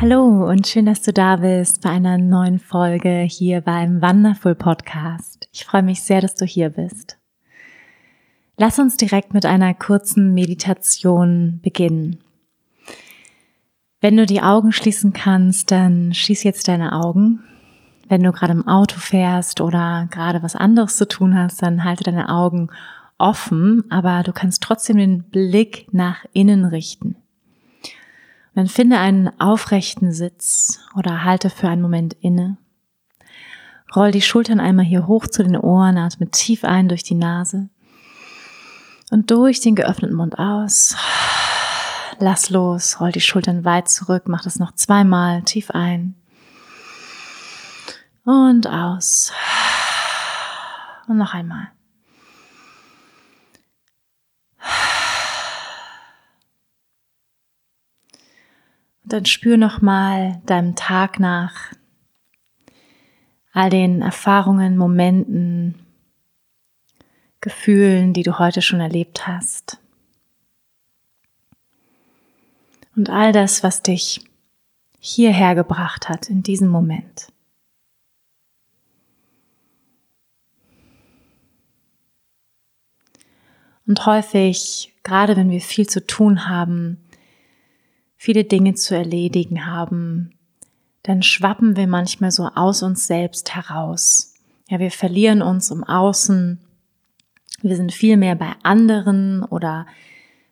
Hallo 0.00 0.48
und 0.48 0.66
schön, 0.66 0.86
dass 0.86 1.02
du 1.02 1.12
da 1.12 1.36
bist 1.36 1.82
bei 1.82 1.90
einer 1.90 2.16
neuen 2.16 2.58
Folge 2.58 3.20
hier 3.28 3.60
beim 3.60 4.00
Wonderful 4.00 4.54
Podcast. 4.54 5.46
Ich 5.52 5.66
freue 5.66 5.82
mich 5.82 6.00
sehr, 6.00 6.22
dass 6.22 6.34
du 6.34 6.46
hier 6.46 6.70
bist. 6.70 7.18
Lass 8.56 8.78
uns 8.78 8.96
direkt 8.96 9.34
mit 9.34 9.44
einer 9.44 9.74
kurzen 9.74 10.32
Meditation 10.32 11.60
beginnen. 11.62 12.20
Wenn 14.00 14.16
du 14.16 14.24
die 14.24 14.40
Augen 14.40 14.72
schließen 14.72 15.12
kannst, 15.12 15.70
dann 15.70 16.14
schließ 16.14 16.44
jetzt 16.44 16.66
deine 16.68 16.94
Augen. 16.94 17.44
Wenn 18.08 18.22
du 18.22 18.32
gerade 18.32 18.54
im 18.54 18.66
Auto 18.66 18.96
fährst 18.96 19.60
oder 19.60 20.08
gerade 20.10 20.42
was 20.42 20.56
anderes 20.56 20.96
zu 20.96 21.06
tun 21.06 21.36
hast, 21.36 21.60
dann 21.60 21.84
halte 21.84 22.04
deine 22.04 22.30
Augen 22.30 22.70
offen, 23.18 23.84
aber 23.90 24.22
du 24.22 24.32
kannst 24.32 24.62
trotzdem 24.62 24.96
den 24.96 25.24
Blick 25.24 25.88
nach 25.92 26.24
innen 26.32 26.64
richten. 26.64 27.16
Dann 28.60 28.68
finde 28.68 28.98
einen 28.98 29.40
aufrechten 29.40 30.12
Sitz 30.12 30.80
oder 30.94 31.24
halte 31.24 31.48
für 31.48 31.66
einen 31.66 31.80
Moment 31.80 32.12
inne. 32.20 32.58
Roll 33.96 34.10
die 34.10 34.20
Schultern 34.20 34.60
einmal 34.60 34.84
hier 34.84 35.06
hoch 35.06 35.26
zu 35.26 35.42
den 35.42 35.56
Ohren, 35.56 35.96
atme 35.96 36.30
tief 36.30 36.62
ein 36.64 36.86
durch 36.86 37.02
die 37.02 37.14
Nase 37.14 37.70
und 39.10 39.30
durch 39.30 39.60
den 39.60 39.76
geöffneten 39.76 40.14
Mund 40.14 40.38
aus. 40.38 40.94
Lass 42.18 42.50
los, 42.50 43.00
roll 43.00 43.12
die 43.12 43.22
Schultern 43.22 43.64
weit 43.64 43.88
zurück, 43.88 44.24
mach 44.26 44.42
das 44.42 44.58
noch 44.58 44.74
zweimal, 44.74 45.40
tief 45.40 45.70
ein 45.70 46.14
und 48.26 48.66
aus. 48.66 49.32
Und 51.08 51.16
noch 51.16 51.32
einmal. 51.32 51.68
Dann 59.12 59.26
spür 59.26 59.56
nochmal 59.56 60.40
deinem 60.46 60.76
Tag 60.76 61.20
nach, 61.20 61.72
all 63.52 63.70
den 63.70 64.02
Erfahrungen, 64.02 64.76
Momenten, 64.76 65.74
Gefühlen, 67.40 68.12
die 68.12 68.22
du 68.22 68.38
heute 68.38 68.62
schon 68.62 68.80
erlebt 68.80 69.26
hast. 69.26 69.78
Und 72.94 73.08
all 73.08 73.32
das, 73.32 73.62
was 73.62 73.82
dich 73.82 74.20
hierher 74.98 75.54
gebracht 75.54 76.08
hat 76.08 76.28
in 76.28 76.42
diesem 76.42 76.68
Moment. 76.68 77.32
Und 83.86 84.06
häufig, 84.06 84.94
gerade 85.02 85.34
wenn 85.36 85.50
wir 85.50 85.60
viel 85.60 85.88
zu 85.88 86.06
tun 86.06 86.48
haben, 86.48 86.99
viele 88.22 88.44
Dinge 88.44 88.74
zu 88.74 88.94
erledigen 88.94 89.64
haben, 89.64 90.32
dann 91.04 91.22
schwappen 91.22 91.74
wir 91.74 91.86
manchmal 91.86 92.30
so 92.30 92.50
aus 92.54 92.82
uns 92.82 93.06
selbst 93.06 93.54
heraus. 93.54 94.34
Ja, 94.68 94.78
wir 94.78 94.90
verlieren 94.90 95.40
uns 95.40 95.70
im 95.70 95.84
Außen. 95.84 96.60
Wir 97.62 97.76
sind 97.76 97.92
viel 97.92 98.18
mehr 98.18 98.34
bei 98.34 98.52
anderen 98.62 99.42
oder 99.42 99.86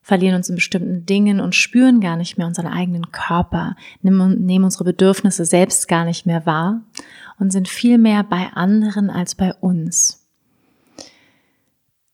verlieren 0.00 0.36
uns 0.36 0.48
in 0.48 0.54
bestimmten 0.54 1.04
Dingen 1.04 1.40
und 1.40 1.54
spüren 1.54 2.00
gar 2.00 2.16
nicht 2.16 2.38
mehr 2.38 2.46
unseren 2.46 2.68
eigenen 2.68 3.12
Körper, 3.12 3.76
nehmen, 4.00 4.64
unsere 4.64 4.84
Bedürfnisse 4.84 5.44
selbst 5.44 5.88
gar 5.88 6.06
nicht 6.06 6.24
mehr 6.24 6.46
wahr 6.46 6.80
und 7.38 7.52
sind 7.52 7.68
viel 7.68 7.98
mehr 7.98 8.24
bei 8.24 8.46
anderen 8.54 9.10
als 9.10 9.34
bei 9.34 9.52
uns. 9.52 10.26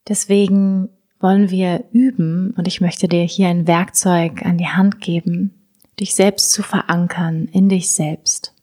Deswegen 0.08 0.88
wollen 1.24 1.48
wir 1.48 1.86
üben 1.90 2.50
und 2.50 2.68
ich 2.68 2.82
möchte 2.82 3.08
dir 3.08 3.22
hier 3.22 3.48
ein 3.48 3.66
Werkzeug 3.66 4.44
an 4.44 4.58
die 4.58 4.68
Hand 4.68 5.00
geben, 5.00 5.54
dich 5.98 6.14
selbst 6.14 6.52
zu 6.52 6.62
verankern 6.62 7.48
in 7.50 7.70
dich 7.70 7.90
selbst. 7.90 8.54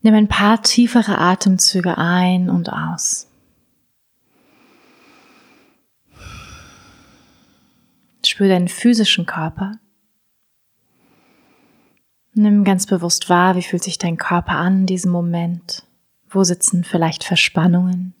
Nimm 0.00 0.14
ein 0.14 0.28
paar 0.28 0.62
tiefere 0.62 1.18
Atemzüge 1.18 1.98
ein 1.98 2.50
und 2.50 2.72
aus. 2.72 3.26
Spür 8.24 8.46
deinen 8.46 8.68
physischen 8.68 9.26
Körper. 9.26 9.80
Nimm 12.34 12.62
ganz 12.62 12.86
bewusst 12.86 13.28
wahr, 13.28 13.56
wie 13.56 13.62
fühlt 13.62 13.82
sich 13.82 13.98
dein 13.98 14.16
Körper 14.16 14.52
an 14.52 14.82
in 14.82 14.86
diesem 14.86 15.10
Moment. 15.10 15.82
Wo 16.28 16.44
sitzen 16.44 16.84
vielleicht 16.84 17.24
Verspannungen? 17.24 18.14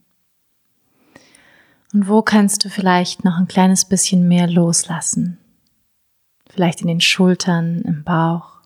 Und 1.92 2.06
wo 2.08 2.20
kannst 2.20 2.64
du 2.64 2.68
vielleicht 2.68 3.24
noch 3.24 3.38
ein 3.38 3.48
kleines 3.48 3.86
bisschen 3.86 4.28
mehr 4.28 4.46
loslassen? 4.46 5.38
Vielleicht 6.50 6.82
in 6.82 6.86
den 6.86 7.00
Schultern, 7.00 7.80
im 7.82 8.04
Bauch. 8.04 8.60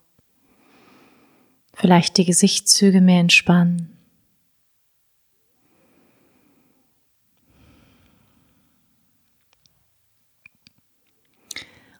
Vielleicht 1.74 2.16
die 2.18 2.24
Gesichtszüge 2.24 3.00
mehr 3.00 3.20
entspannen. 3.20 3.96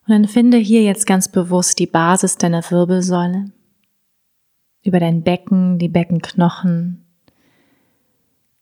Und 0.05 0.09
dann 0.09 0.27
finde 0.27 0.59
hier 0.59 0.83
jetzt 0.83 1.07
ganz 1.07 1.31
bewusst 1.31 1.79
die 1.79 1.87
Basis 1.87 2.37
deiner 2.37 2.69
Wirbelsäule, 2.69 3.53
über 4.85 4.99
dein 4.99 5.23
Becken, 5.23 5.79
die 5.79 5.89
Beckenknochen, 5.89 7.07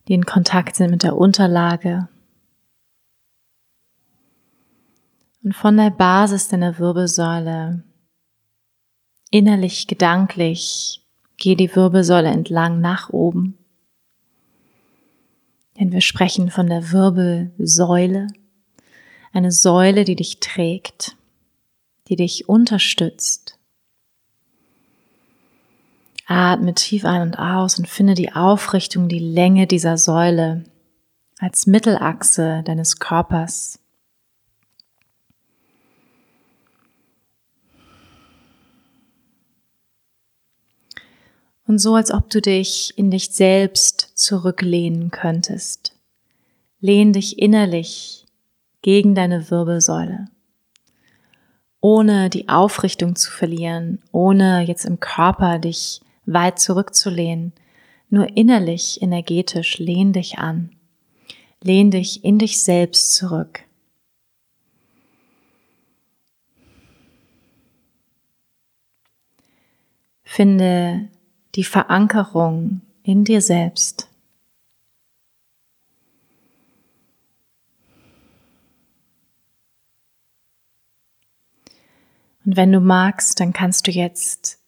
die 0.06 0.12
in 0.12 0.26
Kontakt 0.26 0.76
sind 0.76 0.90
mit 0.90 1.02
der 1.02 1.16
Unterlage 1.16 2.08
Und 5.42 5.54
von 5.54 5.76
der 5.76 5.90
Basis 5.90 6.48
deiner 6.48 6.78
Wirbelsäule 6.78 7.82
innerlich, 9.30 9.86
gedanklich, 9.86 11.02
geh 11.38 11.54
die 11.54 11.74
Wirbelsäule 11.74 12.28
entlang 12.28 12.80
nach 12.80 13.10
oben. 13.10 13.56
Denn 15.78 15.92
wir 15.92 16.02
sprechen 16.02 16.50
von 16.50 16.66
der 16.66 16.92
Wirbelsäule, 16.92 18.26
eine 19.32 19.52
Säule, 19.52 20.04
die 20.04 20.16
dich 20.16 20.40
trägt, 20.40 21.16
die 22.08 22.16
dich 22.16 22.48
unterstützt. 22.48 23.58
Atme 26.26 26.74
tief 26.74 27.04
ein 27.04 27.22
und 27.22 27.38
aus 27.38 27.78
und 27.78 27.88
finde 27.88 28.14
die 28.14 28.32
Aufrichtung, 28.32 29.08
die 29.08 29.18
Länge 29.18 29.66
dieser 29.66 29.96
Säule 29.96 30.64
als 31.38 31.66
Mittelachse 31.66 32.62
deines 32.64 32.98
Körpers. 32.98 33.79
Und 41.70 41.78
so, 41.78 41.94
als 41.94 42.10
ob 42.10 42.28
du 42.30 42.40
dich 42.40 42.92
in 42.96 43.12
dich 43.12 43.30
selbst 43.30 44.10
zurücklehnen 44.16 45.12
könntest. 45.12 45.94
Lehn 46.80 47.12
dich 47.12 47.38
innerlich 47.38 48.26
gegen 48.82 49.14
deine 49.14 49.52
Wirbelsäule, 49.52 50.26
ohne 51.80 52.28
die 52.28 52.48
Aufrichtung 52.48 53.14
zu 53.14 53.30
verlieren, 53.30 54.02
ohne 54.10 54.62
jetzt 54.62 54.84
im 54.84 54.98
Körper 54.98 55.60
dich 55.60 56.00
weit 56.26 56.58
zurückzulehnen, 56.58 57.52
nur 58.08 58.36
innerlich, 58.36 59.00
energetisch, 59.00 59.78
lehn 59.78 60.12
dich 60.12 60.40
an. 60.40 60.72
Lehn 61.62 61.92
dich 61.92 62.24
in 62.24 62.40
dich 62.40 62.64
selbst 62.64 63.14
zurück. 63.14 63.60
Finde 70.24 71.10
die 71.54 71.64
Verankerung 71.64 72.80
in 73.02 73.24
dir 73.24 73.40
selbst. 73.40 74.08
Und 82.44 82.56
wenn 82.56 82.72
du 82.72 82.80
magst, 82.80 83.40
dann 83.40 83.52
kannst 83.52 83.86
du 83.86 83.90
jetzt 83.90 84.58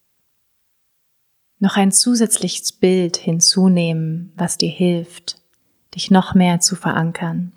noch 1.58 1.76
ein 1.76 1.92
zusätzliches 1.92 2.72
Bild 2.72 3.16
hinzunehmen, 3.16 4.32
was 4.36 4.58
dir 4.58 4.70
hilft, 4.70 5.40
dich 5.94 6.10
noch 6.10 6.34
mehr 6.34 6.60
zu 6.60 6.74
verankern. 6.74 7.52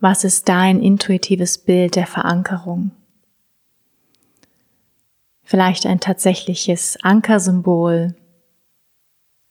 Was 0.00 0.22
ist 0.22 0.48
dein 0.48 0.80
intuitives 0.80 1.58
Bild 1.58 1.96
der 1.96 2.06
Verankerung? 2.06 2.92
Vielleicht 5.48 5.86
ein 5.86 5.98
tatsächliches 5.98 6.98
Ankersymbol, 7.02 8.14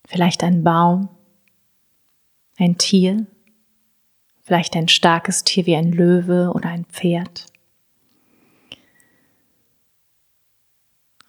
vielleicht 0.08 0.44
ein 0.44 0.64
Baum, 0.64 1.10
ein 2.56 2.78
Tier, 2.78 3.26
vielleicht 4.44 4.76
ein 4.76 4.90
starkes 4.90 5.44
Tier 5.44 5.66
wie 5.66 5.76
ein 5.76 5.92
Löwe 5.92 6.52
oder 6.54 6.70
ein 6.70 6.86
Pferd. 6.86 7.48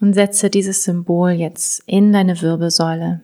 Und 0.00 0.12
setze 0.12 0.50
dieses 0.50 0.84
Symbol 0.84 1.30
jetzt 1.30 1.82
in 1.86 2.12
deine 2.12 2.42
Wirbelsäule. 2.42 3.22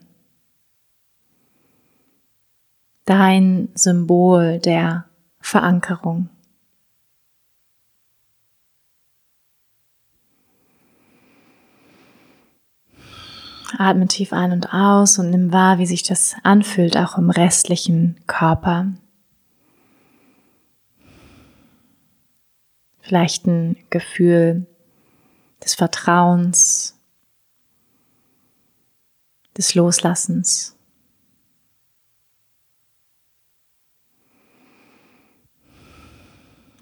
Dein 3.05 3.69
Symbol 3.75 4.61
der 4.61 5.11
Verankerung. 5.41 6.31
Atme 13.79 14.06
tief 14.06 14.32
ein 14.32 14.53
und 14.53 14.73
aus 14.73 15.19
und 15.19 15.31
nimm 15.31 15.53
wahr, 15.53 15.79
wie 15.79 15.87
sich 15.87 16.03
das 16.03 16.37
anfühlt, 16.43 16.97
auch 16.97 17.19
im 17.19 17.31
restlichen 17.31 18.21
Körper. 18.26 18.93
Vielleicht 23.00 23.47
ein 23.47 23.76
Gefühl 23.91 24.67
des 25.62 25.75
Vertrauens, 25.75 26.99
des 29.56 29.75
Loslassens. 29.75 30.77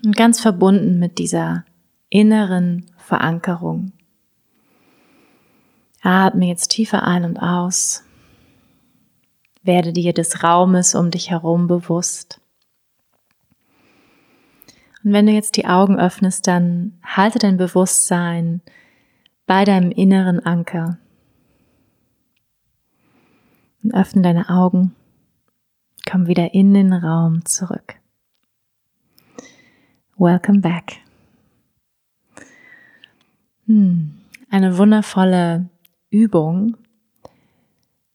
Und 0.05 0.17
ganz 0.17 0.41
verbunden 0.41 0.99
mit 0.99 1.19
dieser 1.19 1.65
inneren 2.11 2.87
Verankerung 2.97 3.93
Atme 6.03 6.47
jetzt 6.47 6.73
tiefer 6.73 7.05
ein 7.05 7.25
und 7.25 7.39
aus. 7.39 8.05
Werde 9.63 9.93
dir 9.93 10.13
des 10.13 10.43
Raumes 10.43 10.97
um 10.97 11.13
dich 11.13 11.31
herum 11.31 11.69
bewusst. 11.69 12.41
Und 15.05 15.13
wenn 15.13 15.27
du 15.27 15.33
jetzt 15.33 15.57
die 15.57 15.67
Augen 15.67 15.99
öffnest, 15.99 16.47
dann 16.47 16.99
halte 17.05 17.39
dein 17.39 17.57
Bewusstsein 17.57 18.61
bei 19.47 19.65
deinem 19.65 19.93
inneren 19.93 20.45
Anker. 20.45 20.99
Und 23.83 23.95
öffne 23.95 24.23
deine 24.23 24.49
Augen. 24.49 24.95
Komm 26.09 26.27
wieder 26.27 26.55
in 26.55 26.75
den 26.75 26.93
Raum 26.93 27.45
zurück. 27.45 27.95
Welcome 30.17 30.61
back. 30.61 31.01
Hm, 33.67 34.21
eine 34.51 34.79
wundervolle 34.79 35.69
Übung, 36.13 36.77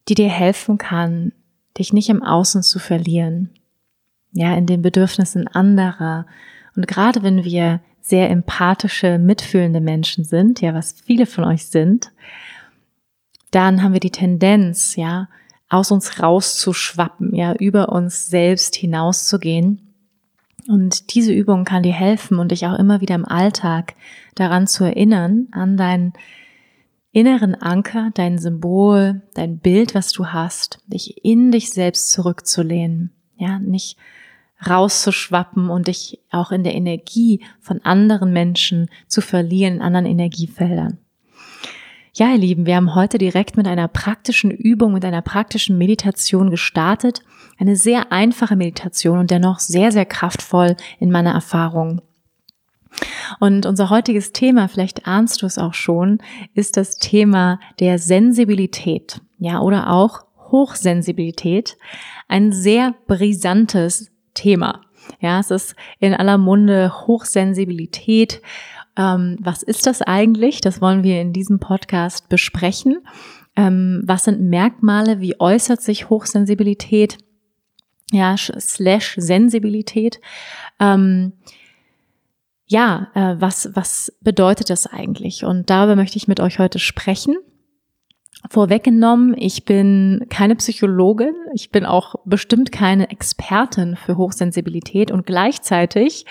die 0.07 0.15
dir 0.15 0.29
helfen 0.29 0.77
kann, 0.77 1.33
dich 1.77 1.93
nicht 1.93 2.09
im 2.09 2.23
Außen 2.23 2.63
zu 2.63 2.79
verlieren, 2.79 3.49
ja, 4.31 4.55
in 4.55 4.65
den 4.65 4.81
Bedürfnissen 4.81 5.47
anderer. 5.47 6.25
Und 6.75 6.87
gerade 6.87 7.23
wenn 7.23 7.43
wir 7.43 7.81
sehr 8.01 8.29
empathische, 8.29 9.17
mitfühlende 9.17 9.81
Menschen 9.81 10.23
sind, 10.23 10.61
ja, 10.61 10.73
was 10.73 10.93
viele 10.93 11.25
von 11.25 11.43
euch 11.43 11.65
sind, 11.65 12.11
dann 13.51 13.83
haben 13.83 13.93
wir 13.93 13.99
die 13.99 14.11
Tendenz, 14.11 14.95
ja, 14.95 15.27
aus 15.69 15.91
uns 15.91 16.21
rauszuschwappen, 16.21 17.35
ja, 17.35 17.53
über 17.53 17.89
uns 17.89 18.27
selbst 18.27 18.75
hinauszugehen. 18.75 19.93
Und 20.67 21.13
diese 21.13 21.33
Übung 21.33 21.65
kann 21.65 21.83
dir 21.83 21.93
helfen 21.93 22.39
und 22.39 22.51
dich 22.51 22.65
auch 22.65 22.77
immer 22.77 23.01
wieder 23.01 23.15
im 23.15 23.25
Alltag 23.25 23.95
daran 24.35 24.67
zu 24.67 24.83
erinnern, 24.83 25.47
an 25.51 25.77
dein 25.77 26.13
inneren 27.17 27.55
Anker, 27.55 28.11
dein 28.13 28.37
Symbol, 28.37 29.23
dein 29.33 29.57
Bild, 29.57 29.95
was 29.95 30.11
du 30.11 30.27
hast, 30.27 30.77
dich 30.85 31.25
in 31.25 31.51
dich 31.51 31.71
selbst 31.71 32.11
zurückzulehnen, 32.11 33.09
ja, 33.37 33.57
nicht 33.57 33.97
rauszuschwappen 34.69 35.71
und 35.71 35.87
dich 35.87 36.19
auch 36.29 36.51
in 36.51 36.63
der 36.63 36.75
Energie 36.75 37.41
von 37.59 37.81
anderen 37.83 38.33
Menschen 38.33 38.87
zu 39.07 39.21
verlieren, 39.21 39.77
in 39.77 39.81
anderen 39.81 40.05
Energiefeldern. 40.05 40.99
Ja, 42.13 42.31
ihr 42.33 42.37
Lieben, 42.37 42.67
wir 42.67 42.75
haben 42.75 42.93
heute 42.93 43.17
direkt 43.17 43.57
mit 43.57 43.67
einer 43.67 43.87
praktischen 43.87 44.51
Übung, 44.51 44.93
mit 44.93 45.03
einer 45.03 45.23
praktischen 45.23 45.75
Meditation 45.79 46.51
gestartet. 46.51 47.23
Eine 47.57 47.75
sehr 47.75 48.11
einfache 48.11 48.55
Meditation 48.55 49.17
und 49.17 49.31
dennoch 49.31 49.57
sehr, 49.57 49.91
sehr 49.91 50.05
kraftvoll 50.05 50.75
in 50.99 51.09
meiner 51.09 51.31
Erfahrung. 51.31 52.03
Und 53.39 53.65
unser 53.65 53.89
heutiges 53.89 54.33
Thema, 54.33 54.67
vielleicht 54.67 55.07
ahnst 55.07 55.41
du 55.41 55.45
es 55.45 55.57
auch 55.57 55.73
schon, 55.73 56.19
ist 56.53 56.77
das 56.77 56.97
Thema 56.97 57.59
der 57.79 57.99
Sensibilität, 57.99 59.21
ja, 59.39 59.59
oder 59.59 59.89
auch 59.91 60.25
Hochsensibilität. 60.51 61.77
Ein 62.27 62.51
sehr 62.51 62.95
brisantes 63.07 64.11
Thema. 64.33 64.81
Ja, 65.19 65.39
es 65.39 65.51
ist 65.51 65.75
in 65.99 66.13
aller 66.13 66.37
Munde 66.37 67.07
Hochsensibilität. 67.07 68.41
Ähm, 68.97 69.37
was 69.39 69.63
ist 69.63 69.85
das 69.85 70.01
eigentlich? 70.01 70.61
Das 70.61 70.81
wollen 70.81 71.03
wir 71.03 71.21
in 71.21 71.33
diesem 71.33 71.59
Podcast 71.59 72.29
besprechen. 72.29 72.99
Ähm, 73.55 74.01
was 74.05 74.25
sind 74.25 74.41
Merkmale? 74.41 75.19
Wie 75.19 75.39
äußert 75.39 75.81
sich 75.81 76.09
Hochsensibilität? 76.09 77.17
Ja, 78.11 78.35
slash 78.37 79.15
Sensibilität. 79.17 80.19
Ähm, 80.79 81.33
ja, 82.67 83.07
äh, 83.15 83.35
was, 83.39 83.69
was 83.73 84.13
bedeutet 84.21 84.69
das 84.69 84.87
eigentlich? 84.87 85.45
Und 85.45 85.69
darüber 85.69 85.95
möchte 85.95 86.17
ich 86.17 86.27
mit 86.27 86.39
euch 86.39 86.59
heute 86.59 86.79
sprechen. 86.79 87.37
Vorweggenommen, 88.49 89.35
ich 89.37 89.65
bin 89.65 90.25
keine 90.29 90.55
Psychologin, 90.55 91.33
ich 91.53 91.71
bin 91.71 91.85
auch 91.85 92.15
bestimmt 92.25 92.71
keine 92.71 93.09
Expertin 93.09 93.95
für 93.95 94.15
Hochsensibilität 94.17 95.11
und 95.11 95.25
gleichzeitig 95.25 96.25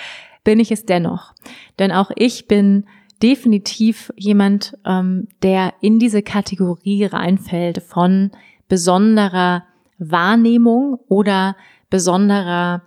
bin 0.44 0.60
ich 0.60 0.70
es 0.70 0.86
dennoch. 0.86 1.32
Denn 1.78 1.90
auch 1.90 2.10
ich 2.14 2.46
bin 2.46 2.86
definitiv 3.22 4.12
jemand, 4.16 4.76
ähm, 4.84 5.28
der 5.42 5.74
in 5.80 5.98
diese 5.98 6.22
Kategorie 6.22 7.06
reinfällt 7.06 7.82
von 7.82 8.30
besonderer 8.68 9.64
Wahrnehmung 9.98 10.98
oder 11.08 11.56
besonderer 11.90 12.82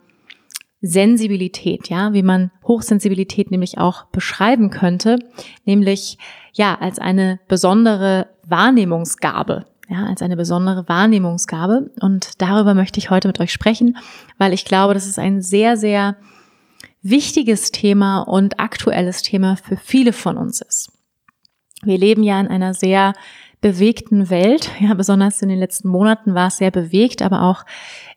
Sensibilität, 0.81 1.89
ja, 1.89 2.13
wie 2.13 2.23
man 2.23 2.51
Hochsensibilität 2.65 3.51
nämlich 3.51 3.77
auch 3.77 4.05
beschreiben 4.05 4.69
könnte, 4.69 5.19
nämlich 5.65 6.17
ja, 6.53 6.75
als 6.79 6.99
eine 6.99 7.39
besondere 7.47 8.27
Wahrnehmungsgabe, 8.45 9.65
ja, 9.89 10.05
als 10.05 10.21
eine 10.21 10.37
besondere 10.37 10.87
Wahrnehmungsgabe 10.87 11.91
und 11.99 12.41
darüber 12.41 12.73
möchte 12.73 12.99
ich 12.99 13.09
heute 13.09 13.27
mit 13.27 13.39
euch 13.39 13.51
sprechen, 13.51 13.97
weil 14.37 14.53
ich 14.53 14.63
glaube, 14.63 14.93
das 14.93 15.05
ist 15.05 15.19
ein 15.19 15.41
sehr 15.41 15.75
sehr 15.75 16.15
wichtiges 17.01 17.71
Thema 17.71 18.21
und 18.21 18.59
aktuelles 18.59 19.21
Thema 19.21 19.57
für 19.57 19.77
viele 19.77 20.13
von 20.13 20.37
uns 20.37 20.61
ist. 20.61 20.91
Wir 21.83 21.97
leben 21.97 22.23
ja 22.23 22.39
in 22.39 22.47
einer 22.47 22.73
sehr 22.73 23.13
bewegten 23.61 24.29
Welt, 24.29 24.71
ja, 24.79 24.93
besonders 24.93 25.41
in 25.41 25.49
den 25.49 25.59
letzten 25.59 25.89
Monaten 25.89 26.33
war 26.33 26.47
es 26.47 26.57
sehr 26.57 26.71
bewegt, 26.71 27.21
aber 27.21 27.41
auch 27.41 27.65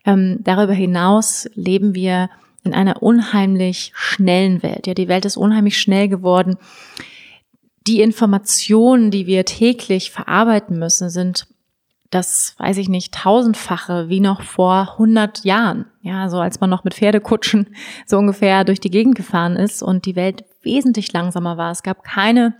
ähm, 0.05 0.37
darüber 0.41 0.73
hinaus 0.73 1.49
leben 1.55 1.93
wir 1.95 2.29
in 2.63 2.73
einer 2.73 3.03
unheimlich 3.03 3.91
schnellen 3.95 4.63
Welt. 4.63 4.87
Ja, 4.87 4.93
die 4.93 5.07
Welt 5.07 5.25
ist 5.25 5.37
unheimlich 5.37 5.77
schnell 5.77 6.07
geworden. 6.07 6.57
Die 7.87 8.01
Informationen, 8.01 9.11
die 9.11 9.27
wir 9.27 9.45
täglich 9.45 10.11
verarbeiten 10.11 10.79
müssen, 10.79 11.09
sind 11.09 11.47
das, 12.09 12.55
weiß 12.59 12.77
ich 12.77 12.89
nicht, 12.89 13.13
tausendfache 13.13 14.07
wie 14.07 14.19
noch 14.19 14.43
vor 14.43 14.93
100 14.93 15.43
Jahren. 15.43 15.85
Ja, 16.01 16.29
so 16.29 16.39
als 16.39 16.59
man 16.59 16.69
noch 16.69 16.83
mit 16.83 16.93
Pferdekutschen 16.93 17.75
so 18.05 18.17
ungefähr 18.17 18.63
durch 18.63 18.79
die 18.79 18.91
Gegend 18.91 19.15
gefahren 19.15 19.55
ist 19.55 19.81
und 19.83 20.05
die 20.05 20.15
Welt 20.15 20.45
wesentlich 20.61 21.11
langsamer 21.11 21.57
war. 21.57 21.71
Es 21.71 21.83
gab 21.83 22.03
keine 22.03 22.55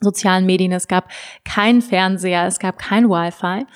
sozialen 0.00 0.46
Medien, 0.46 0.72
es 0.72 0.88
gab 0.88 1.08
keinen 1.44 1.80
Fernseher, 1.80 2.46
es 2.46 2.58
gab 2.58 2.78
kein 2.78 3.08
Wi-Fi 3.08 3.66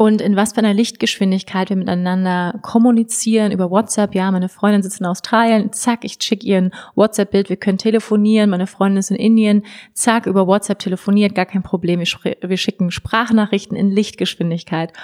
und 0.00 0.22
in 0.22 0.34
was 0.34 0.54
für 0.54 0.60
einer 0.60 0.72
Lichtgeschwindigkeit 0.72 1.68
wir 1.68 1.76
miteinander 1.76 2.58
kommunizieren 2.62 3.52
über 3.52 3.70
WhatsApp. 3.70 4.14
Ja, 4.14 4.30
meine 4.30 4.48
Freundin 4.48 4.82
sitzt 4.82 5.00
in 5.00 5.04
Australien, 5.04 5.74
zack, 5.74 6.06
ich 6.06 6.16
schicke 6.22 6.46
ihr 6.46 6.56
ein 6.56 6.70
WhatsApp-Bild, 6.94 7.50
wir 7.50 7.58
können 7.58 7.76
telefonieren. 7.76 8.48
Meine 8.48 8.66
Freundin 8.66 8.96
ist 8.96 9.10
in 9.10 9.18
Indien, 9.18 9.62
zack, 9.92 10.24
über 10.24 10.46
WhatsApp 10.46 10.78
telefoniert, 10.78 11.34
gar 11.34 11.44
kein 11.44 11.62
Problem. 11.62 12.00
Wir 12.00 12.56
schicken 12.56 12.90
Sprachnachrichten 12.90 13.76
in 13.76 13.90
Lichtgeschwindigkeit. 13.90 14.94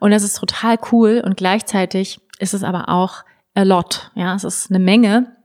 Und 0.00 0.10
das 0.10 0.24
ist 0.24 0.40
total 0.40 0.76
cool 0.90 1.22
und 1.24 1.36
gleichzeitig 1.36 2.18
ist 2.40 2.52
es 2.52 2.64
aber 2.64 2.88
auch 2.88 3.22
a 3.54 3.62
lot. 3.62 4.10
Ja, 4.16 4.34
es 4.34 4.42
ist 4.42 4.72
eine 4.72 4.80
Menge 4.80 5.36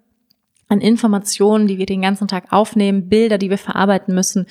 an 0.69 0.81
Informationen, 0.81 1.67
die 1.67 1.77
wir 1.77 1.85
den 1.85 2.01
ganzen 2.01 2.27
Tag 2.27 2.45
aufnehmen, 2.51 3.09
Bilder, 3.09 3.37
die 3.37 3.51
wir 3.51 3.59
verarbeiten 3.59 4.15
müssen. 4.15 4.47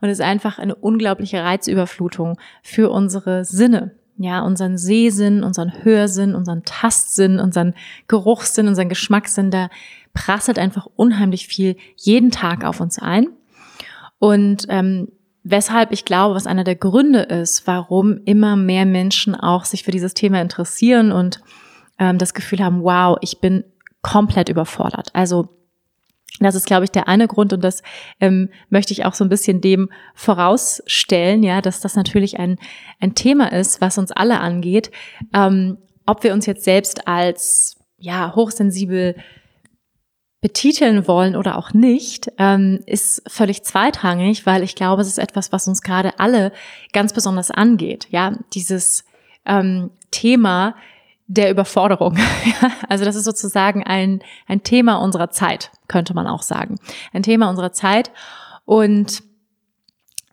Und 0.00 0.08
es 0.08 0.18
ist 0.18 0.24
einfach 0.24 0.58
eine 0.58 0.74
unglaubliche 0.74 1.42
Reizüberflutung 1.42 2.38
für 2.62 2.90
unsere 2.90 3.44
Sinne. 3.44 3.92
ja, 4.16 4.42
unseren 4.42 4.76
Sehsinn, 4.76 5.42
unseren 5.42 5.82
Hörsinn, 5.82 6.34
unseren 6.34 6.62
Tastsinn, 6.64 7.38
unseren 7.38 7.74
Geruchssinn, 8.06 8.68
unseren 8.68 8.90
Geschmackssinn, 8.90 9.50
da 9.50 9.70
prasselt 10.12 10.58
einfach 10.58 10.86
unheimlich 10.94 11.46
viel 11.46 11.76
jeden 11.96 12.30
Tag 12.30 12.64
auf 12.64 12.80
uns 12.80 12.98
ein. 12.98 13.28
Und 14.18 14.66
ähm, 14.68 15.08
weshalb 15.42 15.92
ich 15.92 16.04
glaube, 16.04 16.34
was 16.34 16.46
einer 16.46 16.64
der 16.64 16.76
Gründe 16.76 17.20
ist, 17.20 17.66
warum 17.66 18.20
immer 18.24 18.56
mehr 18.56 18.84
Menschen 18.84 19.34
auch 19.34 19.64
sich 19.64 19.84
für 19.84 19.90
dieses 19.90 20.12
Thema 20.12 20.42
interessieren 20.42 21.12
und 21.12 21.40
ähm, 21.98 22.18
das 22.18 22.34
Gefühl 22.34 22.60
haben, 22.60 22.82
wow, 22.82 23.16
ich 23.22 23.40
bin 23.40 23.64
komplett 24.02 24.48
überfordert. 24.48 25.08
Also 25.14 25.48
das 26.44 26.54
ist, 26.54 26.66
glaube 26.66 26.84
ich, 26.84 26.90
der 26.90 27.08
eine 27.08 27.28
Grund 27.28 27.52
und 27.52 27.62
das 27.62 27.82
ähm, 28.20 28.48
möchte 28.68 28.92
ich 28.92 29.04
auch 29.04 29.14
so 29.14 29.24
ein 29.24 29.28
bisschen 29.28 29.60
dem 29.60 29.90
vorausstellen, 30.14 31.42
ja, 31.42 31.60
dass 31.60 31.80
das 31.80 31.96
natürlich 31.96 32.38
ein, 32.38 32.58
ein 33.00 33.14
Thema 33.14 33.52
ist, 33.52 33.80
was 33.80 33.98
uns 33.98 34.10
alle 34.10 34.40
angeht. 34.40 34.90
Ähm, 35.34 35.78
ob 36.06 36.24
wir 36.24 36.32
uns 36.32 36.46
jetzt 36.46 36.64
selbst 36.64 37.06
als 37.06 37.76
ja 37.98 38.34
hochsensibel 38.34 39.14
betiteln 40.40 41.06
wollen 41.06 41.36
oder 41.36 41.58
auch 41.58 41.74
nicht, 41.74 42.32
ähm, 42.38 42.80
ist 42.86 43.22
völlig 43.26 43.62
zweitrangig, 43.62 44.46
weil 44.46 44.62
ich 44.62 44.74
glaube, 44.74 45.02
es 45.02 45.08
ist 45.08 45.18
etwas, 45.18 45.52
was 45.52 45.68
uns 45.68 45.82
gerade 45.82 46.18
alle 46.18 46.52
ganz 46.92 47.12
besonders 47.12 47.50
angeht. 47.50 48.06
Ja, 48.10 48.38
dieses 48.54 49.04
ähm, 49.44 49.90
Thema 50.10 50.74
der 51.30 51.48
Überforderung. 51.50 52.18
also 52.88 53.04
das 53.04 53.14
ist 53.14 53.24
sozusagen 53.24 53.84
ein, 53.84 54.20
ein 54.48 54.64
Thema 54.64 54.96
unserer 54.96 55.30
Zeit, 55.30 55.70
könnte 55.86 56.12
man 56.12 56.26
auch 56.26 56.42
sagen. 56.42 56.76
Ein 57.12 57.22
Thema 57.22 57.48
unserer 57.48 57.72
Zeit 57.72 58.10
und 58.64 59.22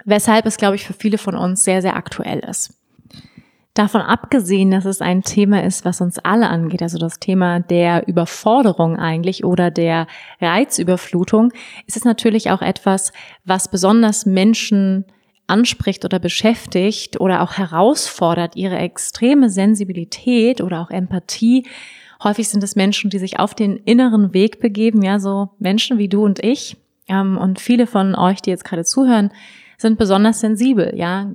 weshalb 0.05 0.47
es, 0.47 0.57
glaube 0.57 0.75
ich, 0.75 0.87
für 0.87 0.93
viele 0.93 1.19
von 1.19 1.35
uns 1.35 1.63
sehr, 1.63 1.83
sehr 1.83 1.95
aktuell 1.95 2.39
ist. 2.39 2.73
Davon 3.75 4.01
abgesehen, 4.01 4.71
dass 4.71 4.85
es 4.85 5.01
ein 5.01 5.21
Thema 5.21 5.63
ist, 5.63 5.85
was 5.85 6.01
uns 6.01 6.17
alle 6.17 6.49
angeht, 6.49 6.81
also 6.81 6.97
das 6.97 7.19
Thema 7.19 7.59
der 7.59 8.07
Überforderung 8.07 8.97
eigentlich 8.97 9.43
oder 9.43 9.69
der 9.69 10.07
Reizüberflutung, 10.41 11.53
ist 11.85 11.95
es 11.95 12.05
natürlich 12.05 12.49
auch 12.49 12.63
etwas, 12.63 13.13
was 13.45 13.69
besonders 13.69 14.25
Menschen 14.25 15.05
anspricht 15.47 16.05
oder 16.05 16.19
beschäftigt 16.19 17.19
oder 17.19 17.41
auch 17.41 17.53
herausfordert, 17.53 18.55
ihre 18.55 18.77
extreme 18.77 19.49
Sensibilität 19.49 20.61
oder 20.61 20.81
auch 20.81 20.91
Empathie. 20.91 21.65
Häufig 22.23 22.49
sind 22.49 22.63
es 22.63 22.75
Menschen, 22.75 23.09
die 23.09 23.19
sich 23.19 23.39
auf 23.39 23.55
den 23.55 23.77
inneren 23.77 24.33
Weg 24.33 24.59
begeben, 24.59 25.01
ja, 25.01 25.19
so 25.19 25.49
Menschen 25.59 25.97
wie 25.97 26.09
du 26.09 26.23
und 26.23 26.43
ich. 26.43 26.77
Ähm, 27.07 27.37
und 27.37 27.59
viele 27.59 27.87
von 27.87 28.15
euch, 28.15 28.41
die 28.41 28.49
jetzt 28.49 28.65
gerade 28.65 28.83
zuhören, 28.83 29.31
sind 29.77 29.97
besonders 29.97 30.39
sensibel, 30.39 30.93
ja, 30.95 31.31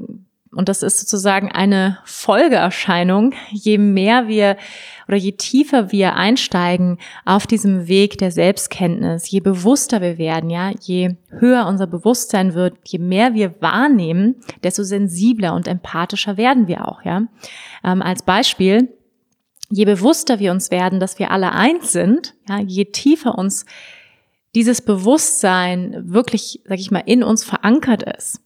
und 0.55 0.69
das 0.69 0.83
ist 0.83 1.01
sozusagen 1.01 1.51
eine 1.51 1.99
Folgeerscheinung, 2.05 3.33
je 3.51 3.79
mehr 3.79 4.29
wir 4.29 4.57
oder 5.09 5.17
je 5.17 5.33
tiefer 5.33 5.91
wir 5.93 6.15
einsteigen 6.15 6.99
auf 7.25 7.47
diesem 7.47 7.89
Weg 7.89 8.19
der 8.19 8.31
Selbstkenntnis, 8.31 9.31
je 9.31 9.41
bewusster 9.41 10.03
wir 10.03 10.19
werden, 10.19 10.51
ja, 10.51 10.71
je 10.81 11.17
höher 11.31 11.67
unser 11.67 11.87
Bewusstsein 11.87 12.55
wird, 12.55 12.77
je 12.87 12.99
mehr 12.99 13.33
wir 13.35 13.61
wahrnehmen, 13.61 14.37
desto 14.63 14.85
sensibler 14.85 15.55
und 15.55 15.67
empathischer 15.67 16.37
werden 16.37 16.69
wir 16.69 16.87
auch, 16.87 17.03
ja. 17.03 17.23
Ähm, 17.83 18.03
als 18.03 18.23
Beispiel, 18.23 18.89
je 19.71 19.87
bewusster 19.87 20.39
wir 20.39 20.53
uns 20.53 20.71
werden, 20.71 21.01
dass 21.01 21.19
wir 21.19 21.31
alle 21.31 21.53
eins 21.53 21.93
sind, 21.93 22.35
ja, 22.47 22.61
je 22.61 22.85
tiefer 22.85 23.39
uns 23.39 23.65
dieses 24.55 24.83
Bewusstsein 24.83 25.97
wirklich, 26.05 26.61
sag 26.67 26.79
ich 26.79 26.91
mal, 26.91 27.03
in 27.07 27.23
uns 27.23 27.43
verankert 27.43 28.03
ist, 28.03 28.43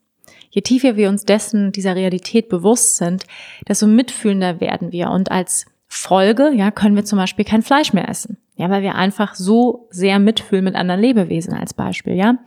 Je 0.56 0.62
tiefer 0.62 0.96
wir 0.96 1.10
uns 1.10 1.26
dessen, 1.26 1.70
dieser 1.70 1.94
Realität 1.94 2.48
bewusst 2.48 2.96
sind, 2.96 3.26
desto 3.68 3.86
mitfühlender 3.86 4.58
werden 4.58 4.90
wir. 4.90 5.10
Und 5.10 5.30
als 5.30 5.66
Folge, 5.86 6.50
ja, 6.54 6.70
können 6.70 6.96
wir 6.96 7.04
zum 7.04 7.18
Beispiel 7.18 7.44
kein 7.44 7.60
Fleisch 7.60 7.92
mehr 7.92 8.08
essen. 8.08 8.38
Ja, 8.56 8.70
weil 8.70 8.80
wir 8.80 8.94
einfach 8.94 9.34
so 9.34 9.86
sehr 9.90 10.18
mitfühlen 10.18 10.64
mit 10.64 10.74
anderen 10.74 11.02
Lebewesen 11.02 11.52
als 11.52 11.74
Beispiel, 11.74 12.14
ja. 12.14 12.38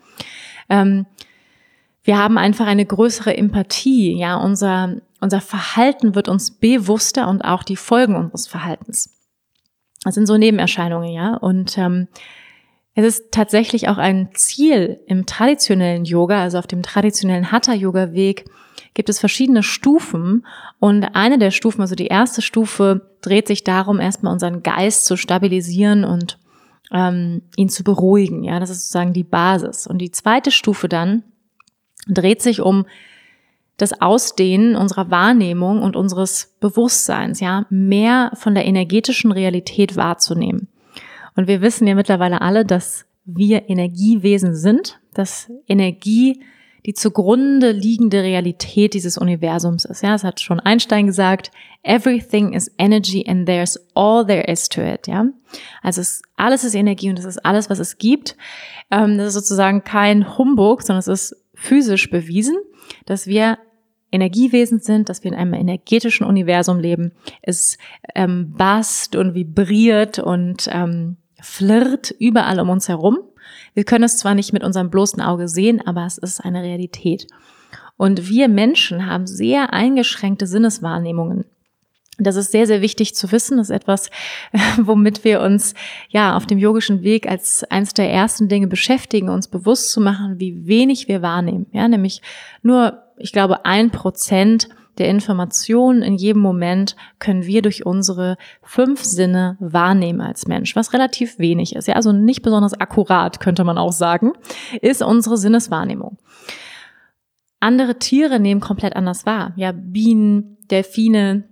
Ähm, 0.70 1.06
wir 2.04 2.18
haben 2.18 2.40
einfach 2.40 2.66
eine 2.66 2.84
größere 2.84 3.38
Empathie, 3.38 4.18
ja. 4.18 4.38
Unser, 4.38 4.96
unser 5.22 5.40
Verhalten 5.40 6.16
wird 6.16 6.30
uns 6.30 6.50
bewusster 6.50 7.28
und 7.28 7.44
auch 7.44 7.62
die 7.62 7.76
Folgen 7.76 8.16
unseres 8.16 8.48
Verhaltens. 8.48 9.12
Das 10.04 10.16
sind 10.16 10.26
so 10.26 10.36
Nebenerscheinungen, 10.36 11.12
ja. 11.12 11.36
Und 11.36 11.78
ähm, 11.78 12.08
es 13.00 13.20
ist 13.20 13.32
tatsächlich 13.32 13.88
auch 13.88 13.98
ein 13.98 14.30
Ziel 14.34 15.00
im 15.08 15.26
traditionellen 15.26 16.06
Yoga, 16.06 16.42
also 16.42 16.58
auf 16.58 16.68
dem 16.68 16.84
traditionellen 16.84 17.52
Hatha-Yoga-Weg, 17.52 18.46
gibt 18.94 19.10
es 19.10 19.20
verschiedene 19.20 19.64
Stufen 19.64 20.46
und 20.80 21.04
eine 21.16 21.38
der 21.38 21.52
Stufen, 21.52 21.82
also 21.82 21.96
die 21.96 22.08
erste 22.08 22.42
Stufe, 22.42 23.10
dreht 23.22 23.48
sich 23.48 23.64
darum, 23.64 24.00
erstmal 24.00 24.34
unseren 24.34 24.64
Geist 24.64 25.06
zu 25.06 25.18
stabilisieren 25.18 26.04
und 26.04 26.38
ähm, 26.92 27.42
ihn 27.56 27.70
zu 27.70 27.84
beruhigen. 27.84 28.44
Ja, 28.44 28.60
das 28.60 28.70
ist 28.70 28.84
sozusagen 28.84 29.14
die 29.14 29.24
Basis. 29.24 29.88
Und 29.88 30.00
die 30.00 30.12
zweite 30.12 30.52
Stufe 30.52 30.90
dann 30.90 31.24
dreht 32.08 32.42
sich 32.42 32.62
um 32.62 32.86
das 33.78 34.02
Ausdehnen 34.02 34.76
unserer 34.76 35.10
Wahrnehmung 35.10 35.82
und 35.82 35.96
unseres 35.96 36.56
Bewusstseins, 36.60 37.40
ja, 37.40 37.66
mehr 37.70 38.32
von 38.34 38.56
der 38.56 38.66
energetischen 38.66 39.32
Realität 39.32 39.96
wahrzunehmen. 39.96 40.68
Und 41.40 41.48
wir 41.48 41.62
wissen 41.62 41.88
ja 41.88 41.96
mittlerweile 41.96 42.42
alle, 42.42 42.66
dass 42.66 43.06
wir 43.24 43.70
Energiewesen 43.70 44.58
sind, 44.58 45.00
dass 45.14 45.50
Energie 45.70 46.44
die 46.86 46.94
zugrunde 46.94 47.72
liegende 47.72 48.24
Realität 48.24 48.94
dieses 48.94 49.18
Universums 49.18 49.86
ist. 49.86 50.04
Ja, 50.04 50.16
es 50.16 50.26
hat 50.26 50.42
schon 50.42 50.60
Einstein 50.60 51.06
gesagt, 51.06 51.52
everything 51.84 52.52
is 52.52 52.70
energy 52.78 53.26
and 53.26 53.46
there's 53.46 53.80
all 53.96 54.26
there 54.26 54.52
is 54.52 54.68
to 54.68 54.82
it. 54.82 55.08
Ja, 55.08 55.28
also 55.82 56.02
es, 56.02 56.22
alles 56.36 56.66
ist 56.66 56.76
Energie 56.76 57.10
und 57.10 57.18
es 57.18 57.24
ist 57.24 57.46
alles, 57.46 57.70
was 57.70 57.80
es 57.80 57.98
gibt. 57.98 58.36
Ähm, 58.92 59.18
das 59.18 59.28
ist 59.28 59.36
sozusagen 59.36 59.86
kein 59.86 60.38
Humbug, 60.38 60.82
sondern 60.82 61.00
es 61.00 61.08
ist 61.08 61.46
physisch 61.54 62.10
bewiesen, 62.10 62.58
dass 63.06 63.28
wir 63.28 63.60
Energiewesen 64.12 64.80
sind, 64.80 65.08
dass 65.08 65.24
wir 65.24 65.32
in 65.32 65.38
einem 65.38 65.54
energetischen 65.54 66.26
Universum 66.26 66.82
leben. 66.82 67.14
Es 67.42 67.78
ähm, 68.14 68.56
bast 68.58 69.16
und 69.16 69.36
vibriert 69.36 70.20
und 70.20 70.68
ähm, 70.70 71.16
flirt 71.42 72.12
überall 72.20 72.60
um 72.60 72.70
uns 72.70 72.88
herum. 72.88 73.20
Wir 73.74 73.84
können 73.84 74.04
es 74.04 74.18
zwar 74.18 74.36
nicht 74.36 74.54
mit 74.54 74.64
unserem 74.64 74.90
bloßen 74.90 75.22
Auge 75.22 75.48
sehen, 75.48 75.86
aber 75.86 76.06
es 76.06 76.18
ist 76.18 76.42
eine 76.42 76.62
Realität. 76.62 77.28
Und 77.98 78.30
wir 78.30 78.48
Menschen 78.48 79.06
haben 79.06 79.28
sehr 79.28 79.74
eingeschränkte 79.74 80.48
Sinneswahrnehmungen. 80.48 81.46
Das 82.18 82.36
ist 82.36 82.52
sehr, 82.52 82.68
sehr 82.68 82.82
wichtig 82.82 83.16
zu 83.16 83.32
wissen. 83.32 83.58
Das 83.58 83.70
ist 83.70 83.76
etwas, 83.76 84.10
womit 84.78 85.24
wir 85.24 85.42
uns 85.42 85.74
ja 86.10 86.36
auf 86.36 86.46
dem 86.46 86.60
yogischen 86.60 87.02
Weg 87.02 87.28
als 87.28 87.64
eines 87.66 87.94
der 87.94 88.12
ersten 88.12 88.48
Dinge 88.48 88.68
beschäftigen, 88.68 89.30
uns 89.30 89.48
bewusst 89.48 89.92
zu 89.92 90.02
machen, 90.02 90.40
wie 90.40 90.68
wenig 90.68 91.08
wir 91.08 91.22
wahrnehmen. 91.22 91.68
Ja, 91.72 91.88
nämlich 91.88 92.22
nur, 92.62 93.04
ich 93.18 93.32
glaube, 93.32 93.66
ein 93.66 93.92
Prozent 93.92 94.70
der 94.98 95.08
Informationen 95.08 96.02
in 96.02 96.16
jedem 96.16 96.42
Moment 96.42 96.96
können 97.20 97.46
wir 97.46 97.62
durch 97.62 97.86
unsere 97.86 98.38
fünf 98.62 99.04
Sinne 99.04 99.58
wahrnehmen 99.60 100.22
als 100.22 100.48
Mensch, 100.48 100.76
was 100.76 100.94
relativ 100.94 101.40
wenig 101.40 101.76
ist. 101.76 101.88
Ja, 101.88 101.96
also 101.96 102.12
nicht 102.12 102.42
besonders 102.42 102.74
akkurat, 102.74 103.40
könnte 103.40 103.64
man 103.64 103.78
auch 103.78 103.94
sagen, 103.94 104.34
ist 104.82 105.02
unsere 105.02 105.38
Sinneswahrnehmung. 105.38 106.18
Andere 107.60 108.00
Tiere 108.00 108.40
nehmen 108.40 108.62
komplett 108.62 108.96
anders 108.96 109.26
wahr. 109.26 109.54
Ja, 109.56 109.74
Bienen, 109.74 110.58
Delfine, 110.72 111.44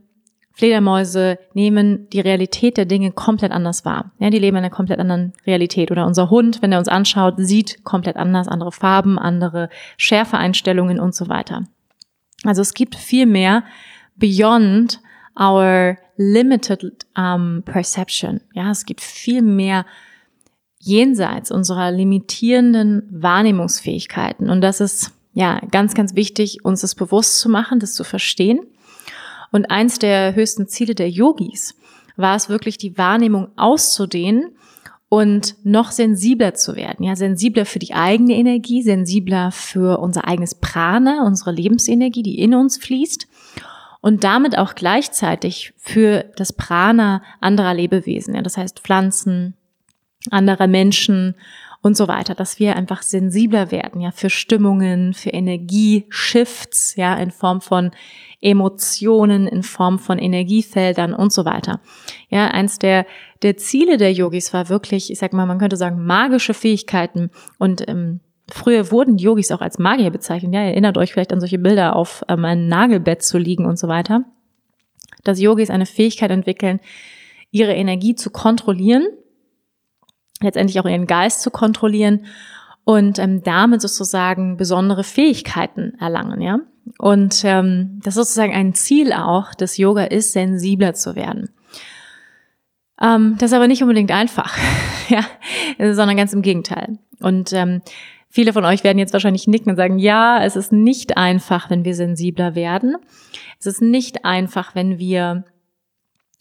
Fledermäuse 0.57 1.37
nehmen 1.53 2.09
die 2.09 2.19
Realität 2.19 2.77
der 2.77 2.85
Dinge 2.85 3.11
komplett 3.11 3.51
anders 3.51 3.85
wahr. 3.85 4.11
Ja, 4.17 4.31
die 4.31 4.39
leben 4.39 4.57
in 4.57 4.63
einer 4.63 4.73
komplett 4.73 4.99
anderen 4.99 5.33
Realität. 5.45 5.91
Oder 5.91 6.07
unser 6.07 6.31
Hund, 6.31 6.63
wenn 6.63 6.71
er 6.71 6.79
uns 6.79 6.87
anschaut, 6.87 7.35
sieht 7.37 7.83
komplett 7.83 8.15
anders, 8.15 8.47
andere 8.47 8.71
Farben, 8.71 9.19
andere 9.19 9.69
Schärfeeinstellungen 9.97 10.99
und 10.99 11.13
so 11.13 11.29
weiter. 11.29 11.65
Also 12.43 12.61
es 12.61 12.73
gibt 12.73 12.95
viel 12.95 13.25
mehr 13.25 13.63
beyond 14.15 14.99
our 15.39 15.97
limited 16.17 17.05
um, 17.15 17.63
perception. 17.63 18.41
Ja, 18.53 18.71
es 18.71 18.85
gibt 18.85 19.01
viel 19.01 19.41
mehr 19.41 19.85
jenseits 20.79 21.51
unserer 21.51 21.91
limitierenden 21.91 23.07
Wahrnehmungsfähigkeiten. 23.11 24.49
Und 24.49 24.61
das 24.61 24.79
ist 24.79 25.11
ja 25.33 25.59
ganz, 25.71 25.93
ganz 25.93 26.15
wichtig, 26.15 26.63
uns 26.65 26.81
das 26.81 26.95
bewusst 26.95 27.39
zu 27.39 27.49
machen, 27.49 27.79
das 27.79 27.93
zu 27.93 28.03
verstehen. 28.03 28.59
Und 29.51 29.69
eins 29.69 29.99
der 29.99 30.35
höchsten 30.35 30.67
Ziele 30.67 30.95
der 30.95 31.09
Yogis 31.09 31.75
war 32.15 32.35
es 32.35 32.49
wirklich, 32.49 32.77
die 32.77 32.97
Wahrnehmung 32.97 33.49
auszudehnen 33.55 34.56
und 35.09 35.55
noch 35.63 35.91
sensibler 35.91 36.53
zu 36.53 36.75
werden. 36.75 37.03
Ja, 37.03 37.15
sensibler 37.15 37.65
für 37.65 37.79
die 37.79 37.93
eigene 37.93 38.35
Energie, 38.35 38.81
sensibler 38.81 39.51
für 39.51 39.99
unser 39.99 40.27
eigenes 40.27 40.55
Prana, 40.55 41.25
unsere 41.25 41.51
Lebensenergie, 41.51 42.23
die 42.23 42.39
in 42.39 42.53
uns 42.53 42.77
fließt 42.77 43.27
und 44.01 44.23
damit 44.23 44.57
auch 44.57 44.75
gleichzeitig 44.75 45.73
für 45.77 46.25
das 46.35 46.53
Prana 46.53 47.23
anderer 47.39 47.73
Lebewesen. 47.73 48.35
Ja, 48.35 48.41
das 48.41 48.57
heißt 48.57 48.79
Pflanzen, 48.79 49.55
anderer 50.29 50.67
Menschen 50.67 51.35
und 51.81 51.95
so 51.95 52.07
weiter, 52.07 52.35
dass 52.35 52.59
wir 52.59 52.75
einfach 52.75 53.01
sensibler 53.01 53.71
werden, 53.71 54.01
ja, 54.01 54.11
für 54.11 54.29
Stimmungen, 54.29 55.13
für 55.13 55.29
Energieshifts, 55.29 56.95
ja, 56.95 57.15
in 57.15 57.31
Form 57.31 57.61
von 57.61 57.91
Emotionen, 58.41 59.47
in 59.47 59.63
Form 59.63 59.99
von 59.99 60.19
Energiefeldern 60.19 61.13
und 61.13 61.33
so 61.33 61.45
weiter. 61.45 61.79
Ja, 62.29 62.47
eins 62.47 62.77
der, 62.77 63.05
der 63.41 63.57
Ziele 63.57 63.97
der 63.97 64.13
Yogis 64.13 64.53
war 64.53 64.69
wirklich, 64.69 65.11
ich 65.11 65.19
sag 65.19 65.33
mal, 65.33 65.45
man 65.45 65.57
könnte 65.57 65.77
sagen, 65.77 66.05
magische 66.05 66.53
Fähigkeiten 66.53 67.29
und 67.57 67.87
ähm, 67.87 68.21
Früher 68.49 68.93
wurden 68.93 69.17
Yogis 69.17 69.51
auch 69.51 69.59
als 69.59 69.77
Magier 69.77 70.09
bezeichnet. 70.09 70.53
Ja, 70.53 70.61
erinnert 70.61 70.97
euch 70.97 71.11
vielleicht 71.11 71.33
an 71.33 71.41
solche 71.41 71.59
Bilder 71.59 71.97
auf 71.97 72.23
ähm, 72.29 72.45
einem 72.45 72.69
Nagelbett 72.69 73.21
zu 73.21 73.37
liegen 73.37 73.65
und 73.65 73.77
so 73.77 73.89
weiter. 73.89 74.23
Dass 75.25 75.41
Yogis 75.41 75.69
eine 75.69 75.85
Fähigkeit 75.85 76.31
entwickeln, 76.31 76.79
ihre 77.51 77.73
Energie 77.73 78.15
zu 78.15 78.29
kontrollieren 78.29 79.05
letztendlich 80.41 80.79
auch 80.79 80.85
ihren 80.85 81.07
Geist 81.07 81.41
zu 81.41 81.51
kontrollieren 81.51 82.25
und 82.83 83.19
ähm, 83.19 83.43
damit 83.43 83.81
sozusagen 83.81 84.57
besondere 84.57 85.03
Fähigkeiten 85.03 85.93
erlangen, 85.99 86.41
ja. 86.41 86.59
Und 86.97 87.41
ähm, 87.43 87.99
das 88.03 88.15
ist 88.15 88.27
sozusagen 88.27 88.53
ein 88.53 88.73
Ziel 88.73 89.13
auch 89.13 89.53
des 89.53 89.77
Yoga 89.77 90.05
ist, 90.05 90.33
sensibler 90.33 90.93
zu 90.93 91.15
werden. 91.15 91.49
Ähm, 93.01 93.35
das 93.37 93.51
ist 93.51 93.55
aber 93.55 93.67
nicht 93.67 93.81
unbedingt 93.81 94.11
einfach, 94.11 94.57
ja, 95.09 95.23
sondern 95.93 96.17
ganz 96.17 96.33
im 96.33 96.41
Gegenteil. 96.41 96.97
Und 97.19 97.53
ähm, 97.53 97.81
viele 98.29 98.53
von 98.53 98.65
euch 98.65 98.83
werden 98.83 98.97
jetzt 98.97 99.13
wahrscheinlich 99.13 99.47
nicken 99.47 99.71
und 99.71 99.75
sagen, 99.75 99.99
ja, 99.99 100.43
es 100.43 100.55
ist 100.55 100.71
nicht 100.71 101.17
einfach, 101.17 101.69
wenn 101.69 101.85
wir 101.85 101.95
sensibler 101.95 102.55
werden. 102.55 102.95
Es 103.59 103.65
ist 103.65 103.81
nicht 103.81 104.25
einfach, 104.25 104.75
wenn 104.75 104.97
wir 104.99 105.43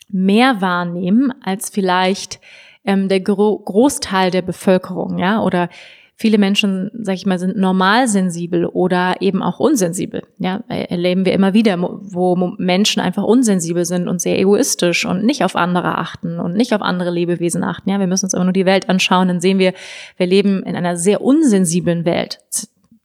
mehr 0.08 0.60
wahrnehmen, 0.60 1.32
als 1.42 1.68
vielleicht 1.70 2.40
ähm, 2.84 3.08
der 3.08 3.20
Gro 3.20 3.58
Großteil 3.58 4.30
der 4.30 4.42
Bevölkerung, 4.42 5.18
ja, 5.18 5.42
oder 5.42 5.68
viele 6.18 6.38
Menschen, 6.38 6.90
sag 7.02 7.14
ich 7.14 7.26
mal, 7.26 7.38
sind 7.38 7.56
normal 7.56 8.08
sensibel 8.08 8.64
oder 8.64 9.16
eben 9.20 9.42
auch 9.42 9.60
unsensibel. 9.60 10.22
Ja, 10.38 10.64
erleben 10.68 11.26
wir 11.26 11.34
immer 11.34 11.52
wieder, 11.52 11.76
wo 11.78 12.34
Menschen 12.56 13.00
einfach 13.00 13.22
unsensibel 13.22 13.84
sind 13.84 14.08
und 14.08 14.22
sehr 14.22 14.38
egoistisch 14.38 15.04
und 15.04 15.24
nicht 15.24 15.44
auf 15.44 15.54
andere 15.54 15.98
achten 15.98 16.40
und 16.40 16.54
nicht 16.54 16.72
auf 16.72 16.80
andere 16.80 17.10
Lebewesen 17.10 17.62
achten. 17.62 17.90
Ja, 17.90 18.00
wir 18.00 18.06
müssen 18.06 18.24
uns 18.24 18.34
immer 18.34 18.44
nur 18.44 18.54
die 18.54 18.64
Welt 18.64 18.88
anschauen, 18.88 19.28
dann 19.28 19.40
sehen 19.40 19.58
wir, 19.58 19.74
wir 20.16 20.26
leben 20.26 20.62
in 20.62 20.74
einer 20.74 20.96
sehr 20.96 21.20
unsensiblen 21.20 22.06
Welt 22.06 22.40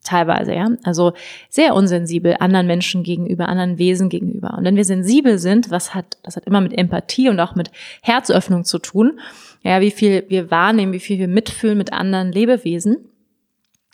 teilweise, 0.04 0.56
ja. 0.56 0.70
Also 0.84 1.14
sehr 1.50 1.76
unsensibel 1.76 2.38
anderen 2.40 2.66
Menschen 2.66 3.04
gegenüber, 3.04 3.50
anderen 3.50 3.78
Wesen 3.78 4.10
gegenüber. 4.10 4.56
Und 4.58 4.64
wenn 4.64 4.76
wir 4.76 4.86
sensibel 4.86 5.38
sind, 5.38 5.70
was 5.70 5.94
hat, 5.94 6.18
das 6.24 6.38
hat 6.38 6.46
immer 6.46 6.62
mit 6.62 6.76
Empathie 6.78 7.30
und 7.30 7.40
auch 7.40 7.56
mit 7.56 7.72
Herzöffnung 8.02 8.64
zu 8.64 8.80
tun, 8.80 9.20
ja, 9.62 9.82
wie 9.82 9.92
viel 9.92 10.26
wir 10.30 10.52
wahrnehmen, 10.52 10.94
wie 10.94 11.00
viel 11.00 11.20
wir 11.20 11.28
mitfühlen 11.28 11.78
mit 11.78 11.94
anderen 11.94 12.32
Lebewesen, 12.32 13.12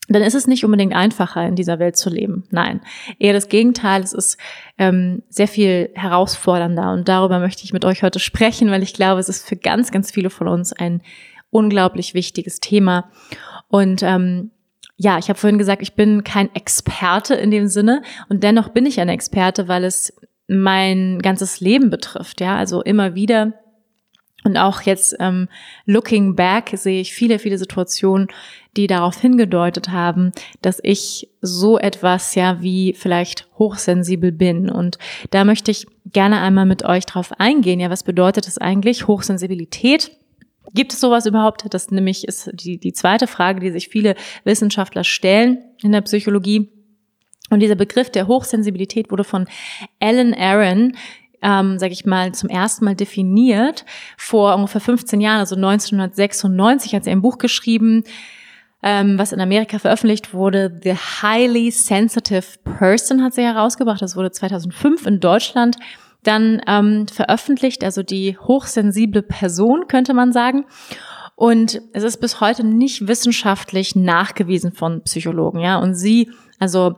dann 0.09 0.21
ist 0.21 0.35
es 0.35 0.47
nicht 0.47 0.63
unbedingt 0.63 0.95
einfacher, 0.95 1.45
in 1.45 1.55
dieser 1.55 1.79
Welt 1.79 1.97
zu 1.97 2.09
leben. 2.09 2.45
Nein, 2.49 2.81
eher 3.19 3.33
das 3.33 3.49
Gegenteil. 3.49 4.01
Es 4.01 4.13
ist 4.13 4.37
ähm, 4.77 5.23
sehr 5.29 5.49
viel 5.49 5.89
herausfordernder 5.95 6.93
und 6.93 7.09
darüber 7.09 7.39
möchte 7.39 7.65
ich 7.65 7.73
mit 7.73 7.83
euch 7.83 8.03
heute 8.03 8.19
sprechen, 8.19 8.71
weil 8.71 8.83
ich 8.83 8.93
glaube, 8.93 9.19
es 9.19 9.27
ist 9.27 9.47
für 9.47 9.57
ganz, 9.57 9.91
ganz 9.91 10.11
viele 10.11 10.29
von 10.29 10.47
uns 10.47 10.71
ein 10.71 11.01
unglaublich 11.49 12.13
wichtiges 12.13 12.61
Thema. 12.61 13.09
Und 13.67 14.01
ähm, 14.01 14.51
ja, 14.95 15.17
ich 15.17 15.29
habe 15.29 15.37
vorhin 15.37 15.59
gesagt, 15.59 15.81
ich 15.81 15.95
bin 15.95 16.23
kein 16.23 16.53
Experte 16.55 17.35
in 17.35 17.51
dem 17.51 17.67
Sinne 17.67 18.01
und 18.29 18.43
dennoch 18.43 18.69
bin 18.69 18.85
ich 18.85 18.99
ein 18.99 19.09
Experte, 19.09 19.67
weil 19.67 19.83
es 19.83 20.13
mein 20.47 21.19
ganzes 21.19 21.59
Leben 21.59 21.89
betrifft. 21.89 22.39
Ja, 22.39 22.55
also 22.55 22.81
immer 22.81 23.13
wieder 23.13 23.53
und 24.43 24.55
auch 24.57 24.81
jetzt 24.81 25.15
ähm, 25.19 25.49
looking 25.85 26.35
back 26.35 26.71
sehe 26.73 27.01
ich 27.01 27.13
viele, 27.13 27.39
viele 27.39 27.57
Situationen, 27.57 28.27
die 28.77 28.87
darauf 28.87 29.19
hingedeutet 29.19 29.89
haben, 29.89 30.31
dass 30.61 30.79
ich 30.83 31.29
so 31.41 31.77
etwas 31.79 32.35
ja 32.35 32.61
wie 32.61 32.93
vielleicht 32.93 33.47
hochsensibel 33.57 34.31
bin. 34.31 34.69
Und 34.69 34.99
da 35.31 35.43
möchte 35.43 35.71
ich 35.71 35.87
gerne 36.05 36.39
einmal 36.39 36.65
mit 36.65 36.85
euch 36.85 37.05
drauf 37.05 37.31
eingehen. 37.39 37.79
Ja, 37.79 37.89
was 37.89 38.03
bedeutet 38.03 38.47
das 38.47 38.57
eigentlich? 38.57 39.07
Hochsensibilität 39.07 40.11
Gibt 40.73 40.93
es 40.93 40.99
sowas 40.99 41.25
überhaupt? 41.25 41.65
Das 41.73 41.91
nämlich 41.91 42.27
ist 42.27 42.49
die, 42.53 42.77
die 42.77 42.93
zweite 42.93 43.27
Frage, 43.27 43.59
die 43.59 43.71
sich 43.71 43.87
viele 43.87 44.15
Wissenschaftler 44.43 45.03
stellen 45.03 45.59
in 45.81 45.91
der 45.91 46.01
Psychologie. 46.01 46.69
Und 47.49 47.61
dieser 47.61 47.75
Begriff 47.75 48.09
der 48.09 48.27
Hochsensibilität 48.27 49.09
wurde 49.09 49.23
von 49.23 49.47
Alan 50.01 50.33
Aaron 50.33 50.97
ähm, 51.41 51.79
sage 51.79 51.93
ich 51.93 52.05
mal, 52.05 52.33
zum 52.33 52.49
ersten 52.49 52.85
Mal 52.85 52.95
definiert 52.95 53.85
vor 54.17 54.55
ungefähr 54.55 54.81
15 54.81 55.21
Jahren, 55.21 55.39
also 55.39 55.55
1996 55.55 56.95
hat 56.95 57.03
sie 57.03 57.11
ein 57.11 57.21
Buch 57.21 57.37
geschrieben, 57.37 58.03
ähm, 58.83 59.17
was 59.17 59.31
in 59.31 59.41
Amerika 59.41 59.79
veröffentlicht 59.79 60.33
wurde. 60.33 60.79
The 60.83 60.95
Highly 60.95 61.71
Sensitive 61.71 62.59
Person 62.63 63.23
hat 63.23 63.33
sie 63.33 63.41
herausgebracht. 63.41 64.01
Das 64.01 64.15
wurde 64.15 64.31
2005 64.31 65.05
in 65.05 65.19
Deutschland 65.19 65.77
dann 66.23 66.61
ähm, 66.67 67.07
veröffentlicht, 67.07 67.83
also 67.83 68.03
die 68.03 68.37
hochsensible 68.37 69.21
Person, 69.21 69.87
könnte 69.87 70.13
man 70.13 70.31
sagen. 70.31 70.65
Und 71.35 71.81
es 71.93 72.03
ist 72.03 72.17
bis 72.17 72.41
heute 72.41 72.63
nicht 72.63 73.07
wissenschaftlich 73.07 73.95
nachgewiesen 73.95 74.71
von 74.71 75.03
Psychologen, 75.03 75.59
ja. 75.59 75.77
Und 75.77 75.93
sie, 75.93 76.31
also 76.59 76.95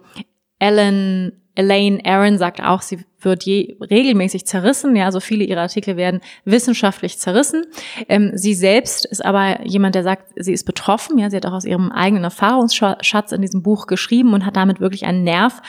Ellen, 0.59 1.38
Elaine 1.55 1.99
Aaron 2.05 2.37
sagt 2.37 2.61
auch, 2.61 2.81
sie 2.81 2.99
wird 3.19 3.43
je 3.43 3.75
regelmäßig 3.81 4.45
zerrissen. 4.45 4.95
Ja, 4.95 5.11
so 5.11 5.19
viele 5.19 5.43
ihrer 5.43 5.61
Artikel 5.61 5.97
werden 5.97 6.21
wissenschaftlich 6.45 7.17
zerrissen. 7.17 7.65
Ähm, 8.07 8.31
sie 8.33 8.53
selbst 8.53 9.05
ist 9.05 9.25
aber 9.25 9.65
jemand, 9.65 9.95
der 9.95 10.03
sagt, 10.03 10.31
sie 10.37 10.53
ist 10.53 10.65
betroffen. 10.65 11.17
Ja, 11.17 11.29
sie 11.29 11.37
hat 11.37 11.45
auch 11.45 11.53
aus 11.53 11.65
ihrem 11.65 11.91
eigenen 11.91 12.23
Erfahrungsschatz 12.23 13.31
in 13.31 13.41
diesem 13.41 13.61
Buch 13.61 13.87
geschrieben 13.87 14.33
und 14.33 14.45
hat 14.45 14.55
damit 14.55 14.79
wirklich 14.79 15.05
einen 15.05 15.23
Nerv 15.23 15.61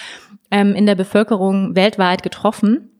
ähm, 0.51 0.75
in 0.75 0.87
der 0.87 0.95
Bevölkerung 0.95 1.75
weltweit 1.75 2.23
getroffen. 2.23 2.91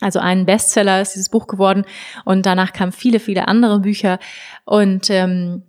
Also 0.00 0.18
ein 0.18 0.44
Bestseller 0.44 1.00
ist 1.00 1.14
dieses 1.14 1.30
Buch 1.30 1.46
geworden 1.46 1.84
und 2.26 2.44
danach 2.44 2.72
kamen 2.72 2.92
viele, 2.92 3.18
viele 3.18 3.48
andere 3.48 3.80
Bücher 3.80 4.18
und 4.66 5.08
ähm, 5.08 5.62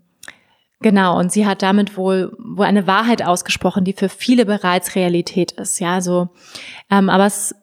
genau 0.80 1.20
und 1.20 1.32
sie 1.32 1.46
hat 1.46 1.62
damit 1.62 1.98
wohl 1.98 2.36
wohl 2.38 2.66
eine 2.66 2.88
Wahrheit 2.88 3.24
ausgesprochen, 3.24 3.84
die 3.84 3.94
für 3.94 4.10
viele 4.10 4.46
bereits 4.46 4.96
Realität 4.96 5.54
ist. 5.54 5.80
Ja, 5.80 6.02
so 6.02 6.30
ähm, 6.90 7.10
aber 7.10 7.26
es 7.26 7.56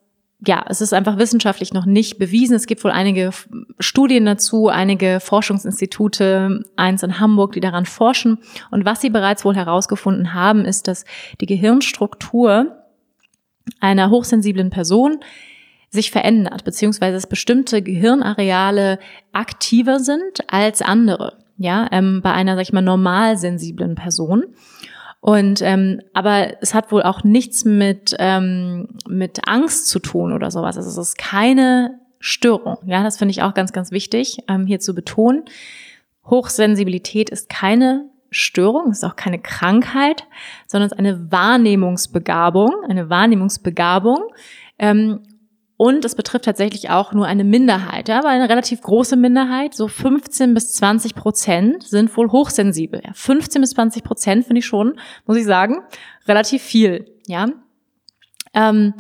ja, 0.47 0.65
es 0.69 0.81
ist 0.81 0.93
einfach 0.93 1.19
wissenschaftlich 1.19 1.73
noch 1.73 1.87
nicht 1.87 2.19
bewiesen. 2.19 2.55
Es 2.55 2.67
gibt 2.67 2.85
wohl 2.85 2.91
einige 2.91 3.31
Studien 3.79 4.27
dazu, 4.27 4.69
einige 4.69 5.21
Forschungsinstitute, 5.21 6.65
eins 6.77 7.03
in 7.03 7.21
Hamburg, 7.21 7.53
die 7.53 7.61
daran 7.61 7.87
forschen. 7.87 8.39
Und 8.71 8.85
was 8.85 9.01
sie 9.01 9.11
bereits 9.11 9.45
wohl 9.45 9.57
herausgefunden 9.57 10.35
haben, 10.35 10.65
ist, 10.65 10.89
dass 10.89 11.05
die 11.41 11.47
Gehirnstruktur 11.47 12.85
einer 13.81 14.11
hochsensiblen 14.11 14.71
Person 14.71 15.21
sich 15.91 16.11
verändert, 16.11 16.65
beziehungsweise 16.65 17.15
dass 17.15 17.29
bestimmte 17.29 17.81
Gehirnareale 17.81 18.99
aktiver 19.33 20.01
sind 20.01 20.41
als 20.49 20.83
andere. 20.83 21.44
Ja, 21.57 21.89
ähm, 21.93 22.21
bei 22.23 22.33
einer, 22.33 22.55
sag 22.55 22.63
ich 22.63 22.73
mal, 22.73 22.83
normal 22.83 23.37
sensiblen 23.37 23.95
Person. 23.95 24.45
Und 25.21 25.63
ähm, 25.63 26.03
aber 26.13 26.61
es 26.61 26.75
hat 26.75 26.93
wohl 26.93 27.03
auch 27.03 27.25
nichts 27.25 27.65
mit 27.65 28.15
ähm, 28.19 28.89
mit 29.09 29.49
Angst 29.49 29.89
zu 29.89 29.99
tun 29.99 30.33
oder 30.33 30.51
sowas. 30.51 30.77
Also 30.77 30.91
es 30.91 30.99
ist 30.99 31.17
keine 31.17 31.99
Störung. 32.19 32.77
Ja, 32.85 33.03
das 33.03 33.17
finde 33.17 33.31
ich 33.31 33.43
auch 33.43 33.55
ganz 33.55 33.73
ganz 33.73 33.91
wichtig 33.91 34.39
ähm, 34.49 34.67
hier 34.67 34.81
zu 34.81 34.95
betonen. 34.95 35.45
Hochsensibilität 36.27 37.31
ist 37.31 37.49
keine 37.49 38.11
Störung, 38.31 38.91
ist 38.91 39.05
auch 39.05 39.17
keine 39.17 39.39
Krankheit, 39.39 40.25
sondern 40.67 40.89
es 40.89 40.93
ist 40.93 40.99
eine 40.99 41.33
Wahrnehmungsbegabung, 41.33 42.71
eine 42.89 43.09
Wahrnehmungsbegabung. 43.09 44.19
Ähm, 44.79 45.21
und 45.77 46.05
es 46.05 46.15
betrifft 46.15 46.45
tatsächlich 46.45 46.91
auch 46.91 47.13
nur 47.13 47.27
eine 47.27 47.43
Minderheit, 47.43 48.09
aber 48.09 48.29
eine 48.29 48.49
relativ 48.49 48.81
große 48.81 49.17
Minderheit, 49.17 49.75
so 49.75 49.89
15 49.89 50.55
bis 50.55 50.73
20 50.75 51.15
Prozent 51.15 51.83
sind 51.83 52.17
wohl 52.17 52.31
hochsensibel. 52.31 53.03
Ja, 53.05 53.13
15 53.13 53.61
bis 53.61 53.71
20 53.71 54.05
Prozent 54.05 54.47
finde 54.47 54.61
ich 54.61 54.67
schon, 54.67 54.99
muss 55.27 55.37
ich 55.37 55.45
sagen, 55.45 55.79
relativ 56.29 56.63
viel, 56.63 57.07
ja. 57.27 57.49
Ähm, 58.55 58.95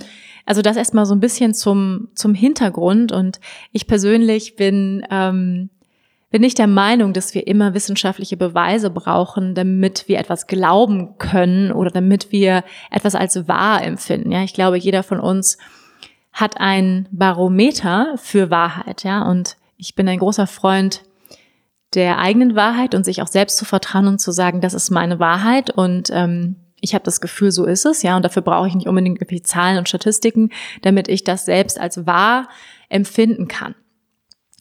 also 0.46 0.62
das 0.62 0.76
erstmal 0.76 1.06
so 1.06 1.14
ein 1.14 1.20
bisschen 1.20 1.54
zum, 1.54 2.08
zum 2.14 2.34
Hintergrund. 2.34 3.12
Und 3.12 3.40
ich 3.72 3.87
persönlich 3.87 4.56
bin, 4.56 5.06
ähm, 5.10 5.70
bin 6.30 6.42
nicht 6.42 6.58
der 6.58 6.66
Meinung, 6.66 7.12
dass 7.12 7.34
wir 7.34 7.46
immer 7.46 7.74
wissenschaftliche 7.74 8.37
Beweise 8.37 8.90
brauchen, 8.90 9.54
damit 9.54 10.08
wir 10.08 10.18
etwas 10.18 10.46
glauben 10.46 11.16
können 11.18 11.72
oder 11.72 11.90
damit 11.90 12.32
wir 12.32 12.64
etwas 12.90 13.14
als 13.14 13.48
wahr 13.48 13.82
empfinden. 13.82 14.32
Ja, 14.32 14.42
ich 14.42 14.54
glaube, 14.54 14.76
jeder 14.76 15.02
von 15.02 15.20
uns 15.20 15.56
hat 16.35 16.61
ein 16.61 17.09
Barometer 17.12 18.16
für 18.16 18.51
Wahrheit, 18.51 19.05
ja. 19.05 19.23
Und 19.23 19.57
ich 19.77 19.94
bin 19.94 20.09
ein 20.09 20.18
großer 20.18 20.47
Freund 20.47 21.03
der 21.94 22.18
eigenen 22.18 22.57
Wahrheit 22.57 22.94
und 22.94 23.05
sich 23.05 23.23
auch 23.23 23.29
selbst 23.29 23.57
zu 23.57 23.64
vertrauen 23.64 24.09
und 24.09 24.20
zu 24.20 24.33
sagen, 24.33 24.61
das 24.61 24.75
ist 24.75 24.90
meine 24.90 25.20
Wahrheit 25.20 25.70
und 25.70 26.11
ähm, 26.12 26.57
ich 26.81 26.92
habe 26.92 27.05
das 27.05 27.20
Gefühl, 27.20 27.51
so 27.51 27.64
ist 27.64 27.87
es, 27.87 28.03
ja, 28.03 28.16
und 28.16 28.25
dafür 28.25 28.42
brauche 28.42 28.68
ich 28.68 28.75
nicht 28.75 28.88
unbedingt 28.88 29.18
irgendwie 29.18 29.42
Zahlen 29.42 29.79
und 29.79 29.88
Statistiken, 29.88 30.51
damit 30.83 31.09
ich 31.09 31.25
das 31.25 31.47
selbst 31.47 31.81
als 31.81 32.05
wahr 32.05 32.49
empfinden 32.90 33.49
kann. 33.49 33.75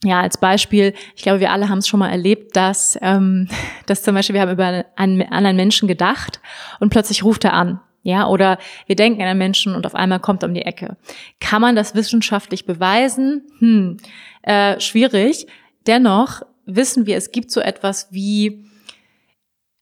Ja, 0.04 0.20
als 0.20 0.38
Beispiel, 0.38 0.94
ich 1.16 1.22
glaube, 1.22 1.40
wir 1.40 1.50
alle 1.50 1.68
haben 1.68 1.78
es 1.78 1.88
schon 1.88 2.00
mal 2.00 2.10
erlebt, 2.10 2.56
dass, 2.56 2.98
ähm, 3.02 3.48
dass 3.86 4.02
zum 4.02 4.14
Beispiel 4.14 4.34
wir 4.34 4.42
haben 4.42 4.52
über 4.52 4.84
einen 4.96 5.22
anderen 5.22 5.56
Menschen 5.56 5.88
gedacht 5.88 6.40
und 6.78 6.90
plötzlich 6.90 7.24
ruft 7.24 7.44
er 7.44 7.54
an. 7.54 7.80
Ja, 8.04 8.28
oder 8.28 8.58
wir 8.86 8.96
denken 8.96 9.22
an 9.22 9.28
einen 9.28 9.38
Menschen 9.38 9.74
und 9.74 9.86
auf 9.86 9.94
einmal 9.94 10.20
kommt 10.20 10.44
er 10.44 10.48
um 10.48 10.54
die 10.54 10.62
Ecke. 10.62 10.98
Kann 11.40 11.62
man 11.62 11.74
das 11.74 11.94
wissenschaftlich 11.94 12.66
beweisen? 12.66 13.42
Hm, 13.58 13.96
äh, 14.42 14.78
schwierig. 14.78 15.46
Dennoch 15.86 16.42
wissen 16.66 17.06
wir, 17.06 17.16
es 17.16 17.32
gibt 17.32 17.50
so 17.50 17.60
etwas 17.60 18.08
wie 18.10 18.66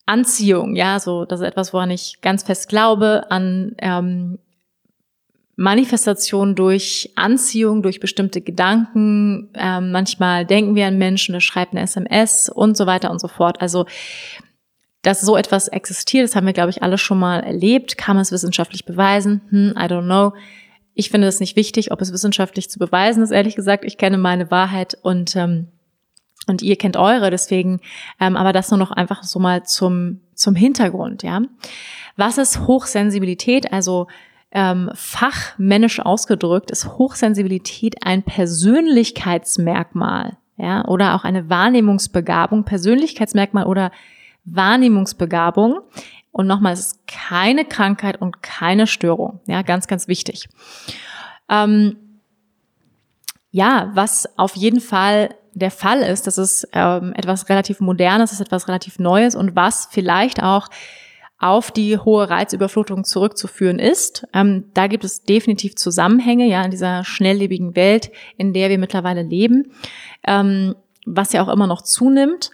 Anziehung, 0.07 0.77
ja, 0.77 1.01
so 1.01 1.25
das 1.25 1.41
ist 1.41 1.47
etwas, 1.47 1.73
woran 1.73 1.91
ich 1.91 2.21
ganz 2.23 2.45
fest 2.45 2.69
glaube, 2.69 3.31
an 3.31 3.75
ähm, 3.79 4.39
Manifestation 5.57 6.55
durch 6.55 7.11
Anziehung, 7.17 7.83
durch 7.83 8.01
bestimmte 8.01 8.41
Gedanken. 8.41 9.51
Ähm, 9.55 9.93
manchmal 9.93 10.47
denken 10.47 10.75
wir 10.77 10.87
an 10.87 10.99
Menschen, 10.99 11.33
der 11.33 11.41
schreibt 11.41 11.73
eine 11.73 11.83
SMS 11.83 12.49
und 12.49 12.77
so 12.77 12.87
weiter 12.87 13.11
und 13.11 13.21
so 13.21 13.29
fort. 13.29 13.61
Also, 13.61 13.87
dass 15.03 15.21
so 15.21 15.37
etwas 15.37 15.69
existiert, 15.69 16.25
das 16.25 16.37
haben 16.37 16.47
wir, 16.47 16.53
glaube 16.53 16.71
ich, 16.71 16.83
alle 16.83 16.97
schon 16.97 17.19
mal 17.19 17.41
erlebt. 17.41 17.99
Kann 17.99 18.17
man 18.17 18.23
es 18.23 18.33
wissenschaftlich 18.33 18.85
beweisen? 18.85 19.43
Hm, 19.51 19.75
I 19.77 19.87
don't 19.87 20.05
know. 20.05 20.33
Ich 20.95 21.11
finde 21.11 21.27
es 21.27 21.41
nicht 21.41 21.57
wichtig, 21.57 21.91
ob 21.91 22.01
es 22.01 22.12
wissenschaftlich 22.12 22.71
zu 22.71 22.79
beweisen 22.79 23.23
ist, 23.23 23.31
ehrlich 23.31 23.57
gesagt. 23.57 23.85
Ich 23.85 23.99
kenne 23.99 24.19
meine 24.19 24.51
Wahrheit 24.51 24.97
und 25.03 25.37
ähm, 25.37 25.69
und 26.49 26.61
ihr 26.62 26.75
kennt 26.77 26.97
eure, 26.97 27.31
deswegen, 27.31 27.79
ähm, 28.21 28.37
aber 28.37 28.53
das 28.53 28.71
nur 28.71 28.79
noch 28.79 28.91
einfach 28.91 29.23
so 29.23 29.38
mal 29.38 29.62
zum, 29.65 30.19
zum 30.35 30.57
Hintergrund, 30.57 31.23
ja. 31.23 31.41
Was 32.17 32.37
ist 32.37 32.67
Hochsensibilität? 32.67 33.73
Also 33.73 34.09
ähm, 34.51 34.91
fachmännisch 34.95 36.01
ausgedrückt 36.01 36.73
ist 36.73 36.99
Hochsensibilität 36.99 38.05
ein 38.05 38.25
Persönlichkeitsmerkmal, 38.25 40.37
ja, 40.57 40.85
oder 40.87 41.15
auch 41.15 41.23
eine 41.25 41.49
Wahrnehmungsbegabung, 41.49 42.65
Persönlichkeitsmerkmal 42.65 43.67
oder 43.67 43.93
Wahrnehmungsbegabung. 44.45 45.81
Und 46.31 46.47
nochmal, 46.47 46.73
es 46.73 46.81
ist 46.81 47.07
keine 47.07 47.65
Krankheit 47.65 48.21
und 48.21 48.43
keine 48.43 48.87
Störung, 48.87 49.41
ja, 49.47 49.61
ganz, 49.63 49.87
ganz 49.87 50.09
wichtig. 50.09 50.49
Ähm, 51.49 51.97
ja, 53.51 53.91
was 53.95 54.39
auf 54.39 54.57
jeden 54.57 54.81
Fall 54.81 55.35
der 55.53 55.71
Fall 55.71 56.01
ist, 56.01 56.27
das 56.27 56.39
ist 56.39 56.67
ähm, 56.73 57.13
etwas 57.15 57.51
relativ 57.51 57.81
Modernes, 57.81 58.31
das 58.31 58.41
ist 58.41 58.47
etwas 58.47 58.69
relativ 58.69 58.99
Neues 58.99 59.35
und 59.35 59.55
was 59.55 59.89
vielleicht 59.91 60.43
auch 60.43 60.69
auf 61.39 61.71
die 61.71 61.99
hohe 61.99 62.31
Reizüberflutung 62.31 63.05
zurückzuführen 63.05 63.79
ist. 63.79 64.27
Ähm, 64.33 64.71
da 64.75 64.87
gibt 64.87 65.05
es 65.05 65.25
definitiv 65.25 65.75
Zusammenhänge, 65.75 66.47
ja, 66.47 66.65
in 66.65 66.71
dieser 66.71 67.05
schnelllebigen 67.05 67.77
Welt, 67.77 68.11
in 68.39 68.53
der 68.55 68.71
wir 68.71 68.79
mittlerweile 68.79 69.23
leben, 69.23 69.73
ähm, 70.25 70.77
was 71.05 71.33
ja 71.33 71.43
auch 71.43 71.49
immer 71.49 71.67
noch 71.67 71.83
zunimmt. 71.83 72.53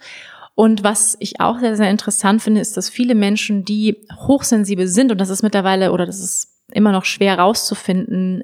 Und 0.59 0.83
was 0.83 1.15
ich 1.21 1.39
auch 1.39 1.57
sehr, 1.59 1.77
sehr 1.77 1.89
interessant 1.89 2.41
finde, 2.41 2.59
ist, 2.59 2.75
dass 2.75 2.89
viele 2.89 3.15
Menschen, 3.15 3.63
die 3.63 3.95
hochsensibel 4.13 4.87
sind, 4.89 5.09
und 5.09 5.21
das 5.21 5.29
ist 5.29 5.41
mittlerweile 5.41 5.93
oder 5.93 6.05
das 6.05 6.19
ist 6.19 6.49
immer 6.73 6.91
noch 6.91 7.05
schwer 7.05 7.39
rauszufinden, 7.39 8.43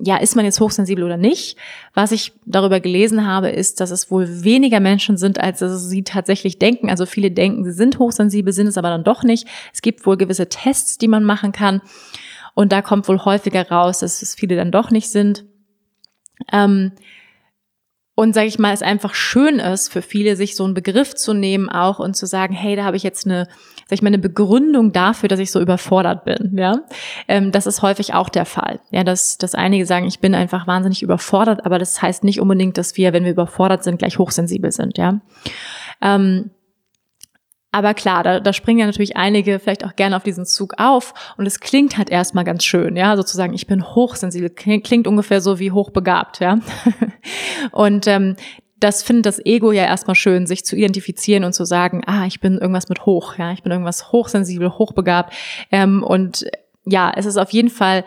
ja, 0.00 0.16
ist 0.16 0.34
man 0.34 0.46
jetzt 0.46 0.60
hochsensibel 0.60 1.04
oder 1.04 1.18
nicht? 1.18 1.58
Was 1.92 2.12
ich 2.12 2.32
darüber 2.46 2.80
gelesen 2.80 3.26
habe, 3.26 3.50
ist, 3.50 3.82
dass 3.82 3.90
es 3.90 4.10
wohl 4.10 4.44
weniger 4.44 4.80
Menschen 4.80 5.18
sind, 5.18 5.38
als 5.38 5.58
sie 5.58 6.04
tatsächlich 6.04 6.58
denken. 6.58 6.88
Also 6.88 7.04
viele 7.04 7.30
denken, 7.30 7.64
sie 7.64 7.72
sind 7.72 7.98
hochsensibel, 7.98 8.54
sind 8.54 8.68
es 8.68 8.78
aber 8.78 8.88
dann 8.88 9.04
doch 9.04 9.22
nicht. 9.22 9.46
Es 9.74 9.82
gibt 9.82 10.06
wohl 10.06 10.16
gewisse 10.16 10.48
Tests, 10.48 10.96
die 10.96 11.08
man 11.08 11.22
machen 11.22 11.52
kann. 11.52 11.82
Und 12.54 12.72
da 12.72 12.80
kommt 12.80 13.08
wohl 13.08 13.22
häufiger 13.22 13.68
raus, 13.68 13.98
dass 13.98 14.22
es 14.22 14.34
viele 14.34 14.56
dann 14.56 14.70
doch 14.70 14.90
nicht 14.90 15.10
sind. 15.10 15.44
Ähm, 16.50 16.92
und 18.16 18.34
sage 18.34 18.46
ich 18.46 18.58
mal, 18.58 18.72
es 18.72 18.80
einfach 18.80 19.14
schön 19.14 19.58
ist 19.58 19.92
für 19.92 20.00
viele, 20.00 20.36
sich 20.36 20.56
so 20.56 20.64
einen 20.64 20.72
Begriff 20.72 21.14
zu 21.14 21.34
nehmen 21.34 21.68
auch 21.68 21.98
und 21.98 22.16
zu 22.16 22.26
sagen, 22.26 22.54
hey, 22.54 22.74
da 22.74 22.84
habe 22.84 22.96
ich 22.96 23.02
jetzt 23.02 23.26
eine, 23.26 23.46
sag 23.86 23.92
ich 23.92 24.02
mal, 24.02 24.08
eine 24.08 24.18
Begründung 24.18 24.90
dafür, 24.92 25.28
dass 25.28 25.38
ich 25.38 25.52
so 25.52 25.60
überfordert 25.60 26.24
bin. 26.24 26.56
Ja, 26.56 26.80
ähm, 27.28 27.52
das 27.52 27.66
ist 27.66 27.82
häufig 27.82 28.14
auch 28.14 28.30
der 28.30 28.46
Fall. 28.46 28.80
Ja, 28.90 29.04
dass, 29.04 29.36
dass 29.36 29.54
einige 29.54 29.84
sagen, 29.84 30.06
ich 30.06 30.20
bin 30.20 30.34
einfach 30.34 30.66
wahnsinnig 30.66 31.02
überfordert, 31.02 31.66
aber 31.66 31.78
das 31.78 32.00
heißt 32.00 32.24
nicht 32.24 32.40
unbedingt, 32.40 32.78
dass 32.78 32.96
wir, 32.96 33.12
wenn 33.12 33.24
wir 33.24 33.32
überfordert 33.32 33.84
sind, 33.84 33.98
gleich 33.98 34.18
hochsensibel 34.18 34.72
sind. 34.72 34.96
Ja. 34.96 35.20
Ähm, 36.00 36.50
aber 37.76 37.92
klar, 37.92 38.22
da, 38.22 38.40
da 38.40 38.54
springen 38.54 38.78
ja 38.78 38.86
natürlich 38.86 39.18
einige 39.18 39.58
vielleicht 39.58 39.84
auch 39.84 39.94
gerne 39.96 40.16
auf 40.16 40.22
diesen 40.22 40.46
Zug 40.46 40.72
auf 40.78 41.12
und 41.36 41.44
es 41.44 41.60
klingt 41.60 41.98
halt 41.98 42.08
erstmal 42.08 42.44
ganz 42.44 42.64
schön, 42.64 42.96
ja, 42.96 43.14
sozusagen, 43.18 43.52
ich 43.52 43.66
bin 43.66 43.84
hochsensibel, 43.84 44.48
klingt, 44.48 45.06
ungefähr 45.06 45.42
so 45.42 45.58
wie 45.58 45.72
hochbegabt, 45.72 46.40
ja. 46.40 46.58
und 47.72 48.06
ähm, 48.06 48.36
das 48.80 49.02
findet 49.02 49.26
das 49.26 49.44
Ego 49.44 49.72
ja 49.72 49.84
erstmal 49.84 50.14
schön, 50.14 50.46
sich 50.46 50.64
zu 50.64 50.74
identifizieren 50.74 51.44
und 51.44 51.52
zu 51.52 51.66
sagen, 51.66 52.00
ah, 52.06 52.24
ich 52.24 52.40
bin 52.40 52.56
irgendwas 52.56 52.88
mit 52.88 53.04
hoch, 53.04 53.36
ja, 53.36 53.52
ich 53.52 53.62
bin 53.62 53.72
irgendwas 53.72 54.10
hochsensibel, 54.10 54.70
hochbegabt. 54.70 55.34
Ähm, 55.70 56.02
und 56.02 56.46
ja, 56.86 57.12
es 57.14 57.26
ist 57.26 57.36
auf 57.36 57.50
jeden 57.50 57.70
Fall 57.70 58.04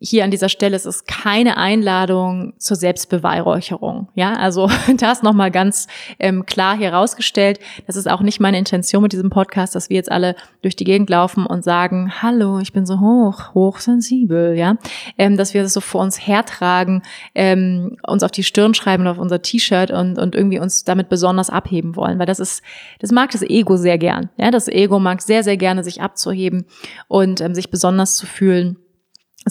hier 0.00 0.24
an 0.24 0.30
dieser 0.30 0.48
Stelle, 0.48 0.76
es 0.76 0.86
ist 0.86 1.06
keine 1.06 1.56
Einladung 1.56 2.54
zur 2.58 2.76
Selbstbeweihräucherung. 2.76 4.08
Ja, 4.14 4.34
also 4.34 4.70
das 4.96 5.22
nochmal 5.22 5.50
ganz 5.50 5.86
ähm, 6.18 6.46
klar 6.46 6.76
hier 6.76 6.92
rausgestellt. 6.92 7.58
Das 7.86 7.96
ist 7.96 8.08
auch 8.08 8.20
nicht 8.20 8.40
meine 8.40 8.58
Intention 8.58 9.02
mit 9.02 9.12
diesem 9.12 9.30
Podcast, 9.30 9.74
dass 9.74 9.90
wir 9.90 9.96
jetzt 9.96 10.10
alle 10.10 10.36
durch 10.62 10.76
die 10.76 10.84
Gegend 10.84 11.10
laufen 11.10 11.46
und 11.46 11.64
sagen, 11.64 12.12
hallo, 12.22 12.60
ich 12.60 12.72
bin 12.72 12.86
so 12.86 13.00
hoch, 13.00 13.54
hochsensibel, 13.54 14.56
ja. 14.56 14.76
Ähm, 15.16 15.36
dass 15.36 15.54
wir 15.54 15.62
das 15.62 15.72
so 15.72 15.80
vor 15.80 16.02
uns 16.02 16.26
hertragen, 16.26 17.02
ähm, 17.34 17.96
uns 18.06 18.22
auf 18.22 18.30
die 18.30 18.44
Stirn 18.44 18.74
schreiben 18.74 19.02
oder 19.02 19.12
auf 19.12 19.18
unser 19.18 19.42
T-Shirt 19.42 19.90
und, 19.90 20.18
und 20.18 20.34
irgendwie 20.34 20.60
uns 20.60 20.84
damit 20.84 21.08
besonders 21.08 21.50
abheben 21.50 21.96
wollen. 21.96 22.18
Weil 22.18 22.26
das 22.26 22.40
ist, 22.40 22.62
das 23.00 23.10
mag 23.10 23.30
das 23.30 23.42
Ego 23.42 23.76
sehr 23.76 23.98
gern. 23.98 24.30
Ja, 24.36 24.50
das 24.50 24.68
Ego 24.68 24.98
mag 25.00 25.22
sehr, 25.22 25.42
sehr 25.42 25.56
gerne, 25.56 25.82
sich 25.82 26.00
abzuheben 26.00 26.66
und 27.08 27.40
ähm, 27.40 27.54
sich 27.54 27.70
besonders 27.70 28.16
zu 28.16 28.26
fühlen 28.26 28.76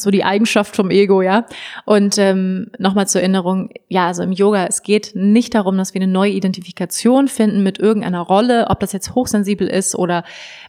so 0.04 0.12
die 0.12 0.24
Eigenschaft 0.24 0.76
vom 0.76 0.90
Ego, 0.90 1.22
ja. 1.22 1.46
Und 1.86 2.18
ähm, 2.18 2.72
nochmal 2.78 3.08
zur 3.08 3.22
Erinnerung, 3.22 3.70
ja, 3.88 4.08
also 4.08 4.24
im 4.24 4.32
Yoga, 4.32 4.66
es 4.66 4.84
geht 4.84 5.12
nicht 5.16 5.56
darum, 5.56 5.78
dass 5.78 5.94
wir 5.94 6.02
eine 6.02 6.12
neue 6.12 6.32
Identifikation 6.32 7.28
finden 7.28 7.64
mit 7.64 7.80
irgendeiner 7.80 8.22
Rolle, 8.22 8.68
ob 8.70 8.80
das 8.80 8.94
jetzt 8.94 9.16
hochsensibel 9.16 9.68
ist 9.68 9.96
oder 9.96 10.24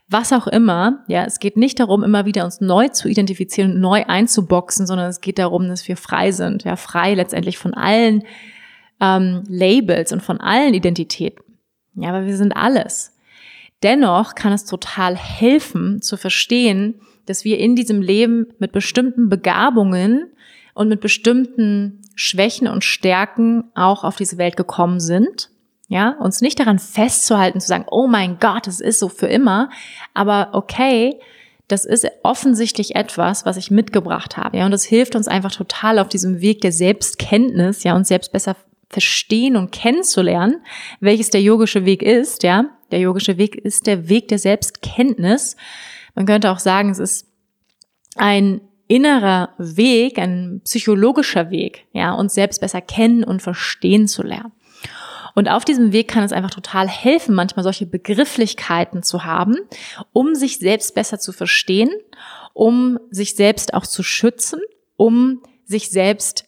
was 0.08 0.32
auch 0.32 0.46
immer. 0.46 1.04
Ja, 1.08 1.24
es 1.24 1.38
geht 1.38 1.56
nicht 1.56 1.80
darum, 1.80 2.02
immer 2.02 2.24
wieder 2.24 2.44
uns 2.44 2.60
neu 2.60 2.88
zu 2.88 3.08
identifizieren 3.08 3.80
neu 3.80 4.04
einzuboxen, 4.06 4.86
sondern 4.86 5.08
es 5.08 5.20
geht 5.20 5.38
darum, 5.38 5.68
dass 5.68 5.86
wir 5.88 5.96
frei 5.96 6.32
sind, 6.32 6.64
ja, 6.64 6.76
frei 6.76 7.14
letztendlich 7.14 7.58
von 7.58 7.74
allen 7.74 8.24
ähm, 9.00 9.44
Labels 9.48 10.12
und 10.12 10.22
von 10.22 10.40
allen 10.40 10.74
Identitäten. 10.74 11.44
Ja, 11.94 12.10
aber 12.10 12.26
wir 12.26 12.36
sind 12.36 12.52
alles. 12.56 13.14
Dennoch 13.82 14.34
kann 14.34 14.52
es 14.52 14.64
total 14.64 15.16
helfen 15.16 16.02
zu 16.02 16.16
verstehen, 16.16 17.00
dass 17.28 17.44
wir 17.44 17.58
in 17.58 17.76
diesem 17.76 18.02
Leben 18.02 18.46
mit 18.58 18.72
bestimmten 18.72 19.28
Begabungen 19.28 20.30
und 20.74 20.88
mit 20.88 21.00
bestimmten 21.00 22.00
Schwächen 22.14 22.68
und 22.68 22.84
Stärken 22.84 23.64
auch 23.74 24.04
auf 24.04 24.16
diese 24.16 24.38
Welt 24.38 24.56
gekommen 24.56 25.00
sind. 25.00 25.50
Ja, 25.88 26.16
uns 26.20 26.40
nicht 26.40 26.60
daran 26.60 26.78
festzuhalten, 26.78 27.60
zu 27.60 27.66
sagen, 27.66 27.86
oh 27.90 28.06
mein 28.06 28.38
Gott, 28.38 28.66
es 28.66 28.80
ist 28.80 28.98
so 28.98 29.08
für 29.08 29.26
immer. 29.26 29.70
Aber 30.12 30.50
okay, 30.52 31.18
das 31.66 31.84
ist 31.84 32.06
offensichtlich 32.22 32.94
etwas, 32.96 33.46
was 33.46 33.56
ich 33.56 33.70
mitgebracht 33.70 34.36
habe. 34.36 34.58
Ja, 34.58 34.64
und 34.66 34.70
das 34.70 34.84
hilft 34.84 35.16
uns 35.16 35.28
einfach 35.28 35.52
total 35.52 35.98
auf 35.98 36.08
diesem 36.08 36.40
Weg 36.40 36.60
der 36.62 36.72
Selbstkenntnis, 36.72 37.84
ja, 37.84 37.94
uns 37.94 38.08
selbst 38.08 38.32
besser 38.32 38.56
verstehen 38.90 39.56
und 39.56 39.70
kennenzulernen, 39.70 40.62
welches 41.00 41.30
der 41.30 41.42
yogische 41.42 41.84
Weg 41.84 42.02
ist, 42.02 42.42
ja. 42.42 42.64
Der 42.90 43.00
yogische 43.00 43.36
Weg 43.36 43.54
ist 43.54 43.86
der 43.86 44.08
Weg 44.08 44.28
der 44.28 44.38
Selbstkenntnis. 44.38 45.56
Man 46.18 46.26
könnte 46.26 46.50
auch 46.50 46.58
sagen, 46.58 46.90
es 46.90 46.98
ist 46.98 47.28
ein 48.16 48.60
innerer 48.88 49.50
Weg, 49.56 50.18
ein 50.18 50.62
psychologischer 50.64 51.50
Weg, 51.50 51.86
ja, 51.92 52.12
uns 52.12 52.34
selbst 52.34 52.60
besser 52.60 52.80
kennen 52.80 53.22
und 53.22 53.40
verstehen 53.40 54.08
zu 54.08 54.24
lernen. 54.24 54.50
Und 55.36 55.46
auf 55.46 55.64
diesem 55.64 55.92
Weg 55.92 56.08
kann 56.08 56.24
es 56.24 56.32
einfach 56.32 56.50
total 56.50 56.88
helfen, 56.88 57.36
manchmal 57.36 57.62
solche 57.62 57.86
Begrifflichkeiten 57.86 59.04
zu 59.04 59.24
haben, 59.24 59.58
um 60.12 60.34
sich 60.34 60.58
selbst 60.58 60.96
besser 60.96 61.20
zu 61.20 61.30
verstehen, 61.30 61.90
um 62.52 62.98
sich 63.10 63.36
selbst 63.36 63.72
auch 63.72 63.86
zu 63.86 64.02
schützen, 64.02 64.58
um 64.96 65.40
sich 65.66 65.88
selbst 65.88 66.46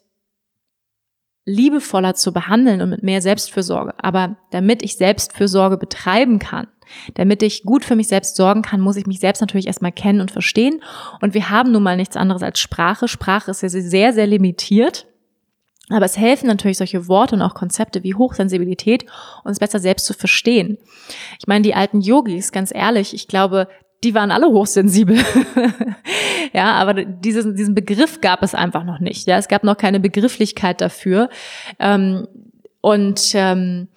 liebevoller 1.45 2.15
zu 2.15 2.33
behandeln 2.33 2.83
und 2.83 2.91
mit 2.91 3.03
mehr 3.03 3.23
Selbstfürsorge. 3.23 3.95
Aber 3.99 4.37
damit 4.51 4.83
ich 4.83 4.97
Selbstfürsorge 4.97 5.77
betreiben 5.79 6.39
kann, 6.39 6.69
damit 7.15 7.43
ich 7.43 7.63
gut 7.63 7.85
für 7.85 7.97
mich 7.97 8.09
selbst 8.09 8.37
sorgen 8.37 8.63
kann, 8.63 8.81
muss 8.81 8.97
ich 8.97 9.07
mich 9.07 9.21
selbst 9.21 9.41
natürlich 9.41 9.67
erstmal 9.67 9.93
kennen 9.93 10.21
und 10.21 10.31
verstehen. 10.31 10.83
Und 11.21 11.35
wir 11.35 11.51
haben 11.51 11.73
nun 11.73 11.83
mal 11.83 11.97
nichts 11.97 12.17
anderes 12.17 12.43
als 12.43 12.59
Sprache. 12.59 13.09
Sprache 13.09 13.51
ist 13.51 13.63
ja 13.63 13.69
sehr, 13.69 14.13
sehr 14.13 14.27
limitiert. 14.27 15.07
Aber 15.89 16.05
es 16.05 16.17
helfen 16.17 16.47
natürlich 16.47 16.79
solche 16.79 17.09
Worte 17.09 17.35
und 17.35 17.43
auch 17.43 17.55
Konzepte 17.55 18.05
wie 18.05 18.15
Hochsensibilität, 18.15 19.07
uns 19.43 19.59
besser 19.59 19.81
selbst 19.81 20.07
zu 20.07 20.15
verstehen. 20.15 20.79
Ich 21.41 21.49
meine, 21.49 21.63
die 21.63 21.75
alten 21.75 22.01
Yogis, 22.01 22.53
ganz 22.53 22.73
ehrlich, 22.73 23.13
ich 23.13 23.27
glaube, 23.27 23.67
die 24.03 24.15
waren 24.15 24.31
alle 24.31 24.47
hochsensibel. 24.47 25.19
ja, 26.53 26.73
aber 26.75 27.05
dieses, 27.05 27.55
diesen 27.55 27.75
Begriff 27.75 28.21
gab 28.21 28.43
es 28.43 28.55
einfach 28.55 28.85
noch 28.85 28.99
nicht. 29.01 29.27
Ja, 29.27 29.37
es 29.37 29.49
gab 29.49 29.65
noch 29.65 29.77
keine 29.77 30.01
Begrifflichkeit 30.01 30.81
dafür. 30.81 31.29
Ähm, 31.79 32.27
Und 32.81 33.33
ähm, 33.35 33.89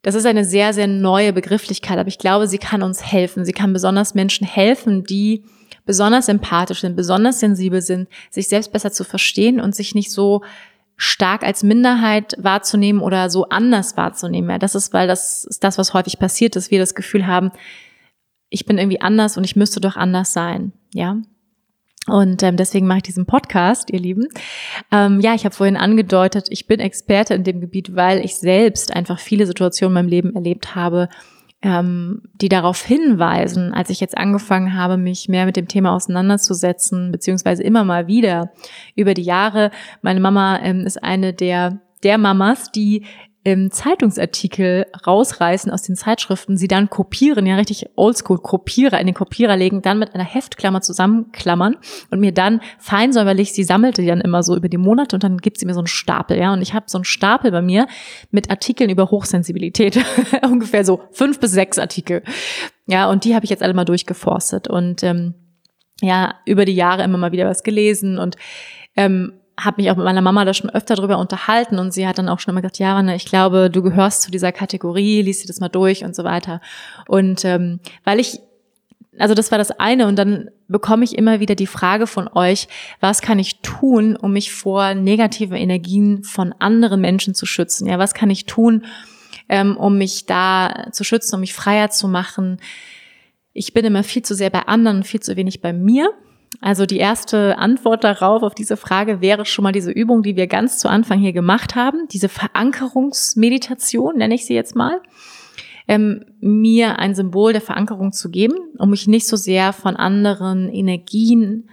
das 0.00 0.14
ist 0.14 0.26
eine 0.26 0.44
sehr, 0.44 0.72
sehr 0.72 0.86
neue 0.86 1.32
Begrifflichkeit, 1.32 1.98
aber 1.98 2.08
ich 2.08 2.18
glaube, 2.18 2.46
sie 2.46 2.58
kann 2.58 2.82
uns 2.82 3.04
helfen. 3.04 3.44
Sie 3.44 3.52
kann 3.52 3.72
besonders 3.72 4.14
Menschen 4.14 4.46
helfen, 4.46 5.04
die 5.04 5.44
besonders 5.86 6.28
empathisch 6.28 6.80
sind, 6.80 6.96
besonders 6.96 7.40
sensibel 7.40 7.82
sind, 7.82 8.08
sich 8.30 8.48
selbst 8.48 8.72
besser 8.72 8.92
zu 8.92 9.04
verstehen 9.04 9.60
und 9.60 9.74
sich 9.74 9.94
nicht 9.94 10.10
so 10.10 10.42
stark 10.96 11.42
als 11.42 11.62
Minderheit 11.62 12.34
wahrzunehmen 12.38 13.02
oder 13.02 13.28
so 13.28 13.48
anders 13.48 13.96
wahrzunehmen. 13.96 14.48
Ja, 14.48 14.58
das 14.58 14.74
ist, 14.74 14.92
weil 14.92 15.08
das 15.08 15.44
ist 15.44 15.64
das, 15.64 15.76
was 15.76 15.92
häufig 15.92 16.18
passiert, 16.18 16.56
dass 16.56 16.70
wir 16.70 16.78
das 16.78 16.94
Gefühl 16.94 17.26
haben, 17.26 17.50
ich 18.54 18.66
bin 18.66 18.78
irgendwie 18.78 19.00
anders 19.00 19.36
und 19.36 19.44
ich 19.44 19.56
müsste 19.56 19.80
doch 19.80 19.96
anders 19.96 20.32
sein. 20.32 20.72
Ja. 20.94 21.16
Und 22.06 22.42
ähm, 22.42 22.56
deswegen 22.56 22.86
mache 22.86 22.98
ich 22.98 23.04
diesen 23.04 23.26
Podcast, 23.26 23.90
ihr 23.90 23.98
Lieben. 23.98 24.28
Ähm, 24.92 25.20
ja, 25.20 25.34
ich 25.34 25.44
habe 25.44 25.54
vorhin 25.54 25.76
angedeutet, 25.76 26.46
ich 26.50 26.66
bin 26.66 26.80
Experte 26.80 27.34
in 27.34 27.44
dem 27.44 27.60
Gebiet, 27.60 27.96
weil 27.96 28.24
ich 28.24 28.36
selbst 28.36 28.94
einfach 28.94 29.18
viele 29.18 29.46
Situationen 29.46 29.96
in 29.96 30.02
meinem 30.02 30.10
Leben 30.10 30.34
erlebt 30.34 30.74
habe, 30.74 31.08
ähm, 31.62 32.22
die 32.34 32.50
darauf 32.50 32.82
hinweisen, 32.82 33.72
als 33.72 33.88
ich 33.88 34.00
jetzt 34.00 34.18
angefangen 34.18 34.74
habe, 34.74 34.98
mich 34.98 35.28
mehr 35.28 35.46
mit 35.46 35.56
dem 35.56 35.66
Thema 35.66 35.94
auseinanderzusetzen, 35.94 37.10
beziehungsweise 37.10 37.62
immer 37.62 37.84
mal 37.84 38.06
wieder 38.06 38.52
über 38.94 39.14
die 39.14 39.22
Jahre. 39.22 39.70
Meine 40.02 40.20
Mama 40.20 40.60
ähm, 40.60 40.80
ist 40.80 41.02
eine 41.02 41.32
der 41.32 41.80
der 42.02 42.18
Mamas, 42.18 42.70
die 42.70 43.06
ähm, 43.44 43.70
Zeitungsartikel 43.70 44.86
rausreißen 45.06 45.70
aus 45.70 45.82
den 45.82 45.96
Zeitschriften, 45.96 46.56
sie 46.56 46.68
dann 46.68 46.88
kopieren, 46.88 47.46
ja 47.46 47.56
richtig 47.56 47.86
oldschool 47.94 48.38
Kopierer 48.38 48.98
in 49.00 49.06
den 49.06 49.14
Kopierer 49.14 49.56
legen, 49.56 49.82
dann 49.82 49.98
mit 49.98 50.14
einer 50.14 50.24
Heftklammer 50.24 50.80
zusammenklammern 50.80 51.76
und 52.10 52.20
mir 52.20 52.32
dann 52.32 52.60
feinsäuberlich, 52.78 53.52
sie 53.52 53.64
sammelte 53.64 54.04
dann 54.04 54.20
immer 54.20 54.42
so 54.42 54.56
über 54.56 54.68
die 54.68 54.78
Monate 54.78 55.16
und 55.16 55.24
dann 55.24 55.38
gibt 55.38 55.58
sie 55.58 55.66
mir 55.66 55.74
so 55.74 55.80
einen 55.80 55.86
Stapel, 55.86 56.38
ja. 56.38 56.52
Und 56.52 56.62
ich 56.62 56.72
habe 56.72 56.86
so 56.88 56.98
einen 56.98 57.04
Stapel 57.04 57.50
bei 57.50 57.62
mir 57.62 57.86
mit 58.30 58.50
Artikeln 58.50 58.88
über 58.90 59.10
Hochsensibilität, 59.10 59.98
ungefähr 60.42 60.84
so 60.84 61.02
fünf 61.12 61.38
bis 61.38 61.52
sechs 61.52 61.78
Artikel, 61.78 62.22
ja. 62.86 63.10
Und 63.10 63.24
die 63.24 63.34
habe 63.34 63.44
ich 63.44 63.50
jetzt 63.50 63.62
alle 63.62 63.74
mal 63.74 63.84
durchgeforstet 63.84 64.68
und 64.68 65.02
ähm, 65.02 65.34
ja 66.00 66.34
über 66.46 66.64
die 66.64 66.74
Jahre 66.74 67.04
immer 67.04 67.18
mal 67.18 67.32
wieder 67.32 67.46
was 67.46 67.62
gelesen 67.62 68.18
und 68.18 68.36
ähm, 68.96 69.34
habe 69.58 69.80
mich 69.80 69.90
auch 69.90 69.96
mit 69.96 70.04
meiner 70.04 70.22
Mama 70.22 70.44
da 70.44 70.52
schon 70.52 70.70
öfter 70.70 70.96
drüber 70.96 71.18
unterhalten 71.18 71.78
und 71.78 71.92
sie 71.92 72.06
hat 72.06 72.18
dann 72.18 72.28
auch 72.28 72.40
schon 72.40 72.52
immer 72.52 72.62
gesagt, 72.62 72.78
ja, 72.78 72.96
Wanne, 72.96 73.14
ich 73.14 73.24
glaube, 73.24 73.70
du 73.70 73.82
gehörst 73.82 74.22
zu 74.22 74.30
dieser 74.30 74.52
Kategorie, 74.52 75.22
liest 75.22 75.44
dir 75.44 75.46
das 75.46 75.60
mal 75.60 75.68
durch 75.68 76.04
und 76.04 76.16
so 76.16 76.24
weiter. 76.24 76.60
Und 77.06 77.44
ähm, 77.44 77.80
weil 78.02 78.18
ich, 78.18 78.40
also 79.18 79.34
das 79.34 79.52
war 79.52 79.58
das 79.58 79.70
eine 79.70 80.08
und 80.08 80.16
dann 80.16 80.50
bekomme 80.66 81.04
ich 81.04 81.16
immer 81.16 81.38
wieder 81.38 81.54
die 81.54 81.68
Frage 81.68 82.06
von 82.06 82.28
euch, 82.28 82.66
was 83.00 83.22
kann 83.22 83.38
ich 83.38 83.60
tun, 83.60 84.16
um 84.16 84.32
mich 84.32 84.52
vor 84.52 84.94
negativen 84.94 85.56
Energien 85.56 86.24
von 86.24 86.52
anderen 86.58 87.00
Menschen 87.00 87.34
zu 87.34 87.46
schützen? 87.46 87.86
Ja, 87.86 87.98
was 87.98 88.14
kann 88.14 88.30
ich 88.30 88.46
tun, 88.46 88.84
ähm, 89.48 89.76
um 89.76 89.98
mich 89.98 90.26
da 90.26 90.88
zu 90.90 91.04
schützen, 91.04 91.36
um 91.36 91.42
mich 91.42 91.54
freier 91.54 91.90
zu 91.90 92.08
machen? 92.08 92.58
Ich 93.52 93.72
bin 93.72 93.84
immer 93.84 94.02
viel 94.02 94.22
zu 94.22 94.34
sehr 94.34 94.50
bei 94.50 94.62
anderen 94.62 95.04
viel 95.04 95.20
zu 95.20 95.36
wenig 95.36 95.60
bei 95.60 95.72
mir. 95.72 96.12
Also 96.60 96.86
die 96.86 96.98
erste 96.98 97.58
Antwort 97.58 98.04
darauf, 98.04 98.42
auf 98.42 98.54
diese 98.54 98.76
Frage, 98.76 99.20
wäre 99.20 99.44
schon 99.44 99.62
mal 99.62 99.72
diese 99.72 99.90
Übung, 99.90 100.22
die 100.22 100.36
wir 100.36 100.46
ganz 100.46 100.78
zu 100.78 100.88
Anfang 100.88 101.18
hier 101.18 101.32
gemacht 101.32 101.74
haben, 101.74 102.08
diese 102.08 102.28
Verankerungsmeditation, 102.28 104.16
nenne 104.16 104.34
ich 104.34 104.46
sie 104.46 104.54
jetzt 104.54 104.76
mal, 104.76 105.00
ähm, 105.86 106.24
mir 106.40 106.98
ein 106.98 107.14
Symbol 107.14 107.52
der 107.52 107.60
Verankerung 107.60 108.12
zu 108.12 108.30
geben, 108.30 108.54
um 108.78 108.90
mich 108.90 109.06
nicht 109.06 109.26
so 109.26 109.36
sehr 109.36 109.72
von 109.72 109.96
anderen 109.96 110.68
Energien, 110.68 111.68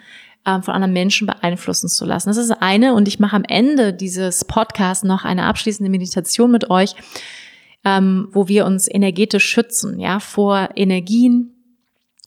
ähm, 0.45 0.63
von 0.63 0.73
anderen 0.73 0.93
Menschen 0.93 1.27
beeinflussen 1.27 1.87
zu 1.87 2.05
lassen. 2.05 2.29
Das 2.29 2.37
ist 2.37 2.51
eine 2.51 2.93
und 2.93 3.07
ich 3.07 3.19
mache 3.19 3.35
am 3.35 3.43
Ende 3.43 3.93
dieses 3.93 4.45
Podcasts 4.45 5.03
noch 5.03 5.23
eine 5.23 5.45
abschließende 5.45 5.89
Meditation 5.89 6.51
mit 6.51 6.69
euch, 6.69 6.95
ähm, 7.85 8.27
wo 8.31 8.47
wir 8.47 8.65
uns 8.65 8.87
energetisch 8.89 9.45
schützen, 9.45 9.99
ja, 9.99 10.19
vor 10.19 10.69
Energien, 10.75 11.53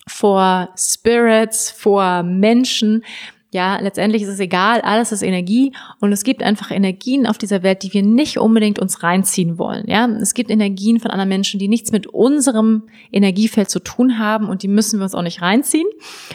vor 0.07 0.71
Spirits, 0.77 1.71
vor 1.71 2.23
Menschen. 2.23 3.05
Ja, 3.51 3.79
letztendlich 3.79 4.23
ist 4.23 4.31
es 4.31 4.41
egal, 4.41 4.81
alles 4.81 5.13
ist 5.13 5.23
Energie 5.23 5.73
und 6.01 6.13
es 6.13 6.25
gibt 6.25 6.43
einfach 6.43 6.73
Energien 6.73 7.25
auf 7.25 7.39
dieser 7.39 7.63
Welt, 7.63 7.85
die 7.85 7.93
wir 7.95 8.03
nicht 8.03 8.37
unbedingt 8.37 8.81
uns 8.81 9.05
reinziehen 9.05 9.59
wollen. 9.59 9.85
Ja, 9.87 10.09
es 10.09 10.35
gibt 10.35 10.51
Energien 10.51 10.99
von 10.99 11.13
anderen 11.13 11.29
Menschen, 11.29 11.61
die 11.61 11.69
nichts 11.69 11.93
mit 11.93 12.09
unserem 12.09 12.83
Energiefeld 13.13 13.71
zu 13.71 13.79
tun 13.79 14.19
haben 14.19 14.49
und 14.49 14.65
die 14.65 14.69
müssen 14.69 14.99
wir 14.99 15.05
uns 15.05 15.15
auch 15.15 15.23
nicht 15.23 15.41
reinziehen 15.41 15.87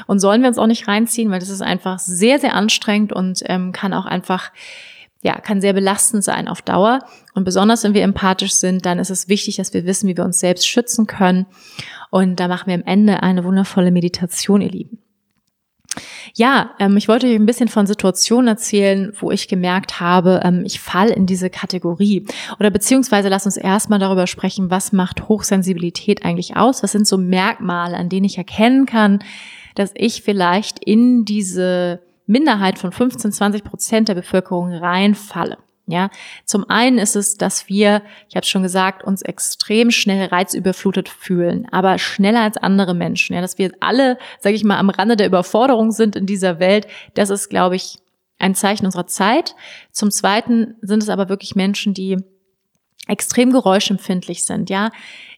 und 0.08 0.20
sollen 0.20 0.42
wir 0.42 0.48
uns 0.48 0.58
auch 0.58 0.68
nicht 0.68 0.88
reinziehen, 0.88 1.30
weil 1.30 1.42
das 1.42 1.50
ist 1.50 1.62
einfach 1.62 2.00
sehr, 2.00 2.40
sehr 2.40 2.54
anstrengend 2.54 3.12
und 3.12 3.44
ähm, 3.48 3.74
kann 3.74 3.94
auch 3.94 4.06
einfach 4.06 4.52
ja, 5.22 5.40
kann 5.40 5.62
sehr 5.62 5.74
belastend 5.74 6.24
sein 6.24 6.48
auf 6.48 6.62
Dauer. 6.62 7.00
Und 7.34 7.44
besonders 7.44 7.84
wenn 7.84 7.94
wir 7.94 8.04
empathisch 8.04 8.54
sind, 8.54 8.86
dann 8.86 9.00
ist 9.00 9.10
es 9.10 9.28
wichtig, 9.28 9.58
dass 9.58 9.74
wir 9.74 9.86
wissen, 9.86 10.08
wie 10.08 10.16
wir 10.16 10.24
uns 10.24 10.40
selbst 10.40 10.68
schützen 10.68 11.08
können. 11.08 11.46
Und 12.10 12.40
da 12.40 12.48
machen 12.48 12.68
wir 12.68 12.76
am 12.76 12.84
Ende 12.86 13.22
eine 13.22 13.44
wundervolle 13.44 13.92
Meditation, 13.92 14.62
ihr 14.62 14.72
Lieben. 14.72 15.00
Ja, 16.36 16.72
ähm, 16.80 16.96
ich 16.98 17.08
wollte 17.08 17.28
euch 17.28 17.36
ein 17.36 17.46
bisschen 17.46 17.68
von 17.68 17.88
Situationen 17.88 18.48
erzählen, 18.48 19.12
wo 19.20 19.32
ich 19.32 19.48
gemerkt 19.48 20.00
habe, 20.00 20.42
ähm, 20.44 20.64
ich 20.64 20.80
falle 20.80 21.14
in 21.14 21.26
diese 21.26 21.50
Kategorie. 21.50 22.26
Oder 22.60 22.70
beziehungsweise 22.70 23.28
lass 23.28 23.46
uns 23.46 23.58
erstmal 23.58 24.00
darüber 24.00 24.28
sprechen, 24.28 24.70
was 24.70 24.92
macht 24.92 25.28
Hochsensibilität 25.28 26.24
eigentlich 26.24 26.56
aus? 26.56 26.84
Was 26.84 26.92
sind 26.92 27.08
so 27.08 27.18
Merkmale, 27.18 27.98
an 27.98 28.10
denen 28.10 28.26
ich 28.26 28.38
erkennen 28.38 28.86
kann, 28.86 29.20
dass 29.76 29.92
ich 29.96 30.22
vielleicht 30.22 30.80
in 30.80 31.26
diese 31.26 32.02
Minderheit 32.30 32.78
von 32.78 32.92
15, 32.92 33.32
20 33.32 33.64
Prozent 33.64 34.08
der 34.08 34.14
Bevölkerung 34.14 34.72
reinfalle. 34.72 35.58
Ja, 35.88 36.12
zum 36.46 36.70
einen 36.70 37.00
ist 37.00 37.16
es, 37.16 37.38
dass 37.38 37.68
wir, 37.68 38.04
ich 38.30 38.36
habe 38.36 38.46
schon 38.46 38.62
gesagt, 38.62 39.04
uns 39.04 39.24
extrem 39.24 39.90
schnell 39.90 40.28
reizüberflutet 40.28 41.10
fühlen, 41.10 41.68
aber 41.72 41.98
schneller 41.98 42.42
als 42.42 42.58
andere 42.58 42.94
Menschen. 42.94 43.34
Ja, 43.34 43.42
dass 43.42 43.58
wir 43.58 43.72
alle, 43.80 44.20
sage 44.40 44.56
ich 44.56 44.64
mal, 44.64 44.78
am 44.78 44.92
Rande 44.92 45.16
der 45.16 45.26
Überforderung 45.26 45.92
sind 45.92 46.16
in 46.16 46.28
dieser 46.28 46.60
Welt. 46.60 46.86
Das 47.16 47.32
ist, 47.32 47.50
glaube 47.50 47.76
ich, 47.76 47.98
ein 48.38 48.54
Zeichen 48.54 48.86
unserer 48.86 49.08
Zeit. 49.08 49.56
Zum 49.92 50.12
zweiten 50.12 50.76
sind 50.82 51.02
es 51.02 51.10
aber 51.10 51.28
wirklich 51.28 51.56
Menschen, 51.56 51.96
die 51.96 52.18
extrem 53.08 53.52
geräuschempfindlich 53.52 54.46
sind. 54.46 54.70
Ja, 54.70 54.92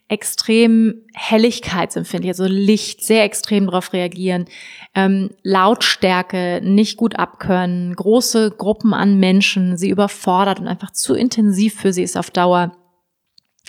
extrem 0.08 0.94
helligkeitsempfindlich, 1.14 2.30
also 2.30 2.44
Licht, 2.44 3.02
sehr 3.02 3.24
extrem 3.24 3.66
darauf 3.66 3.92
reagieren, 3.92 4.46
ähm, 4.94 5.30
Lautstärke 5.42 6.60
nicht 6.62 6.96
gut 6.96 7.18
abkönnen, 7.18 7.94
große 7.96 8.50
Gruppen 8.50 8.92
an 8.92 9.18
Menschen, 9.18 9.76
sie 9.76 9.88
überfordert 9.88 10.60
und 10.60 10.68
einfach 10.68 10.90
zu 10.90 11.14
intensiv 11.14 11.74
für 11.80 11.92
sie 11.92 12.02
ist 12.02 12.18
auf 12.18 12.30
Dauer. 12.30 12.72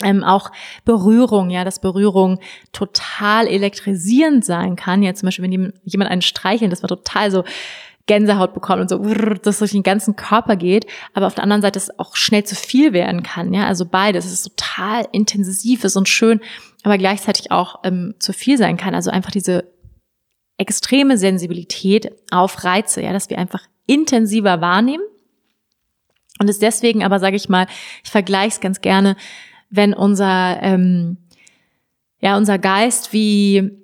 Ähm, 0.02 0.24
auch 0.24 0.50
Berührung, 0.84 1.50
ja, 1.50 1.64
dass 1.64 1.80
Berührung 1.80 2.40
total 2.72 3.46
elektrisierend 3.46 4.44
sein 4.44 4.74
kann. 4.74 5.02
Ja, 5.04 5.14
zum 5.14 5.28
Beispiel, 5.28 5.44
wenn 5.44 5.72
jemand 5.84 6.10
einen 6.10 6.22
streicheln, 6.22 6.70
das 6.70 6.82
war 6.82 6.88
total 6.88 7.30
so 7.30 7.44
Gänsehaut 8.06 8.52
bekommt 8.52 8.82
und 8.82 8.88
so, 8.90 8.98
dass 9.42 9.58
durch 9.58 9.72
den 9.72 9.82
ganzen 9.82 10.14
Körper 10.14 10.56
geht, 10.56 10.86
aber 11.14 11.26
auf 11.26 11.34
der 11.34 11.44
anderen 11.44 11.62
Seite 11.62 11.78
es 11.78 11.98
auch 11.98 12.16
schnell 12.16 12.44
zu 12.44 12.54
viel 12.54 12.92
werden 12.92 13.22
kann. 13.22 13.54
Ja, 13.54 13.66
also 13.66 13.86
beides. 13.86 14.26
Es 14.26 14.32
ist 14.32 14.56
total 14.56 15.06
intensiv 15.12 15.84
ist 15.84 15.96
und 15.96 16.08
schön, 16.08 16.40
aber 16.82 16.98
gleichzeitig 16.98 17.50
auch 17.50 17.80
ähm, 17.84 18.14
zu 18.18 18.32
viel 18.32 18.58
sein 18.58 18.76
kann. 18.76 18.94
Also 18.94 19.10
einfach 19.10 19.30
diese 19.30 19.72
extreme 20.58 21.16
Sensibilität 21.16 22.12
auf 22.30 22.62
Reize, 22.64 23.02
ja, 23.02 23.12
dass 23.12 23.30
wir 23.30 23.38
einfach 23.38 23.62
intensiver 23.86 24.60
wahrnehmen. 24.60 25.04
Und 26.40 26.50
es 26.50 26.58
deswegen 26.58 27.04
aber, 27.04 27.20
sage 27.20 27.36
ich 27.36 27.48
mal, 27.48 27.66
ich 28.02 28.10
vergleiche 28.10 28.56
es 28.56 28.60
ganz 28.60 28.80
gerne, 28.80 29.16
wenn 29.70 29.94
unser 29.94 30.58
ähm, 30.62 31.16
ja 32.20 32.36
unser 32.36 32.58
Geist 32.58 33.12
wie 33.12 33.83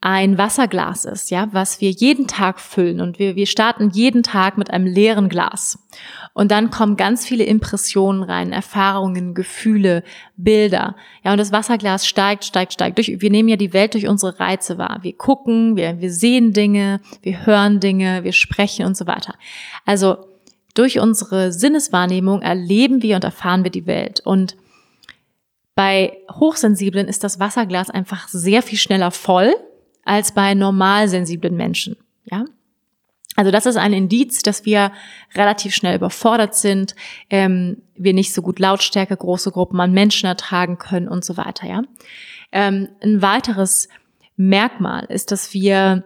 ein 0.00 0.38
Wasserglas 0.38 1.04
ist, 1.04 1.30
ja, 1.30 1.48
was 1.50 1.80
wir 1.80 1.90
jeden 1.90 2.28
Tag 2.28 2.60
füllen 2.60 3.00
und 3.00 3.18
wir, 3.18 3.34
wir 3.34 3.46
starten 3.46 3.90
jeden 3.90 4.22
Tag 4.22 4.56
mit 4.56 4.70
einem 4.70 4.86
leeren 4.86 5.28
Glas. 5.28 5.78
Und 6.34 6.52
dann 6.52 6.70
kommen 6.70 6.96
ganz 6.96 7.26
viele 7.26 7.42
Impressionen 7.42 8.22
rein, 8.22 8.52
Erfahrungen, 8.52 9.34
Gefühle, 9.34 10.04
Bilder. 10.36 10.94
Ja, 11.24 11.32
und 11.32 11.38
das 11.38 11.50
Wasserglas 11.50 12.06
steigt, 12.06 12.44
steigt, 12.44 12.74
steigt. 12.74 12.98
Durch, 12.98 13.20
wir 13.20 13.30
nehmen 13.30 13.48
ja 13.48 13.56
die 13.56 13.72
Welt 13.72 13.94
durch 13.94 14.06
unsere 14.06 14.38
Reize 14.38 14.78
wahr. 14.78 15.00
Wir 15.02 15.16
gucken, 15.16 15.74
wir, 15.74 16.00
wir 16.00 16.12
sehen 16.12 16.52
Dinge, 16.52 17.00
wir 17.22 17.44
hören 17.44 17.80
Dinge, 17.80 18.22
wir 18.22 18.32
sprechen 18.32 18.86
und 18.86 18.96
so 18.96 19.08
weiter. 19.08 19.34
Also 19.84 20.18
durch 20.74 21.00
unsere 21.00 21.50
Sinneswahrnehmung 21.50 22.42
erleben 22.42 23.02
wir 23.02 23.16
und 23.16 23.24
erfahren 23.24 23.64
wir 23.64 23.72
die 23.72 23.86
Welt. 23.86 24.20
Und 24.20 24.56
bei 25.74 26.18
Hochsensiblen 26.30 27.08
ist 27.08 27.24
das 27.24 27.40
Wasserglas 27.40 27.90
einfach 27.90 28.28
sehr 28.28 28.62
viel 28.62 28.78
schneller 28.78 29.10
voll 29.10 29.52
als 30.08 30.32
bei 30.32 30.54
normal 30.54 31.08
Menschen. 31.50 31.96
Ja, 32.24 32.44
also 33.36 33.50
das 33.50 33.66
ist 33.66 33.76
ein 33.76 33.92
Indiz, 33.92 34.42
dass 34.42 34.64
wir 34.64 34.92
relativ 35.34 35.74
schnell 35.74 35.96
überfordert 35.96 36.54
sind, 36.54 36.94
ähm, 37.30 37.82
wir 37.94 38.12
nicht 38.12 38.34
so 38.34 38.42
gut 38.42 38.58
Lautstärke, 38.58 39.16
große 39.16 39.52
Gruppen 39.52 39.80
an 39.80 39.92
Menschen 39.92 40.26
ertragen 40.26 40.78
können 40.78 41.08
und 41.08 41.24
so 41.24 41.36
weiter. 41.36 41.66
Ja, 41.66 41.82
ähm, 42.52 42.88
ein 43.02 43.22
weiteres 43.22 43.88
Merkmal 44.36 45.04
ist, 45.04 45.30
dass 45.30 45.52
wir 45.54 46.04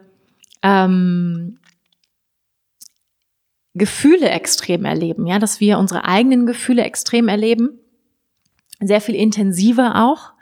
ähm, 0.61 1.59
Gefühle 3.73 4.29
extrem 4.29 4.85
erleben, 4.85 5.25
ja, 5.25 5.39
dass 5.39 5.59
wir 5.59 5.79
unsere 5.79 6.05
eigenen 6.05 6.45
Gefühle 6.45 6.83
extrem 6.83 7.27
erleben 7.27 7.79
sehr 8.87 9.01
viel 9.01 9.15
intensiver 9.15 10.03
auch. 10.03 10.33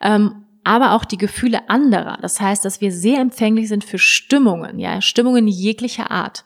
Ähm, 0.00 0.39
aber 0.64 0.94
auch 0.94 1.04
die 1.04 1.18
Gefühle 1.18 1.68
anderer. 1.68 2.18
Das 2.20 2.40
heißt, 2.40 2.64
dass 2.64 2.80
wir 2.80 2.92
sehr 2.92 3.20
empfänglich 3.20 3.68
sind 3.68 3.84
für 3.84 3.98
Stimmungen, 3.98 4.78
ja, 4.78 5.00
Stimmungen 5.00 5.48
jeglicher 5.48 6.10
Art. 6.10 6.44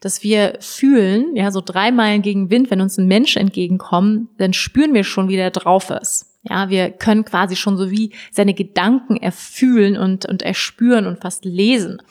Dass 0.00 0.22
wir 0.22 0.58
fühlen, 0.60 1.36
ja, 1.36 1.50
so 1.50 1.60
drei 1.60 1.92
Meilen 1.92 2.22
gegen 2.22 2.50
Wind, 2.50 2.70
wenn 2.70 2.80
uns 2.80 2.98
ein 2.98 3.06
Mensch 3.06 3.36
entgegenkommt, 3.36 4.28
dann 4.38 4.52
spüren 4.52 4.94
wir 4.94 5.04
schon, 5.04 5.28
wie 5.28 5.36
der 5.36 5.50
drauf 5.50 5.90
ist. 5.90 6.32
Ja, 6.44 6.70
wir 6.70 6.90
können 6.90 7.24
quasi 7.24 7.54
schon 7.54 7.76
so 7.76 7.92
wie 7.92 8.12
seine 8.32 8.52
Gedanken 8.52 9.16
erfühlen 9.16 9.96
und, 9.96 10.26
und 10.26 10.42
erspüren 10.42 11.06
und 11.06 11.20
fast 11.20 11.44
lesen. 11.44 12.02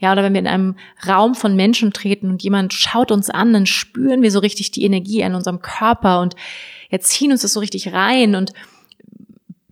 Ja, 0.00 0.10
oder 0.10 0.24
wenn 0.24 0.32
wir 0.32 0.40
in 0.40 0.48
einem 0.48 0.76
Raum 1.06 1.36
von 1.36 1.54
Menschen 1.54 1.92
treten 1.92 2.28
und 2.28 2.42
jemand 2.42 2.72
schaut 2.72 3.12
uns 3.12 3.30
an, 3.30 3.52
dann 3.52 3.64
spüren 3.64 4.22
wir 4.22 4.32
so 4.32 4.40
richtig 4.40 4.72
die 4.72 4.82
Energie 4.82 5.22
an 5.22 5.36
unserem 5.36 5.62
Körper 5.62 6.20
und 6.20 6.34
jetzt 6.90 7.10
ziehen 7.10 7.30
uns 7.30 7.42
das 7.42 7.52
so 7.52 7.60
richtig 7.60 7.92
rein 7.92 8.34
und 8.34 8.52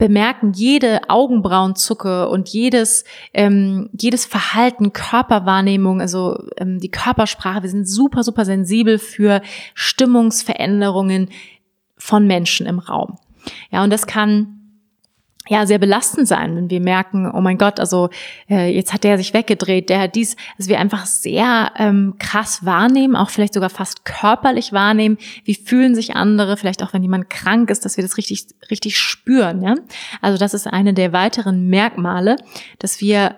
bemerken 0.04 0.52
jede 0.52 1.08
Augenbrauenzucke 1.08 2.28
und 2.28 2.50
jedes, 2.50 3.06
ähm, 3.32 3.88
jedes 3.98 4.26
Verhalten, 4.26 4.92
Körperwahrnehmung, 4.92 6.02
also 6.02 6.46
ähm, 6.58 6.78
die 6.78 6.90
Körpersprache. 6.90 7.62
Wir 7.62 7.70
sind 7.70 7.88
super, 7.88 8.22
super 8.22 8.44
sensibel 8.44 8.98
für 8.98 9.40
Stimmungsveränderungen 9.72 11.30
von 11.96 12.26
Menschen 12.26 12.66
im 12.66 12.80
Raum. 12.80 13.16
Ja, 13.70 13.82
und 13.82 13.90
das 13.90 14.06
kann 14.06 14.53
ja 15.48 15.66
sehr 15.66 15.78
belastend 15.78 16.26
sein, 16.26 16.56
wenn 16.56 16.70
wir 16.70 16.80
merken, 16.80 17.30
oh 17.30 17.40
mein 17.40 17.58
Gott, 17.58 17.78
also 17.78 18.08
äh, 18.48 18.74
jetzt 18.74 18.94
hat 18.94 19.04
der 19.04 19.18
sich 19.18 19.34
weggedreht, 19.34 19.90
der 19.90 20.00
hat 20.00 20.14
dies, 20.14 20.36
also 20.58 20.70
wir 20.70 20.80
einfach 20.80 21.04
sehr 21.06 21.72
ähm, 21.76 22.14
krass 22.18 22.64
wahrnehmen, 22.64 23.14
auch 23.14 23.30
vielleicht 23.30 23.54
sogar 23.54 23.70
fast 23.70 24.04
körperlich 24.04 24.72
wahrnehmen, 24.72 25.18
wie 25.44 25.54
fühlen 25.54 25.94
sich 25.94 26.16
andere, 26.16 26.56
vielleicht 26.56 26.82
auch 26.82 26.94
wenn 26.94 27.02
jemand 27.02 27.28
krank 27.28 27.70
ist, 27.70 27.84
dass 27.84 27.96
wir 27.96 28.04
das 28.04 28.16
richtig 28.16 28.46
richtig 28.70 28.98
spüren, 28.98 29.62
ja? 29.62 29.74
Also 30.22 30.38
das 30.38 30.54
ist 30.54 30.66
eine 30.66 30.94
der 30.94 31.12
weiteren 31.12 31.68
Merkmale, 31.68 32.36
dass 32.78 33.00
wir 33.00 33.36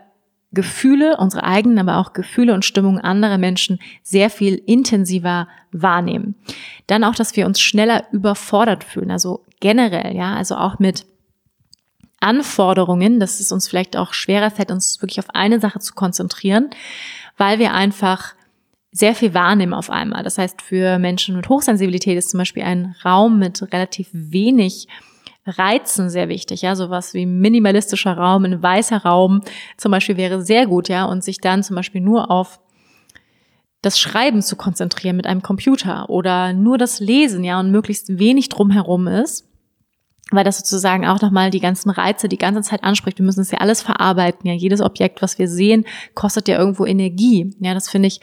Gefühle, 0.53 1.17
unsere 1.19 1.45
eigenen, 1.45 1.79
aber 1.79 1.99
auch 1.99 2.13
Gefühle 2.13 2.55
und 2.55 2.65
Stimmungen 2.65 3.01
anderer 3.01 3.37
Menschen 3.37 3.79
sehr 4.03 4.31
viel 4.31 4.55
intensiver 4.55 5.49
wahrnehmen. 5.73 6.37
Dann 6.87 7.05
auch, 7.05 7.15
dass 7.15 7.37
wir 7.37 7.47
uns 7.47 7.61
schneller 7.61 8.05
überfordert 8.13 8.85
fühlen, 8.85 9.11
also 9.11 9.45
generell, 9.61 10.17
ja, 10.17 10.35
also 10.35 10.57
auch 10.57 10.79
mit 10.79 11.05
Anforderungen, 12.27 13.21
dass 13.21 13.39
es 13.39 13.53
uns 13.53 13.69
vielleicht 13.69 13.97
auch 13.97 14.13
schwerer 14.13 14.51
fällt, 14.51 14.73
uns 14.73 15.01
wirklich 15.01 15.21
auf 15.21 15.31
eine 15.35 15.61
Sache 15.61 15.79
zu 15.79 15.95
konzentrieren, 15.95 16.71
weil 17.37 17.61
wir 17.61 17.73
einfach 17.73 18.35
sehr 18.91 19.15
viel 19.15 19.33
wahrnehmen 19.33 19.75
auf 19.75 19.91
einmal. 19.91 20.25
Das 20.25 20.39
heißt, 20.39 20.61
für 20.61 20.99
Menschen 20.99 21.37
mit 21.37 21.49
Hochsensibilität 21.49 22.19
ist 22.19 22.31
zum 22.31 22.39
Beispiel 22.39 22.65
ein 22.65 22.97
Raum 23.05 23.39
mit 23.39 23.63
relativ 23.73 24.09
wenig 24.13 24.89
Reizen 25.47 26.11
sehr 26.11 26.29
wichtig, 26.29 26.63
ja, 26.63 26.75
sowas 26.75 27.15
wie 27.15 27.25
minimalistischer 27.25 28.17
Raum, 28.17 28.45
ein 28.45 28.61
weißer 28.61 29.03
Raum 29.05 29.43
zum 29.77 29.93
Beispiel 29.93 30.17
wäre 30.17 30.43
sehr 30.43 30.67
gut, 30.67 30.89
ja, 30.89 31.05
und 31.05 31.23
sich 31.23 31.41
dann 31.41 31.63
zum 31.63 31.77
Beispiel 31.77 32.01
nur 32.01 32.33
auf 32.33 32.59
das 33.81 34.01
Schreiben 34.01 34.43
zu 34.43 34.57
konzentrieren 34.57 35.17
mit 35.17 35.27
einem 35.27 35.43
Computer 35.43 36.11
oder 36.11 36.53
nur 36.53 36.79
das 36.79 36.99
Lesen, 36.99 37.45
ja, 37.45 37.61
und 37.61 37.71
möglichst 37.71 38.19
wenig 38.19 38.49
drumherum 38.49 39.07
ist, 39.07 39.46
weil 40.33 40.45
das 40.45 40.59
sozusagen 40.59 41.07
auch 41.07 41.21
nochmal 41.21 41.51
die 41.51 41.61
ganzen 41.61 41.91
Reize 41.91 42.29
die 42.29 42.39
ganze 42.39 42.63
Zeit 42.63 42.83
anspricht. 42.83 43.19
Wir 43.19 43.27
müssen 43.27 43.41
es 43.41 43.51
ja 43.51 43.59
alles 43.59 43.83
verarbeiten, 43.83 44.49
ja, 44.49 44.55
jedes 44.55 44.81
Objekt, 44.81 45.23
was 45.23 45.39
wir 45.39 45.49
sehen, 45.49 45.85
kostet 46.15 46.49
ja 46.49 46.59
irgendwo 46.59 46.85
Energie. 46.85 47.55
Ja, 47.61 47.75
das 47.75 47.89
finde 47.89 48.09
ich 48.09 48.21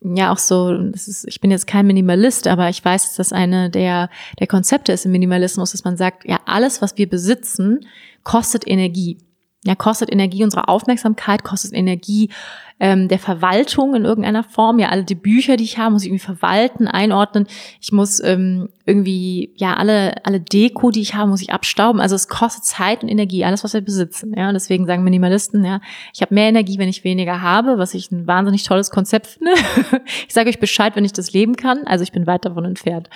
ja 0.00 0.32
auch 0.32 0.38
so, 0.38 0.72
ist, 0.72 1.26
ich 1.26 1.40
bin 1.40 1.50
jetzt 1.50 1.66
kein 1.66 1.86
Minimalist, 1.86 2.46
aber 2.46 2.68
ich 2.68 2.84
weiß, 2.84 3.04
dass 3.04 3.16
das 3.16 3.32
eine 3.32 3.70
der, 3.70 4.08
der 4.38 4.46
Konzepte 4.46 4.92
ist 4.92 5.04
im 5.04 5.12
Minimalismus, 5.12 5.72
dass 5.72 5.84
man 5.84 5.96
sagt, 5.96 6.26
ja, 6.28 6.40
alles, 6.46 6.80
was 6.80 6.96
wir 6.96 7.08
besitzen, 7.08 7.80
kostet 8.22 8.66
Energie. 8.66 9.18
Ja, 9.66 9.74
kostet 9.74 10.12
Energie 10.12 10.44
unsere 10.44 10.68
Aufmerksamkeit, 10.68 11.42
kostet 11.42 11.72
Energie 11.72 12.30
ähm, 12.78 13.08
der 13.08 13.18
Verwaltung 13.18 13.94
in 13.94 14.04
irgendeiner 14.04 14.44
Form. 14.44 14.78
Ja, 14.78 14.90
alle 14.90 15.04
die 15.04 15.14
Bücher, 15.14 15.56
die 15.56 15.64
ich 15.64 15.78
habe, 15.78 15.92
muss 15.92 16.02
ich 16.02 16.08
irgendwie 16.08 16.24
verwalten, 16.24 16.86
einordnen. 16.88 17.46
Ich 17.80 17.90
muss 17.90 18.22
ähm, 18.22 18.68
irgendwie, 18.84 19.52
ja, 19.56 19.74
alle, 19.74 20.24
alle 20.24 20.40
Deko, 20.40 20.90
die 20.90 21.00
ich 21.00 21.14
habe, 21.14 21.30
muss 21.30 21.40
ich 21.40 21.52
abstauben. 21.52 22.00
Also 22.00 22.14
es 22.14 22.28
kostet 22.28 22.64
Zeit 22.64 23.02
und 23.02 23.08
Energie, 23.08 23.44
alles, 23.44 23.64
was 23.64 23.72
wir 23.72 23.80
besitzen. 23.80 24.34
Ja, 24.36 24.52
deswegen 24.52 24.86
sagen 24.86 25.04
Minimalisten, 25.04 25.64
ja, 25.64 25.80
ich 26.12 26.20
habe 26.20 26.34
mehr 26.34 26.48
Energie, 26.48 26.78
wenn 26.78 26.88
ich 26.88 27.02
weniger 27.02 27.40
habe, 27.40 27.78
was 27.78 27.94
ich 27.94 28.12
ein 28.12 28.26
wahnsinnig 28.26 28.64
tolles 28.64 28.90
Konzept 28.90 29.26
finde. 29.26 29.52
ich 30.28 30.34
sage 30.34 30.50
euch 30.50 30.60
Bescheid, 30.60 30.94
wenn 30.96 31.04
ich 31.04 31.12
das 31.12 31.32
leben 31.32 31.56
kann. 31.56 31.86
Also 31.86 32.02
ich 32.02 32.12
bin 32.12 32.26
weit 32.26 32.44
davon 32.44 32.66
entfernt. 32.66 33.08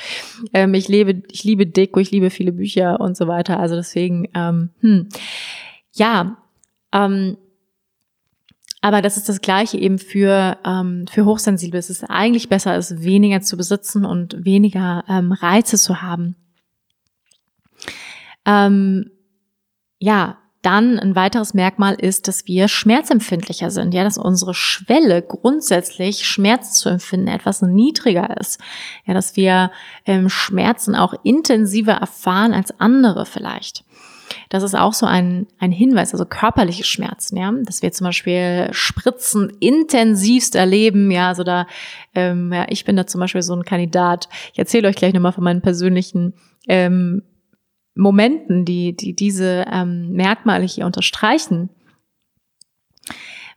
Ähm, 0.55 0.73
ich 0.75 0.89
lebe, 0.89 1.23
ich 1.31 1.45
liebe 1.45 1.67
Deko, 1.67 2.01
ich 2.01 2.11
liebe 2.11 2.31
viele 2.31 2.53
Bücher 2.53 2.99
und 2.99 3.17
so 3.17 3.29
weiter. 3.29 3.61
Also 3.61 3.77
deswegen, 3.77 4.29
ähm, 4.35 4.71
hm. 4.81 5.09
Ja, 5.93 6.37
ähm, 6.93 7.37
aber 8.83 9.03
das 9.03 9.17
ist 9.17 9.29
das 9.29 9.41
Gleiche 9.41 9.77
eben 9.79 9.99
für, 9.99 10.57
ähm, 10.65 11.07
für 11.11 11.27
Hochsensible. 11.27 11.79
Es 11.79 11.91
ist 11.91 12.05
eigentlich 12.05 12.49
besser, 12.49 12.77
es 12.77 13.03
weniger 13.03 13.43
zu 13.43 13.57
besitzen 13.57 14.05
und 14.05 14.45
weniger 14.45 15.05
ähm, 15.09 15.33
Reize 15.33 15.77
zu 15.77 16.01
haben. 16.01 16.37
Ähm, 18.47 19.11
ja, 19.99 20.39
dann 20.63 20.99
ein 20.99 21.15
weiteres 21.15 21.55
Merkmal 21.55 21.95
ist, 21.95 22.29
dass 22.29 22.47
wir 22.47 22.69
schmerzempfindlicher 22.69 23.71
sind, 23.71 23.95
ja, 23.95 24.05
dass 24.05 24.19
unsere 24.19 24.53
Schwelle 24.55 25.23
grundsätzlich 25.23 26.27
Schmerz 26.27 26.75
zu 26.75 26.91
empfinden 26.91 27.29
etwas 27.29 27.63
niedriger 27.63 28.37
ist, 28.39 28.61
ja, 29.07 29.15
dass 29.15 29.37
wir 29.37 29.71
ähm, 30.05 30.29
Schmerzen 30.29 30.95
auch 30.95 31.15
intensiver 31.23 31.93
erfahren 31.93 32.53
als 32.53 32.79
andere 32.79 33.25
vielleicht. 33.25 33.85
Das 34.51 34.65
ist 34.65 34.75
auch 34.75 34.93
so 34.93 35.07
ein, 35.07 35.47
ein 35.61 35.71
Hinweis, 35.71 36.13
also 36.13 36.27
körperliche 36.27 36.83
Schmerzen, 36.83 37.37
ja, 37.37 37.53
dass 37.63 37.83
wir 37.83 37.93
zum 37.93 38.07
Beispiel 38.07 38.69
Spritzen 38.73 39.53
intensivst 39.61 40.57
erleben, 40.57 41.13
ja, 41.13 41.29
also 41.29 41.45
da, 41.45 41.69
ähm, 42.17 42.53
ja, 42.53 42.67
ich 42.69 42.85
bin 42.85 42.97
da 42.97 43.07
zum 43.07 43.21
Beispiel 43.21 43.43
so 43.43 43.55
ein 43.55 43.65
Kandidat. 43.65 44.29
Ich 44.53 44.59
erzähle 44.59 44.89
euch 44.89 44.97
gleich 44.97 45.15
nochmal 45.15 45.31
von 45.31 45.45
meinen 45.45 45.63
persönlichen 45.63 46.35
ähm, 46.67 47.23
Momenten, 47.95 48.65
die, 48.65 48.97
die 48.97 49.15
diese 49.15 49.67
ähm, 49.71 50.11
Merkmale 50.13 50.65
hier 50.65 50.85
unterstreichen. 50.85 51.71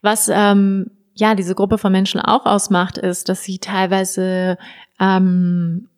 Was 0.04 0.30
ähm, 0.32 0.92
ja 1.16 1.34
diese 1.34 1.56
Gruppe 1.56 1.80
von 1.80 1.92
Menschen 1.92 2.22
auch 2.22 2.46
ausmacht, 2.46 3.00
ist, 3.00 3.30
dass 3.30 3.44
sie 3.44 3.58
teilweise 3.58 4.60
ähm, 5.00 5.90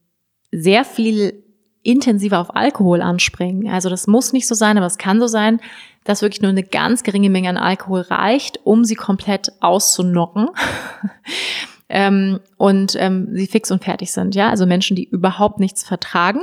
sehr 0.51 0.85
viel 0.85 1.44
intensiver 1.85 2.39
auf 2.39 2.55
Alkohol 2.55 3.01
anspringen. 3.01 3.69
Also 3.69 3.89
das 3.89 4.07
muss 4.07 4.33
nicht 4.33 4.47
so 4.47 4.55
sein, 4.55 4.77
aber 4.77 4.87
es 4.87 4.97
kann 4.97 5.19
so 5.19 5.27
sein, 5.27 5.59
dass 6.03 6.21
wirklich 6.21 6.41
nur 6.41 6.51
eine 6.51 6.63
ganz 6.63 7.03
geringe 7.03 7.29
Menge 7.29 7.49
an 7.49 7.57
Alkohol 7.57 8.01
reicht, 8.01 8.59
um 8.63 8.83
sie 8.85 8.95
komplett 8.95 9.51
auszunocken. 9.59 10.49
ähm, 11.89 12.39
und 12.57 12.95
ähm, 12.97 13.29
sie 13.33 13.47
fix 13.47 13.71
und 13.71 13.83
fertig 13.83 14.11
sind, 14.11 14.35
ja, 14.35 14.49
also 14.49 14.65
Menschen, 14.65 14.95
die 14.95 15.05
überhaupt 15.05 15.59
nichts 15.59 15.83
vertragen. 15.83 16.41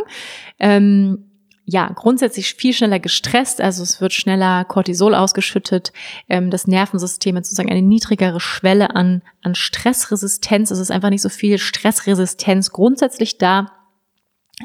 Ähm, 0.58 1.26
ja, 1.64 1.90
grundsätzlich 1.94 2.54
viel 2.54 2.72
schneller 2.72 2.98
gestresst, 2.98 3.60
also 3.60 3.84
es 3.84 4.00
wird 4.00 4.12
schneller 4.12 4.64
Cortisol 4.64 5.14
ausgeschüttet, 5.14 5.92
ähm, 6.28 6.50
das 6.50 6.66
Nervensystem 6.66 7.36
hat 7.36 7.46
sozusagen 7.46 7.70
eine 7.70 7.82
niedrigere 7.82 8.40
Schwelle 8.40 8.96
an, 8.96 9.22
an 9.42 9.54
Stressresistenz, 9.54 10.72
es 10.72 10.80
ist 10.80 10.90
einfach 10.90 11.10
nicht 11.10 11.22
so 11.22 11.28
viel 11.28 11.58
Stressresistenz 11.58 12.70
grundsätzlich 12.72 13.38
da 13.38 13.70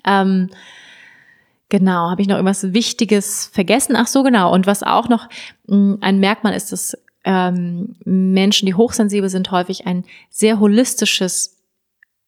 ähm, 0.05 0.49
genau, 1.69 2.09
habe 2.09 2.21
ich 2.21 2.27
noch 2.27 2.35
irgendwas 2.35 2.73
Wichtiges 2.73 3.49
vergessen? 3.53 3.95
Ach 3.95 4.07
so, 4.07 4.23
genau. 4.23 4.53
Und 4.53 4.67
was 4.67 4.83
auch 4.83 5.09
noch 5.09 5.27
mh, 5.67 5.75
hm, 5.75 5.97
ein 6.01 6.19
Merkmal 6.19 6.53
ist, 6.53 6.71
dass 6.71 6.97
ähm, 7.23 7.95
Menschen, 8.05 8.65
die 8.65 8.75
hochsensibel 8.75 9.29
sind, 9.29 9.51
häufig 9.51 9.85
ein 9.85 10.05
sehr 10.29 10.59
holistisches 10.59 11.57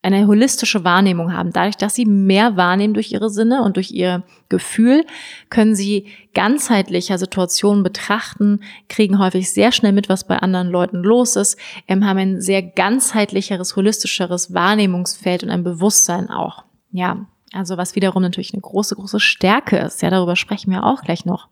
eine 0.02 0.28
holistische 0.28 0.84
Wahrnehmung 0.86 1.34
haben. 1.34 1.52
Dadurch, 1.52 1.76
dass 1.76 1.96
sie 1.96 2.06
mehr 2.06 2.56
wahrnehmen 2.56 2.94
durch 2.94 3.12
ihre 3.12 3.30
Sinne 3.30 3.64
und 3.64 3.76
durch 3.76 3.92
ihr 3.92 4.24
Gefühl, 4.48 5.06
können 5.50 5.76
sie 5.76 6.08
ganzheitlicher 6.34 7.18
Situationen 7.18 7.84
betrachten, 7.84 8.62
kriegen 8.88 9.20
häufig 9.20 9.52
sehr 9.52 9.72
schnell 9.74 9.92
mit, 9.92 10.08
was 10.08 10.26
bei 10.26 10.38
anderen 10.38 10.70
Leuten 10.70 11.04
los 11.04 11.36
ist, 11.36 11.58
ähm, 11.88 12.06
haben 12.06 12.18
ein 12.18 12.42
sehr 12.42 12.62
ganzheitlicheres, 12.62 13.76
holistischeres 13.76 14.54
Wahrnehmungsfeld 14.54 15.44
und 15.44 15.50
ein 15.50 15.64
Bewusstsein 15.64 16.30
auch. 16.30 16.64
Ja, 16.92 17.28
also 17.54 17.78
was 17.78 17.96
wiederum 17.96 18.22
natürlich 18.22 18.54
eine 18.54 18.62
große, 18.62 18.96
große 18.96 19.20
Stärke 19.20 19.78
ist. 19.78 20.02
Ja, 20.02 20.10
darüber 20.10 20.36
sprechen 20.36 20.72
wir 20.72 20.84
auch 20.84 21.02
gleich 21.02 21.26
noch. 21.26 21.48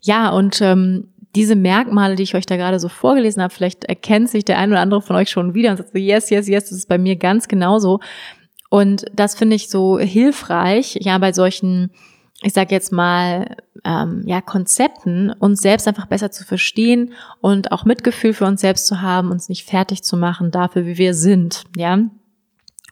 Ja, 0.00 0.30
und 0.30 0.60
ähm, 0.60 1.08
diese 1.34 1.56
Merkmale, 1.56 2.14
die 2.14 2.22
ich 2.22 2.34
euch 2.34 2.46
da 2.46 2.56
gerade 2.56 2.78
so 2.78 2.88
vorgelesen 2.88 3.42
habe, 3.42 3.52
vielleicht 3.52 3.84
erkennt 3.84 4.30
sich 4.30 4.44
der 4.44 4.58
ein 4.58 4.70
oder 4.70 4.80
andere 4.80 5.02
von 5.02 5.16
euch 5.16 5.30
schon 5.30 5.54
wieder 5.54 5.70
und 5.70 5.78
sagt 5.78 5.92
so, 5.92 5.98
yes, 5.98 6.30
yes, 6.30 6.48
yes, 6.48 6.64
das 6.64 6.78
ist 6.78 6.88
bei 6.88 6.98
mir 6.98 7.16
ganz 7.16 7.48
genauso. 7.48 8.00
Und 8.70 9.04
das 9.12 9.34
finde 9.34 9.56
ich 9.56 9.68
so 9.68 9.98
hilfreich, 9.98 10.98
ja, 11.00 11.18
bei 11.18 11.32
solchen, 11.32 11.90
ich 12.42 12.52
sage 12.52 12.74
jetzt 12.74 12.92
mal, 12.92 13.56
ähm, 13.84 14.22
ja, 14.26 14.40
Konzepten, 14.40 15.30
uns 15.30 15.60
selbst 15.60 15.88
einfach 15.88 16.06
besser 16.06 16.30
zu 16.30 16.44
verstehen 16.44 17.12
und 17.40 17.72
auch 17.72 17.84
Mitgefühl 17.84 18.32
für 18.32 18.46
uns 18.46 18.60
selbst 18.60 18.86
zu 18.86 19.00
haben, 19.00 19.30
uns 19.30 19.48
nicht 19.48 19.64
fertig 19.68 20.02
zu 20.02 20.16
machen 20.16 20.50
dafür, 20.50 20.86
wie 20.86 20.98
wir 20.98 21.14
sind, 21.14 21.64
ja. 21.76 21.98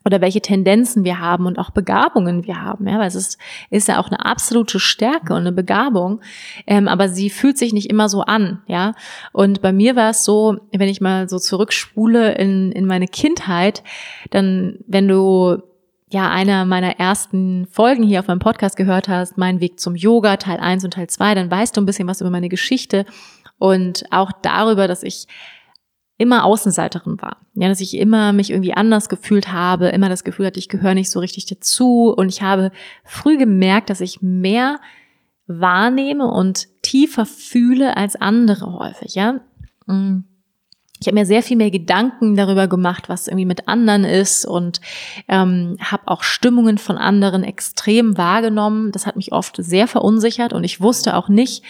Oder 0.05 0.21
welche 0.21 0.41
Tendenzen 0.41 1.05
wir 1.05 1.21
haben 1.21 1.47
und 1.47 1.59
auch 1.59 1.71
Begabungen 1.71 2.47
wir 2.47 2.61
haben. 2.61 2.89
Ja, 2.89 2.99
weil 2.99 3.09
es 3.09 3.15
ist, 3.15 3.39
ist 3.71 3.89
ja 3.89 4.01
auch 4.01 4.09
eine 4.09 4.25
absolute 4.25 4.81
Stärke 4.81 5.33
und 5.33 5.41
eine 5.41 5.53
Begabung, 5.53 6.21
ähm, 6.67 6.89
aber 6.89 7.09
sie 7.09 7.31
fühlt 7.31 7.59
sich 7.59 7.73
nicht 7.73 7.91
immer 7.91 8.09
so 8.09 8.23
an. 8.23 8.63
Ja, 8.67 8.95
und 9.33 9.63
bei 9.63 9.73
mir 9.73 9.97
war 9.97 10.11
es 10.11 10.25
so, 10.25 10.59
wenn 10.73 10.89
ich 10.89 11.01
mal 11.01 11.29
so 11.29 11.39
zurückspule 11.39 12.35
in, 12.35 12.73
in 12.73 12.87
meine 12.87 13.07
Kindheit, 13.07 13.83
dann, 14.31 14.79
wenn 14.87 15.09
du 15.09 15.63
ja 16.11 16.31
einer 16.31 16.65
meiner 16.65 16.99
ersten 16.99 17.67
Folgen 17.71 18.03
hier 18.03 18.21
auf 18.21 18.29
meinem 18.29 18.39
Podcast 18.39 18.77
gehört 18.77 19.09
hast, 19.09 19.39
mein 19.39 19.61
Weg 19.61 19.81
zum 19.81 19.97
Yoga, 19.97 20.37
Teil 20.37 20.59
1 20.61 20.85
und 20.85 20.95
Teil 20.95 21.09
2, 21.09 21.35
dann 21.35 21.51
weißt 21.51 21.77
du 21.77 21.81
ein 21.81 21.87
bisschen 21.87 22.07
was 22.07 22.21
über 22.21 22.31
meine 22.31 22.49
Geschichte 22.49 23.07
und 23.59 24.05
auch 24.11 24.33
darüber, 24.43 24.89
dass 24.89 25.03
ich 25.03 25.27
immer 26.23 26.45
Außenseiterin 26.45 27.21
war. 27.21 27.39
Ja, 27.55 27.69
dass 27.69 27.81
ich 27.81 27.97
immer 27.97 28.33
mich 28.33 28.51
irgendwie 28.51 28.75
anders 28.75 29.09
gefühlt 29.09 29.53
habe, 29.53 29.89
immer 29.89 30.09
das 30.09 30.25
Gefühl 30.25 30.47
hatte, 30.47 30.59
ich 30.59 30.69
gehöre 30.69 30.95
nicht 30.95 31.11
so 31.11 31.21
richtig 31.21 31.47
dazu. 31.47 32.15
Und 32.17 32.29
ich 32.29 32.41
habe 32.41 32.71
früh 33.05 33.37
gemerkt, 33.37 33.91
dass 33.91 34.01
ich 34.01 34.23
mehr 34.23 34.79
wahrnehme 35.47 36.29
und 36.29 36.69
tiefer 36.83 37.27
fühle 37.27 37.97
als 37.97 38.17
andere 38.17 38.73
häufig, 38.79 39.15
ja. 39.15 39.41
Mm. 39.87 40.25
Ich 41.01 41.09
habe 41.09 41.19
mir 41.19 41.27
sehr 41.27 41.43
viel 41.43 41.57
mehr 41.57 41.73
Gedanken 41.73 42.37
darüber 42.37 42.69
gemacht, 42.69 43.09
was 43.09 43.27
irgendwie 43.27 43.45
mit 43.45 43.67
anderen 43.67 44.05
ist 44.05 44.45
und 44.45 44.81
ähm, 45.27 45.77
habe 45.81 46.05
auch 46.07 46.23
Stimmungen 46.23 46.79
von 46.79 46.97
anderen 46.97 47.43
extrem 47.43 48.17
wahrgenommen. 48.17 48.93
Das 48.93 49.05
hat 49.05 49.17
mich 49.17 49.33
oft 49.33 49.57
sehr 49.59 49.89
verunsichert 49.89 50.53
und 50.53 50.63
ich 50.63 50.81
wusste 50.81 51.17
auch 51.17 51.29
nicht, 51.29 51.65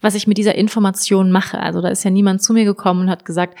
was 0.00 0.14
ich 0.14 0.26
mit 0.26 0.38
dieser 0.38 0.54
Information 0.54 1.30
mache. 1.30 1.58
Also 1.58 1.82
da 1.82 1.88
ist 1.88 2.02
ja 2.02 2.10
niemand 2.10 2.42
zu 2.42 2.54
mir 2.54 2.64
gekommen 2.64 3.02
und 3.02 3.10
hat 3.10 3.26
gesagt, 3.26 3.58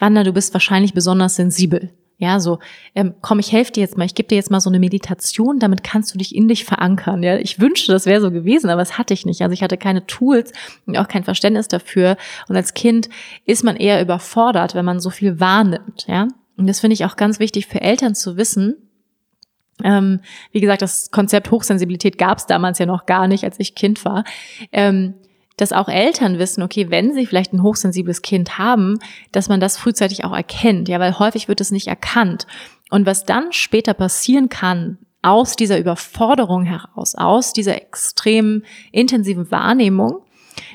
Wanda, 0.00 0.24
du 0.24 0.32
bist 0.32 0.52
wahrscheinlich 0.52 0.94
besonders 0.94 1.36
sensibel. 1.36 1.90
Ja, 2.18 2.38
so, 2.38 2.58
ähm, 2.94 3.14
komm, 3.22 3.38
ich 3.38 3.50
helfe 3.50 3.72
dir 3.72 3.80
jetzt 3.80 3.96
mal, 3.96 4.04
ich 4.04 4.14
gebe 4.14 4.28
dir 4.28 4.34
jetzt 4.34 4.50
mal 4.50 4.60
so 4.60 4.68
eine 4.68 4.78
Meditation, 4.78 5.58
damit 5.58 5.82
kannst 5.82 6.12
du 6.12 6.18
dich 6.18 6.34
in 6.34 6.48
dich 6.48 6.66
verankern. 6.66 7.22
Ja, 7.22 7.38
ich 7.38 7.60
wünschte, 7.60 7.92
das 7.92 8.04
wäre 8.04 8.20
so 8.20 8.30
gewesen, 8.30 8.68
aber 8.68 8.82
das 8.82 8.98
hatte 8.98 9.14
ich 9.14 9.24
nicht. 9.24 9.40
Also 9.40 9.54
ich 9.54 9.62
hatte 9.62 9.78
keine 9.78 10.06
Tools 10.06 10.52
und 10.84 10.98
auch 10.98 11.08
kein 11.08 11.24
Verständnis 11.24 11.68
dafür. 11.68 12.18
Und 12.46 12.56
als 12.56 12.74
Kind 12.74 13.08
ist 13.46 13.64
man 13.64 13.76
eher 13.76 14.02
überfordert, 14.02 14.74
wenn 14.74 14.84
man 14.84 15.00
so 15.00 15.08
viel 15.08 15.40
wahrnimmt. 15.40 16.04
Ja, 16.08 16.28
und 16.58 16.66
das 16.66 16.80
finde 16.80 16.92
ich 16.92 17.06
auch 17.06 17.16
ganz 17.16 17.38
wichtig 17.38 17.66
für 17.66 17.80
Eltern 17.80 18.14
zu 18.14 18.36
wissen. 18.36 18.76
Ähm, 19.82 20.20
wie 20.52 20.60
gesagt, 20.60 20.82
das 20.82 21.10
Konzept 21.10 21.50
Hochsensibilität 21.50 22.18
gab 22.18 22.36
es 22.36 22.44
damals 22.44 22.78
ja 22.78 22.84
noch 22.84 23.06
gar 23.06 23.28
nicht, 23.28 23.44
als 23.44 23.58
ich 23.58 23.74
Kind 23.74 24.04
war. 24.04 24.24
Ähm, 24.72 25.14
dass 25.60 25.72
auch 25.72 25.88
Eltern 25.88 26.38
wissen, 26.38 26.62
okay, 26.62 26.90
wenn 26.90 27.12
sie 27.12 27.26
vielleicht 27.26 27.52
ein 27.52 27.62
hochsensibles 27.62 28.22
Kind 28.22 28.58
haben, 28.58 28.98
dass 29.32 29.48
man 29.48 29.60
das 29.60 29.76
frühzeitig 29.76 30.24
auch 30.24 30.32
erkennt, 30.34 30.88
ja, 30.88 30.98
weil 31.00 31.18
häufig 31.18 31.48
wird 31.48 31.60
es 31.60 31.70
nicht 31.70 31.88
erkannt. 31.88 32.46
Und 32.90 33.06
was 33.06 33.24
dann 33.24 33.52
später 33.52 33.94
passieren 33.94 34.48
kann, 34.48 34.98
aus 35.22 35.56
dieser 35.56 35.78
Überforderung 35.78 36.64
heraus, 36.64 37.14
aus 37.14 37.52
dieser 37.52 37.76
extrem 37.76 38.62
intensiven 38.90 39.50
Wahrnehmung, 39.50 40.22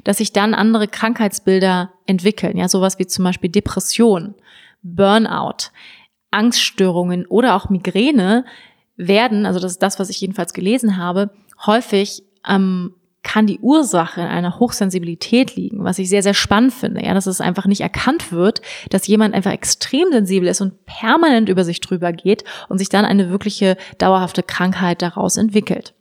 dass 0.04 0.18
sich 0.18 0.34
dann 0.34 0.54
andere 0.54 0.88
Krankheitsbilder 0.88 1.92
entwickeln, 2.06 2.58
ja, 2.58 2.68
sowas 2.68 3.00
wie 3.00 3.08
zum 3.08 3.26
Beispiel 3.26 3.50
Depression, 3.50 4.36
Burnout, 4.84 5.72
Angststörungen 6.30 7.26
oder 7.26 7.56
auch 7.56 7.70
Migräne 7.70 8.46
werden, 8.98 9.46
also 9.46 9.60
das 9.60 9.74
ist 9.74 9.84
das, 9.84 10.00
was 10.00 10.10
ich 10.10 10.22
jedenfalls 10.22 10.54
gelesen 10.54 10.98
habe, 10.98 11.32
häufig 11.66 12.24
am 12.44 12.94
kann 13.26 13.48
die 13.48 13.60
Ursache 13.60 14.22
in 14.22 14.28
einer 14.28 14.60
Hochsensibilität 14.60 15.56
liegen, 15.56 15.84
was 15.84 15.98
ich 15.98 16.08
sehr, 16.08 16.24
sehr 16.24 16.36
spannend 16.36 16.74
finde, 16.74 17.04
ja, 17.04 17.14
dass 17.14 17.26
es 17.26 17.42
einfach 17.42 17.66
nicht 17.66 17.82
erkannt 17.82 18.32
wird, 18.32 18.62
dass 18.92 19.08
jemand 19.08 19.34
einfach 19.34 19.52
extrem 19.52 20.12
sensibel 20.12 20.48
ist 20.48 20.62
und 20.62 20.86
permanent 20.86 21.50
über 21.50 21.66
sich 21.66 21.82
drüber 21.82 22.14
geht 22.14 22.44
und 22.70 22.78
sich 22.78 22.88
dann 22.88 23.04
eine 23.04 23.32
wirkliche 23.32 23.78
dauerhafte 23.98 24.44
Krankheit 24.44 25.02
daraus 25.02 25.38
entwickelt. 25.38 25.96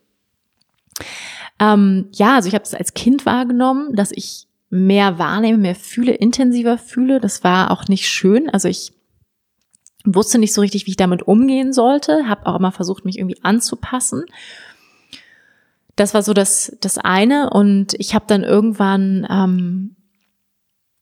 Ähm, 1.59 2.09
ja, 2.13 2.35
also 2.35 2.47
ich 2.47 2.53
habe 2.53 2.63
es 2.63 2.75
als 2.75 2.93
Kind 2.93 3.25
wahrgenommen, 3.25 3.95
dass 3.95 4.11
ich 4.11 4.45
mehr 4.69 5.17
wahrnehme, 5.17 5.57
mehr 5.57 5.75
fühle, 5.75 6.11
intensiver 6.11 6.77
fühle. 6.77 7.19
Das 7.19 7.43
war 7.43 7.71
auch 7.71 7.87
nicht 7.87 8.07
schön. 8.07 8.51
Also 8.51 8.67
ich 8.67 8.93
wusste 10.05 10.37
nicht 10.37 10.53
so 10.53 10.61
richtig, 10.61 10.85
wie 10.85 10.91
ich 10.91 10.97
damit 10.97 11.23
umgehen 11.23 11.73
sollte, 11.73 12.29
habe 12.29 12.45
auch 12.45 12.59
immer 12.59 12.71
versucht, 12.71 13.03
mich 13.03 13.17
irgendwie 13.17 13.41
anzupassen 13.41 14.25
das 15.95 16.13
war 16.13 16.23
so 16.23 16.33
das, 16.33 16.75
das 16.81 16.97
eine. 16.97 17.49
Und 17.49 17.93
ich 17.97 18.15
habe 18.15 18.25
dann 18.27 18.43
irgendwann, 18.43 19.25
ähm, 19.29 19.95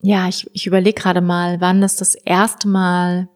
ja, 0.02 0.28
ich, 0.28 0.50
ich 0.54 0.68
überlege 0.68 1.02
gerade 1.02 1.22
mal, 1.22 1.62
wann 1.62 1.82
das 1.82 1.96
das 1.96 2.16
erste 2.16 2.68
Mal 2.68 3.30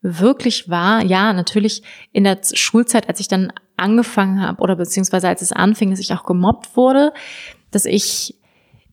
wirklich 0.00 0.68
war. 0.68 1.04
Ja, 1.04 1.32
natürlich 1.32 1.82
in 2.12 2.24
der 2.24 2.38
Schulzeit, 2.52 3.08
als 3.08 3.20
ich 3.20 3.28
dann 3.28 3.52
angefangen 3.76 4.42
habe 4.42 4.60
oder 4.60 4.76
beziehungsweise 4.76 5.28
als 5.28 5.42
es 5.42 5.52
anfing, 5.52 5.90
dass 5.90 6.00
ich 6.00 6.12
auch 6.12 6.24
gemobbt 6.24 6.76
wurde, 6.76 7.12
dass 7.70 7.84
ich 7.84 8.34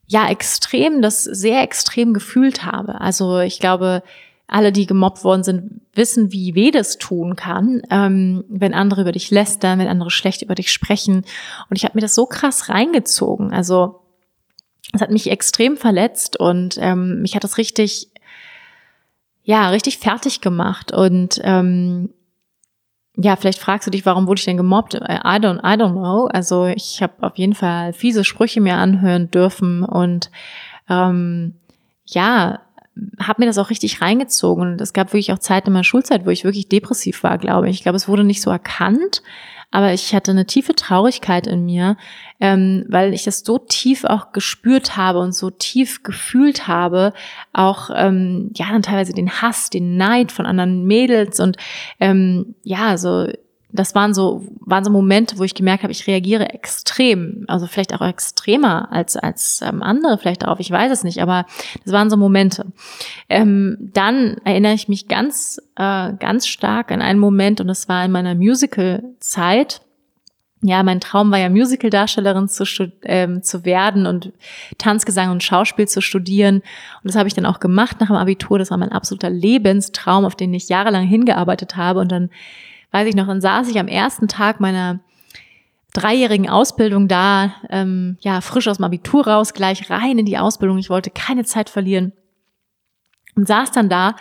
ja 0.08 0.30
extrem, 0.30 1.02
das 1.02 1.24
sehr 1.24 1.64
extrem 1.64 2.14
gefühlt 2.14 2.66
habe. 2.66 3.02
Also 3.02 3.39
ich 3.39 3.60
glaube, 3.60 4.04
alle, 4.48 4.72
die 4.72 4.86
gemobbt 4.86 5.24
worden 5.24 5.43
sind, 5.43 5.82
wissen, 5.93 6.32
wie 6.32 6.56
weh 6.56 6.72
das 6.72 6.98
tun 6.98 7.36
kann, 7.36 7.82
ähm, 7.89 8.43
wenn 8.48 8.74
andere 8.74 9.02
über 9.02 9.12
dich 9.12 9.32
lästern, 9.32 9.80
wenn 9.80 9.88
andere 9.88 10.12
schlecht 10.12 10.41
über 10.41 10.56
dich 10.56 10.72
sprechen. 10.72 11.26
Und 11.70 11.78
ich 11.78 11.84
habe 11.84 11.96
mir 11.96 12.02
das 12.02 12.16
so 12.16 12.26
krass 12.26 12.70
reingezogen. 12.70 13.54
Also 13.54 14.02
es 14.93 15.02
hat 15.02 15.10
mich 15.10 15.32
extrem 15.32 15.78
verletzt 15.78 16.39
und 16.39 16.78
ähm, 16.80 17.22
mich 17.22 17.36
hat 17.36 17.43
das 17.43 17.58
richtig, 17.58 18.12
ja, 19.43 19.70
richtig 19.70 19.98
fertig 19.98 20.41
gemacht. 20.41 20.91
Und 20.91 21.41
ähm, 21.43 22.10
ja, 23.18 23.36
vielleicht 23.36 23.60
fragst 23.60 23.88
du 23.88 23.91
dich, 23.91 24.06
warum 24.06 24.28
wurde 24.28 24.39
ich 24.39 24.46
denn 24.46 24.58
gemobbt? 24.58 24.93
I 24.93 24.98
don't, 24.98 25.60
I 25.60 25.80
don't 25.80 25.93
know. 25.93 26.28
Also 26.28 26.66
ich 26.68 27.02
habe 27.02 27.14
auf 27.22 27.38
jeden 27.38 27.56
Fall 27.56 27.93
fiese 27.93 28.24
Sprüche 28.24 28.62
mir 28.62 28.76
anhören 28.76 29.32
dürfen 29.32 29.84
und 29.84 30.30
ähm, 30.89 31.56
ja, 32.06 32.60
habe 33.20 33.41
mir 33.41 33.48
das 33.48 33.58
auch 33.58 33.70
richtig 33.70 34.02
reingezogen. 34.02 34.78
Es 34.80 34.93
gab 34.93 35.12
wirklich 35.12 35.32
auch 35.34 35.39
Zeiten 35.39 35.68
in 35.68 35.74
meiner 35.74 35.84
Schulzeit, 35.84 36.26
wo 36.26 36.30
ich 36.30 36.43
wirklich 36.43 36.70
depressiv 36.70 37.24
war, 37.24 37.38
glaube 37.38 37.70
ich. 37.70 37.78
Ich 37.78 37.84
glaube, 37.84 37.98
es 37.98 38.08
wurde 38.08 38.24
nicht 38.24 38.41
so 38.41 38.50
erkannt, 38.52 39.22
aber 39.72 39.91
ich 39.91 40.16
hatte 40.16 40.32
eine 40.32 40.46
tiefe 40.46 40.74
Traurigkeit 40.76 41.48
in 41.48 41.66
mir, 41.66 41.98
ähm, 42.39 42.86
weil 42.88 43.14
ich 43.14 43.24
das 43.24 43.39
so 43.39 43.58
tief 43.58 44.06
auch 44.06 44.32
gespürt 44.32 44.96
habe 44.96 45.20
und 45.20 45.34
so 45.34 45.50
tief 45.50 46.04
gefühlt 46.04 46.68
habe, 46.68 47.14
auch 47.52 47.89
ähm, 47.93 48.52
ja 48.56 48.68
dann 48.72 48.84
teilweise 48.84 49.14
den 49.14 49.41
Hass, 49.41 49.70
den 49.70 49.98
Neid 49.98 50.32
von 50.32 50.46
anderen 50.46 50.86
Mädels 50.86 51.39
und 51.39 51.58
ähm, 52.00 52.56
ja 52.64 52.98
so 52.98 53.28
das 53.76 53.95
waren 53.95 54.13
so, 54.13 54.43
waren 54.59 54.84
so 54.84 54.91
Momente, 54.91 55.38
wo 55.38 55.43
ich 55.43 55.53
gemerkt 55.53 55.84
habe, 55.84 55.91
ich 55.91 56.07
reagiere 56.07 56.49
extrem, 56.49 57.45
also 57.47 57.67
vielleicht 57.67 57.93
auch 57.93 58.01
extremer 58.01 58.91
als, 58.91 59.15
als 59.17 59.61
ähm, 59.61 59.84
andere 59.84 60.17
vielleicht 60.17 60.43
darauf, 60.43 60.59
ich 60.59 60.71
weiß 60.71 60.91
es 60.91 61.03
nicht, 61.03 61.21
aber 61.21 61.45
das 61.84 61.93
waren 61.93 62.09
so 62.09 62.17
Momente. 62.17 62.65
Ähm, 63.30 63.78
dann 63.93 64.38
erinnere 64.43 64.73
ich 64.73 64.88
mich 64.88 65.07
ganz, 65.07 65.61
äh, 65.76 66.13
ganz 66.13 66.47
stark 66.47 66.91
an 66.91 67.01
einen 67.01 67.19
Moment 67.19 67.61
und 67.61 67.67
das 67.67 67.88
war 67.88 68.03
in 68.05 68.11
meiner 68.11 68.36
Musical-Zeit. 68.36 69.82
Ja, 70.61 70.82
mein 70.82 70.99
Traum 70.99 71.30
war 71.30 71.38
ja 71.38 71.49
Musical-Darstellerin 71.49 72.47
zu, 72.47 72.63
ähm, 73.03 73.43
zu 73.43 73.65
werden 73.65 74.07
und 74.07 74.32
Tanzgesang 74.80 75.30
und 75.30 75.43
Schauspiel 75.43 75.88
zu 75.88 76.01
studieren. 76.01 76.55
Und 76.55 76.63
das 77.03 77.15
habe 77.15 77.28
ich 77.28 77.36
dann 77.36 77.45
auch 77.45 77.59
gemacht 77.59 77.99
nach 77.99 78.07
dem 78.07 78.15
Abitur. 78.15 78.57
Das 78.57 78.71
war 78.71 78.78
mein 78.78 78.91
absoluter 78.91 79.30
Lebenstraum, 79.30 80.26
auf 80.26 80.36
den 80.36 80.53
ich 80.55 80.67
jahrelang 80.67 81.05
hingearbeitet 81.05 81.76
habe. 81.76 81.99
Und 81.99 82.11
dann 82.11 82.32
weiß 82.96 83.10
ich 83.10 83.16
noch, 83.16 83.28
dann 83.28 83.41
saß 83.41 83.68
ich 83.68 83.78
am 83.78 83.89
ersten 83.89 84.30
Tag 84.30 84.62
meiner 84.62 85.02
dreijährigen 85.91 86.48
Ausbildung 86.50 87.10
da, 87.10 87.54
ähm, 87.70 88.18
ja, 88.22 88.39
frisch 88.39 88.70
aus 88.70 88.78
dem 88.78 88.86
Abitur 88.86 89.28
raus, 89.28 89.54
gleich 89.54 89.89
rein 89.89 90.18
in 90.18 90.26
die 90.26 90.38
Ausbildung. 90.38 90.78
Ich 90.78 90.89
wollte 90.89 91.10
keine 91.10 91.43
Zeit 91.43 91.70
verlieren. 91.70 92.14
Und 93.36 93.50
saß 93.50 93.72
dann 93.72 93.89
da. 93.89 94.16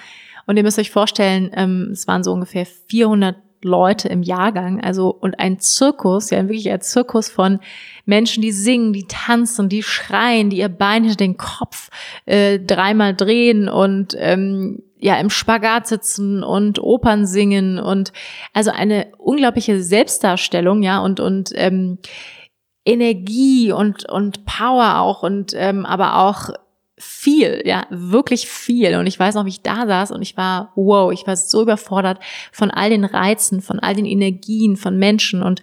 Und 0.46 0.56
ihr 0.56 0.64
müsst 0.64 0.80
euch 0.80 0.90
vorstellen, 0.90 1.52
ähm, 1.54 1.90
es 1.92 2.08
waren 2.08 2.24
so 2.24 2.32
ungefähr 2.32 2.66
400 2.66 3.36
Leute 3.62 4.08
im 4.08 4.24
Jahrgang, 4.24 4.82
also 4.82 5.08
und 5.08 5.38
ein 5.38 5.60
Zirkus, 5.60 6.30
ja 6.30 6.42
wirklich 6.42 6.70
ein 6.70 6.80
Zirkus 6.80 7.28
von 7.28 7.60
Menschen, 8.04 8.42
die 8.42 8.52
singen, 8.52 8.92
die 8.92 9.06
tanzen, 9.06 9.68
die 9.68 9.84
schreien, 9.84 10.50
die 10.50 10.58
ihr 10.58 10.68
Bein 10.68 11.04
hinter 11.04 11.16
den 11.16 11.36
Kopf 11.36 11.90
äh, 12.26 12.58
dreimal 12.58 13.14
drehen. 13.14 13.68
Und 13.68 14.16
ähm, 14.18 14.82
ja 15.04 15.16
im 15.16 15.28
Spagat 15.28 15.86
sitzen 15.86 16.42
und 16.42 16.82
Opern 16.82 17.26
singen 17.26 17.78
und 17.78 18.14
also 18.54 18.70
eine 18.70 19.08
unglaubliche 19.18 19.82
Selbstdarstellung, 19.82 20.82
ja 20.82 20.98
und 21.00 21.20
und 21.20 21.50
ähm, 21.56 21.98
Energie 22.86 23.70
und 23.70 24.08
und 24.08 24.46
Power 24.46 25.00
auch 25.00 25.22
und 25.22 25.52
ähm, 25.54 25.84
aber 25.84 26.20
auch 26.20 26.48
viel, 26.96 27.60
ja, 27.66 27.86
wirklich 27.90 28.48
viel. 28.48 28.96
Und 28.96 29.06
ich 29.06 29.18
weiß 29.18 29.34
noch, 29.34 29.44
wie 29.44 29.50
ich 29.50 29.62
da 29.62 29.86
saß 29.86 30.10
und 30.10 30.22
ich 30.22 30.38
war, 30.38 30.72
wow, 30.74 31.12
ich 31.12 31.26
war 31.26 31.36
so 31.36 31.60
überfordert 31.60 32.18
von 32.50 32.70
all 32.70 32.88
den 32.88 33.04
Reizen, 33.04 33.60
von 33.60 33.80
all 33.80 33.94
den 33.94 34.06
Energien 34.06 34.76
von 34.76 34.96
Menschen 34.96 35.42
und 35.42 35.60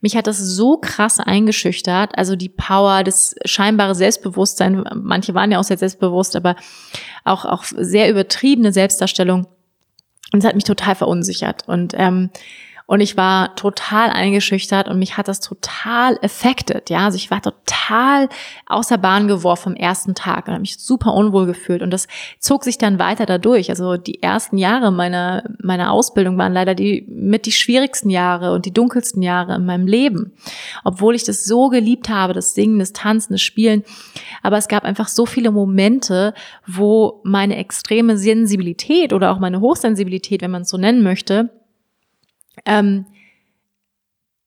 mich 0.00 0.16
hat 0.16 0.26
das 0.26 0.38
so 0.38 0.76
krass 0.78 1.20
eingeschüchtert, 1.20 2.16
also 2.16 2.36
die 2.36 2.48
Power, 2.48 3.04
das 3.04 3.34
scheinbare 3.44 3.94
Selbstbewusstsein, 3.94 4.84
manche 4.94 5.34
waren 5.34 5.50
ja 5.50 5.58
auch 5.58 5.64
sehr 5.64 5.78
selbstbewusst, 5.78 6.36
aber 6.36 6.56
auch, 7.24 7.44
auch 7.44 7.64
sehr 7.64 8.10
übertriebene 8.10 8.72
Selbstdarstellung. 8.72 9.46
Und 10.32 10.40
es 10.40 10.44
hat 10.44 10.54
mich 10.54 10.64
total 10.64 10.94
verunsichert. 10.94 11.68
Und 11.68 11.94
ähm, 11.96 12.30
und 12.86 13.00
ich 13.00 13.16
war 13.16 13.56
total 13.56 14.10
eingeschüchtert 14.10 14.88
und 14.88 15.00
mich 15.00 15.16
hat 15.16 15.26
das 15.26 15.40
total 15.40 16.18
affected. 16.22 16.88
Ja, 16.88 17.06
also 17.06 17.16
ich 17.16 17.32
war 17.32 17.42
total 17.42 18.28
außer 18.66 18.96
Bahn 18.96 19.26
geworfen 19.26 19.64
vom 19.66 19.74
ersten 19.74 20.14
Tag 20.14 20.46
und 20.46 20.52
habe 20.52 20.60
mich 20.60 20.78
super 20.78 21.12
unwohl 21.12 21.46
gefühlt. 21.46 21.82
Und 21.82 21.90
das 21.90 22.06
zog 22.38 22.62
sich 22.62 22.78
dann 22.78 23.00
weiter 23.00 23.26
dadurch. 23.26 23.70
Also 23.70 23.96
die 23.96 24.22
ersten 24.22 24.56
Jahre 24.56 24.92
meiner, 24.92 25.42
meiner 25.60 25.90
Ausbildung 25.90 26.38
waren 26.38 26.52
leider 26.52 26.76
die 26.76 27.04
mit 27.08 27.46
die 27.46 27.52
schwierigsten 27.52 28.08
Jahre 28.08 28.52
und 28.52 28.66
die 28.66 28.72
dunkelsten 28.72 29.20
Jahre 29.20 29.56
in 29.56 29.66
meinem 29.66 29.88
Leben. 29.88 30.34
Obwohl 30.84 31.16
ich 31.16 31.24
das 31.24 31.44
so 31.44 31.68
geliebt 31.70 32.08
habe, 32.08 32.34
das 32.34 32.54
Singen, 32.54 32.78
das 32.78 32.92
Tanzen, 32.92 33.32
das 33.32 33.42
Spielen. 33.42 33.82
Aber 34.44 34.58
es 34.58 34.68
gab 34.68 34.84
einfach 34.84 35.08
so 35.08 35.26
viele 35.26 35.50
Momente, 35.50 36.34
wo 36.68 37.20
meine 37.24 37.56
extreme 37.56 38.16
Sensibilität 38.16 39.12
oder 39.12 39.32
auch 39.32 39.40
meine 39.40 39.60
Hochsensibilität, 39.60 40.42
wenn 40.42 40.52
man 40.52 40.62
es 40.62 40.68
so 40.68 40.76
nennen 40.76 41.02
möchte, 41.02 41.50
ähm, 42.66 43.06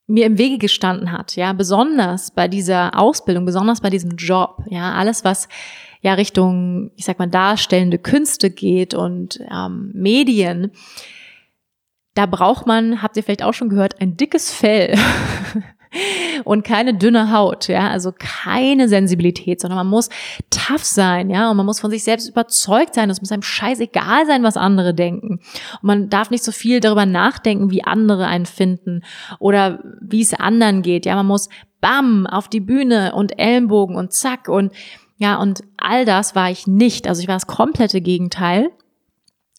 mir 0.07 0.25
im 0.25 0.37
Wege 0.37 0.57
gestanden 0.57 1.11
hat, 1.11 1.35
ja, 1.35 1.53
besonders 1.53 2.31
bei 2.31 2.47
dieser 2.47 2.97
Ausbildung, 2.97 3.45
besonders 3.45 3.81
bei 3.81 3.89
diesem 3.89 4.15
Job, 4.17 4.63
ja, 4.67 4.93
alles 4.93 5.23
was 5.23 5.47
ja 6.01 6.13
Richtung, 6.13 6.91
ich 6.95 7.05
sag 7.05 7.19
mal, 7.19 7.27
darstellende 7.27 7.99
Künste 7.99 8.49
geht 8.49 8.93
und 8.93 9.39
ähm, 9.51 9.91
Medien, 9.93 10.71
da 12.15 12.25
braucht 12.25 12.65
man, 12.65 13.01
habt 13.01 13.17
ihr 13.17 13.23
vielleicht 13.23 13.43
auch 13.43 13.53
schon 13.53 13.69
gehört, 13.69 14.01
ein 14.01 14.17
dickes 14.17 14.51
Fell. 14.51 14.97
und 16.43 16.63
keine 16.63 16.93
dünne 16.93 17.31
Haut, 17.31 17.67
ja, 17.67 17.89
also 17.89 18.13
keine 18.17 18.87
Sensibilität, 18.87 19.61
sondern 19.61 19.77
man 19.77 19.87
muss 19.87 20.09
tough 20.49 20.83
sein, 20.83 21.29
ja, 21.29 21.49
und 21.49 21.57
man 21.57 21.65
muss 21.65 21.79
von 21.79 21.91
sich 21.91 22.03
selbst 22.03 22.29
überzeugt 22.29 22.95
sein. 22.95 23.09
Es 23.09 23.21
muss 23.21 23.31
einem 23.31 23.41
scheißegal 23.41 24.25
sein, 24.25 24.43
was 24.43 24.57
andere 24.57 24.93
denken. 24.93 25.39
Und 25.81 25.83
man 25.83 26.09
darf 26.09 26.29
nicht 26.29 26.43
so 26.43 26.51
viel 26.51 26.79
darüber 26.79 27.05
nachdenken, 27.05 27.71
wie 27.71 27.83
andere 27.83 28.27
einen 28.27 28.45
finden 28.45 29.03
oder 29.39 29.79
wie 30.01 30.21
es 30.21 30.33
anderen 30.33 30.81
geht, 30.81 31.05
ja, 31.05 31.15
man 31.15 31.27
muss 31.27 31.49
bam 31.81 32.27
auf 32.27 32.47
die 32.49 32.59
Bühne 32.59 33.13
und 33.15 33.39
Ellenbogen 33.39 33.95
und 33.95 34.13
zack 34.13 34.49
und 34.49 34.73
ja, 35.17 35.35
und 35.35 35.63
all 35.77 36.05
das 36.05 36.33
war 36.35 36.49
ich 36.49 36.65
nicht. 36.65 37.07
Also 37.07 37.21
ich 37.21 37.27
war 37.27 37.35
das 37.35 37.47
komplette 37.47 37.99
Gegenteil 37.99 38.69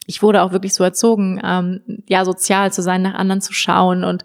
ich 0.07 0.21
wurde 0.21 0.41
auch 0.41 0.51
wirklich 0.51 0.73
so 0.73 0.83
erzogen, 0.83 1.39
ähm, 1.43 1.81
ja, 2.07 2.25
sozial 2.25 2.73
zu 2.73 2.81
sein, 2.81 3.01
nach 3.01 3.13
anderen 3.13 3.41
zu 3.41 3.53
schauen. 3.53 4.03
Und 4.03 4.23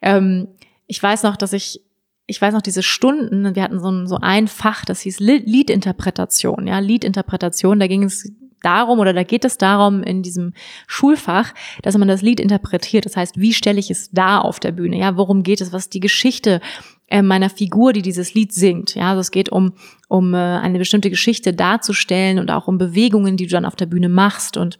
ähm, 0.00 0.48
ich 0.86 1.02
weiß 1.02 1.22
noch, 1.22 1.36
dass 1.36 1.52
ich, 1.52 1.82
ich 2.26 2.40
weiß 2.40 2.54
noch 2.54 2.62
diese 2.62 2.82
Stunden, 2.82 3.54
wir 3.54 3.62
hatten 3.62 3.80
so 3.80 3.90
ein, 3.90 4.06
so 4.06 4.18
ein 4.20 4.48
Fach, 4.48 4.84
das 4.84 5.00
hieß 5.00 5.20
Liedinterpretation, 5.20 6.66
ja, 6.66 6.78
Liedinterpretation, 6.78 7.78
da 7.78 7.86
ging 7.86 8.04
es 8.04 8.32
darum 8.62 8.98
oder 8.98 9.12
da 9.12 9.22
geht 9.22 9.44
es 9.44 9.58
darum 9.58 10.02
in 10.02 10.22
diesem 10.22 10.52
Schulfach, 10.86 11.54
dass 11.82 11.96
man 11.96 12.08
das 12.08 12.22
Lied 12.22 12.40
interpretiert. 12.40 13.04
Das 13.04 13.16
heißt, 13.16 13.38
wie 13.38 13.52
stelle 13.52 13.78
ich 13.78 13.90
es 13.90 14.10
da 14.10 14.40
auf 14.40 14.58
der 14.58 14.72
Bühne? 14.72 14.98
Ja, 14.98 15.16
worum 15.16 15.42
geht 15.42 15.60
es? 15.60 15.72
Was 15.72 15.84
ist 15.84 15.94
die 15.94 16.00
Geschichte 16.00 16.60
äh, 17.06 17.22
meiner 17.22 17.50
Figur, 17.50 17.92
die 17.92 18.02
dieses 18.02 18.34
Lied 18.34 18.52
singt? 18.52 18.94
Ja, 18.94 19.10
also 19.10 19.20
es 19.20 19.30
geht 19.30 19.50
um 19.50 19.74
um 20.08 20.34
äh, 20.34 20.38
eine 20.38 20.78
bestimmte 20.78 21.10
Geschichte 21.10 21.52
darzustellen 21.52 22.38
und 22.38 22.50
auch 22.50 22.66
um 22.66 22.78
Bewegungen, 22.78 23.36
die 23.36 23.46
du 23.46 23.52
dann 23.52 23.64
auf 23.64 23.76
der 23.76 23.86
Bühne 23.86 24.08
machst 24.08 24.56
und 24.56 24.78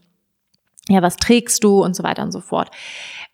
ja, 0.89 1.03
was 1.03 1.17
trägst 1.17 1.65
du 1.65 1.83
und 1.83 1.97
so 1.97 2.03
weiter 2.03 2.23
und 2.23 2.33
so 2.33 2.41
fort. 2.41 2.71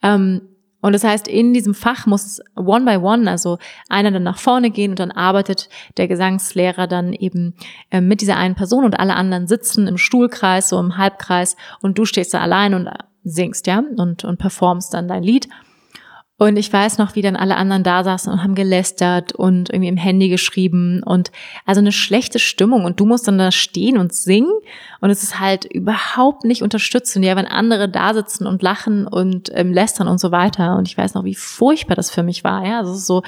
Ähm, 0.02 0.42
und 0.82 0.92
das 0.92 1.04
heißt, 1.04 1.28
in 1.28 1.54
diesem 1.54 1.74
Fach 1.74 2.06
muss 2.06 2.40
one 2.56 2.84
by 2.84 2.96
one, 2.96 3.30
also 3.30 3.58
einer 3.88 4.10
dann 4.10 4.24
nach 4.24 4.38
vorne 4.38 4.70
gehen 4.70 4.90
und 4.90 4.98
dann 4.98 5.12
arbeitet 5.12 5.70
der 5.96 6.08
Gesangslehrer 6.08 6.86
dann 6.88 7.12
eben 7.12 7.54
äh, 7.90 8.00
mit 8.00 8.20
dieser 8.20 8.36
einen 8.36 8.56
Person 8.56 8.84
und 8.84 8.98
alle 8.98 9.14
anderen 9.14 9.46
sitzen 9.46 9.86
im 9.86 9.96
Stuhlkreis, 9.96 10.68
so 10.68 10.78
im 10.78 10.98
Halbkreis 10.98 11.56
und 11.80 11.96
du 11.96 12.04
stehst 12.04 12.34
da 12.34 12.40
allein 12.40 12.74
und 12.74 12.90
singst, 13.24 13.68
ja, 13.68 13.82
und, 13.96 14.24
und 14.24 14.38
performst 14.38 14.92
dann 14.92 15.06
dein 15.06 15.22
Lied. 15.22 15.48
Und 16.42 16.56
ich 16.56 16.72
weiß 16.72 16.98
noch, 16.98 17.14
wie 17.14 17.22
dann 17.22 17.36
alle 17.36 17.56
anderen 17.56 17.84
da 17.84 18.02
saßen 18.02 18.32
und 18.32 18.42
haben 18.42 18.56
gelästert 18.56 19.30
und 19.32 19.70
irgendwie 19.70 19.86
im 19.86 19.96
Handy 19.96 20.28
geschrieben 20.28 21.00
und 21.04 21.30
also 21.66 21.80
eine 21.80 21.92
schlechte 21.92 22.40
Stimmung. 22.40 22.84
Und 22.84 22.98
du 22.98 23.06
musst 23.06 23.28
dann 23.28 23.38
da 23.38 23.52
stehen 23.52 23.96
und 23.96 24.12
singen 24.12 24.50
und 25.00 25.10
es 25.10 25.22
ist 25.22 25.38
halt 25.38 25.66
überhaupt 25.66 26.42
nicht 26.42 26.62
unterstützend, 26.62 27.24
ja, 27.24 27.36
wenn 27.36 27.46
andere 27.46 27.88
da 27.88 28.12
sitzen 28.12 28.48
und 28.48 28.60
lachen 28.60 29.06
und 29.06 29.52
ähm, 29.54 29.72
lästern 29.72 30.08
und 30.08 30.18
so 30.18 30.32
weiter. 30.32 30.76
Und 30.76 30.88
ich 30.88 30.98
weiß 30.98 31.14
noch, 31.14 31.22
wie 31.22 31.36
furchtbar 31.36 31.94
das 31.94 32.10
für 32.10 32.24
mich 32.24 32.42
war, 32.42 32.66
ja, 32.66 32.78
also 32.78 32.94
so, 32.94 33.22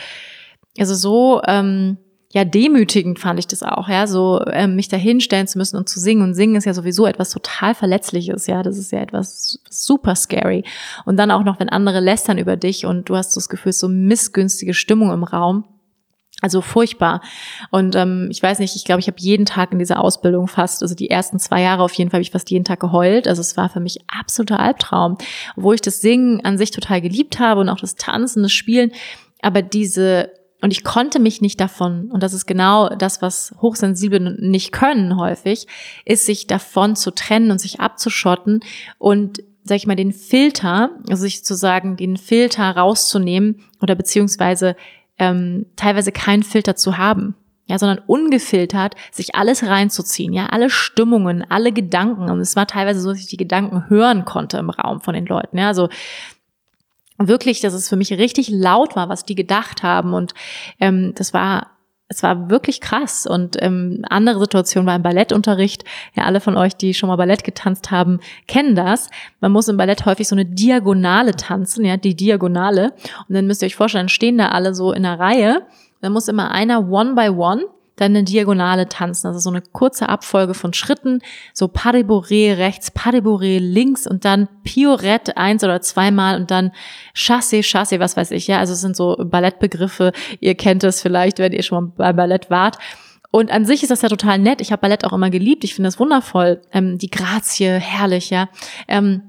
also 0.76 0.96
so, 0.96 1.40
ähm, 1.46 1.98
ja 2.35 2.45
demütigend 2.45 3.20
fand 3.20 3.39
ich 3.39 3.47
das 3.47 3.62
auch, 3.62 3.89
ja, 3.89 4.09
so 4.09 4.43
ähm, 4.51 4.74
mich 4.74 4.89
da 4.89 4.97
hinstellen 4.97 5.47
zu 5.47 5.57
müssen 5.57 5.76
und 5.76 5.89
zu 5.89 6.01
singen 6.01 6.22
und 6.22 6.35
singen 6.35 6.57
ist 6.57 6.64
ja 6.64 6.74
sowieso 6.74 7.07
etwas 7.07 7.30
total 7.30 7.76
verletzliches, 7.76 8.49
ja, 8.49 8.64
das 8.64 8.76
ist 8.76 8.91
ja 8.91 8.99
etwas 8.99 9.61
super 9.70 10.16
scary 10.16 10.64
und 11.05 11.16
dann 11.16 11.30
auch 11.30 11.45
noch, 11.45 11.61
wenn 11.61 11.68
andere 11.68 12.01
lästern 12.01 12.37
über 12.37 12.57
dich 12.57 12.87
und 12.87 13.09
du 13.09 13.16
hast 13.16 13.37
das 13.37 13.49
Gefühl, 13.49 13.72
so 13.72 13.89
missgünstige 13.89 14.74
Stimmung 14.74 15.12
im 15.12 15.22
Raum. 15.22 15.64
Also 16.41 16.61
furchtbar. 16.61 17.22
Und 17.70 17.95
ähm, 17.95 18.28
ich 18.30 18.43
weiß 18.43 18.59
nicht, 18.59 18.76
ich 18.76 18.85
glaube, 18.85 19.01
ich 19.01 19.07
habe 19.07 19.16
jeden 19.18 19.47
Tag 19.47 19.72
in 19.72 19.78
dieser 19.78 20.01
Ausbildung 20.01 20.47
fast, 20.49 20.82
also 20.82 20.95
die 20.95 21.09
ersten 21.09 21.39
zwei 21.39 21.62
Jahre 21.62 21.85
auf 21.85 21.95
jeden 21.95 22.11
Fall 22.11 22.18
habe 22.18 22.22
ich 22.22 22.32
fast 22.32 22.51
jeden 22.51 22.64
Tag 22.64 22.80
geheult. 22.80 23.28
Also 23.28 23.41
es 23.41 23.57
war 23.57 23.70
für 23.70 23.80
mich 23.80 24.01
absoluter 24.09 24.61
Albtraum, 24.61 25.16
wo 25.57 25.72
ich 25.72 25.80
das 25.80 26.03
Singen 26.03 26.45
an 26.45 26.59
sich 26.59 26.72
total 26.72 27.01
geliebt 27.01 27.39
habe 27.39 27.61
und 27.61 27.70
auch 27.70 27.78
das 27.78 27.95
Tanzen, 27.95 28.43
das 28.43 28.53
Spielen. 28.53 28.91
Aber 29.41 29.62
diese 29.62 30.28
und 30.64 30.70
ich 30.70 30.82
konnte 30.82 31.18
mich 31.18 31.42
nicht 31.42 31.60
davon, 31.60 32.10
und 32.10 32.22
das 32.22 32.32
ist 32.32 32.46
genau 32.46 32.88
das, 32.88 33.20
was 33.20 33.54
Hochsensible 33.60 34.18
nicht 34.40 34.72
können 34.72 35.18
häufig, 35.18 35.66
ist 36.06 36.24
sich 36.24 36.46
davon 36.46 36.96
zu 36.96 37.10
trennen 37.10 37.50
und 37.50 37.60
sich 37.60 37.80
abzuschotten 37.80 38.60
und 38.96 39.42
sag 39.62 39.76
ich 39.76 39.86
mal, 39.86 39.94
den 39.94 40.14
Filter, 40.14 40.88
also 41.10 41.20
sich 41.20 41.44
zu 41.44 41.54
sagen, 41.54 41.98
den 41.98 42.16
Filter 42.16 42.76
rauszunehmen 42.78 43.62
oder 43.82 43.94
beziehungsweise 43.94 44.74
ähm, 45.18 45.66
teilweise 45.76 46.12
keinen 46.12 46.42
Filter 46.42 46.76
zu 46.76 46.96
haben. 46.96 47.34
Ja, 47.66 47.78
sondern 47.78 48.02
ungefiltert 48.06 48.94
sich 49.10 49.34
alles 49.34 49.64
reinzuziehen, 49.64 50.34
ja, 50.34 50.46
alle 50.46 50.68
Stimmungen, 50.68 51.44
alle 51.50 51.72
Gedanken. 51.72 52.30
Und 52.30 52.40
es 52.40 52.56
war 52.56 52.66
teilweise 52.66 53.00
so, 53.00 53.10
dass 53.10 53.20
ich 53.20 53.26
die 53.26 53.38
Gedanken 53.38 53.88
hören 53.88 54.26
konnte 54.26 54.58
im 54.58 54.68
Raum 54.68 55.00
von 55.00 55.14
den 55.14 55.24
Leuten. 55.24 55.56
Ja, 55.56 55.68
also 55.68 55.88
wirklich, 57.18 57.60
dass 57.60 57.74
es 57.74 57.88
für 57.88 57.96
mich 57.96 58.12
richtig 58.12 58.48
laut 58.48 58.96
war, 58.96 59.08
was 59.08 59.24
die 59.24 59.34
gedacht 59.34 59.82
haben. 59.82 60.14
Und 60.14 60.34
ähm, 60.80 61.12
das 61.14 61.32
war 61.32 61.74
es 62.08 62.22
war 62.22 62.50
wirklich 62.50 62.80
krass. 62.80 63.26
Und 63.26 63.56
ähm, 63.60 64.04
andere 64.08 64.38
Situation 64.38 64.86
war 64.86 64.94
im 64.94 65.02
Ballettunterricht. 65.02 65.84
Ja, 66.14 66.24
alle 66.24 66.40
von 66.40 66.56
euch, 66.56 66.76
die 66.76 66.94
schon 66.94 67.08
mal 67.08 67.16
Ballett 67.16 67.44
getanzt 67.44 67.90
haben, 67.90 68.20
kennen 68.46 68.74
das. 68.74 69.08
Man 69.40 69.52
muss 69.52 69.68
im 69.68 69.76
Ballett 69.76 70.04
häufig 70.04 70.28
so 70.28 70.34
eine 70.34 70.44
Diagonale 70.44 71.32
tanzen, 71.32 71.84
ja, 71.84 71.96
die 71.96 72.14
Diagonale. 72.14 72.92
Und 73.28 73.34
dann 73.34 73.46
müsst 73.46 73.62
ihr 73.62 73.66
euch 73.66 73.76
vorstellen, 73.76 74.08
stehen 74.08 74.38
da 74.38 74.48
alle 74.50 74.74
so 74.74 74.92
in 74.92 75.04
einer 75.04 75.18
Reihe. 75.18 75.66
Dann 76.02 76.12
muss 76.12 76.28
immer 76.28 76.50
einer 76.50 76.90
one 76.90 77.14
by 77.14 77.30
one 77.30 77.64
dann 77.97 78.12
eine 78.12 78.24
Diagonale 78.24 78.88
tanzen, 78.88 79.28
also 79.28 79.38
so 79.38 79.51
eine 79.51 79.62
kurze 79.62 80.09
Abfolge 80.09 80.55
von 80.55 80.72
Schritten, 80.72 81.20
so 81.53 81.68
Pas 81.68 81.95
rechts, 81.95 82.90
Pas 82.90 83.12
links 83.12 84.07
und 84.07 84.24
dann 84.24 84.49
Piorette 84.64 85.36
eins 85.36 85.62
oder 85.62 85.80
zweimal 85.80 86.40
und 86.40 86.51
dann 86.51 86.72
Chassé, 87.14 87.61
Chassé, 87.61 88.01
was 88.01 88.16
weiß 88.16 88.32
ich, 88.32 88.47
ja, 88.47 88.59
also 88.59 88.72
es 88.72 88.80
sind 88.80 88.97
so 88.97 89.16
Ballettbegriffe, 89.18 90.12
ihr 90.40 90.55
kennt 90.55 90.82
es 90.82 91.01
vielleicht, 91.01 91.38
wenn 91.38 91.53
ihr 91.53 91.62
schon 91.62 91.84
mal 91.84 91.92
bei 91.97 92.12
Ballett 92.12 92.51
wart. 92.51 92.78
Und 93.30 93.51
an 93.51 93.64
sich 93.64 93.82
ist 93.82 93.90
das 93.90 94.03
ja 94.03 94.09
total 94.09 94.38
nett. 94.38 94.61
Ich 94.61 94.70
habe 94.70 94.80
Ballett 94.82 95.05
auch 95.05 95.12
immer 95.12 95.28
geliebt. 95.28 95.64
Ich 95.64 95.74
finde 95.74 95.88
das 95.88 95.99
wundervoll. 95.99 96.62
Ähm, 96.70 96.99
die 96.99 97.11
Grazie, 97.11 97.80
herrlich, 97.80 98.30
ja. 98.30 98.49
Ähm, 98.86 99.22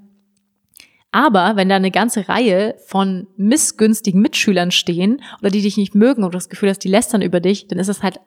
aber 1.11 1.55
wenn 1.55 1.69
da 1.69 1.77
eine 1.77 1.89
ganze 1.89 2.29
Reihe 2.29 2.75
von 2.85 3.25
missgünstigen 3.35 4.21
Mitschülern 4.21 4.69
stehen 4.69 5.23
oder 5.39 5.49
die 5.49 5.63
dich 5.63 5.77
nicht 5.77 5.95
mögen 5.95 6.23
oder 6.23 6.33
das 6.33 6.49
Gefühl 6.49 6.69
hast, 6.69 6.83
die 6.83 6.87
lästern 6.87 7.23
über 7.23 7.39
dich, 7.39 7.67
dann 7.67 7.79
ist 7.79 7.87
es 7.87 8.03
halt 8.03 8.19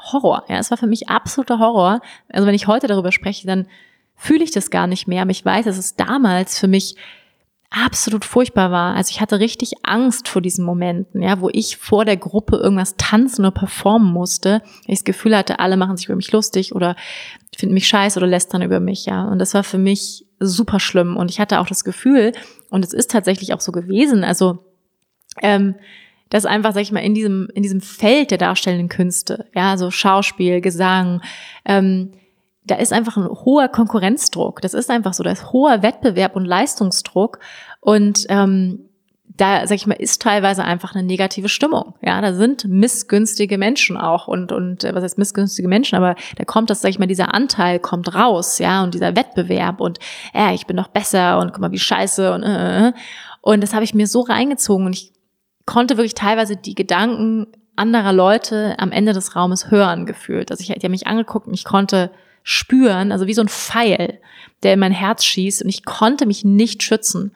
Horror. 0.00 0.44
Ja, 0.48 0.58
es 0.58 0.70
war 0.70 0.78
für 0.78 0.86
mich 0.86 1.08
absoluter 1.08 1.58
Horror. 1.58 2.00
Also 2.32 2.46
wenn 2.46 2.54
ich 2.54 2.66
heute 2.66 2.86
darüber 2.86 3.12
spreche, 3.12 3.46
dann 3.46 3.66
fühle 4.14 4.44
ich 4.44 4.50
das 4.50 4.70
gar 4.70 4.86
nicht 4.86 5.08
mehr. 5.08 5.22
Aber 5.22 5.30
ich 5.30 5.44
weiß, 5.44 5.64
dass 5.66 5.78
es 5.78 5.96
damals 5.96 6.58
für 6.58 6.68
mich 6.68 6.96
absolut 7.70 8.24
furchtbar 8.24 8.70
war. 8.70 8.94
Also 8.94 9.10
ich 9.10 9.20
hatte 9.20 9.40
richtig 9.40 9.72
Angst 9.82 10.28
vor 10.28 10.40
diesen 10.40 10.64
Momenten, 10.64 11.22
ja, 11.22 11.40
wo 11.40 11.50
ich 11.52 11.76
vor 11.76 12.04
der 12.04 12.16
Gruppe 12.16 12.56
irgendwas 12.56 12.96
tanzen 12.96 13.42
oder 13.42 13.50
performen 13.50 14.12
musste. 14.12 14.62
Ich 14.86 14.98
das 14.98 15.04
Gefühl 15.04 15.36
hatte, 15.36 15.58
alle 15.58 15.76
machen 15.76 15.96
sich 15.96 16.06
über 16.06 16.16
mich 16.16 16.32
lustig 16.32 16.74
oder 16.74 16.96
finden 17.56 17.74
mich 17.74 17.88
scheiße 17.88 18.18
oder 18.18 18.26
lästern 18.26 18.62
über 18.62 18.80
mich, 18.80 19.06
ja. 19.06 19.24
Und 19.24 19.38
das 19.38 19.54
war 19.54 19.64
für 19.64 19.78
mich 19.78 20.26
super 20.38 20.80
schlimm. 20.80 21.16
Und 21.16 21.30
ich 21.30 21.40
hatte 21.40 21.60
auch 21.60 21.66
das 21.66 21.84
Gefühl, 21.84 22.32
und 22.70 22.84
es 22.84 22.92
ist 22.92 23.10
tatsächlich 23.10 23.52
auch 23.52 23.60
so 23.60 23.72
gewesen, 23.72 24.24
also 24.24 24.58
ähm, 25.42 25.74
dass 26.30 26.46
einfach, 26.46 26.74
sag 26.74 26.82
ich 26.82 26.92
mal, 26.92 27.00
in 27.00 27.14
diesem, 27.14 27.48
in 27.54 27.62
diesem 27.62 27.80
Feld 27.80 28.30
der 28.30 28.38
darstellenden 28.38 28.88
Künste, 28.88 29.46
ja, 29.54 29.76
so 29.76 29.90
Schauspiel, 29.90 30.60
Gesang, 30.60 31.22
ähm, 31.64 32.12
da 32.64 32.74
ist 32.76 32.92
einfach 32.92 33.16
ein 33.16 33.28
hoher 33.28 33.68
Konkurrenzdruck. 33.68 34.60
Das 34.60 34.74
ist 34.74 34.90
einfach 34.90 35.14
so, 35.14 35.22
da 35.22 35.30
ist 35.30 35.52
hoher 35.52 35.82
Wettbewerb 35.82 36.34
und 36.34 36.44
Leistungsdruck. 36.44 37.38
Und 37.80 38.26
ähm, 38.28 38.86
da, 39.36 39.66
sag 39.66 39.76
ich 39.76 39.86
mal, 39.86 39.94
ist 39.94 40.22
teilweise 40.22 40.64
einfach 40.64 40.94
eine 40.94 41.06
negative 41.06 41.48
Stimmung. 41.48 41.94
Ja, 42.02 42.20
da 42.20 42.32
sind 42.32 42.64
missgünstige 42.66 43.58
Menschen 43.58 43.96
auch 43.96 44.28
und, 44.28 44.50
und 44.50 44.84
äh, 44.84 44.94
was 44.94 45.04
heißt 45.04 45.18
missgünstige 45.18 45.68
Menschen, 45.68 45.96
aber 45.96 46.16
da 46.36 46.44
kommt 46.44 46.70
das, 46.70 46.80
sag 46.80 46.90
ich 46.90 46.98
mal, 46.98 47.06
dieser 47.06 47.34
Anteil 47.34 47.78
kommt 47.78 48.14
raus, 48.14 48.58
ja, 48.58 48.82
und 48.82 48.94
dieser 48.94 49.14
Wettbewerb 49.14 49.80
und, 49.80 49.98
ja, 50.34 50.52
ich 50.52 50.66
bin 50.66 50.76
doch 50.76 50.88
besser 50.88 51.38
und 51.38 51.52
guck 51.52 51.60
mal, 51.60 51.72
wie 51.72 51.78
scheiße 51.78 52.32
und, 52.32 52.42
äh, 52.44 52.88
äh. 52.88 52.92
und 53.42 53.62
das 53.62 53.74
habe 53.74 53.84
ich 53.84 53.94
mir 53.94 54.06
so 54.06 54.22
reingezogen 54.22 54.86
und 54.86 54.94
ich 54.94 55.12
konnte 55.66 55.96
wirklich 55.96 56.14
teilweise 56.14 56.56
die 56.56 56.74
Gedanken 56.74 57.48
anderer 57.76 58.12
Leute 58.12 58.74
am 58.78 58.92
Ende 58.92 59.12
des 59.12 59.36
Raumes 59.36 59.70
hören 59.70 60.06
gefühlt. 60.06 60.50
Also 60.50 60.62
ich, 60.62 60.68
die 60.68 60.84
haben 60.84 60.92
mich 60.92 61.06
angeguckt 61.06 61.46
und 61.46 61.54
ich 61.54 61.64
konnte 61.64 62.10
spüren, 62.42 63.12
also 63.12 63.26
wie 63.26 63.34
so 63.34 63.42
ein 63.42 63.48
Pfeil, 63.48 64.20
der 64.62 64.74
in 64.74 64.78
mein 64.78 64.92
Herz 64.92 65.24
schießt 65.24 65.62
und 65.62 65.68
ich 65.68 65.84
konnte 65.84 66.26
mich 66.26 66.44
nicht 66.44 66.82
schützen. 66.82 67.34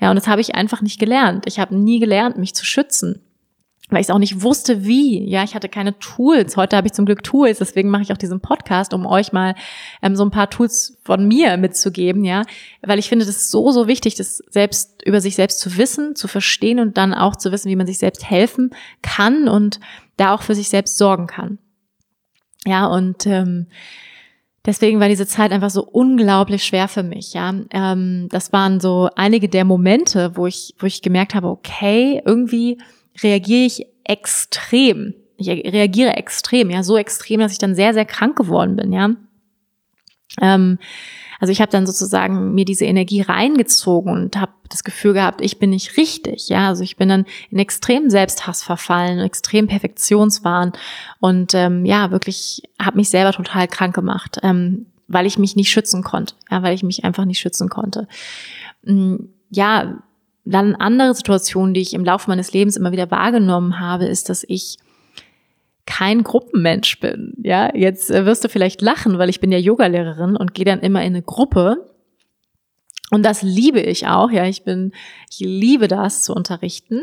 Ja, 0.00 0.10
und 0.10 0.16
das 0.16 0.28
habe 0.28 0.42
ich 0.42 0.54
einfach 0.54 0.82
nicht 0.82 1.00
gelernt. 1.00 1.46
Ich 1.46 1.58
habe 1.58 1.74
nie 1.74 1.98
gelernt, 1.98 2.38
mich 2.38 2.54
zu 2.54 2.64
schützen 2.64 3.22
weil 3.90 4.00
ich 4.00 4.06
es 4.06 4.10
auch 4.10 4.18
nicht 4.18 4.42
wusste, 4.42 4.84
wie. 4.84 5.28
Ja, 5.28 5.44
ich 5.44 5.54
hatte 5.54 5.68
keine 5.68 5.98
Tools. 5.98 6.56
Heute 6.56 6.76
habe 6.76 6.86
ich 6.86 6.92
zum 6.92 7.06
Glück 7.06 7.22
Tools, 7.22 7.58
deswegen 7.58 7.90
mache 7.90 8.02
ich 8.02 8.12
auch 8.12 8.16
diesen 8.16 8.40
Podcast, 8.40 8.94
um 8.94 9.06
euch 9.06 9.32
mal 9.32 9.54
ähm, 10.02 10.16
so 10.16 10.24
ein 10.24 10.30
paar 10.30 10.50
Tools 10.50 10.98
von 11.02 11.26
mir 11.26 11.56
mitzugeben, 11.56 12.24
ja, 12.24 12.44
weil 12.82 12.98
ich 12.98 13.08
finde, 13.08 13.24
das 13.24 13.36
ist 13.36 13.50
so 13.50 13.70
so 13.70 13.86
wichtig, 13.88 14.14
das 14.14 14.38
selbst 14.48 15.02
über 15.04 15.20
sich 15.20 15.34
selbst 15.34 15.60
zu 15.60 15.76
wissen, 15.76 16.16
zu 16.16 16.28
verstehen 16.28 16.78
und 16.78 16.96
dann 16.96 17.14
auch 17.14 17.36
zu 17.36 17.52
wissen, 17.52 17.70
wie 17.70 17.76
man 17.76 17.86
sich 17.86 17.98
selbst 17.98 18.28
helfen 18.28 18.70
kann 19.02 19.48
und 19.48 19.80
da 20.16 20.34
auch 20.34 20.42
für 20.42 20.54
sich 20.54 20.68
selbst 20.68 20.98
sorgen 20.98 21.26
kann. 21.26 21.58
Ja, 22.66 22.86
und 22.86 23.26
ähm, 23.26 23.66
Deswegen 24.66 25.00
war 25.00 25.08
diese 25.08 25.26
Zeit 25.26 25.52
einfach 25.52 25.70
so 25.70 25.82
unglaublich 25.82 26.64
schwer 26.64 26.86
für 26.86 27.02
mich. 27.02 27.32
Ja, 27.32 27.54
ähm, 27.70 28.28
das 28.30 28.52
waren 28.52 28.78
so 28.78 29.08
einige 29.16 29.48
der 29.48 29.64
Momente, 29.64 30.36
wo 30.36 30.46
ich, 30.46 30.74
wo 30.78 30.86
ich 30.86 31.00
gemerkt 31.00 31.34
habe, 31.34 31.48
okay, 31.48 32.20
irgendwie 32.26 32.78
reagiere 33.22 33.66
ich 33.66 33.86
extrem. 34.04 35.14
Ich 35.36 35.48
reagiere 35.48 36.16
extrem, 36.16 36.70
ja, 36.70 36.82
so 36.82 36.96
extrem, 36.96 37.40
dass 37.40 37.52
ich 37.52 37.58
dann 37.58 37.74
sehr, 37.74 37.94
sehr 37.94 38.04
krank 38.04 38.36
geworden 38.36 38.76
bin, 38.76 38.92
ja. 38.92 39.10
Ähm, 40.40 40.78
also 41.40 41.52
ich 41.52 41.62
habe 41.62 41.72
dann 41.72 41.86
sozusagen 41.86 42.54
mir 42.54 42.66
diese 42.66 42.84
Energie 42.84 43.22
reingezogen 43.22 44.12
und 44.12 44.36
habe 44.36 44.52
das 44.68 44.84
Gefühl 44.84 45.14
gehabt, 45.14 45.40
ich 45.40 45.58
bin 45.58 45.70
nicht 45.70 45.96
richtig. 45.96 46.50
Ja, 46.50 46.68
also 46.68 46.84
ich 46.84 46.96
bin 46.96 47.08
dann 47.08 47.24
in 47.50 47.58
extrem 47.58 48.10
Selbsthass 48.10 48.62
verfallen, 48.62 49.18
extrem 49.18 49.66
Perfektionswahn 49.66 50.72
und 51.18 51.54
ähm, 51.54 51.86
ja 51.86 52.10
wirklich 52.10 52.62
habe 52.80 52.98
mich 52.98 53.08
selber 53.08 53.32
total 53.32 53.66
krank 53.68 53.94
gemacht, 53.94 54.38
ähm, 54.42 54.86
weil 55.08 55.26
ich 55.26 55.38
mich 55.38 55.56
nicht 55.56 55.70
schützen 55.70 56.04
konnte. 56.04 56.34
Ja, 56.50 56.62
weil 56.62 56.74
ich 56.74 56.82
mich 56.82 57.04
einfach 57.04 57.24
nicht 57.24 57.40
schützen 57.40 57.70
konnte. 57.70 58.06
Mm, 58.84 59.16
ja, 59.48 59.98
dann 60.44 60.74
andere 60.74 61.14
Situationen, 61.14 61.74
die 61.74 61.80
ich 61.80 61.94
im 61.94 62.04
Laufe 62.04 62.30
meines 62.30 62.52
Lebens 62.52 62.76
immer 62.76 62.92
wieder 62.92 63.10
wahrgenommen 63.10 63.78
habe, 63.78 64.06
ist, 64.06 64.28
dass 64.28 64.44
ich 64.48 64.78
kein 65.86 66.22
Gruppenmensch 66.22 67.00
bin. 67.00 67.34
Ja, 67.42 67.74
jetzt 67.74 68.10
äh, 68.10 68.24
wirst 68.24 68.44
du 68.44 68.48
vielleicht 68.48 68.80
lachen, 68.80 69.18
weil 69.18 69.28
ich 69.28 69.40
bin 69.40 69.50
ja 69.50 69.58
Yogalehrerin 69.58 70.36
und 70.36 70.54
gehe 70.54 70.64
dann 70.64 70.80
immer 70.80 71.00
in 71.00 71.14
eine 71.14 71.22
Gruppe. 71.22 71.90
Und 73.10 73.24
das 73.24 73.42
liebe 73.42 73.80
ich 73.80 74.06
auch, 74.06 74.30
ja, 74.30 74.44
ich 74.44 74.62
bin, 74.62 74.92
ich 75.30 75.40
liebe 75.40 75.88
das 75.88 76.22
zu 76.22 76.32
unterrichten. 76.32 77.02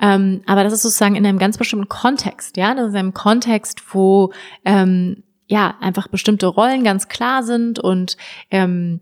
Ähm, 0.00 0.42
aber 0.46 0.64
das 0.64 0.72
ist 0.72 0.82
sozusagen 0.82 1.14
in 1.14 1.24
einem 1.24 1.38
ganz 1.38 1.58
bestimmten 1.58 1.88
Kontext, 1.88 2.56
ja, 2.56 2.74
das 2.74 2.88
ist 2.88 2.94
in 2.94 2.98
einem 2.98 3.14
Kontext, 3.14 3.94
wo 3.94 4.32
ähm, 4.64 5.22
ja 5.46 5.76
einfach 5.80 6.08
bestimmte 6.08 6.46
Rollen 6.46 6.82
ganz 6.82 7.08
klar 7.08 7.44
sind 7.44 7.78
und 7.78 8.16
ähm, 8.50 9.00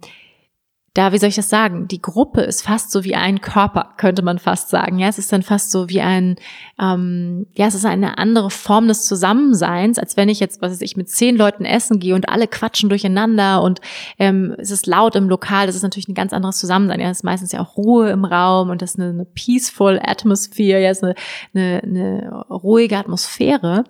da, 0.95 1.13
wie 1.13 1.19
soll 1.19 1.31
ich 1.31 1.37
das 1.37 1.49
sagen? 1.49 1.89
Die 1.89 2.03
Gruppe 2.03 2.43
ist 2.43 2.63
fast 2.63 2.91
so 2.91 3.03
wie 3.03 3.15
ein 3.15 3.41
Körper, 3.41 3.95
könnte 3.97 4.21
man 4.21 4.39
fast 4.39 4.69
sagen. 4.69 4.99
Ja, 4.99 5.09
es 5.09 5.17
ist 5.17 5.33
dann 5.33 5.43
fast 5.43 5.71
so 5.71 5.89
wie 5.89 6.03
ein, 6.03 6.37
ähm, 6.79 7.47
ja, 7.55 7.67
es 7.67 7.75
ist 7.75 7.87
eine 7.87 8.19
andere 8.19 8.51
Form 8.51 8.89
des 8.89 9.07
Zusammenseins, 9.07 9.99
als 9.99 10.19
wenn 10.19 10.29
ich 10.29 10.39
jetzt, 10.39 10.61
was 10.61 10.73
weiß 10.73 10.83
ich, 10.83 10.99
mit 10.99 11.09
zehn 11.09 11.35
Leuten 11.37 11.65
essen 11.65 11.99
gehe 11.99 12.15
und 12.15 12.29
alle 12.29 12.47
quatschen 12.47 12.91
durcheinander 12.91 13.63
und 13.63 13.81
ähm, 14.19 14.55
es 14.59 14.71
ist 14.71 14.87
laut 14.87 15.17
im 15.17 15.31
Lokal. 15.31 15.67
Das 15.67 15.77
ist 15.77 15.83
natürlich 15.83 16.09
ein 16.09 16.15
ganz 16.15 16.35
anderes 16.35 16.59
Zusammensein. 16.59 17.01
Ja, 17.01 17.09
es 17.09 17.19
ist 17.19 17.25
meistens 17.25 17.53
ja 17.53 17.61
auch 17.61 17.79
Ruhe 17.79 18.11
im 18.11 18.27
Raum 18.27 18.69
und 18.69 18.83
das 18.83 18.91
ist 18.91 19.01
eine, 19.01 19.09
eine 19.09 19.25
peaceful 19.25 19.99
Atmosphere. 20.03 20.79
Ja, 20.79 20.91
es 20.91 20.99
ist 20.99 21.05
eine, 21.05 21.15
eine, 21.55 21.83
eine 21.83 22.45
ruhige 22.51 22.99
Atmosphäre. 22.99 23.85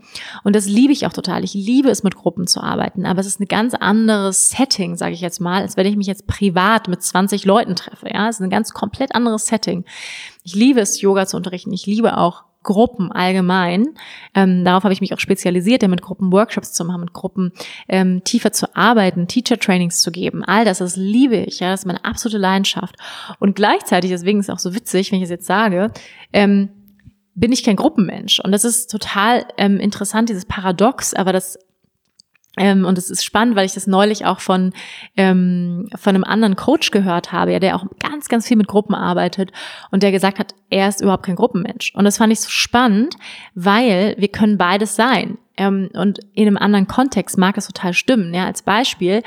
Und 0.44 0.54
das 0.54 0.66
liebe 0.66 0.92
ich 0.92 1.04
auch 1.04 1.12
total. 1.12 1.42
Ich 1.42 1.54
liebe 1.54 1.90
es, 1.90 2.04
mit 2.04 2.14
Gruppen 2.14 2.46
zu 2.46 2.60
arbeiten, 2.60 3.06
aber 3.06 3.20
es 3.20 3.26
ist 3.26 3.40
ein 3.40 3.46
ganz 3.46 3.74
anderes 3.74 4.50
Setting, 4.50 4.96
sage 4.96 5.14
ich 5.14 5.20
jetzt 5.20 5.40
mal, 5.40 5.62
als 5.62 5.76
wenn 5.76 5.86
ich 5.86 5.96
mich 5.96 6.06
jetzt 6.06 6.26
privat 6.26 6.91
mit 6.92 7.02
20 7.02 7.44
Leuten 7.44 7.74
treffe. 7.74 8.08
Ja, 8.12 8.28
es 8.28 8.36
ist 8.36 8.42
ein 8.42 8.50
ganz 8.50 8.72
komplett 8.72 9.14
anderes 9.14 9.46
Setting. 9.46 9.84
Ich 10.44 10.54
liebe 10.54 10.80
es, 10.80 11.00
Yoga 11.00 11.26
zu 11.26 11.36
unterrichten. 11.36 11.72
Ich 11.72 11.86
liebe 11.86 12.16
auch 12.16 12.44
Gruppen 12.62 13.10
allgemein. 13.10 13.88
Ähm, 14.34 14.64
darauf 14.64 14.84
habe 14.84 14.92
ich 14.92 15.00
mich 15.00 15.12
auch 15.12 15.18
spezialisiert, 15.18 15.82
ja, 15.82 15.88
mit 15.88 16.02
Gruppen 16.02 16.32
Workshops 16.32 16.72
zu 16.72 16.84
machen, 16.84 17.00
mit 17.00 17.12
Gruppen 17.12 17.52
ähm, 17.88 18.22
tiefer 18.24 18.52
zu 18.52 18.76
arbeiten, 18.76 19.26
Teacher-Trainings 19.26 20.00
zu 20.00 20.12
geben. 20.12 20.44
All 20.44 20.64
das, 20.64 20.78
das 20.78 20.96
liebe 20.96 21.36
ich, 21.36 21.60
ja, 21.60 21.70
das 21.70 21.80
ist 21.80 21.86
meine 21.86 22.04
absolute 22.04 22.38
Leidenschaft. 22.38 22.96
Und 23.40 23.56
gleichzeitig, 23.56 24.10
deswegen 24.10 24.38
ist 24.38 24.48
es 24.48 24.54
auch 24.54 24.60
so 24.60 24.74
witzig, 24.74 25.10
wenn 25.10 25.18
ich 25.18 25.24
es 25.24 25.30
jetzt 25.30 25.46
sage, 25.46 25.90
ähm, 26.32 26.70
bin 27.34 27.52
ich 27.52 27.64
kein 27.64 27.76
Gruppenmensch. 27.76 28.40
Und 28.40 28.52
das 28.52 28.64
ist 28.64 28.90
total 28.90 29.46
ähm, 29.56 29.78
interessant, 29.78 30.28
dieses 30.28 30.44
Paradox, 30.44 31.14
aber 31.14 31.32
das 31.32 31.58
ähm, 32.58 32.84
und 32.84 32.98
es 32.98 33.10
ist 33.10 33.24
spannend, 33.24 33.56
weil 33.56 33.64
ich 33.64 33.72
das 33.72 33.86
neulich 33.86 34.26
auch 34.26 34.40
von, 34.40 34.72
ähm, 35.16 35.88
von 35.96 36.14
einem 36.14 36.24
anderen 36.24 36.56
Coach 36.56 36.90
gehört 36.90 37.32
habe, 37.32 37.52
ja, 37.52 37.58
der 37.58 37.76
auch 37.76 37.86
ganz, 37.98 38.28
ganz 38.28 38.46
viel 38.46 38.58
mit 38.58 38.68
Gruppen 38.68 38.94
arbeitet 38.94 39.52
und 39.90 40.02
der 40.02 40.12
gesagt 40.12 40.38
hat, 40.38 40.54
er 40.68 40.88
ist 40.88 41.00
überhaupt 41.00 41.24
kein 41.24 41.36
Gruppenmensch. 41.36 41.94
Und 41.94 42.04
das 42.04 42.18
fand 42.18 42.32
ich 42.32 42.40
so 42.40 42.50
spannend, 42.50 43.14
weil 43.54 44.14
wir 44.18 44.28
können 44.28 44.58
beides 44.58 44.96
sein. 44.96 45.38
Ähm, 45.56 45.88
und 45.94 46.20
in 46.34 46.46
einem 46.46 46.58
anderen 46.58 46.86
Kontext 46.86 47.38
mag 47.38 47.54
das 47.54 47.66
total 47.66 47.94
stimmen. 47.94 48.34
Ja, 48.34 48.46
als 48.46 48.62
Beispiel, 48.62 49.22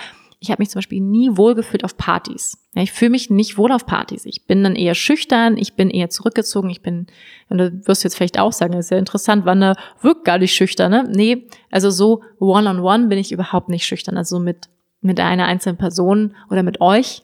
ich 0.45 0.51
habe 0.51 0.61
mich 0.61 0.69
zum 0.69 0.79
Beispiel 0.79 1.01
nie 1.01 1.35
wohlgefühlt 1.35 1.83
auf 1.83 1.97
Partys. 1.97 2.57
Ja, 2.75 2.83
ich 2.83 2.91
fühle 2.91 3.11
mich 3.11 3.29
nicht 3.29 3.57
wohl 3.57 3.71
auf 3.71 3.85
Partys. 3.85 4.25
Ich 4.25 4.45
bin 4.45 4.63
dann 4.63 4.75
eher 4.75 4.93
schüchtern, 4.93 5.57
ich 5.57 5.75
bin 5.75 5.89
eher 5.89 6.09
zurückgezogen, 6.09 6.69
ich 6.69 6.81
bin, 6.81 7.07
und 7.49 7.57
du 7.57 7.87
wirst 7.87 8.03
jetzt 8.03 8.15
vielleicht 8.15 8.39
auch 8.39 8.53
sagen, 8.53 8.73
das 8.73 8.85
ist 8.85 8.91
ja 8.91 8.97
interessant, 8.97 9.45
Wanda 9.45 9.75
wirkt 10.01 10.23
gar 10.23 10.37
nicht 10.37 10.53
schüchtern, 10.53 10.91
ne? 10.91 11.09
Nee, 11.11 11.47
also 11.71 11.89
so 11.89 12.21
one-on-one 12.39 12.79
-on 12.79 13.03
-one 13.03 13.07
bin 13.07 13.17
ich 13.17 13.31
überhaupt 13.31 13.69
nicht 13.69 13.85
schüchtern. 13.85 14.17
Also 14.17 14.39
mit, 14.39 14.69
mit 15.01 15.19
einer 15.19 15.45
einzelnen 15.45 15.77
Person 15.77 16.35
oder 16.49 16.61
mit 16.61 16.79
euch 16.79 17.23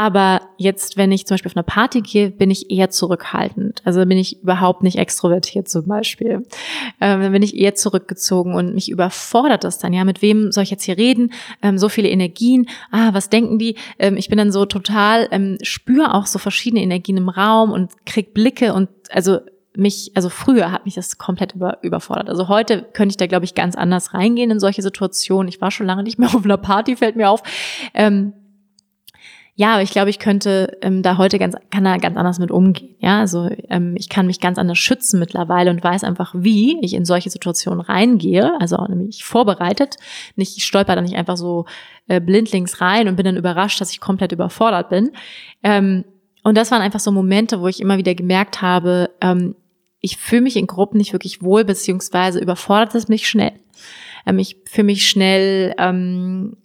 aber 0.00 0.40
jetzt, 0.56 0.96
wenn 0.96 1.12
ich 1.12 1.26
zum 1.26 1.34
Beispiel 1.34 1.50
auf 1.50 1.56
eine 1.58 1.62
Party 1.62 2.00
gehe, 2.00 2.30
bin 2.30 2.50
ich 2.50 2.70
eher 2.70 2.88
zurückhaltend. 2.88 3.82
Also 3.84 4.00
bin 4.06 4.16
ich 4.16 4.42
überhaupt 4.42 4.82
nicht 4.82 4.96
extrovertiert 4.96 5.68
zum 5.68 5.86
Beispiel. 5.86 6.46
Ähm, 7.02 7.20
dann 7.20 7.32
bin 7.32 7.42
ich 7.42 7.54
eher 7.54 7.74
zurückgezogen 7.74 8.54
und 8.54 8.74
mich 8.74 8.90
überfordert 8.90 9.62
das 9.62 9.76
dann. 9.76 9.92
Ja, 9.92 10.04
mit 10.04 10.22
wem 10.22 10.52
soll 10.52 10.62
ich 10.62 10.70
jetzt 10.70 10.84
hier 10.84 10.96
reden? 10.96 11.34
Ähm, 11.60 11.76
so 11.76 11.90
viele 11.90 12.08
Energien. 12.08 12.66
Ah, 12.90 13.10
was 13.12 13.28
denken 13.28 13.58
die? 13.58 13.76
Ähm, 13.98 14.16
ich 14.16 14.30
bin 14.30 14.38
dann 14.38 14.52
so 14.52 14.64
total, 14.64 15.28
ähm, 15.32 15.58
spüre 15.60 16.14
auch 16.14 16.24
so 16.24 16.38
verschiedene 16.38 16.82
Energien 16.82 17.18
im 17.18 17.28
Raum 17.28 17.70
und 17.70 17.90
krieg 18.06 18.32
Blicke 18.32 18.72
und 18.72 18.88
also 19.10 19.40
mich, 19.76 20.12
also 20.14 20.30
früher 20.30 20.72
hat 20.72 20.86
mich 20.86 20.94
das 20.94 21.18
komplett 21.18 21.54
über, 21.54 21.76
überfordert. 21.82 22.30
Also 22.30 22.48
heute 22.48 22.86
könnte 22.94 23.12
ich 23.12 23.16
da, 23.18 23.26
glaube 23.26 23.44
ich, 23.44 23.54
ganz 23.54 23.76
anders 23.76 24.14
reingehen 24.14 24.50
in 24.50 24.60
solche 24.60 24.80
Situationen. 24.80 25.48
Ich 25.48 25.60
war 25.60 25.70
schon 25.70 25.86
lange 25.86 26.04
nicht 26.04 26.18
mehr 26.18 26.34
auf 26.34 26.42
einer 26.42 26.56
Party, 26.56 26.96
fällt 26.96 27.16
mir 27.16 27.28
auf. 27.28 27.42
Ähm, 27.92 28.32
ja, 29.60 29.74
aber 29.74 29.82
ich 29.82 29.90
glaube, 29.90 30.08
ich 30.08 30.18
könnte 30.18 30.78
ähm, 30.80 31.02
da 31.02 31.18
heute 31.18 31.38
ganz, 31.38 31.54
kann 31.70 31.84
da 31.84 31.98
ganz 31.98 32.16
anders 32.16 32.38
mit 32.38 32.50
umgehen. 32.50 32.96
Ja, 32.98 33.20
also 33.20 33.50
ähm, 33.68 33.94
ich 33.94 34.08
kann 34.08 34.24
mich 34.24 34.40
ganz 34.40 34.56
anders 34.56 34.78
schützen 34.78 35.20
mittlerweile 35.20 35.70
und 35.70 35.84
weiß 35.84 36.02
einfach, 36.02 36.34
wie 36.34 36.80
ich 36.80 36.94
in 36.94 37.04
solche 37.04 37.28
Situationen 37.28 37.82
reingehe. 37.82 38.58
Also 38.58 38.76
auch 38.76 38.88
nämlich 38.88 39.22
vorbereitet. 39.22 39.96
Nicht, 40.34 40.56
ich 40.56 40.64
stolper 40.64 40.96
da 40.96 41.02
nicht 41.02 41.14
einfach 41.14 41.36
so 41.36 41.66
äh, 42.08 42.22
blindlings 42.22 42.80
rein 42.80 43.06
und 43.06 43.16
bin 43.16 43.26
dann 43.26 43.36
überrascht, 43.36 43.78
dass 43.82 43.92
ich 43.92 44.00
komplett 44.00 44.32
überfordert 44.32 44.88
bin. 44.88 45.10
Ähm, 45.62 46.06
und 46.42 46.56
das 46.56 46.70
waren 46.70 46.80
einfach 46.80 47.00
so 47.00 47.12
Momente, 47.12 47.60
wo 47.60 47.68
ich 47.68 47.82
immer 47.82 47.98
wieder 47.98 48.14
gemerkt 48.14 48.62
habe, 48.62 49.10
ähm, 49.20 49.56
ich 50.00 50.16
fühle 50.16 50.40
mich 50.40 50.56
in 50.56 50.68
Gruppen 50.68 50.96
nicht 50.96 51.12
wirklich 51.12 51.42
wohl, 51.42 51.66
beziehungsweise 51.66 52.40
überfordert 52.40 52.94
es 52.94 53.08
mich 53.08 53.28
schnell. 53.28 53.52
Ähm, 54.24 54.38
ich 54.38 54.56
fühle 54.64 54.86
mich 54.86 55.06
schnell 55.06 55.74
ähm, 55.76 56.56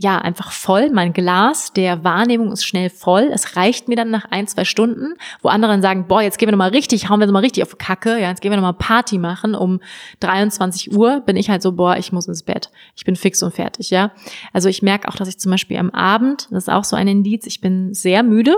ja 0.00 0.18
einfach 0.18 0.52
voll. 0.52 0.90
Mein 0.90 1.12
Glas 1.12 1.72
der 1.72 2.04
Wahrnehmung 2.04 2.52
ist 2.52 2.64
schnell 2.64 2.90
voll. 2.90 3.30
Es 3.32 3.56
reicht 3.56 3.88
mir 3.88 3.96
dann 3.96 4.10
nach 4.10 4.26
ein, 4.30 4.46
zwei 4.46 4.64
Stunden, 4.64 5.14
wo 5.42 5.48
andere 5.48 5.72
dann 5.72 5.82
sagen, 5.82 6.06
boah, 6.08 6.22
jetzt 6.22 6.38
gehen 6.38 6.48
wir 6.48 6.52
nochmal 6.52 6.70
richtig, 6.70 7.08
hauen 7.08 7.20
wir 7.20 7.26
nochmal 7.26 7.42
richtig 7.42 7.62
auf 7.62 7.78
Kacke, 7.78 8.18
ja, 8.18 8.28
jetzt 8.28 8.40
gehen 8.40 8.50
wir 8.50 8.56
nochmal 8.56 8.74
Party 8.74 9.18
machen. 9.18 9.54
Um 9.54 9.80
23 10.20 10.96
Uhr 10.96 11.20
bin 11.20 11.36
ich 11.36 11.50
halt 11.50 11.62
so, 11.62 11.72
boah, 11.72 11.96
ich 11.96 12.12
muss 12.12 12.28
ins 12.28 12.42
Bett. 12.42 12.70
Ich 12.96 13.04
bin 13.04 13.16
fix 13.16 13.42
und 13.42 13.54
fertig, 13.54 13.90
ja. 13.90 14.12
Also 14.52 14.68
ich 14.68 14.82
merke 14.82 15.08
auch, 15.08 15.16
dass 15.16 15.28
ich 15.28 15.38
zum 15.38 15.50
Beispiel 15.50 15.76
am 15.76 15.90
Abend, 15.90 16.48
das 16.50 16.64
ist 16.64 16.70
auch 16.70 16.84
so 16.84 16.96
ein 16.96 17.08
Indiz, 17.08 17.46
ich 17.46 17.60
bin 17.60 17.92
sehr 17.94 18.22
müde. 18.22 18.56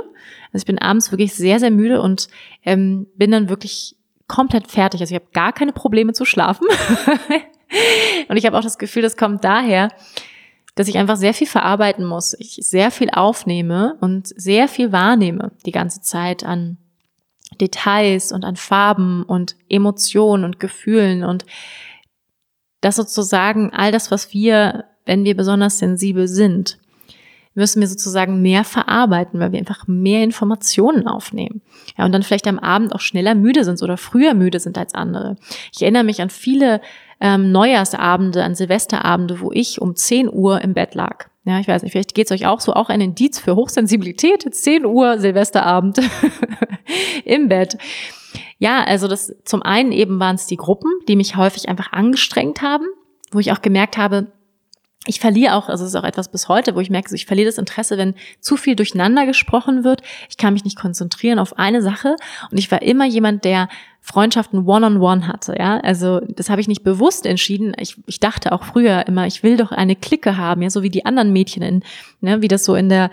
Also 0.53 0.63
ich 0.63 0.67
bin 0.67 0.79
abends 0.79 1.11
wirklich 1.11 1.35
sehr, 1.35 1.59
sehr 1.59 1.71
müde 1.71 2.01
und 2.01 2.29
ähm, 2.65 3.07
bin 3.17 3.31
dann 3.31 3.49
wirklich 3.49 3.97
komplett 4.29 4.71
fertig. 4.71 5.01
Also 5.01 5.15
ich 5.15 5.21
habe 5.21 5.31
gar 5.33 5.53
keine 5.53 5.73
Probleme 5.73 6.13
zu 6.13 6.25
schlafen. 6.25 6.67
und 8.29 8.37
ich 8.37 8.47
habe 8.47 8.57
auch 8.57 8.63
das 8.63 8.79
Gefühl, 8.79 9.03
das 9.03 9.17
kommt 9.17 9.45
daher, 9.45 9.89
dass 10.75 10.89
ich 10.89 10.97
einfach 10.97 11.17
sehr 11.17 11.35
viel 11.35 11.47
verarbeiten 11.47 12.05
muss. 12.05 12.35
Ich 12.39 12.57
sehr 12.63 12.91
viel 12.91 13.11
aufnehme 13.11 13.97
und 14.01 14.29
sehr 14.29 14.69
viel 14.69 14.93
wahrnehme 14.93 15.53
die 15.67 15.73
ganze 15.73 16.01
Zeit 16.01 16.45
an 16.45 16.79
Details 17.61 18.33
und 18.33 18.45
an 18.45 18.57
Farben 18.57 19.25
und 19.25 19.57
Emotionen 19.69 20.45
und 20.45 20.59
Gefühlen 20.59 21.25
und 21.25 21.45
das 22.81 22.97
sozusagen 22.97 23.73
all 23.73 23.93
das, 23.93 24.11
was 24.11 24.33
wir, 24.33 24.87
wenn 25.05 25.25
wir 25.25 25.37
besonders 25.37 25.79
sensibel 25.79 26.27
sind, 26.27 26.79
müssen 27.55 27.81
wir 27.81 27.89
sozusagen 27.89 28.41
mehr 28.41 28.65
verarbeiten, 28.65 29.39
weil 29.41 29.53
wir 29.53 29.59
einfach 29.59 29.87
mehr 29.87 30.23
Informationen 30.23 31.07
aufnehmen. 31.07 31.63
Ja, 31.99 32.05
und 32.05 32.13
dann 32.13 32.23
vielleicht 32.23 32.47
am 32.47 32.59
Abend 32.59 32.95
auch 32.95 33.01
schneller 33.01 33.35
müde 33.35 33.65
sind 33.65 33.83
oder 33.83 33.97
früher 33.97 34.35
müde 34.35 34.61
sind 34.61 34.79
als 34.79 34.95
andere. 34.95 35.37
Ich 35.73 35.83
erinnere 35.83 36.05
mich 36.05 36.23
an 36.23 36.31
viele 36.31 36.81
ähm, 37.21 37.53
Neujahrsabende, 37.53 38.43
an 38.43 38.55
Silvesterabende, 38.55 39.41
wo 39.41 39.53
ich 39.53 39.81
um 39.81 39.95
10 39.95 40.33
Uhr 40.33 40.61
im 40.61 40.75
Bett 40.75 40.95
lag. 40.95 41.29
Ja, 41.45 41.59
ich 41.59 41.69
weiß 41.69 41.83
nicht, 41.83 41.93
vielleicht 41.93 42.15
geht's 42.15 42.31
euch 42.31 42.47
auch 42.47 42.61
so, 42.61 42.73
auch 42.73 42.89
ein 42.89 43.01
Indiz 43.01 43.39
für 43.39 43.57
Hochsensibilität, 43.57 44.47
10 44.55 44.87
Uhr 44.87 45.19
Silvesterabend 45.19 46.01
im 47.25 47.49
Bett. 47.49 47.77
Ja, 48.59 48.85
also 48.85 49.09
das 49.09 49.35
zum 49.45 49.63
einen 49.63 49.91
eben 49.91 50.21
waren 50.21 50.37
es 50.37 50.47
die 50.47 50.57
Gruppen, 50.57 50.91
die 51.09 51.17
mich 51.17 51.37
häufig 51.37 51.69
einfach 51.69 51.93
angestrengt 51.93 52.63
haben, 52.63 52.87
wo 53.33 53.41
ich 53.41 53.51
auch 53.51 53.61
gemerkt 53.61 53.99
habe, 53.99 54.29
ich 55.07 55.19
verliere 55.19 55.55
auch, 55.57 55.69
also 55.69 55.85
es 55.85 55.91
ist 55.91 55.97
auch 55.97 56.05
etwas 56.05 56.31
bis 56.31 56.49
heute, 56.49 56.77
wo 56.77 56.81
ich 56.81 56.89
merke, 56.89 57.13
ich 57.15 57.27
verliere 57.27 57.47
das 57.47 57.59
Interesse, 57.59 57.99
wenn 57.99 58.15
zu 58.41 58.57
viel 58.57 58.77
durcheinander 58.77 59.27
gesprochen 59.27 59.83
wird. 59.83 60.03
Ich 60.29 60.37
kann 60.37 60.53
mich 60.53 60.65
nicht 60.65 60.79
konzentrieren 60.79 61.41
auf 61.41 61.59
eine 61.59 61.83
Sache. 61.83 62.17
Und 62.51 62.59
ich 62.59 62.71
war 62.71 62.83
immer 62.83 63.05
jemand, 63.05 63.45
der 63.45 63.69
Freundschaften 64.01 64.61
one-on-one 64.61 64.97
-on 64.97 65.25
-one 65.25 65.29
hatte, 65.29 65.57
ja. 65.59 65.79
Also 65.81 66.21
das 66.21 66.51
habe 66.51 66.61
ich 66.61 66.69
nicht 66.69 66.85
bewusst 66.85 67.27
entschieden. 67.27 67.73
Ich, 67.79 67.97
ich 68.07 68.21
dachte 68.21 68.53
auch 68.53 68.65
früher 68.65 69.07
immer, 69.07 69.27
ich 69.27 69.43
will 69.43 69.57
doch 69.57 69.73
eine 69.73 69.97
Clique 69.97 70.37
haben, 70.37 70.63
ja, 70.63 70.71
so 70.71 70.83
wie 70.83 70.91
die 70.91 71.05
anderen 71.05 71.33
Mädchen 71.33 71.63
in, 71.63 71.83
ne, 72.21 72.43
wie 72.43 72.49
das 72.49 72.65
so 72.65 72.75
in 72.75 72.89
der 72.89 73.11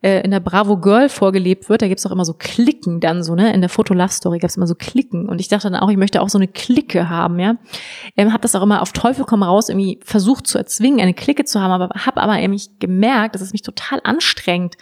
äh, 0.00 0.22
in 0.22 0.30
der 0.30 0.40
Bravo 0.40 0.76
Girl 0.78 1.08
vorgelebt 1.08 1.68
wird, 1.68 1.82
da 1.82 1.88
gibt's 1.88 2.06
auch 2.06 2.10
immer 2.10 2.24
so 2.24 2.34
Klicken 2.34 3.00
dann 3.00 3.22
so, 3.22 3.34
ne? 3.34 3.52
In 3.52 3.60
der 3.60 3.70
Foto 3.70 3.94
Love 3.94 4.12
Story 4.12 4.38
gab's 4.38 4.56
immer 4.56 4.66
so 4.66 4.74
Klicken. 4.74 5.28
Und 5.28 5.40
ich 5.40 5.48
dachte 5.48 5.70
dann 5.70 5.80
auch, 5.80 5.90
ich 5.90 5.96
möchte 5.96 6.20
auch 6.22 6.28
so 6.28 6.38
eine 6.38 6.48
Clique 6.48 7.08
haben, 7.08 7.38
ja. 7.40 7.56
Ähm, 8.16 8.32
habe 8.32 8.42
das 8.42 8.54
auch 8.54 8.62
immer 8.62 8.82
auf 8.82 8.92
Teufel 8.92 9.24
komm 9.24 9.42
raus 9.42 9.68
irgendwie 9.68 9.98
versucht 10.04 10.46
zu 10.46 10.58
erzwingen, 10.58 11.00
eine 11.00 11.14
Clique 11.14 11.44
zu 11.44 11.60
haben, 11.60 11.72
aber 11.72 11.88
habe 12.06 12.20
aber 12.20 12.38
irgendwie 12.38 12.68
gemerkt, 12.78 13.34
dass 13.34 13.42
es 13.42 13.52
mich 13.52 13.62
total 13.62 14.00
anstrengt, 14.04 14.76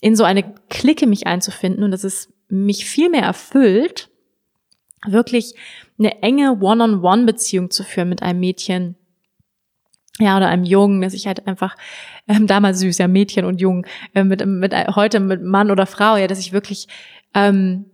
in 0.00 0.16
so 0.16 0.24
eine 0.24 0.44
Clique 0.68 1.06
mich 1.06 1.26
einzufinden 1.26 1.84
und 1.84 1.90
dass 1.90 2.04
es 2.04 2.32
mich 2.48 2.84
viel 2.84 3.10
mehr 3.10 3.22
erfüllt, 3.22 4.10
wirklich 5.06 5.54
eine 5.98 6.22
enge 6.22 6.58
One-on-One-Beziehung 6.60 7.70
zu 7.70 7.84
führen 7.84 8.08
mit 8.08 8.22
einem 8.22 8.40
Mädchen, 8.40 8.96
ja, 10.18 10.36
oder 10.36 10.48
einem 10.48 10.64
Jungen, 10.64 11.00
dass 11.00 11.14
ich 11.14 11.26
halt 11.26 11.46
einfach 11.46 11.76
ähm, 12.28 12.46
damals 12.46 12.80
süß, 12.80 12.98
ja, 12.98 13.08
Mädchen 13.08 13.44
und 13.44 13.60
Jungen, 13.60 13.86
äh, 14.14 14.24
mit, 14.24 14.44
mit 14.44 14.74
heute 14.94 15.20
mit 15.20 15.42
Mann 15.42 15.70
oder 15.70 15.86
Frau, 15.86 16.16
ja, 16.16 16.26
dass 16.26 16.38
ich 16.38 16.52
wirklich 16.52 16.88
ähm, 17.34 17.86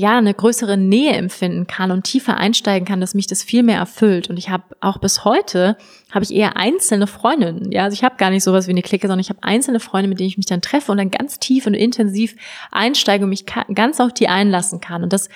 ja 0.00 0.16
eine 0.16 0.32
größere 0.32 0.78
Nähe 0.78 1.12
empfinden 1.12 1.66
kann 1.66 1.90
und 1.90 2.04
tiefer 2.04 2.38
einsteigen 2.38 2.88
kann, 2.88 3.02
dass 3.02 3.14
mich 3.14 3.26
das 3.26 3.42
viel 3.42 3.62
mehr 3.62 3.76
erfüllt. 3.76 4.30
Und 4.30 4.38
ich 4.38 4.48
habe 4.48 4.64
auch 4.80 4.98
bis 4.98 5.26
heute 5.26 5.76
habe 6.10 6.24
ich 6.24 6.34
eher 6.34 6.56
einzelne 6.56 7.06
Freundinnen. 7.06 7.70
Ja, 7.70 7.84
also 7.84 7.94
ich 7.94 8.02
habe 8.02 8.16
gar 8.16 8.30
nicht 8.30 8.42
sowas 8.42 8.66
wie 8.66 8.70
eine 8.70 8.82
Clique, 8.82 9.06
sondern 9.06 9.20
ich 9.20 9.28
habe 9.28 9.42
einzelne 9.42 9.78
Freunde, 9.78 10.08
mit 10.08 10.18
denen 10.18 10.28
ich 10.28 10.38
mich 10.38 10.46
dann 10.46 10.62
treffe 10.62 10.90
und 10.90 10.96
dann 10.96 11.10
ganz 11.10 11.38
tief 11.38 11.66
und 11.66 11.74
intensiv 11.74 12.34
einsteige 12.70 13.24
und 13.24 13.30
mich 13.30 13.44
ganz 13.46 14.00
auf 14.00 14.14
die 14.14 14.28
einlassen 14.28 14.80
kann. 14.80 15.02
Und 15.02 15.12
das 15.12 15.28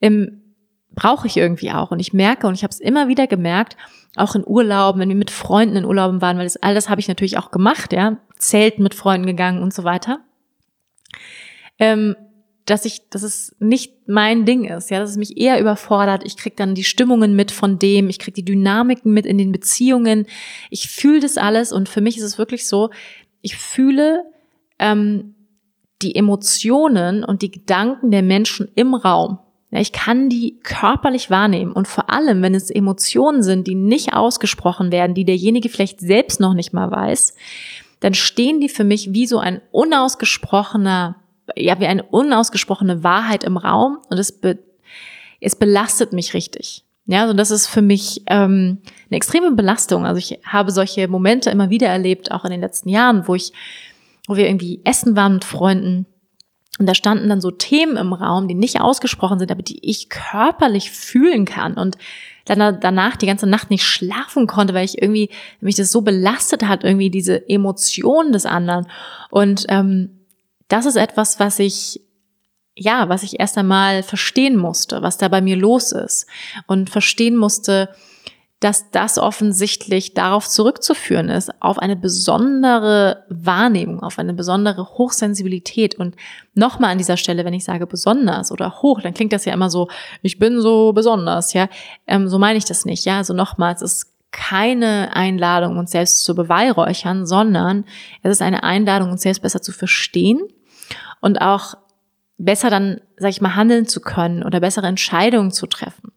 ähm, 0.00 0.42
brauche 0.96 1.28
ich 1.28 1.36
irgendwie 1.36 1.70
auch. 1.70 1.92
Und 1.92 2.00
ich 2.00 2.12
merke 2.12 2.48
und 2.48 2.54
ich 2.54 2.64
habe 2.64 2.72
es 2.72 2.80
immer 2.80 3.06
wieder 3.06 3.28
gemerkt, 3.28 3.76
auch 4.16 4.34
in 4.34 4.44
Urlauben, 4.44 5.00
wenn 5.00 5.10
wir 5.10 5.16
mit 5.16 5.30
Freunden 5.30 5.76
in 5.76 5.84
Urlauben 5.84 6.20
waren, 6.20 6.38
weil 6.38 6.46
das 6.46 6.56
all 6.56 6.74
das 6.74 6.88
habe 6.88 7.00
ich 7.00 7.06
natürlich 7.06 7.38
auch 7.38 7.52
gemacht, 7.52 7.92
ja, 7.92 8.16
Zelten 8.38 8.82
mit 8.82 8.94
Freunden 8.94 9.26
gegangen 9.26 9.62
und 9.62 9.72
so 9.72 9.84
weiter. 9.84 10.20
Ähm, 11.78 12.16
dass 12.64 12.84
ich, 12.84 13.08
dass 13.10 13.22
es 13.22 13.54
nicht 13.60 14.08
mein 14.08 14.44
Ding 14.44 14.64
ist, 14.64 14.90
ja, 14.90 14.98
dass 14.98 15.10
es 15.10 15.16
mich 15.16 15.36
eher 15.36 15.60
überfordert. 15.60 16.24
Ich 16.24 16.36
krieg 16.36 16.56
dann 16.56 16.74
die 16.74 16.82
Stimmungen 16.82 17.36
mit 17.36 17.52
von 17.52 17.78
dem, 17.78 18.08
ich 18.08 18.18
krieg 18.18 18.34
die 18.34 18.44
Dynamiken 18.44 19.12
mit 19.12 19.24
in 19.24 19.38
den 19.38 19.52
Beziehungen. 19.52 20.26
Ich 20.70 20.88
fühle 20.88 21.20
das 21.20 21.36
alles 21.36 21.70
und 21.70 21.88
für 21.88 22.00
mich 22.00 22.16
ist 22.16 22.24
es 22.24 22.38
wirklich 22.38 22.66
so, 22.66 22.90
ich 23.40 23.56
fühle 23.56 24.24
ähm, 24.80 25.36
die 26.02 26.16
Emotionen 26.16 27.22
und 27.22 27.42
die 27.42 27.52
Gedanken 27.52 28.10
der 28.10 28.22
Menschen 28.22 28.68
im 28.74 28.94
Raum. 28.94 29.38
Ja, 29.76 29.82
ich 29.82 29.92
kann 29.92 30.30
die 30.30 30.58
körperlich 30.62 31.28
wahrnehmen 31.28 31.70
und 31.70 31.86
vor 31.86 32.08
allem, 32.08 32.40
wenn 32.40 32.54
es 32.54 32.70
Emotionen 32.70 33.42
sind, 33.42 33.66
die 33.66 33.74
nicht 33.74 34.14
ausgesprochen 34.14 34.90
werden, 34.90 35.14
die 35.14 35.26
derjenige 35.26 35.68
vielleicht 35.68 36.00
selbst 36.00 36.40
noch 36.40 36.54
nicht 36.54 36.72
mal 36.72 36.90
weiß, 36.90 37.34
dann 38.00 38.14
stehen 38.14 38.58
die 38.58 38.70
für 38.70 38.84
mich 38.84 39.12
wie 39.12 39.26
so 39.26 39.38
ein 39.38 39.60
unausgesprochener, 39.72 41.16
ja, 41.56 41.78
wie 41.78 41.86
eine 41.88 42.04
unausgesprochene 42.04 43.04
Wahrheit 43.04 43.44
im 43.44 43.58
Raum 43.58 43.98
und 44.08 44.16
es, 44.16 44.32
be, 44.32 44.58
es 45.42 45.56
belastet 45.56 46.14
mich 46.14 46.32
richtig. 46.32 46.86
Ja, 47.04 47.20
also 47.20 47.34
das 47.34 47.50
ist 47.50 47.66
für 47.66 47.82
mich 47.82 48.22
ähm, 48.28 48.78
eine 49.10 49.16
extreme 49.18 49.50
Belastung. 49.50 50.06
Also 50.06 50.20
ich 50.20 50.38
habe 50.46 50.70
solche 50.70 51.06
Momente 51.06 51.50
immer 51.50 51.68
wieder 51.68 51.88
erlebt, 51.88 52.32
auch 52.32 52.46
in 52.46 52.50
den 52.50 52.62
letzten 52.62 52.88
Jahren, 52.88 53.28
wo 53.28 53.34
ich, 53.34 53.52
wo 54.26 54.36
wir 54.36 54.46
irgendwie 54.46 54.80
essen 54.84 55.16
waren 55.16 55.34
mit 55.34 55.44
Freunden 55.44 56.06
und 56.78 56.86
da 56.86 56.94
standen 56.94 57.28
dann 57.28 57.40
so 57.40 57.50
Themen 57.50 57.96
im 57.96 58.12
Raum, 58.12 58.48
die 58.48 58.54
nicht 58.54 58.80
ausgesprochen 58.80 59.38
sind, 59.38 59.50
aber 59.50 59.62
die 59.62 59.78
ich 59.88 60.08
körperlich 60.08 60.90
fühlen 60.90 61.44
kann 61.44 61.74
und 61.74 61.96
dann 62.44 62.80
danach 62.80 63.16
die 63.16 63.26
ganze 63.26 63.46
Nacht 63.46 63.70
nicht 63.70 63.84
schlafen 63.84 64.46
konnte, 64.46 64.74
weil 64.74 64.84
ich 64.84 65.00
irgendwie 65.02 65.30
mich 65.60 65.74
das 65.74 65.90
so 65.90 66.02
belastet 66.02 66.64
hat, 66.64 66.84
irgendwie 66.84 67.10
diese 67.10 67.48
Emotionen 67.48 68.32
des 68.32 68.46
anderen. 68.46 68.86
Und 69.30 69.64
ähm, 69.68 70.20
das 70.68 70.86
ist 70.86 70.96
etwas, 70.96 71.40
was 71.40 71.58
ich 71.58 72.00
ja, 72.78 73.08
was 73.08 73.22
ich 73.22 73.40
erst 73.40 73.56
einmal 73.56 74.02
verstehen 74.02 74.56
musste, 74.56 75.00
was 75.00 75.16
da 75.16 75.28
bei 75.28 75.40
mir 75.40 75.56
los 75.56 75.92
ist 75.92 76.26
und 76.66 76.90
verstehen 76.90 77.34
musste, 77.36 77.88
dass 78.66 78.90
das 78.90 79.16
offensichtlich 79.16 80.14
darauf 80.14 80.48
zurückzuführen 80.48 81.28
ist, 81.28 81.52
auf 81.62 81.78
eine 81.78 81.94
besondere 81.94 83.22
Wahrnehmung, 83.28 84.02
auf 84.02 84.18
eine 84.18 84.34
besondere 84.34 84.98
Hochsensibilität. 84.98 85.94
Und 85.94 86.16
nochmal 86.52 86.90
an 86.90 86.98
dieser 86.98 87.16
Stelle, 87.16 87.44
wenn 87.44 87.54
ich 87.54 87.62
sage 87.62 87.86
besonders 87.86 88.50
oder 88.50 88.82
hoch, 88.82 89.00
dann 89.00 89.14
klingt 89.14 89.32
das 89.32 89.44
ja 89.44 89.54
immer 89.54 89.70
so, 89.70 89.86
ich 90.20 90.40
bin 90.40 90.60
so 90.60 90.92
besonders, 90.92 91.52
ja. 91.52 91.68
Ähm, 92.08 92.26
so 92.26 92.40
meine 92.40 92.58
ich 92.58 92.64
das 92.64 92.84
nicht, 92.84 93.04
ja. 93.04 93.18
Also 93.18 93.34
nochmal, 93.34 93.72
es 93.72 93.82
ist 93.82 94.16
keine 94.32 95.14
Einladung, 95.14 95.78
uns 95.78 95.92
selbst 95.92 96.24
zu 96.24 96.34
beweihräuchern, 96.34 97.24
sondern 97.24 97.84
es 98.24 98.32
ist 98.32 98.42
eine 98.42 98.64
Einladung, 98.64 99.12
uns 99.12 99.22
selbst 99.22 99.42
besser 99.42 99.62
zu 99.62 99.70
verstehen 99.70 100.40
und 101.20 101.40
auch 101.40 101.74
besser 102.36 102.68
dann, 102.68 103.00
sag 103.16 103.30
ich 103.30 103.40
mal, 103.40 103.54
handeln 103.54 103.86
zu 103.86 104.00
können 104.00 104.42
oder 104.42 104.58
bessere 104.58 104.88
Entscheidungen 104.88 105.52
zu 105.52 105.68
treffen. 105.68 106.10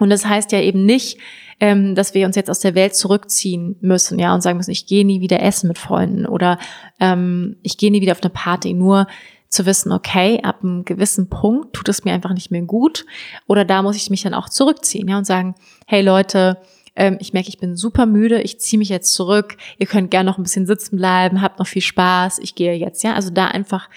Und 0.00 0.10
das 0.10 0.26
heißt 0.26 0.50
ja 0.52 0.60
eben 0.60 0.84
nicht, 0.84 1.18
ähm, 1.60 1.94
dass 1.94 2.14
wir 2.14 2.26
uns 2.26 2.36
jetzt 2.36 2.50
aus 2.50 2.58
der 2.58 2.74
Welt 2.74 2.96
zurückziehen 2.96 3.76
müssen, 3.80 4.18
ja, 4.18 4.34
und 4.34 4.40
sagen 4.40 4.56
müssen, 4.56 4.70
ich 4.70 4.86
gehe 4.86 5.04
nie 5.04 5.20
wieder 5.20 5.42
essen 5.42 5.68
mit 5.68 5.78
Freunden 5.78 6.26
oder 6.26 6.58
ähm, 6.98 7.56
ich 7.62 7.76
gehe 7.76 7.92
nie 7.92 8.00
wieder 8.00 8.12
auf 8.12 8.22
eine 8.22 8.30
Party, 8.30 8.72
nur 8.72 9.06
zu 9.48 9.66
wissen, 9.66 9.92
okay, 9.92 10.40
ab 10.42 10.60
einem 10.62 10.84
gewissen 10.84 11.28
Punkt 11.28 11.74
tut 11.74 11.88
es 11.88 12.04
mir 12.04 12.12
einfach 12.14 12.32
nicht 12.32 12.50
mehr 12.50 12.62
gut 12.62 13.04
oder 13.46 13.64
da 13.64 13.82
muss 13.82 13.96
ich 13.96 14.08
mich 14.08 14.22
dann 14.22 14.34
auch 14.34 14.48
zurückziehen, 14.48 15.06
ja, 15.06 15.18
und 15.18 15.26
sagen, 15.26 15.54
hey 15.86 16.02
Leute, 16.02 16.56
ähm, 16.96 17.18
ich 17.20 17.34
merke, 17.34 17.50
ich 17.50 17.58
bin 17.58 17.76
super 17.76 18.06
müde, 18.06 18.40
ich 18.40 18.58
ziehe 18.58 18.78
mich 18.78 18.88
jetzt 18.88 19.12
zurück, 19.12 19.56
ihr 19.78 19.86
könnt 19.86 20.10
gerne 20.10 20.30
noch 20.30 20.38
ein 20.38 20.44
bisschen 20.44 20.66
sitzen 20.66 20.96
bleiben, 20.96 21.42
habt 21.42 21.58
noch 21.58 21.66
viel 21.66 21.82
Spaß, 21.82 22.38
ich 22.38 22.54
gehe 22.54 22.74
jetzt, 22.74 23.04
ja, 23.04 23.14
also 23.14 23.30
da 23.30 23.46
einfach 23.48 23.90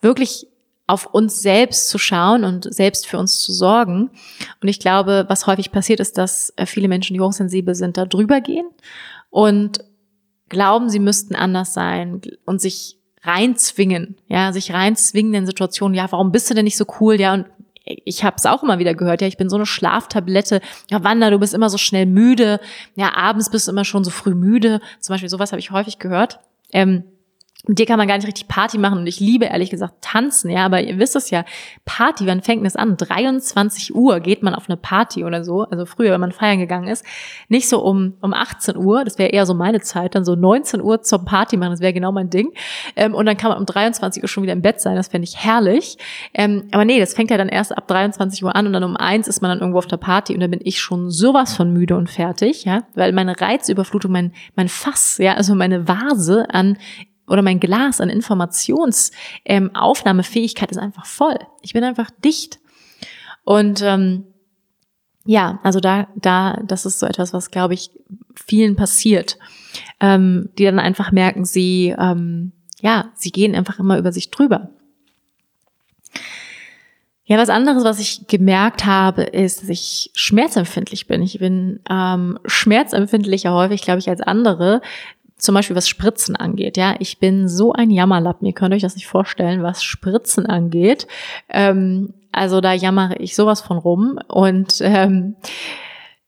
wirklich 0.00 0.48
auf 0.86 1.06
uns 1.06 1.40
selbst 1.40 1.88
zu 1.88 1.98
schauen 1.98 2.44
und 2.44 2.72
selbst 2.72 3.06
für 3.06 3.18
uns 3.18 3.40
zu 3.40 3.52
sorgen. 3.52 4.10
Und 4.60 4.68
ich 4.68 4.78
glaube, 4.78 5.24
was 5.28 5.46
häufig 5.46 5.72
passiert 5.72 6.00
ist, 6.00 6.18
dass 6.18 6.52
äh, 6.56 6.66
viele 6.66 6.88
Menschen, 6.88 7.14
die 7.14 7.20
hochsensibel 7.20 7.74
sind, 7.74 7.96
da 7.96 8.04
drüber 8.04 8.40
gehen 8.40 8.66
und 9.30 9.78
glauben, 10.48 10.90
sie 10.90 10.98
müssten 10.98 11.34
anders 11.34 11.72
sein 11.72 12.20
und 12.44 12.60
sich 12.60 12.98
reinzwingen, 13.22 14.16
ja, 14.28 14.52
sich 14.52 14.72
reinzwingen 14.72 15.32
in 15.32 15.46
Situationen, 15.46 15.94
ja, 15.94 16.06
warum 16.10 16.30
bist 16.30 16.50
du 16.50 16.54
denn 16.54 16.64
nicht 16.64 16.76
so 16.76 16.84
cool, 17.00 17.18
ja, 17.18 17.32
und 17.32 17.46
ich 17.84 18.24
habe 18.24 18.36
es 18.36 18.46
auch 18.46 18.62
immer 18.62 18.78
wieder 18.78 18.94
gehört, 18.94 19.22
ja, 19.22 19.26
ich 19.26 19.38
bin 19.38 19.48
so 19.48 19.56
eine 19.56 19.66
Schlaftablette, 19.66 20.60
ja, 20.90 21.02
Wanda, 21.02 21.30
du 21.30 21.38
bist 21.38 21.54
immer 21.54 21.70
so 21.70 21.78
schnell 21.78 22.04
müde, 22.04 22.60
ja, 22.94 23.14
abends 23.14 23.50
bist 23.50 23.66
du 23.66 23.72
immer 23.72 23.84
schon 23.84 24.04
so 24.04 24.10
früh 24.10 24.34
müde, 24.34 24.80
zum 25.00 25.14
Beispiel 25.14 25.30
sowas 25.30 25.52
habe 25.52 25.60
ich 25.60 25.70
häufig 25.70 25.98
gehört. 25.98 26.40
Ähm, 26.72 27.04
mit 27.66 27.78
dir 27.78 27.86
kann 27.86 27.98
man 27.98 28.06
gar 28.06 28.16
nicht 28.16 28.26
richtig 28.26 28.48
Party 28.48 28.78
machen 28.78 28.98
und 28.98 29.06
ich 29.06 29.20
liebe 29.20 29.46
ehrlich 29.46 29.70
gesagt 29.70 29.94
tanzen, 30.02 30.50
ja, 30.50 30.66
aber 30.66 30.82
ihr 30.82 30.98
wisst 30.98 31.16
es 31.16 31.30
ja, 31.30 31.44
Party, 31.84 32.26
wann 32.26 32.42
fängt 32.42 32.64
das 32.64 32.76
an? 32.76 32.96
23 32.96 33.94
Uhr 33.94 34.20
geht 34.20 34.42
man 34.42 34.54
auf 34.54 34.68
eine 34.68 34.76
Party 34.76 35.24
oder 35.24 35.44
so, 35.44 35.62
also 35.62 35.86
früher, 35.86 36.12
wenn 36.12 36.20
man 36.20 36.32
feiern 36.32 36.58
gegangen 36.58 36.88
ist, 36.88 37.04
nicht 37.48 37.68
so 37.68 37.82
um, 37.82 38.14
um 38.20 38.34
18 38.34 38.76
Uhr, 38.76 39.04
das 39.04 39.18
wäre 39.18 39.30
eher 39.30 39.46
so 39.46 39.54
meine 39.54 39.80
Zeit, 39.80 40.14
dann 40.14 40.24
so 40.24 40.34
19 40.34 40.82
Uhr 40.82 41.02
zur 41.02 41.24
Party 41.24 41.56
machen, 41.56 41.70
das 41.70 41.80
wäre 41.80 41.92
genau 41.92 42.12
mein 42.12 42.28
Ding, 42.28 42.52
ähm, 42.96 43.14
und 43.14 43.26
dann 43.26 43.36
kann 43.36 43.50
man 43.50 43.58
um 43.58 43.66
23 43.66 44.22
Uhr 44.22 44.28
schon 44.28 44.42
wieder 44.42 44.52
im 44.52 44.62
Bett 44.62 44.80
sein, 44.80 44.96
das 44.96 45.08
fände 45.08 45.24
ich 45.24 45.42
herrlich, 45.42 45.96
ähm, 46.34 46.68
aber 46.72 46.84
nee, 46.84 47.00
das 47.00 47.14
fängt 47.14 47.30
ja 47.30 47.38
dann 47.38 47.48
erst 47.48 47.76
ab 47.76 47.88
23 47.88 48.44
Uhr 48.44 48.54
an 48.54 48.66
und 48.66 48.74
dann 48.74 48.84
um 48.84 48.96
eins 48.96 49.26
ist 49.26 49.40
man 49.40 49.50
dann 49.50 49.60
irgendwo 49.60 49.78
auf 49.78 49.86
der 49.86 49.96
Party 49.96 50.34
und 50.34 50.40
dann 50.40 50.50
bin 50.50 50.60
ich 50.62 50.80
schon 50.80 51.10
sowas 51.10 51.54
von 51.56 51.72
müde 51.72 51.96
und 51.96 52.10
fertig, 52.10 52.64
ja, 52.64 52.82
weil 52.94 53.12
meine 53.12 53.40
Reizüberflutung, 53.40 54.12
mein, 54.12 54.32
mein 54.54 54.68
Fass, 54.68 55.18
ja, 55.18 55.34
also 55.34 55.54
meine 55.54 55.88
Vase 55.88 56.46
an 56.50 56.76
oder 57.26 57.42
mein 57.42 57.60
Glas 57.60 58.00
an 58.00 58.10
Informationsaufnahmefähigkeit 58.10 60.70
ähm, 60.70 60.76
ist 60.76 60.82
einfach 60.82 61.06
voll. 61.06 61.38
Ich 61.62 61.72
bin 61.72 61.84
einfach 61.84 62.10
dicht. 62.24 62.58
Und 63.44 63.82
ähm, 63.82 64.24
ja, 65.26 65.58
also 65.62 65.80
da, 65.80 66.08
da, 66.16 66.60
das 66.66 66.86
ist 66.86 66.98
so 66.98 67.06
etwas, 67.06 67.32
was 67.32 67.50
glaube 67.50 67.74
ich 67.74 67.90
vielen 68.34 68.76
passiert, 68.76 69.38
ähm, 70.00 70.50
die 70.58 70.64
dann 70.64 70.78
einfach 70.78 71.12
merken, 71.12 71.44
sie, 71.44 71.94
ähm, 71.98 72.52
ja, 72.80 73.10
sie 73.14 73.30
gehen 73.30 73.54
einfach 73.54 73.78
immer 73.78 73.98
über 73.98 74.12
sich 74.12 74.30
drüber. 74.30 74.70
Ja, 77.26 77.38
was 77.38 77.48
anderes, 77.48 77.84
was 77.84 78.00
ich 78.00 78.26
gemerkt 78.26 78.84
habe, 78.84 79.22
ist, 79.22 79.62
dass 79.62 79.70
ich 79.70 80.10
schmerzempfindlich 80.14 81.06
bin. 81.06 81.22
Ich 81.22 81.38
bin 81.38 81.80
ähm, 81.88 82.38
schmerzempfindlicher 82.44 83.54
häufig, 83.54 83.80
glaube 83.80 84.00
ich, 84.00 84.10
als 84.10 84.20
andere. 84.20 84.82
Zum 85.44 85.54
Beispiel 85.54 85.76
was 85.76 85.90
Spritzen 85.90 86.36
angeht. 86.36 86.78
Ja, 86.78 86.94
ich 87.00 87.18
bin 87.18 87.48
so 87.48 87.74
ein 87.74 87.90
Jammerlappen. 87.90 88.46
Ihr 88.46 88.54
könnt 88.54 88.72
euch 88.72 88.80
das 88.80 88.94
nicht 88.94 89.06
vorstellen, 89.06 89.62
was 89.62 89.84
Spritzen 89.84 90.46
angeht. 90.46 91.06
Ähm, 91.50 92.14
also 92.32 92.62
da 92.62 92.72
jammere 92.72 93.16
ich 93.16 93.36
sowas 93.36 93.60
von 93.60 93.76
rum 93.76 94.18
und 94.28 94.78
ähm, 94.80 95.36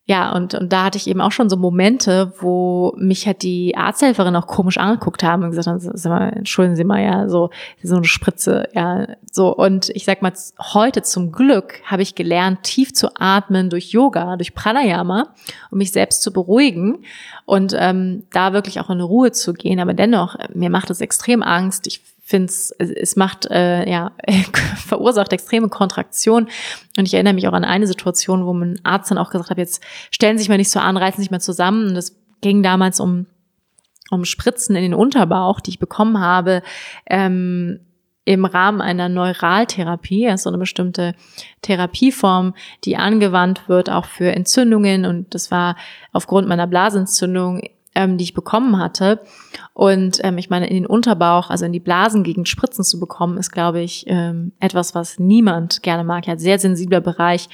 ja, 0.08 0.32
und, 0.32 0.54
und 0.54 0.72
da 0.72 0.84
hatte 0.84 0.98
ich 0.98 1.08
eben 1.08 1.20
auch 1.20 1.32
schon 1.32 1.50
so 1.50 1.56
Momente, 1.56 2.32
wo 2.38 2.94
mich 2.96 3.26
halt 3.26 3.42
die 3.42 3.76
Arzthelferin 3.76 4.36
auch 4.36 4.46
komisch 4.46 4.78
angeguckt 4.78 5.24
haben 5.24 5.42
und 5.42 5.50
gesagt 5.50 5.66
haben, 5.66 6.32
entschuldigen 6.32 6.76
Sie 6.76 6.84
mal, 6.84 7.02
ja, 7.02 7.28
so, 7.28 7.50
so 7.82 7.96
eine 7.96 8.04
Spritze, 8.04 8.68
ja, 8.72 9.08
so. 9.32 9.52
Und 9.52 9.90
ich 9.90 10.04
sag 10.04 10.22
mal, 10.22 10.32
heute 10.74 11.02
zum 11.02 11.32
Glück 11.32 11.80
habe 11.84 12.02
ich 12.02 12.14
gelernt, 12.14 12.62
tief 12.62 12.94
zu 12.94 13.16
atmen 13.16 13.68
durch 13.68 13.90
Yoga, 13.90 14.36
durch 14.36 14.54
Pranayama, 14.54 15.34
um 15.72 15.78
mich 15.78 15.90
selbst 15.90 16.22
zu 16.22 16.32
beruhigen 16.32 17.04
und 17.44 17.74
ähm, 17.76 18.22
da 18.30 18.52
wirklich 18.52 18.78
auch 18.78 18.90
in 18.90 19.00
Ruhe 19.00 19.32
zu 19.32 19.54
gehen. 19.54 19.80
Aber 19.80 19.92
dennoch, 19.92 20.36
mir 20.54 20.70
macht 20.70 20.90
es 20.90 21.00
extrem 21.00 21.42
Angst. 21.42 21.88
Ich 21.88 22.00
finde 22.26 22.46
es, 22.46 22.72
es 22.72 23.14
macht, 23.14 23.46
äh, 23.46 23.88
ja, 23.88 24.10
verursacht 24.76 25.32
extreme 25.32 25.68
Kontraktion. 25.68 26.48
Und 26.98 27.06
ich 27.06 27.14
erinnere 27.14 27.34
mich 27.34 27.46
auch 27.46 27.52
an 27.52 27.64
eine 27.64 27.86
Situation, 27.86 28.44
wo 28.44 28.52
mein 28.52 28.80
Arzt 28.82 29.12
dann 29.12 29.18
auch 29.18 29.30
gesagt 29.30 29.50
hat, 29.50 29.58
jetzt 29.58 29.80
stellen 30.10 30.36
Sie 30.36 30.42
sich 30.42 30.48
mal 30.48 30.56
nicht 30.56 30.70
so 30.70 30.80
an, 30.80 30.96
reißen 30.96 31.18
Sie 31.18 31.22
sich 31.22 31.30
mal 31.30 31.40
zusammen. 31.40 31.86
Und 31.86 31.94
das 31.94 32.16
ging 32.40 32.64
damals 32.64 32.98
um, 32.98 33.26
um 34.10 34.24
Spritzen 34.24 34.74
in 34.74 34.82
den 34.82 34.94
Unterbauch, 34.94 35.60
die 35.60 35.70
ich 35.70 35.78
bekommen 35.78 36.18
habe, 36.20 36.62
ähm, 37.08 37.78
im 38.24 38.44
Rahmen 38.44 38.80
einer 38.80 39.08
Neuraltherapie, 39.08 40.28
also 40.28 40.50
eine 40.50 40.58
bestimmte 40.58 41.14
Therapieform, 41.62 42.54
die 42.82 42.96
angewandt 42.96 43.68
wird 43.68 43.88
auch 43.88 44.04
für 44.04 44.32
Entzündungen. 44.32 45.04
Und 45.04 45.32
das 45.32 45.52
war 45.52 45.76
aufgrund 46.12 46.48
meiner 46.48 46.66
Blasentzündung 46.66 47.62
ähm, 47.96 48.18
die 48.18 48.24
ich 48.24 48.34
bekommen 48.34 48.78
hatte. 48.78 49.20
Und 49.72 50.20
ähm, 50.22 50.38
ich 50.38 50.50
meine, 50.50 50.68
in 50.68 50.74
den 50.74 50.86
Unterbauch, 50.86 51.50
also 51.50 51.64
in 51.64 51.72
die 51.72 51.80
Blasengegend 51.80 52.48
Spritzen 52.48 52.84
zu 52.84 53.00
bekommen, 53.00 53.38
ist, 53.38 53.50
glaube 53.50 53.80
ich, 53.80 54.04
ähm, 54.06 54.52
etwas, 54.60 54.94
was 54.94 55.18
niemand 55.18 55.82
gerne 55.82 56.04
mag. 56.04 56.28
Er 56.28 56.32
hat 56.32 56.40
sehr 56.40 56.58
sensibler 56.58 57.00
Bereich. 57.00 57.48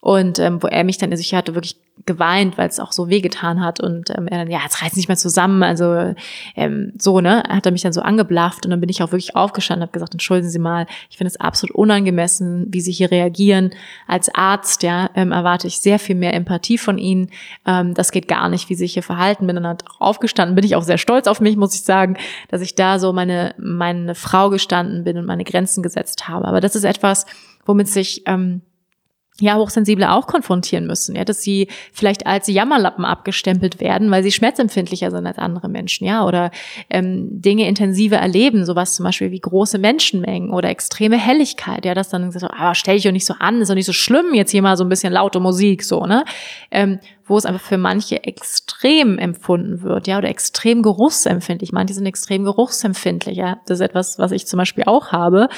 Und 0.00 0.38
ähm, 0.38 0.62
wo 0.62 0.66
er 0.66 0.84
mich 0.84 0.98
dann, 0.98 1.10
also 1.12 1.22
ich 1.22 1.34
hatte 1.34 1.54
wirklich 1.54 1.76
geweint, 2.06 2.58
weil 2.58 2.68
es 2.68 2.80
auch 2.80 2.92
so 2.92 3.08
wehgetan 3.08 3.60
hat 3.60 3.80
und 3.80 4.10
ähm, 4.10 4.28
er 4.28 4.38
dann, 4.38 4.50
ja, 4.50 4.60
jetzt 4.62 4.82
reißt 4.82 4.96
nicht 4.96 5.08
mehr 5.08 5.16
zusammen, 5.16 5.62
also 5.62 6.14
ähm, 6.54 6.92
so, 6.98 7.20
ne, 7.20 7.42
hat 7.48 7.64
er 7.66 7.72
mich 7.72 7.82
dann 7.82 7.92
so 7.92 8.02
angeblafft 8.02 8.64
und 8.66 8.70
dann 8.70 8.80
bin 8.80 8.90
ich 8.90 9.02
auch 9.02 9.12
wirklich 9.12 9.34
aufgestanden 9.36 9.82
und 9.82 9.88
habe 9.88 9.92
gesagt, 9.92 10.14
entschuldigen 10.14 10.50
Sie 10.50 10.58
mal, 10.58 10.86
ich 11.08 11.16
finde 11.16 11.28
es 11.28 11.40
absolut 11.40 11.74
unangemessen, 11.74 12.66
wie 12.70 12.80
Sie 12.80 12.92
hier 12.92 13.10
reagieren. 13.10 13.70
Als 14.06 14.34
Arzt, 14.34 14.82
ja, 14.82 15.08
ähm, 15.14 15.32
erwarte 15.32 15.66
ich 15.66 15.78
sehr 15.78 15.98
viel 15.98 16.14
mehr 16.14 16.34
Empathie 16.34 16.78
von 16.78 16.98
Ihnen. 16.98 17.30
Ähm, 17.66 17.94
das 17.94 18.12
geht 18.12 18.28
gar 18.28 18.48
nicht, 18.48 18.68
wie 18.68 18.74
Sie 18.74 18.84
sich 18.84 18.92
hier 18.94 19.02
verhalten. 19.02 19.46
Bin 19.46 19.56
dann 19.56 19.66
halt 19.66 19.84
aufgestanden, 19.98 20.54
bin 20.54 20.64
ich 20.64 20.76
auch 20.76 20.82
sehr 20.82 20.98
stolz 20.98 21.26
auf 21.26 21.40
mich, 21.40 21.56
muss 21.56 21.74
ich 21.74 21.82
sagen, 21.82 22.16
dass 22.48 22.60
ich 22.60 22.74
da 22.74 22.98
so 22.98 23.12
meine, 23.12 23.54
meine 23.58 24.14
Frau 24.14 24.50
gestanden 24.50 25.04
bin 25.04 25.16
und 25.16 25.24
meine 25.24 25.44
Grenzen 25.44 25.82
gesetzt 25.82 26.28
habe. 26.28 26.46
Aber 26.46 26.60
das 26.60 26.76
ist 26.76 26.84
etwas, 26.84 27.24
womit 27.64 27.88
sich 27.88 28.22
ähm, 28.26 28.60
ja, 29.40 29.56
Hochsensible 29.56 30.12
auch 30.12 30.28
konfrontieren 30.28 30.86
müssen, 30.86 31.16
ja, 31.16 31.24
dass 31.24 31.42
sie 31.42 31.66
vielleicht 31.92 32.24
als 32.24 32.46
Jammerlappen 32.46 33.04
abgestempelt 33.04 33.80
werden, 33.80 34.08
weil 34.12 34.22
sie 34.22 34.30
schmerzempfindlicher 34.30 35.10
sind 35.10 35.26
als 35.26 35.38
andere 35.38 35.68
Menschen, 35.68 36.06
ja, 36.06 36.24
oder 36.24 36.52
ähm, 36.88 37.28
Dinge 37.30 37.66
intensiver 37.66 38.16
erleben, 38.16 38.64
sowas 38.64 38.94
zum 38.94 39.04
Beispiel 39.04 39.32
wie 39.32 39.40
große 39.40 39.78
Menschenmengen 39.78 40.50
oder 40.50 40.68
extreme 40.68 41.18
Helligkeit, 41.18 41.84
ja, 41.84 41.94
das 41.94 42.10
dann 42.10 42.30
gesagt, 42.30 42.54
ah, 42.56 42.76
stell 42.76 42.94
dich 42.94 43.04
doch 43.04 43.10
nicht 43.10 43.26
so 43.26 43.34
an, 43.40 43.60
ist 43.60 43.70
doch 43.70 43.74
nicht 43.74 43.86
so 43.86 43.92
schlimm, 43.92 44.34
jetzt 44.34 44.52
hier 44.52 44.62
mal 44.62 44.76
so 44.76 44.84
ein 44.84 44.88
bisschen 44.88 45.12
laute 45.12 45.40
Musik, 45.40 45.82
so, 45.82 46.06
ne, 46.06 46.24
ähm, 46.70 47.00
wo 47.26 47.36
es 47.36 47.46
einfach 47.46 47.62
für 47.62 47.78
manche 47.78 48.22
extrem 48.22 49.18
empfunden 49.18 49.82
wird, 49.82 50.06
ja, 50.06 50.18
oder 50.18 50.28
extrem 50.28 50.82
geruchsempfindlich. 50.82 51.72
Manche 51.72 51.94
sind 51.94 52.06
extrem 52.06 52.44
geruchsempfindlich, 52.44 53.36
ja. 53.36 53.56
Das 53.66 53.78
ist 53.78 53.86
etwas, 53.86 54.18
was 54.18 54.30
ich 54.30 54.46
zum 54.46 54.58
Beispiel 54.58 54.84
auch 54.84 55.10
habe. 55.10 55.48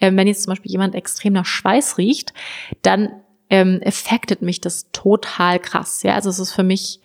Ähm, 0.00 0.16
wenn 0.16 0.28
jetzt 0.28 0.42
zum 0.42 0.52
Beispiel 0.52 0.70
jemand 0.70 0.94
extrem 0.94 1.32
nach 1.32 1.46
Schweiß 1.46 1.98
riecht, 1.98 2.34
dann 2.82 3.08
ähm, 3.50 3.80
affectet 3.84 4.42
mich 4.42 4.60
das 4.60 4.90
total 4.92 5.58
krass. 5.58 6.02
Ja, 6.02 6.14
also 6.14 6.30
es 6.30 6.38
ist 6.38 6.52
für 6.52 6.62
mich 6.62 7.00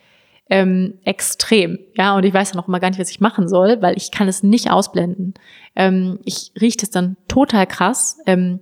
ähm, 0.49 0.95
extrem. 1.03 1.79
Ja, 1.95 2.15
und 2.15 2.25
ich 2.25 2.33
weiß 2.33 2.51
ja 2.51 2.55
noch 2.55 2.67
mal 2.67 2.79
gar 2.79 2.89
nicht, 2.89 2.99
was 2.99 3.11
ich 3.11 3.19
machen 3.19 3.47
soll, 3.47 3.81
weil 3.81 3.95
ich 3.97 4.11
kann 4.11 4.27
es 4.27 4.41
nicht 4.41 4.71
ausblenden. 4.71 5.35
Ähm, 5.75 6.19
ich 6.25 6.51
rieche 6.59 6.77
das 6.77 6.89
dann 6.89 7.17
total 7.27 7.67
krass. 7.67 8.17
Ähm, 8.25 8.61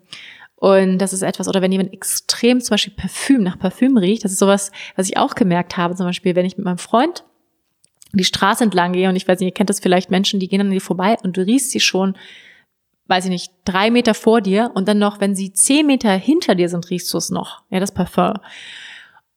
und 0.55 0.97
das 0.97 1.13
ist 1.13 1.21
etwas, 1.21 1.47
oder 1.47 1.61
wenn 1.61 1.71
jemand 1.71 1.93
extrem 1.93 2.59
zum 2.61 2.73
Beispiel 2.73 2.93
Parfüm 2.93 3.43
nach 3.43 3.59
Parfüm 3.59 3.95
riecht, 3.95 4.25
das 4.25 4.31
ist 4.31 4.39
sowas, 4.39 4.71
was 4.95 5.07
ich 5.07 5.17
auch 5.17 5.35
gemerkt 5.35 5.77
habe, 5.77 5.95
zum 5.95 6.07
Beispiel, 6.07 6.35
wenn 6.35 6.45
ich 6.45 6.57
mit 6.57 6.65
meinem 6.65 6.79
Freund 6.79 7.23
die 8.13 8.23
Straße 8.23 8.63
entlang 8.63 8.93
gehe 8.93 9.07
und 9.07 9.15
ich 9.15 9.27
weiß 9.27 9.39
nicht, 9.39 9.49
ihr 9.49 9.53
kennt 9.53 9.69
das 9.69 9.79
vielleicht 9.79 10.09
Menschen, 10.09 10.39
die 10.39 10.47
gehen 10.47 10.61
an 10.61 10.71
dir 10.71 10.81
vorbei 10.81 11.15
und 11.23 11.37
du 11.37 11.41
riechst 11.41 11.71
sie 11.71 11.79
schon 11.79 12.17
weiß 13.07 13.25
ich 13.25 13.31
nicht, 13.31 13.51
drei 13.65 13.91
Meter 13.91 14.13
vor 14.13 14.41
dir 14.41 14.71
und 14.73 14.87
dann 14.87 14.99
noch, 14.99 15.19
wenn 15.19 15.35
sie 15.35 15.53
zehn 15.53 15.85
Meter 15.87 16.11
hinter 16.11 16.55
dir 16.55 16.69
sind, 16.69 16.89
riechst 16.89 17.13
du 17.13 17.17
es 17.17 17.29
noch. 17.29 17.63
Ja, 17.69 17.79
das 17.79 17.93
Parfum. 17.93 18.33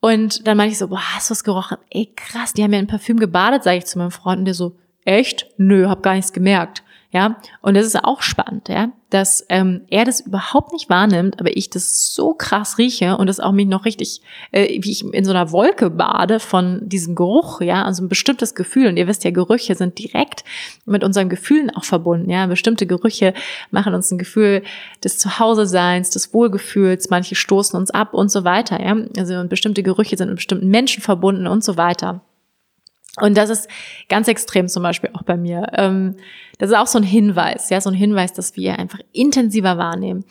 Und 0.01 0.47
dann 0.47 0.57
meine 0.57 0.73
ich 0.73 0.79
so, 0.79 0.89
boah, 0.89 1.15
hast 1.15 1.31
du 1.31 1.35
es 1.35 1.45
gerochen? 1.45 1.77
Ey, 1.91 2.13
krass, 2.17 2.53
die 2.53 2.63
haben 2.63 2.73
ja 2.73 2.79
in 2.79 2.87
Parfüm 2.87 3.19
gebadet, 3.19 3.63
sage 3.63 3.79
ich 3.79 3.87
zu 3.87 3.99
meinem 3.99 4.11
Freund 4.11 4.41
und 4.41 4.45
der 4.47 4.55
so, 4.55 4.77
echt? 5.05 5.47
Nö, 5.59 5.89
hab 5.89 6.03
gar 6.03 6.15
nichts 6.15 6.33
gemerkt. 6.33 6.83
Ja, 7.13 7.39
und 7.61 7.75
das 7.75 7.87
ist 7.87 8.05
auch 8.05 8.23
spannend, 8.23 8.69
ja, 8.69 8.93
dass 9.11 9.45
ähm, 9.49 9.81
er 9.91 10.05
das 10.05 10.21
überhaupt 10.21 10.73
nicht 10.73 10.89
wahrnimmt, 10.89 11.41
aber 11.41 11.57
ich 11.57 11.69
das 11.69 12.15
so 12.15 12.35
krass 12.35 12.79
rieche 12.79 13.17
und 13.17 13.27
das 13.27 13.41
auch 13.41 13.51
mich 13.51 13.67
noch 13.67 13.85
richtig, 13.85 14.21
äh, 14.53 14.81
wie 14.81 14.93
ich 14.93 15.03
in 15.13 15.25
so 15.25 15.33
einer 15.33 15.51
Wolke 15.51 15.91
bade 15.91 16.39
von 16.39 16.89
diesem 16.89 17.17
Geruch, 17.17 17.63
ja, 17.63 17.85
also 17.85 18.05
ein 18.05 18.09
bestimmtes 18.09 18.55
Gefühl. 18.55 18.87
Und 18.87 18.97
ihr 18.97 19.09
wisst 19.09 19.25
ja, 19.25 19.33
Gerüche 19.33 19.75
sind 19.75 19.99
direkt 19.99 20.45
mit 20.87 21.03
unseren 21.03 21.29
Gefühlen 21.29 21.71
auch 21.71 21.83
verbunden, 21.83 22.31
ja. 22.31 22.47
Bestimmte 22.47 22.87
Gerüche 22.87 23.35
machen 23.73 23.93
uns 23.93 24.09
ein 24.13 24.19
Gefühl 24.19 24.63
des 25.03 25.19
Zuhause-Seins, 25.19 26.11
des 26.11 26.33
Wohlgefühls, 26.33 27.11
manche 27.11 27.35
stoßen 27.35 27.77
uns 27.77 27.91
ab 27.91 28.15
und 28.15 28.31
so 28.31 28.45
weiter, 28.45 28.81
ja. 28.81 28.97
Also 29.19 29.49
bestimmte 29.49 29.83
Gerüche 29.83 30.17
sind 30.17 30.29
mit 30.29 30.37
bestimmten 30.37 30.69
Menschen 30.69 31.03
verbunden 31.03 31.49
und 31.49 31.65
so 31.65 31.77
weiter. 31.77 32.21
Und 33.19 33.37
das 33.37 33.51
ist 33.51 33.69
ganz 34.09 34.29
extrem 34.29 34.69
zum 34.69 34.83
Beispiel 34.83 35.11
auch 35.15 35.23
bei 35.23 35.37
mir. 35.37 35.67
Ähm, 35.73 36.17
das 36.59 36.71
ist 36.71 36.77
auch 36.77 36.87
so 36.87 36.99
ein 36.99 37.05
Hinweis, 37.05 37.71
ja, 37.71 37.81
so 37.81 37.91
ein 37.91 37.97
Hinweis, 37.97 38.33
dass 38.33 38.57
wir 38.57 38.79
einfach 38.79 39.01
intensiver 39.13 39.79
wahrnehmen. 39.79 40.25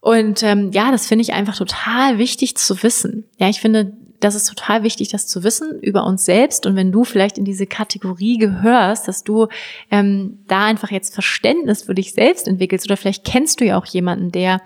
Und 0.00 0.42
ähm, 0.42 0.70
ja, 0.72 0.90
das 0.90 1.06
finde 1.06 1.22
ich 1.22 1.32
einfach 1.32 1.56
total 1.56 2.18
wichtig 2.18 2.56
zu 2.56 2.82
wissen. 2.82 3.24
Ja, 3.38 3.48
ich 3.48 3.60
finde, 3.60 3.92
das 4.20 4.34
ist 4.34 4.48
total 4.48 4.82
wichtig, 4.82 5.08
das 5.08 5.26
zu 5.26 5.44
wissen 5.44 5.78
über 5.80 6.04
uns 6.04 6.24
selbst. 6.24 6.66
Und 6.66 6.76
wenn 6.76 6.92
du 6.92 7.04
vielleicht 7.04 7.38
in 7.38 7.44
diese 7.44 7.66
Kategorie 7.66 8.38
gehörst, 8.38 9.08
dass 9.08 9.24
du 9.24 9.48
ähm, 9.90 10.38
da 10.48 10.64
einfach 10.64 10.90
jetzt 10.90 11.14
Verständnis 11.14 11.82
für 11.82 11.94
dich 11.94 12.12
selbst 12.12 12.48
entwickelst, 12.48 12.86
oder 12.86 12.96
vielleicht 12.96 13.24
kennst 13.24 13.60
du 13.60 13.64
ja 13.64 13.78
auch 13.78 13.86
jemanden, 13.86 14.32
der 14.32 14.60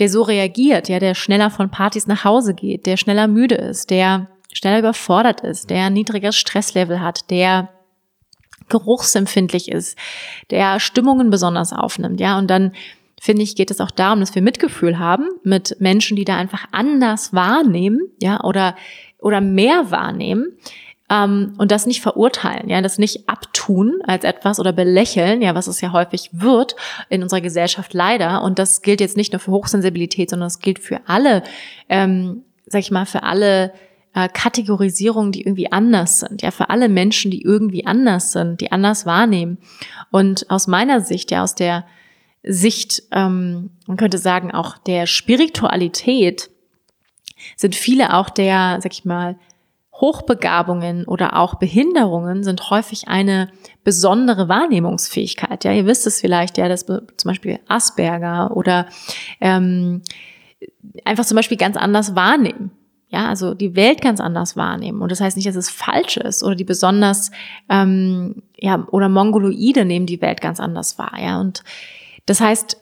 der 0.00 0.08
so 0.08 0.22
reagiert, 0.22 0.88
ja, 0.88 0.98
der 0.98 1.14
schneller 1.14 1.50
von 1.50 1.70
Partys 1.70 2.08
nach 2.08 2.24
Hause 2.24 2.54
geht, 2.54 2.86
der 2.86 2.96
schneller 2.96 3.28
müde 3.28 3.54
ist, 3.54 3.90
der 3.90 4.28
schneller 4.54 4.78
überfordert 4.78 5.42
ist, 5.42 5.68
der 5.68 5.84
ein 5.84 5.92
niedrigeres 5.92 6.36
Stresslevel 6.36 7.00
hat, 7.00 7.30
der 7.30 7.68
geruchsempfindlich 8.70 9.70
ist, 9.70 9.98
der 10.50 10.80
Stimmungen 10.80 11.28
besonders 11.28 11.74
aufnimmt, 11.74 12.20
ja, 12.20 12.38
und 12.38 12.48
dann 12.48 12.72
finde 13.20 13.42
ich, 13.42 13.56
geht 13.56 13.70
es 13.70 13.80
auch 13.80 13.90
darum, 13.90 14.20
dass 14.20 14.34
wir 14.34 14.42
Mitgefühl 14.42 14.98
haben 14.98 15.28
mit 15.42 15.76
Menschen, 15.80 16.16
die 16.16 16.24
da 16.24 16.36
einfach 16.36 16.66
anders 16.72 17.34
wahrnehmen, 17.34 18.00
ja, 18.22 18.42
oder, 18.42 18.74
oder 19.18 19.42
mehr 19.42 19.90
wahrnehmen, 19.90 20.56
ähm, 21.10 21.54
und 21.58 21.70
das 21.70 21.86
nicht 21.86 22.00
verurteilen, 22.00 22.68
ja, 22.68 22.80
das 22.80 22.98
nicht 22.98 23.28
abtun 23.28 24.00
als 24.04 24.24
etwas 24.24 24.58
oder 24.58 24.72
belächeln, 24.72 25.42
ja, 25.42 25.54
was 25.54 25.66
es 25.66 25.80
ja 25.80 25.92
häufig 25.92 26.30
wird 26.32 26.76
in 27.10 27.22
unserer 27.22 27.40
Gesellschaft 27.40 27.92
leider. 27.92 28.42
Und 28.42 28.58
das 28.58 28.82
gilt 28.82 29.00
jetzt 29.00 29.16
nicht 29.16 29.32
nur 29.32 29.40
für 29.40 29.50
Hochsensibilität, 29.50 30.30
sondern 30.30 30.46
es 30.46 30.60
gilt 30.60 30.78
für 30.78 31.00
alle, 31.06 31.42
ähm, 31.88 32.44
sag 32.66 32.80
ich 32.80 32.90
mal, 32.90 33.06
für 33.06 33.22
alle 33.22 33.72
äh, 34.14 34.28
Kategorisierungen, 34.28 35.32
die 35.32 35.42
irgendwie 35.42 35.70
anders 35.72 36.20
sind, 36.20 36.42
ja, 36.42 36.50
für 36.50 36.70
alle 36.70 36.88
Menschen, 36.88 37.30
die 37.30 37.42
irgendwie 37.42 37.86
anders 37.86 38.32
sind, 38.32 38.60
die 38.60 38.72
anders 38.72 39.06
wahrnehmen. 39.06 39.58
Und 40.10 40.50
aus 40.50 40.66
meiner 40.66 41.00
Sicht, 41.00 41.30
ja, 41.30 41.42
aus 41.42 41.54
der 41.54 41.84
Sicht, 42.42 43.02
ähm, 43.10 43.70
man 43.86 43.96
könnte 43.96 44.18
sagen, 44.18 44.52
auch 44.52 44.78
der 44.78 45.06
Spiritualität, 45.06 46.50
sind 47.56 47.74
viele 47.74 48.14
auch 48.14 48.30
der, 48.30 48.78
sag 48.80 48.92
ich 48.92 49.04
mal, 49.04 49.36
Hochbegabungen 49.94 51.04
oder 51.04 51.36
auch 51.36 51.54
Behinderungen 51.54 52.42
sind 52.42 52.68
häufig 52.70 53.06
eine 53.06 53.50
besondere 53.84 54.48
Wahrnehmungsfähigkeit. 54.48 55.64
Ja, 55.64 55.72
ihr 55.72 55.86
wisst 55.86 56.06
es 56.06 56.20
vielleicht, 56.20 56.58
ja, 56.58 56.68
dass 56.68 56.84
zum 56.84 57.06
Beispiel 57.24 57.60
Asperger 57.68 58.56
oder 58.56 58.86
ähm, 59.40 60.02
einfach 61.04 61.24
zum 61.24 61.36
Beispiel 61.36 61.56
ganz 61.56 61.76
anders 61.76 62.16
wahrnehmen. 62.16 62.72
Ja, 63.14 63.28
also 63.28 63.54
die 63.54 63.76
Welt 63.76 64.00
ganz 64.00 64.18
anders 64.18 64.56
wahrnehmen. 64.56 65.00
Und 65.00 65.12
das 65.12 65.20
heißt 65.20 65.36
nicht, 65.36 65.46
dass 65.46 65.54
es 65.54 65.70
falsch 65.70 66.16
ist 66.16 66.42
oder 66.42 66.56
die 66.56 66.64
besonders, 66.64 67.30
ähm, 67.68 68.42
ja, 68.58 68.88
oder 68.90 69.08
Mongoloide 69.08 69.84
nehmen 69.84 70.06
die 70.06 70.20
Welt 70.20 70.40
ganz 70.40 70.58
anders 70.58 70.98
wahr. 70.98 71.12
Ja, 71.20 71.40
und 71.40 71.62
das 72.26 72.40
heißt, 72.40 72.76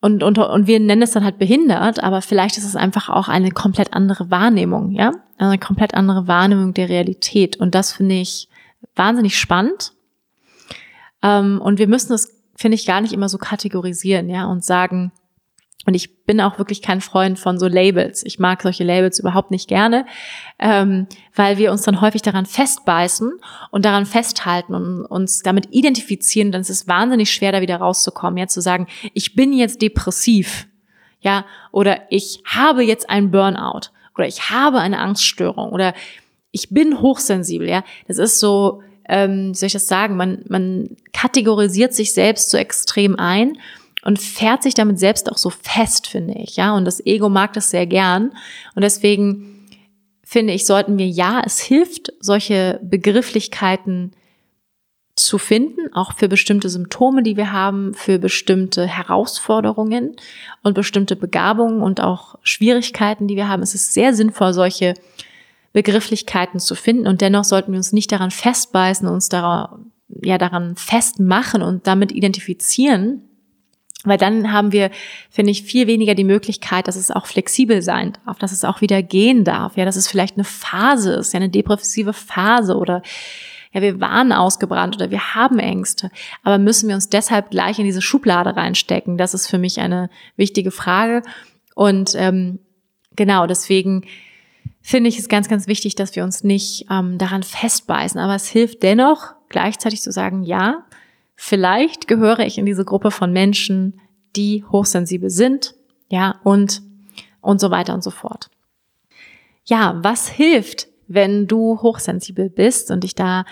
und, 0.00 0.22
und, 0.22 0.38
und 0.38 0.68
wir 0.68 0.78
nennen 0.78 1.02
es 1.02 1.10
dann 1.10 1.24
halt 1.24 1.40
behindert, 1.40 2.00
aber 2.00 2.22
vielleicht 2.22 2.58
ist 2.58 2.64
es 2.64 2.76
einfach 2.76 3.08
auch 3.08 3.26
eine 3.26 3.50
komplett 3.50 3.92
andere 3.92 4.30
Wahrnehmung, 4.30 4.92
ja? 4.92 5.10
Eine 5.36 5.58
komplett 5.58 5.94
andere 5.94 6.28
Wahrnehmung 6.28 6.72
der 6.72 6.88
Realität. 6.88 7.56
Und 7.56 7.74
das 7.74 7.90
finde 7.92 8.14
ich 8.14 8.48
wahnsinnig 8.94 9.36
spannend. 9.36 9.94
Ähm, 11.24 11.60
und 11.60 11.80
wir 11.80 11.88
müssen 11.88 12.12
es, 12.12 12.40
finde 12.54 12.76
ich, 12.76 12.86
gar 12.86 13.00
nicht 13.00 13.12
immer 13.12 13.28
so 13.28 13.38
kategorisieren, 13.38 14.28
ja, 14.28 14.46
und 14.46 14.64
sagen, 14.64 15.10
und 15.86 15.94
ich 15.94 16.24
bin 16.24 16.40
auch 16.40 16.58
wirklich 16.58 16.82
kein 16.82 17.00
Freund 17.00 17.38
von 17.38 17.58
so 17.58 17.66
Labels. 17.66 18.22
Ich 18.24 18.38
mag 18.38 18.62
solche 18.62 18.84
Labels 18.84 19.20
überhaupt 19.20 19.50
nicht 19.50 19.68
gerne, 19.68 20.06
ähm, 20.58 21.06
weil 21.34 21.56
wir 21.56 21.70
uns 21.70 21.82
dann 21.82 22.00
häufig 22.00 22.20
daran 22.20 22.46
festbeißen 22.46 23.32
und 23.70 23.84
daran 23.84 24.04
festhalten 24.04 24.74
und 24.74 25.06
uns 25.06 25.40
damit 25.40 25.68
identifizieren. 25.70 26.52
Dann 26.52 26.60
ist 26.60 26.70
es 26.70 26.88
wahnsinnig 26.88 27.30
schwer, 27.30 27.52
da 27.52 27.60
wieder 27.60 27.76
rauszukommen. 27.76 28.36
Ja, 28.38 28.48
zu 28.48 28.60
sagen, 28.60 28.88
ich 29.14 29.34
bin 29.34 29.52
jetzt 29.52 29.80
depressiv, 29.80 30.66
ja, 31.20 31.46
oder 31.72 32.02
ich 32.10 32.42
habe 32.44 32.82
jetzt 32.82 33.08
ein 33.08 33.30
Burnout 33.30 33.88
oder 34.16 34.26
ich 34.26 34.50
habe 34.50 34.80
eine 34.80 34.98
Angststörung 34.98 35.70
oder 35.70 35.94
ich 36.50 36.70
bin 36.70 37.00
hochsensibel. 37.00 37.68
Ja, 37.68 37.84
das 38.08 38.18
ist 38.18 38.40
so. 38.40 38.82
Ähm, 39.10 39.52
wie 39.52 39.54
soll 39.54 39.68
ich 39.68 39.72
das 39.72 39.86
sagen? 39.86 40.16
Man, 40.16 40.44
man 40.48 40.96
kategorisiert 41.14 41.94
sich 41.94 42.12
selbst 42.12 42.50
so 42.50 42.58
extrem 42.58 43.18
ein 43.18 43.56
und 44.02 44.20
fährt 44.20 44.62
sich 44.62 44.74
damit 44.74 44.98
selbst 44.98 45.30
auch 45.30 45.38
so 45.38 45.50
fest, 45.50 46.06
finde 46.06 46.34
ich, 46.34 46.56
ja. 46.56 46.74
Und 46.74 46.84
das 46.84 47.04
Ego 47.04 47.28
mag 47.28 47.52
das 47.52 47.70
sehr 47.70 47.86
gern. 47.86 48.32
Und 48.74 48.82
deswegen 48.82 49.66
finde 50.24 50.52
ich, 50.52 50.66
sollten 50.66 50.98
wir, 50.98 51.08
ja, 51.08 51.42
es 51.44 51.58
hilft, 51.58 52.12
solche 52.20 52.80
Begrifflichkeiten 52.82 54.12
zu 55.16 55.38
finden, 55.38 55.92
auch 55.92 56.12
für 56.12 56.28
bestimmte 56.28 56.68
Symptome, 56.68 57.22
die 57.22 57.36
wir 57.36 57.50
haben, 57.52 57.92
für 57.94 58.18
bestimmte 58.18 58.86
Herausforderungen 58.86 60.14
und 60.62 60.74
bestimmte 60.74 61.16
Begabungen 61.16 61.82
und 61.82 62.00
auch 62.00 62.36
Schwierigkeiten, 62.42 63.26
die 63.26 63.36
wir 63.36 63.48
haben. 63.48 63.62
Es 63.62 63.74
ist 63.74 63.94
sehr 63.94 64.14
sinnvoll, 64.14 64.52
solche 64.52 64.94
Begrifflichkeiten 65.72 66.60
zu 66.60 66.74
finden 66.74 67.06
und 67.06 67.20
dennoch 67.20 67.44
sollten 67.44 67.72
wir 67.72 67.78
uns 67.78 67.92
nicht 67.92 68.12
daran 68.12 68.30
festbeißen, 68.30 69.08
uns 69.08 69.28
daran, 69.28 69.90
ja, 70.22 70.38
daran 70.38 70.76
festmachen 70.76 71.62
und 71.62 71.86
damit 71.86 72.12
identifizieren, 72.12 73.27
weil 74.08 74.18
dann 74.18 74.52
haben 74.52 74.72
wir, 74.72 74.90
finde 75.30 75.50
ich, 75.50 75.62
viel 75.62 75.86
weniger 75.86 76.14
die 76.14 76.24
Möglichkeit, 76.24 76.88
dass 76.88 76.96
es 76.96 77.10
auch 77.10 77.26
flexibel 77.26 77.82
sein 77.82 78.14
darf, 78.24 78.38
dass 78.38 78.52
es 78.52 78.64
auch 78.64 78.80
wieder 78.80 79.02
gehen 79.02 79.44
darf, 79.44 79.76
ja, 79.76 79.84
dass 79.84 79.96
es 79.96 80.08
vielleicht 80.08 80.36
eine 80.36 80.44
Phase 80.44 81.14
ist, 81.14 81.32
ja, 81.32 81.38
eine 81.38 81.50
depressive 81.50 82.12
Phase 82.12 82.76
oder 82.76 83.02
ja, 83.72 83.82
wir 83.82 84.00
waren 84.00 84.32
ausgebrannt 84.32 84.96
oder 84.96 85.10
wir 85.10 85.34
haben 85.34 85.58
Ängste, 85.58 86.10
aber 86.42 86.58
müssen 86.58 86.88
wir 86.88 86.94
uns 86.94 87.08
deshalb 87.08 87.50
gleich 87.50 87.78
in 87.78 87.84
diese 87.84 88.02
Schublade 88.02 88.56
reinstecken? 88.56 89.18
Das 89.18 89.34
ist 89.34 89.46
für 89.46 89.58
mich 89.58 89.80
eine 89.80 90.08
wichtige 90.36 90.70
Frage. 90.70 91.22
Und 91.74 92.14
ähm, 92.16 92.60
genau, 93.14 93.46
deswegen 93.46 94.04
finde 94.80 95.08
ich 95.08 95.18
es 95.18 95.28
ganz, 95.28 95.48
ganz 95.48 95.66
wichtig, 95.66 95.96
dass 95.96 96.16
wir 96.16 96.24
uns 96.24 96.44
nicht 96.44 96.86
ähm, 96.90 97.18
daran 97.18 97.42
festbeißen. 97.42 98.18
Aber 98.18 98.34
es 98.34 98.48
hilft 98.48 98.82
dennoch, 98.82 99.34
gleichzeitig 99.48 100.00
zu 100.00 100.10
sagen, 100.10 100.42
ja, 100.42 100.84
Vielleicht 101.40 102.08
gehöre 102.08 102.40
ich 102.40 102.58
in 102.58 102.66
diese 102.66 102.84
Gruppe 102.84 103.12
von 103.12 103.32
Menschen, 103.32 104.00
die 104.34 104.64
hochsensibel 104.72 105.30
sind, 105.30 105.72
ja, 106.08 106.40
und, 106.42 106.82
und 107.40 107.60
so 107.60 107.70
weiter 107.70 107.94
und 107.94 108.02
so 108.02 108.10
fort. 108.10 108.50
Ja, 109.64 110.00
was 110.02 110.28
hilft, 110.28 110.88
wenn 111.06 111.46
du 111.46 111.80
hochsensibel 111.80 112.50
bist 112.50 112.90
und 112.90 113.04
dich 113.04 113.14
da 113.14 113.44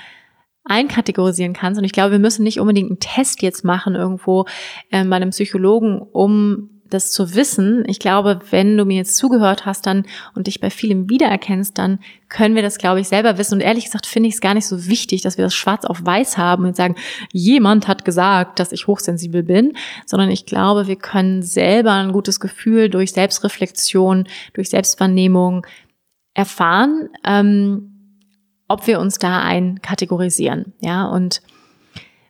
einkategorisieren 0.65 1.53
kannst? 1.53 1.79
Und 1.79 1.85
ich 1.85 1.93
glaube, 1.93 2.11
wir 2.11 2.19
müssen 2.19 2.43
nicht 2.43 2.59
unbedingt 2.59 2.91
einen 2.91 2.99
Test 2.99 3.41
jetzt 3.41 3.65
machen 3.65 3.95
irgendwo 3.95 4.47
äh, 4.91 5.05
bei 5.05 5.15
einem 5.15 5.31
Psychologen, 5.31 6.01
um 6.01 6.76
das 6.91 7.11
zu 7.11 7.35
wissen, 7.35 7.85
ich 7.87 7.99
glaube, 7.99 8.41
wenn 8.51 8.77
du 8.77 8.85
mir 8.85 8.97
jetzt 8.97 9.17
zugehört 9.17 9.67
hast 9.67 9.87
dann 9.87 10.07
und 10.35 10.47
dich 10.47 10.61
bei 10.61 10.71
vielem 10.71 11.11
wiedererkennst, 11.11 11.77
dann 11.77 11.99
können 12.29 12.55
wir 12.55 12.63
das, 12.63 12.79
glaube 12.79 13.01
ich, 13.01 13.09
selber 13.09 13.39
wissen. 13.39 13.55
Und 13.55 13.61
ehrlich 13.61 13.85
gesagt 13.85 14.07
finde 14.07 14.29
ich 14.29 14.37
es 14.37 14.41
gar 14.41 14.55
nicht 14.55 14.67
so 14.67 14.87
wichtig, 14.87 15.23
dass 15.23 15.39
wir 15.39 15.45
das 15.45 15.55
schwarz 15.55 15.85
auf 15.85 16.05
weiß 16.05 16.39
haben 16.39 16.65
und 16.65 16.77
sagen, 16.77 16.97
jemand 17.33 17.89
hat 17.89 18.05
gesagt, 18.05 18.59
dass 18.59 18.73
ich 18.73 18.87
hochsensibel 18.87 19.43
bin, 19.43 19.73
sondern 20.07 20.31
ich 20.31 20.47
glaube, 20.47 20.87
wir 20.87 20.97
können 20.97 21.43
selber 21.43 21.93
ein 21.93 22.13
gutes 22.13 22.41
Gefühl 22.41 22.89
durch 22.89 23.13
Selbstreflexion, 23.13 24.27
durch 24.55 24.71
Selbstwahrnehmung 24.71 25.67
erfahren, 26.35 27.09
ähm, 27.25 27.93
ob 28.69 28.87
wir 28.87 29.01
uns 29.01 29.19
da 29.19 29.43
einkategorisieren. 29.43 30.73
Ja, 30.81 31.07
und 31.07 31.41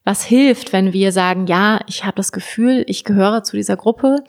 was 0.06 0.24
hilft, 0.24 0.72
wenn 0.72 0.92
wir 0.92 1.10
sagen, 1.10 1.48
ja, 1.48 1.80
ich 1.88 2.04
habe 2.04 2.14
das 2.14 2.30
Gefühl, 2.30 2.84
ich 2.86 3.02
gehöre 3.02 3.42
zu 3.42 3.56
dieser 3.56 3.76
Gruppe. 3.76 4.22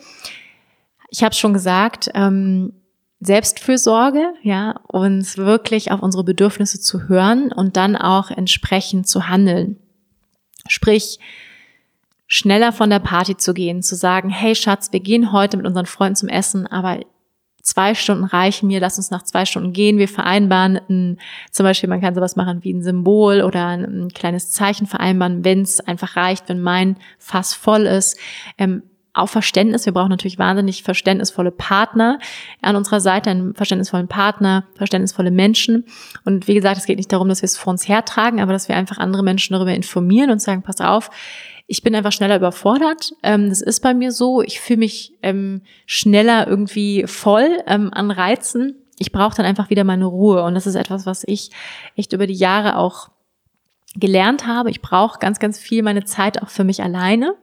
Ich 1.11 1.23
habe 1.23 1.36
schon 1.36 1.53
gesagt, 1.53 2.09
ähm, 2.15 2.73
Selbstfürsorge, 3.19 4.34
ja, 4.41 4.80
uns 4.88 5.38
wirklich 5.38 5.91
auf 5.91 6.01
unsere 6.01 6.23
Bedürfnisse 6.23 6.82
zu 6.82 7.07
hören 7.07 7.51
und 7.51 7.78
dann 7.78 7.95
auch 7.95 8.32
entsprechend 8.32 9.07
zu 9.07 9.30
handeln. 9.30 9.78
Sprich, 10.67 11.19
schneller 12.25 12.73
von 12.73 12.89
der 12.89 12.99
Party 12.99 13.38
zu 13.38 13.53
gehen, 13.53 13.84
zu 13.84 13.95
sagen, 13.95 14.32
hey 14.32 14.55
Schatz, 14.55 14.91
wir 14.91 14.99
gehen 14.99 15.32
heute 15.32 15.57
mit 15.57 15.67
unseren 15.67 15.86
Freunden 15.86 16.15
zum 16.15 16.30
Essen, 16.30 16.65
aber 16.65 17.01
zwei 17.68 17.95
Stunden 17.95 18.24
reichen 18.24 18.68
mir, 18.68 18.80
lass 18.80 18.97
uns 18.97 19.11
nach 19.11 19.24
zwei 19.24 19.45
Stunden 19.45 19.74
gehen. 19.74 19.97
Wir 19.97 20.07
vereinbaren 20.07 20.80
ein, 20.89 21.18
zum 21.51 21.65
Beispiel, 21.65 21.89
man 21.89 21.99
kann 21.99 22.15
sowas 22.15 22.38
machen 22.38 22.63
wie 22.63 22.74
ein 22.74 22.82
Symbol 22.82 23.41
oder 23.41 23.68
ein, 23.68 23.84
ein 23.84 24.09
kleines 24.09 24.51
Zeichen 24.51 24.88
vereinbaren, 24.88 25.43
wenn 25.43 25.61
es 25.61 25.82
einfach 25.82 26.15
reicht, 26.15 26.47
wenn 26.47 26.61
mein 26.61 26.95
Fass 27.20 27.53
voll 27.53 27.86
ist. 27.86 28.18
Ähm, 28.57 28.84
auch 29.13 29.28
Verständnis. 29.28 29.86
Wir 29.86 29.93
brauchen 29.93 30.09
natürlich 30.09 30.39
wahnsinnig 30.39 30.84
verständnisvolle 30.84 31.51
Partner 31.51 32.20
an 32.61 32.76
unserer 32.76 33.01
Seite, 33.01 33.32
einen 33.32 33.53
verständnisvollen 33.55 34.07
Partner, 34.07 34.65
verständnisvolle 34.76 35.32
Menschen. 35.32 35.86
Und 36.24 36.47
wie 36.47 36.53
gesagt, 36.53 36.78
es 36.78 36.86
geht 36.86 36.97
nicht 36.97 37.11
darum, 37.11 37.28
dass 37.28 37.41
wir 37.41 37.47
es 37.47 37.57
vor 37.57 37.72
uns 37.72 37.88
hertragen, 37.88 38.39
aber 38.39 38.53
dass 38.53 38.70
wir 38.70 38.78
einfach 38.78 38.99
andere 38.99 39.24
Menschen 39.24 39.53
darüber 39.53 39.74
informieren 39.74 40.30
und 40.30 40.41
sagen, 40.41 40.61
pass 40.61 40.80
auf, 40.82 41.09
ich 41.68 41.84
bin 41.84 41.93
einfach 41.93 42.13
schneller 42.13 42.38
überfordert. 42.38 43.13
Ähm, 43.24 43.49
das 43.49 43.61
ist 43.61 43.82
bei 43.82 43.93
mir 43.93 44.13
so. 44.13 44.41
Ich 44.41 44.61
fühle 44.61 44.80
mich 44.80 45.18
ähm, 45.22 45.61
schneller 45.86 46.47
irgendwie 46.47 47.03
voll 47.05 47.59
ähm, 47.68 47.93
an 47.93 48.09
Reizen. 48.09 48.76
Ich 48.97 49.11
brauche 49.11 49.36
dann 49.36 49.45
einfach 49.45 49.70
wieder 49.70 49.84
meine 49.84 50.05
Ruhe. 50.05 50.43
Und 50.43 50.55
das 50.55 50.65
ist 50.65 50.76
etwas, 50.76 51.05
was 51.05 51.24
ich 51.28 51.51
echt 51.95 52.13
über 52.13 52.26
die 52.26 52.34
Jahre 52.34 52.78
auch 52.78 53.09
gelernt 53.95 54.47
habe. 54.47 54.70
Ich 54.70 54.82
brauche 54.82 55.20
ganz, 55.20 55.39
ganz 55.39 55.59
viel 55.59 55.84
meine 55.84 56.05
Zeit 56.05 56.41
auch 56.41 56.49
für 56.49 56.63
mich 56.63 56.82
alleine, 56.82 57.36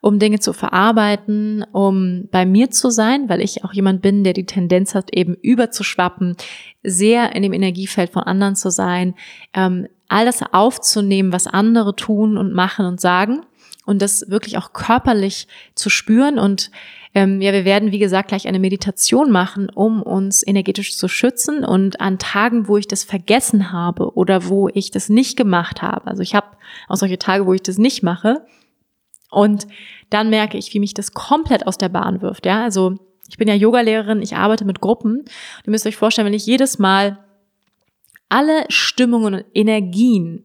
um 0.00 0.18
Dinge 0.18 0.40
zu 0.40 0.54
verarbeiten, 0.54 1.64
um 1.72 2.28
bei 2.30 2.46
mir 2.46 2.70
zu 2.70 2.90
sein, 2.90 3.28
weil 3.28 3.42
ich 3.42 3.62
auch 3.64 3.74
jemand 3.74 4.00
bin, 4.00 4.24
der 4.24 4.32
die 4.32 4.46
Tendenz 4.46 4.94
hat, 4.94 5.14
eben 5.14 5.34
überzuschwappen, 5.34 6.36
sehr 6.82 7.34
in 7.36 7.42
dem 7.42 7.52
Energiefeld 7.52 8.10
von 8.10 8.22
anderen 8.22 8.56
zu 8.56 8.70
sein, 8.70 9.14
ähm, 9.52 9.86
all 10.08 10.24
das 10.24 10.42
aufzunehmen, 10.52 11.32
was 11.32 11.46
andere 11.46 11.94
tun 11.94 12.38
und 12.38 12.54
machen 12.54 12.86
und 12.86 13.00
sagen 13.00 13.42
und 13.90 14.00
das 14.00 14.30
wirklich 14.30 14.56
auch 14.56 14.72
körperlich 14.72 15.48
zu 15.74 15.90
spüren. 15.90 16.38
Und 16.38 16.70
ähm, 17.12 17.40
ja, 17.40 17.52
wir 17.52 17.64
werden, 17.64 17.90
wie 17.90 17.98
gesagt, 17.98 18.28
gleich 18.28 18.46
eine 18.46 18.60
Meditation 18.60 19.32
machen, 19.32 19.68
um 19.68 20.00
uns 20.00 20.46
energetisch 20.46 20.96
zu 20.96 21.08
schützen. 21.08 21.64
Und 21.64 22.00
an 22.00 22.20
Tagen, 22.20 22.68
wo 22.68 22.76
ich 22.76 22.86
das 22.86 23.02
vergessen 23.02 23.72
habe 23.72 24.14
oder 24.14 24.48
wo 24.48 24.68
ich 24.68 24.92
das 24.92 25.08
nicht 25.08 25.36
gemacht 25.36 25.82
habe, 25.82 26.06
also 26.06 26.22
ich 26.22 26.36
habe 26.36 26.46
auch 26.86 26.94
solche 26.94 27.18
Tage, 27.18 27.46
wo 27.46 27.52
ich 27.52 27.64
das 27.64 27.78
nicht 27.78 28.04
mache, 28.04 28.46
und 29.32 29.66
dann 30.08 30.30
merke 30.30 30.56
ich, 30.56 30.72
wie 30.72 30.80
mich 30.80 30.94
das 30.94 31.12
komplett 31.12 31.66
aus 31.66 31.78
der 31.78 31.88
Bahn 31.88 32.22
wirft. 32.22 32.46
Ja, 32.46 32.62
also 32.62 32.96
ich 33.28 33.38
bin 33.38 33.48
ja 33.48 33.54
Yogalehrerin, 33.54 34.22
ich 34.22 34.36
arbeite 34.36 34.64
mit 34.64 34.80
Gruppen. 34.80 35.24
Ihr 35.64 35.70
müsst 35.70 35.86
euch 35.86 35.96
vorstellen, 35.96 36.26
wenn 36.26 36.34
ich 36.34 36.46
jedes 36.46 36.78
Mal 36.78 37.18
alle 38.28 38.64
Stimmungen 38.68 39.34
und 39.34 39.44
Energien 39.54 40.44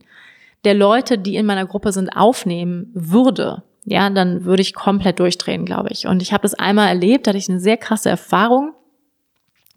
der 0.65 0.73
Leute, 0.73 1.17
die 1.17 1.35
in 1.35 1.45
meiner 1.45 1.65
Gruppe 1.65 1.91
sind, 1.91 2.09
aufnehmen 2.09 2.91
würde, 2.93 3.63
ja, 3.85 4.09
dann 4.09 4.45
würde 4.45 4.63
ich 4.63 4.73
komplett 4.73 5.19
durchdrehen, 5.19 5.63
glaube 5.63 5.89
ich. 5.91 6.07
Und 6.07 6.21
ich 6.21 6.33
habe 6.33 6.41
das 6.41 6.55
einmal 6.55 6.87
erlebt, 6.87 7.27
da 7.27 7.29
hatte 7.29 7.37
ich 7.37 7.49
eine 7.49 7.59
sehr 7.59 7.77
krasse 7.77 8.09
Erfahrung. 8.09 8.73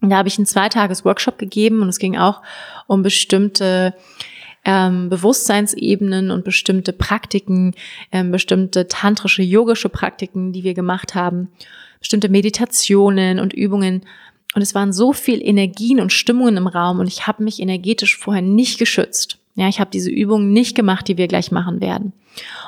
Da 0.01 0.17
habe 0.17 0.29
ich 0.29 0.39
einen 0.39 0.47
Zweitages-Workshop 0.47 1.39
gegeben 1.39 1.83
und 1.83 1.89
es 1.89 1.99
ging 1.99 2.17
auch 2.17 2.41
um 2.87 3.03
bestimmte 3.03 3.95
ähm, 4.65 5.09
Bewusstseinsebenen 5.09 6.31
und 6.31 6.45
bestimmte 6.45 6.93
Praktiken, 6.93 7.75
ähm, 8.13 8.31
bestimmte 8.31 8.89
tantrische, 8.89 9.43
yogische 9.43 9.89
Praktiken, 9.89 10.53
die 10.53 10.65
wir 10.65 10.75
gemacht 10.75 11.15
haben, 11.15 11.51
bestimmte 11.99 12.29
Meditationen 12.29 13.41
und 13.41 13.53
Übungen. 13.53 14.05
und 14.55 14.63
es 14.63 14.75
waren 14.75 14.93
so 14.93 15.13
viel 15.13 15.43
Energien 15.43 16.01
und 16.01 16.13
Stimmungen 16.13 16.57
im 16.57 16.67
Raum 16.67 17.01
und 17.01 17.09
ich 17.09 17.27
habe 17.27 17.45
mich 17.45 17.61
energetisch 17.61 18.17
vorher 18.17 18.43
nicht 18.43 18.79
geschützt. 18.79 19.38
Ja, 19.59 19.69
ich 19.69 19.81
habe 19.81 19.91
diese 19.91 20.09
Übung 20.09 20.53
nicht 20.53 20.77
gemacht, 20.77 21.09
die 21.09 21.17
wir 21.17 21.27
gleich 21.27 21.51
machen 21.51 21.81
werden. 21.81 22.13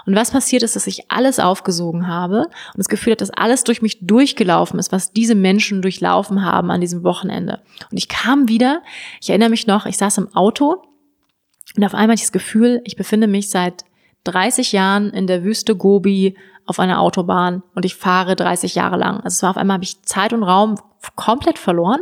Und 0.07 0.17
was 0.17 0.33
passiert 0.33 0.65
ist, 0.65 0.75
dass 0.75 0.89
ich 0.89 1.09
alles 1.09 1.39
aufgesogen 1.39 2.09
habe 2.09 2.47
und 2.47 2.79
das 2.79 2.89
Gefühl 2.89 3.13
hat, 3.13 3.21
dass 3.21 3.31
alles 3.31 3.63
durch 3.63 3.81
mich 3.81 4.05
durchgelaufen 4.05 4.77
ist, 4.81 4.91
was 4.91 5.13
diese 5.13 5.37
Menschen 5.37 5.83
durchlaufen 5.83 6.45
haben 6.45 6.69
an 6.73 6.81
diesem 6.81 7.05
Wochenende. 7.05 7.61
Und 7.93 7.97
ich 7.97 8.09
kam 8.09 8.49
wieder, 8.49 8.83
ich 9.21 9.31
erinnere 9.31 9.51
mich 9.51 9.69
noch, 9.69 9.87
ich 9.87 9.99
saß 9.99 10.19
im 10.19 10.35
Auto 10.35 10.83
und 11.77 11.85
auf 11.85 11.95
einmal 11.95 12.15
hatte 12.15 12.23
ich 12.23 12.23
das 12.23 12.33
Gefühl, 12.33 12.81
ich 12.85 12.97
befinde 12.97 13.29
mich 13.29 13.51
seit 13.51 13.85
30 14.25 14.73
Jahren 14.73 15.11
in 15.11 15.29
der 15.29 15.45
Wüste 15.45 15.77
Gobi 15.77 16.37
auf 16.67 16.81
einer 16.81 17.01
Autobahn 17.01 17.63
und 17.77 17.85
ich 17.85 17.95
fahre 17.95 18.35
30 18.35 18.75
Jahre 18.75 18.97
lang. 18.97 19.19
Also 19.19 19.37
es 19.37 19.43
war 19.45 19.51
auf 19.51 19.57
einmal 19.57 19.75
habe 19.75 19.85
ich 19.85 20.03
Zeit 20.03 20.33
und 20.33 20.43
Raum 20.43 20.75
komplett 21.15 21.61
verloren. 21.61 22.01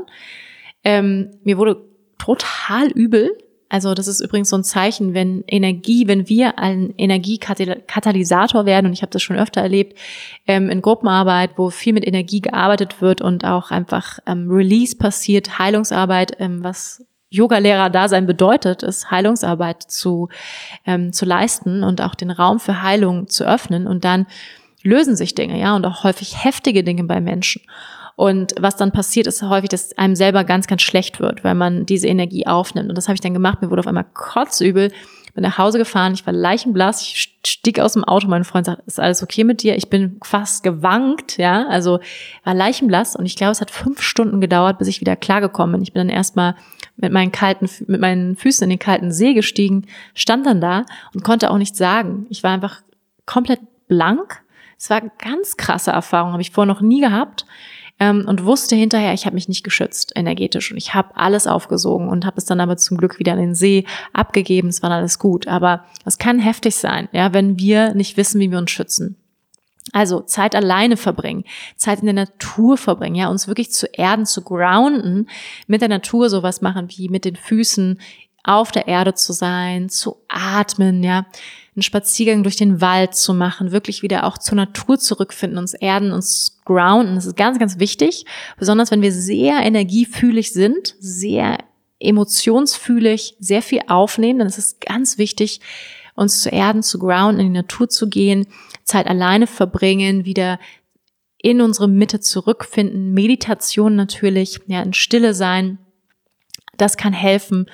Ähm, 0.82 1.32
mir 1.44 1.58
wurde 1.58 1.84
total 2.16 2.88
übel. 2.88 3.36
Also 3.68 3.94
das 3.94 4.08
ist 4.08 4.20
übrigens 4.20 4.48
so 4.48 4.56
ein 4.56 4.64
Zeichen, 4.64 5.12
wenn 5.12 5.44
Energie, 5.46 6.08
wenn 6.08 6.28
wir 6.28 6.58
ein 6.58 6.94
Energiekatalysator 6.96 8.64
werden, 8.64 8.86
und 8.86 8.92
ich 8.94 9.02
habe 9.02 9.10
das 9.10 9.22
schon 9.22 9.36
öfter 9.36 9.60
erlebt, 9.60 9.98
ähm, 10.46 10.70
in 10.70 10.80
Gruppenarbeit, 10.80 11.50
wo 11.56 11.68
viel 11.68 11.92
mit 11.92 12.06
Energie 12.06 12.40
gearbeitet 12.40 13.02
wird 13.02 13.20
und 13.20 13.44
auch 13.44 13.70
einfach 13.70 14.20
ähm, 14.26 14.50
Release 14.50 14.96
passiert, 14.96 15.58
Heilungsarbeit, 15.58 16.32
ähm, 16.38 16.64
was 16.64 17.04
Yoga-Lehrer-Dasein 17.30 18.26
bedeutet, 18.26 18.82
ist 18.82 19.10
Heilungsarbeit 19.10 19.82
zu, 19.82 20.30
ähm, 20.86 21.12
zu 21.12 21.26
leisten 21.26 21.84
und 21.84 22.00
auch 22.00 22.14
den 22.14 22.30
Raum 22.30 22.60
für 22.60 22.82
Heilung 22.82 23.28
zu 23.28 23.44
öffnen 23.44 23.86
und 23.86 24.04
dann 24.04 24.26
lösen 24.82 25.16
sich 25.16 25.34
Dinge, 25.34 25.58
ja, 25.60 25.76
und 25.76 25.84
auch 25.84 26.04
häufig 26.04 26.42
heftige 26.42 26.84
Dinge 26.84 27.04
bei 27.04 27.20
Menschen. 27.20 27.62
Und 28.18 28.52
was 28.58 28.74
dann 28.74 28.90
passiert, 28.90 29.28
ist 29.28 29.42
häufig, 29.42 29.68
dass 29.68 29.96
einem 29.96 30.16
selber 30.16 30.42
ganz, 30.42 30.66
ganz 30.66 30.82
schlecht 30.82 31.20
wird, 31.20 31.44
weil 31.44 31.54
man 31.54 31.86
diese 31.86 32.08
Energie 32.08 32.48
aufnimmt. 32.48 32.88
Und 32.88 32.98
das 32.98 33.06
habe 33.06 33.14
ich 33.14 33.20
dann 33.20 33.32
gemacht. 33.32 33.62
Mir 33.62 33.70
wurde 33.70 33.78
auf 33.78 33.86
einmal 33.86 34.06
kotzübel. 34.12 34.90
Bin 35.34 35.44
nach 35.44 35.56
Hause 35.56 35.78
gefahren, 35.78 36.14
ich 36.14 36.26
war 36.26 36.32
leichenblass, 36.32 37.00
ich 37.00 37.32
stieg 37.46 37.78
aus 37.78 37.92
dem 37.92 38.02
Auto, 38.02 38.26
mein 38.26 38.42
Freund 38.42 38.66
sagt, 38.66 38.82
ist 38.88 38.98
alles 38.98 39.22
okay 39.22 39.44
mit 39.44 39.62
dir? 39.62 39.76
Ich 39.76 39.88
bin 39.88 40.18
fast 40.24 40.64
gewankt, 40.64 41.38
ja, 41.38 41.68
also 41.68 42.00
war 42.42 42.54
leichenblass 42.54 43.14
und 43.14 43.24
ich 43.24 43.36
glaube, 43.36 43.52
es 43.52 43.60
hat 43.60 43.70
fünf 43.70 44.02
Stunden 44.02 44.40
gedauert, 44.40 44.78
bis 44.78 44.88
ich 44.88 45.00
wieder 45.00 45.14
klargekommen 45.14 45.74
bin. 45.74 45.82
Ich 45.82 45.92
bin 45.92 46.08
dann 46.08 46.16
erstmal 46.16 46.56
mit 46.96 47.12
meinen 47.12 47.30
kalten, 47.30 47.70
mit 47.86 48.00
meinen 48.00 48.34
Füßen 48.34 48.64
in 48.64 48.70
den 48.70 48.80
kalten 48.80 49.12
See 49.12 49.32
gestiegen, 49.32 49.86
stand 50.14 50.44
dann 50.44 50.60
da 50.60 50.86
und 51.14 51.22
konnte 51.22 51.52
auch 51.52 51.58
nichts 51.58 51.78
sagen. 51.78 52.26
Ich 52.30 52.42
war 52.42 52.50
einfach 52.50 52.82
komplett 53.26 53.60
blank. 53.86 54.42
Es 54.76 54.90
war 54.90 54.96
eine 54.96 55.12
ganz 55.18 55.56
krasse 55.56 55.92
Erfahrung, 55.92 56.32
habe 56.32 56.42
ich 56.42 56.50
vorher 56.50 56.72
noch 56.72 56.80
nie 56.80 57.00
gehabt 57.00 57.46
ähm, 58.00 58.24
und 58.26 58.44
wusste 58.44 58.76
hinterher, 58.76 59.12
ich 59.12 59.26
habe 59.26 59.34
mich 59.34 59.48
nicht 59.48 59.64
geschützt 59.64 60.12
energetisch 60.14 60.70
und 60.70 60.76
ich 60.76 60.94
habe 60.94 61.16
alles 61.16 61.46
aufgesogen 61.46 62.08
und 62.08 62.24
habe 62.24 62.38
es 62.38 62.44
dann 62.44 62.60
aber 62.60 62.76
zum 62.76 62.96
Glück 62.96 63.18
wieder 63.18 63.32
in 63.32 63.38
den 63.38 63.54
See 63.54 63.84
abgegeben. 64.12 64.68
Es 64.68 64.82
war 64.82 64.90
alles 64.90 65.18
gut, 65.18 65.48
aber 65.48 65.84
es 66.04 66.18
kann 66.18 66.38
heftig 66.38 66.76
sein, 66.76 67.08
ja, 67.12 67.32
wenn 67.32 67.58
wir 67.58 67.94
nicht 67.94 68.16
wissen, 68.16 68.40
wie 68.40 68.50
wir 68.50 68.58
uns 68.58 68.70
schützen. 68.70 69.16
Also 69.92 70.20
Zeit 70.20 70.54
alleine 70.54 70.96
verbringen, 70.96 71.44
Zeit 71.76 72.00
in 72.00 72.06
der 72.06 72.14
Natur 72.14 72.76
verbringen, 72.76 73.14
ja, 73.14 73.28
uns 73.28 73.48
wirklich 73.48 73.72
zu 73.72 73.86
erden, 73.86 74.26
zu 74.26 74.42
grounden, 74.42 75.28
mit 75.66 75.80
der 75.80 75.88
Natur 75.88 76.28
sowas 76.28 76.60
machen 76.60 76.88
wie 76.90 77.08
mit 77.08 77.24
den 77.24 77.36
Füßen 77.36 77.98
auf 78.44 78.70
der 78.70 78.86
Erde 78.86 79.14
zu 79.14 79.32
sein, 79.32 79.88
zu 79.88 80.16
atmen, 80.28 81.02
ja, 81.02 81.26
einen 81.78 81.82
Spaziergang 81.82 82.42
durch 82.42 82.56
den 82.56 82.80
Wald 82.80 83.14
zu 83.14 83.32
machen, 83.32 83.70
wirklich 83.70 84.02
wieder 84.02 84.24
auch 84.24 84.36
zur 84.36 84.56
Natur 84.56 84.98
zurückfinden, 84.98 85.58
uns 85.58 85.74
erden, 85.74 86.10
uns 86.10 86.58
grounden. 86.64 87.14
Das 87.14 87.24
ist 87.24 87.36
ganz, 87.36 87.58
ganz 87.60 87.78
wichtig, 87.78 88.26
besonders 88.58 88.90
wenn 88.90 89.00
wir 89.00 89.12
sehr 89.12 89.60
energiefühlig 89.60 90.52
sind, 90.52 90.96
sehr 90.98 91.58
emotionsfühlig, 92.00 93.36
sehr 93.38 93.62
viel 93.62 93.82
aufnehmen, 93.86 94.40
dann 94.40 94.48
ist 94.48 94.58
es 94.58 94.80
ganz 94.80 95.18
wichtig, 95.18 95.60
uns 96.16 96.42
zu 96.42 96.48
erden, 96.48 96.82
zu 96.82 96.98
grounden, 96.98 97.40
in 97.40 97.46
die 97.46 97.60
Natur 97.60 97.88
zu 97.88 98.08
gehen, 98.08 98.48
Zeit 98.82 99.06
alleine 99.06 99.46
verbringen, 99.46 100.24
wieder 100.24 100.58
in 101.40 101.60
unsere 101.60 101.86
Mitte 101.86 102.18
zurückfinden, 102.18 103.14
Meditation 103.14 103.94
natürlich, 103.94 104.60
ja, 104.66 104.82
in 104.82 104.94
Stille 104.94 105.32
sein. 105.32 105.78
Das 106.76 106.96
kann 106.96 107.12
helfen 107.12 107.66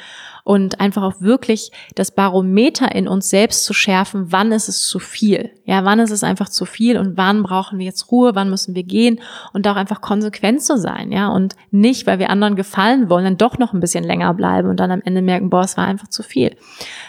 und 0.45 0.79
einfach 0.79 1.03
auch 1.03 1.21
wirklich 1.21 1.73
das 1.95 2.11
Barometer 2.11 2.95
in 2.95 3.09
uns 3.09 3.31
selbst 3.31 3.65
zu 3.65 3.73
schärfen, 3.73 4.31
wann 4.31 4.53
ist 4.53 4.69
es 4.69 4.87
zu 4.87 4.99
viel? 4.99 5.51
Ja, 5.65 5.85
wann 5.87 5.99
ist 5.99 6.11
es 6.11 6.23
einfach 6.23 6.51
zu 6.51 6.67
viel 6.67 6.99
und 6.99 7.17
wann 7.17 7.43
brauchen 7.43 7.79
wir 7.79 7.87
jetzt 7.87 8.13
Ruhe, 8.13 8.35
wann 8.35 8.51
müssen 8.51 8.75
wir 8.75 8.83
gehen 8.83 9.21
und 9.55 9.67
auch 9.67 9.77
einfach 9.77 10.03
konsequent 10.03 10.63
zu 10.63 10.77
sein, 10.77 11.11
ja, 11.11 11.29
und 11.29 11.57
nicht, 11.71 12.07
weil 12.07 12.19
wir 12.19 12.29
anderen 12.29 12.57
gefallen 12.57 13.09
wollen, 13.09 13.25
dann 13.25 13.39
doch 13.39 13.59
noch 13.59 13.73
ein 13.73 13.81
bisschen 13.81 14.05
länger 14.05 14.35
bleiben 14.35 14.69
und 14.69 14.79
dann 14.79 14.91
am 14.91 15.01
Ende 15.03 15.23
merken, 15.23 15.49
boah, 15.49 15.63
es 15.63 15.79
war 15.79 15.87
einfach 15.87 16.09
zu 16.09 16.23
viel. 16.23 16.57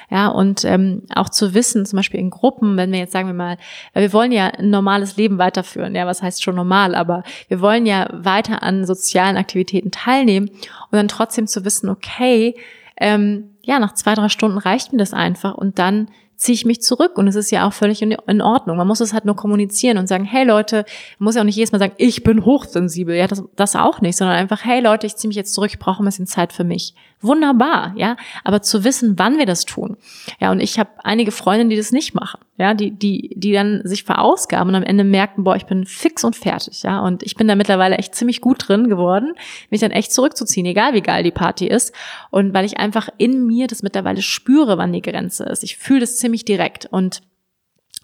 Ja, 0.10 0.30
und 0.30 0.64
ähm, 0.64 1.04
auch 1.14 1.30
zu 1.30 1.54
wissen, 1.54 1.86
zum 1.86 1.98
Beispiel 1.98 2.22
in 2.22 2.30
Gruppen, 2.30 2.78
wenn 2.78 2.92
wir 2.92 3.00
jetzt 3.00 3.12
sagen 3.12 3.28
wir 3.28 3.34
mal, 3.34 3.58
wir 3.94 4.14
wollen 4.14 4.32
ja 4.32 4.48
ein 4.48 4.70
normales 4.70 5.18
Leben 5.18 5.40
weiterführen, 5.40 5.94
ja, 5.94 6.06
was 6.06 6.22
heißt 6.22 6.42
schon 6.42 6.56
normal, 6.56 6.96
aber 6.96 7.24
wir 7.50 7.60
wollen 7.60 7.86
ja 7.86 8.08
weiter 8.14 8.64
an 8.64 8.86
sozialen 8.86 9.36
Aktivitäten 9.36 9.92
teilnehmen 9.92 10.50
und 10.50 10.94
dann 10.94 11.10
trotzdem 11.10 11.48
zu 11.48 11.66
wissen, 11.66 11.90
okay, 11.90 12.56
ähm, 12.98 13.56
ja, 13.64 13.80
nach 13.80 13.94
zwei, 13.94 14.14
drei 14.16 14.30
Stunden 14.30 14.58
reicht 14.58 14.92
mir 14.92 15.00
das 15.00 15.14
einfach. 15.14 15.56
Und 15.56 15.80
dann 15.80 16.10
ziehe 16.36 16.54
ich 16.54 16.66
mich 16.66 16.82
zurück 16.82 17.18
und 17.18 17.28
es 17.28 17.36
ist 17.36 17.52
ja 17.52 17.68
auch 17.68 17.74
völlig 17.74 18.02
in, 18.02 18.42
Ordnung. 18.42 18.78
Man 18.78 18.88
muss 18.88 19.00
es 19.00 19.14
halt 19.14 19.26
nur 19.26 19.36
kommunizieren 19.36 19.98
und 19.98 20.08
sagen, 20.08 20.26
hey 20.26 20.46
Leute, 20.46 20.86
man 21.18 21.26
muss 21.26 21.36
ja 21.36 21.42
auch 21.42 21.46
nicht 21.46 21.56
jedes 21.56 21.72
Mal 21.72 21.80
sagen, 21.80 21.94
ich 21.98 22.24
bin 22.24 22.44
hochsensibel, 22.44 23.16
ja, 23.16 23.28
das, 23.28 23.44
das 23.56 23.76
auch 23.76 24.02
nicht, 24.02 24.18
sondern 24.18 24.36
einfach, 24.36 24.66
hey 24.66 24.82
Leute, 24.82 25.08
ich 25.08 25.16
ziehe 25.16 25.30
mich 25.30 25.38
jetzt 25.38 25.54
zurück, 25.54 25.70
ich 25.72 25.80
brauche 25.80 26.04
ein 26.04 26.06
bisschen 26.06 26.28
Zeit 26.28 26.52
für 26.52 26.64
mich. 26.64 26.94
Wunderbar, 27.22 27.94
ja, 27.96 28.18
aber 28.44 28.62
zu 28.62 28.84
wissen, 28.84 29.18
wann 29.18 29.40
wir 29.40 29.46
das 29.46 29.66
tun. 29.66 29.98
Ja, 30.40 30.52
und 30.52 30.60
ich 30.60 30.78
habe 30.78 30.90
einige 31.04 31.32
Freundinnen, 31.32 31.70
die 31.70 31.78
das 31.78 31.92
nicht 31.92 32.14
machen, 32.14 32.42
ja, 32.58 32.74
die 32.74 32.92
die 32.92 33.34
die 33.36 33.54
dann 33.54 33.82
sich 33.84 34.04
verausgaben 34.04 34.70
und 34.70 34.76
am 34.76 34.84
Ende 34.84 35.04
merken, 35.04 35.44
boah, 35.44 35.56
ich 35.56 35.66
bin 35.66 35.86
fix 35.86 36.24
und 36.24 36.36
fertig, 36.36 36.84
ja, 36.84 37.00
und 37.00 37.24
ich 37.24 37.36
bin 37.36 37.48
da 37.48 37.56
mittlerweile 37.56 37.96
echt 37.96 38.14
ziemlich 38.14 38.42
gut 38.42 38.68
drin 38.68 38.90
geworden, 38.90 39.34
mich 39.70 39.82
dann 39.82 39.92
echt 39.92 40.12
zurückzuziehen, 40.12 40.66
egal 40.66 40.94
wie 40.94 41.02
geil 41.02 41.24
die 41.24 41.32
Party 41.32 41.68
ist 41.68 41.96
und 42.30 42.54
weil 42.54 42.66
ich 42.66 42.78
einfach 42.78 43.10
in 43.18 43.48
mir 43.48 43.68
das 43.68 43.82
mittlerweile 43.82 44.22
spüre, 44.22 44.78
wann 44.78 44.94
die 44.94 45.02
Grenze 45.02 45.46
ist. 45.46 45.64
Ich 45.64 45.78
fühle 45.78 46.02
das 46.02 46.18
ziemlich 46.26 46.44
direkt 46.44 46.88
und 46.88 47.22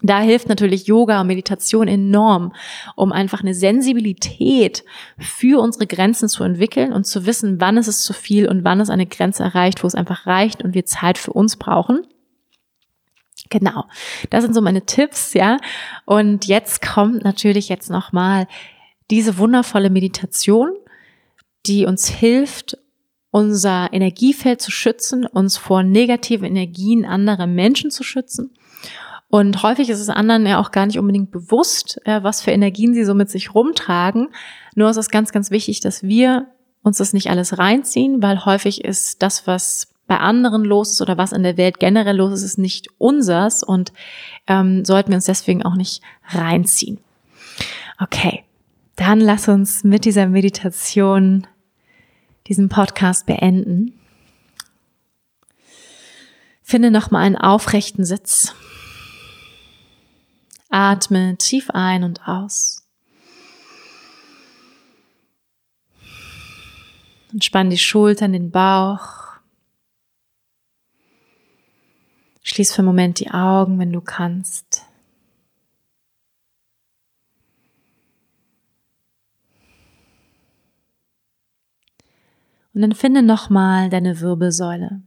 da 0.04 0.20
hilft 0.20 0.48
natürlich 0.48 0.86
Yoga 0.86 1.20
und 1.20 1.28
Meditation 1.28 1.86
enorm, 1.86 2.52
um 2.96 3.12
einfach 3.12 3.40
eine 3.40 3.54
Sensibilität 3.54 4.84
für 5.18 5.60
unsere 5.60 5.86
Grenzen 5.86 6.28
zu 6.28 6.42
entwickeln 6.42 6.92
und 6.92 7.04
zu 7.04 7.24
wissen, 7.24 7.60
wann 7.60 7.76
ist 7.76 7.86
es 7.86 8.04
zu 8.04 8.12
viel 8.12 8.48
und 8.48 8.64
wann 8.64 8.80
ist 8.80 8.90
eine 8.90 9.06
Grenze 9.06 9.44
erreicht, 9.44 9.82
wo 9.82 9.86
es 9.86 9.94
einfach 9.94 10.26
reicht 10.26 10.64
und 10.64 10.74
wir 10.74 10.84
Zeit 10.84 11.18
für 11.18 11.32
uns 11.32 11.56
brauchen. 11.56 12.04
Genau, 13.48 13.84
das 14.30 14.42
sind 14.42 14.54
so 14.54 14.60
meine 14.60 14.86
Tipps, 14.86 15.34
ja. 15.34 15.58
Und 16.04 16.46
jetzt 16.46 16.82
kommt 16.82 17.22
natürlich 17.22 17.68
jetzt 17.68 17.90
nochmal 17.90 18.48
diese 19.10 19.38
wundervolle 19.38 19.90
Meditation, 19.90 20.70
die 21.66 21.86
uns 21.86 22.08
hilft, 22.08 22.78
unser 23.32 23.92
Energiefeld 23.92 24.60
zu 24.60 24.70
schützen, 24.70 25.26
uns 25.26 25.56
vor 25.56 25.82
negativen 25.82 26.46
Energien 26.46 27.04
anderer 27.04 27.48
Menschen 27.48 27.90
zu 27.90 28.04
schützen 28.04 28.52
und 29.34 29.62
häufig 29.62 29.88
ist 29.88 30.00
es 30.00 30.10
anderen 30.10 30.44
ja 30.44 30.60
auch 30.60 30.72
gar 30.72 30.84
nicht 30.84 30.98
unbedingt 30.98 31.30
bewusst, 31.30 31.98
was 32.04 32.42
für 32.42 32.50
Energien 32.50 32.92
sie 32.92 33.02
so 33.02 33.14
mit 33.14 33.30
sich 33.30 33.54
rumtragen. 33.54 34.28
Nur 34.74 34.90
ist 34.90 34.98
es 34.98 35.08
ganz, 35.08 35.32
ganz 35.32 35.50
wichtig, 35.50 35.80
dass 35.80 36.02
wir 36.02 36.48
uns 36.82 36.98
das 36.98 37.14
nicht 37.14 37.30
alles 37.30 37.56
reinziehen, 37.56 38.22
weil 38.22 38.44
häufig 38.44 38.84
ist 38.84 39.22
das, 39.22 39.46
was 39.46 39.88
bei 40.06 40.18
anderen 40.18 40.66
los 40.66 40.90
ist 40.90 41.00
oder 41.00 41.16
was 41.16 41.32
in 41.32 41.44
der 41.44 41.56
Welt 41.56 41.80
generell 41.80 42.18
los 42.18 42.34
ist, 42.34 42.42
ist 42.42 42.58
nicht 42.58 42.88
unsers 42.98 43.62
und 43.62 43.94
ähm, 44.48 44.84
sollten 44.84 45.12
wir 45.12 45.16
uns 45.16 45.24
deswegen 45.24 45.62
auch 45.62 45.76
nicht 45.76 46.02
reinziehen. 46.28 46.98
Okay, 47.98 48.44
dann 48.96 49.18
lass 49.18 49.48
uns 49.48 49.82
mit 49.82 50.04
dieser 50.04 50.26
Meditation 50.26 51.46
diesen 52.46 52.68
Podcast 52.68 53.26
beenden. 53.26 53.98
Finde 56.62 56.90
nochmal 56.90 57.24
einen 57.24 57.36
aufrechten 57.36 58.04
Sitz. 58.04 58.54
Atme 60.70 61.36
tief 61.36 61.70
ein 61.70 62.02
und 62.02 62.26
aus. 62.26 62.82
Entspann 67.32 67.68
die 67.70 67.78
Schultern, 67.78 68.32
den 68.32 68.50
Bauch. 68.50 69.22
Schließ 72.42 72.72
für 72.72 72.78
einen 72.78 72.86
Moment 72.86 73.20
die 73.20 73.30
Augen, 73.30 73.78
wenn 73.78 73.92
du 73.92 74.00
kannst. 74.00 74.71
Und 82.74 82.80
dann 82.80 82.94
finde 82.94 83.22
nochmal 83.22 83.90
deine 83.90 84.20
Wirbelsäule. 84.20 85.02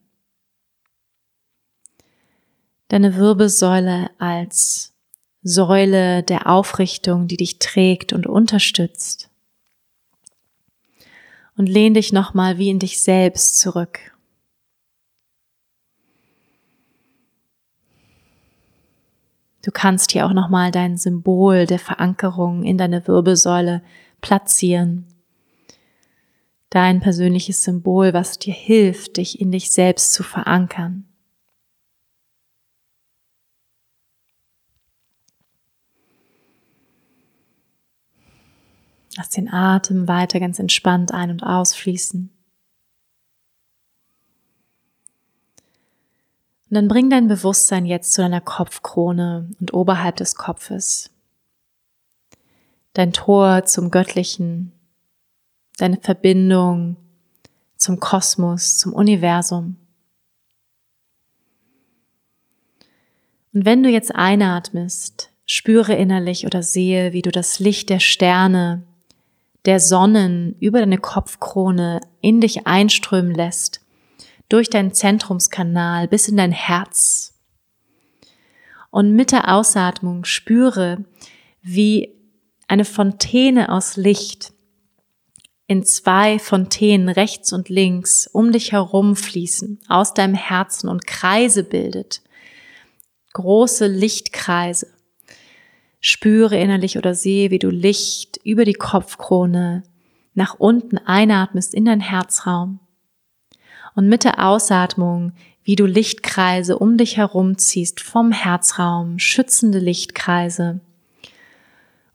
Deine 2.90 3.16
Wirbelsäule 3.16 4.12
als 4.20 4.94
Säule 5.42 6.24
der 6.24 6.48
Aufrichtung, 6.48 7.28
die 7.28 7.38
dich 7.38 7.60
trägt 7.60 8.14
und 8.14 8.28
unterstützt. 8.28 9.30
Und 11.58 11.68
lehn 11.68 11.94
dich 11.94 12.12
nochmal 12.12 12.58
wie 12.58 12.70
in 12.70 12.80
dich 12.80 13.02
selbst 13.02 13.58
zurück. 13.58 14.16
Du 19.64 19.72
kannst 19.72 20.12
hier 20.12 20.28
auch 20.28 20.34
nochmal 20.34 20.70
dein 20.70 20.98
Symbol 20.98 21.66
der 21.66 21.80
Verankerung 21.80 22.64
in 22.64 22.78
deine 22.78 23.08
Wirbelsäule 23.08 23.82
platzieren. 24.22 25.08
Dein 26.76 27.00
persönliches 27.00 27.64
Symbol, 27.64 28.14
was 28.14 28.38
dir 28.38 28.54
hilft, 28.54 29.16
dich 29.16 29.40
in 29.40 29.50
dich 29.50 29.72
selbst 29.72 30.12
zu 30.12 30.24
verankern. 30.24 31.06
Lass 39.16 39.30
den 39.30 39.50
Atem 39.50 40.10
weiter 40.10 40.42
ganz 40.42 40.60
entspannt 40.60 41.14
ein- 41.14 41.32
und 41.32 41.44
ausfließen. 41.44 42.30
Und 46.70 46.74
dann 46.76 46.90
bring 46.90 47.10
dein 47.10 47.30
Bewusstsein 47.30 47.86
jetzt 47.86 48.12
zu 48.12 48.22
deiner 48.22 48.42
Kopfkrone 48.42 49.50
und 49.62 49.74
oberhalb 49.74 50.18
des 50.18 50.36
Kopfes. 50.36 51.10
Dein 52.92 53.14
Tor 53.14 53.64
zum 53.64 53.92
Göttlichen, 53.92 54.74
deine 55.78 55.98
Verbindung 55.98 56.98
zum 57.78 58.00
Kosmos, 58.00 58.78
zum 58.78 58.94
Universum. 58.94 59.78
Und 63.54 63.66
wenn 63.66 63.84
du 63.84 63.90
jetzt 63.90 64.14
einatmest, 64.14 65.32
spüre 65.46 65.94
innerlich 65.94 66.46
oder 66.46 66.64
sehe, 66.64 67.14
wie 67.14 67.22
du 67.22 67.32
das 67.32 67.60
Licht 67.60 67.90
der 67.90 68.00
Sterne, 68.00 68.84
der 69.66 69.80
Sonnen 69.80 70.56
über 70.60 70.80
deine 70.80 70.98
Kopfkrone 70.98 72.02
in 72.22 72.42
dich 72.42 72.68
einströmen 72.68 73.34
lässt 73.34 73.82
durch 74.50 74.70
deinen 74.70 74.94
Zentrumskanal 74.94 76.08
bis 76.08 76.28
in 76.28 76.38
dein 76.38 76.52
Herz. 76.52 77.34
Und 78.92 79.16
mit 79.16 79.32
der 79.32 79.54
Ausatmung 79.54 80.24
spüre, 80.26 81.04
wie 81.62 82.14
eine 82.68 82.86
Fontäne 82.86 83.70
aus 83.70 83.98
Licht 83.98 84.54
in 85.68 85.84
zwei 85.84 86.38
Fontänen 86.38 87.10
rechts 87.10 87.52
und 87.52 87.70
links 87.70 88.28
um 88.28 88.52
dich 88.52 88.72
herum 88.72 89.16
fließen, 89.16 89.80
aus 89.88 90.14
deinem 90.14 90.36
Herzen 90.36 90.90
und 90.90 91.08
Kreise 91.08 91.64
bildet. 91.64 92.22
Große 93.34 93.88
Lichtkreise. 93.88 94.88
Spüre 96.00 96.58
innerlich 96.58 96.98
oder 96.98 97.16
sehe, 97.16 97.50
wie 97.50 97.60
du 97.60 97.70
Licht 97.70 98.40
über 98.44 98.64
die 98.64 98.74
Kopfkrone 98.74 99.84
nach 100.36 100.56
unten 100.60 101.00
einatmest 101.00 101.74
in 101.74 101.86
dein 101.86 102.00
Herzraum 102.00 102.80
und 103.96 104.08
mit 104.08 104.24
der 104.24 104.46
Ausatmung, 104.46 105.32
wie 105.64 105.76
du 105.76 105.86
Lichtkreise 105.86 106.78
um 106.78 106.98
dich 106.98 107.18
herum 107.18 107.58
ziehst 107.58 108.02
vom 108.02 108.32
Herzraum, 108.32 109.18
schützende 109.18 109.80
Lichtkreise. 109.80 110.82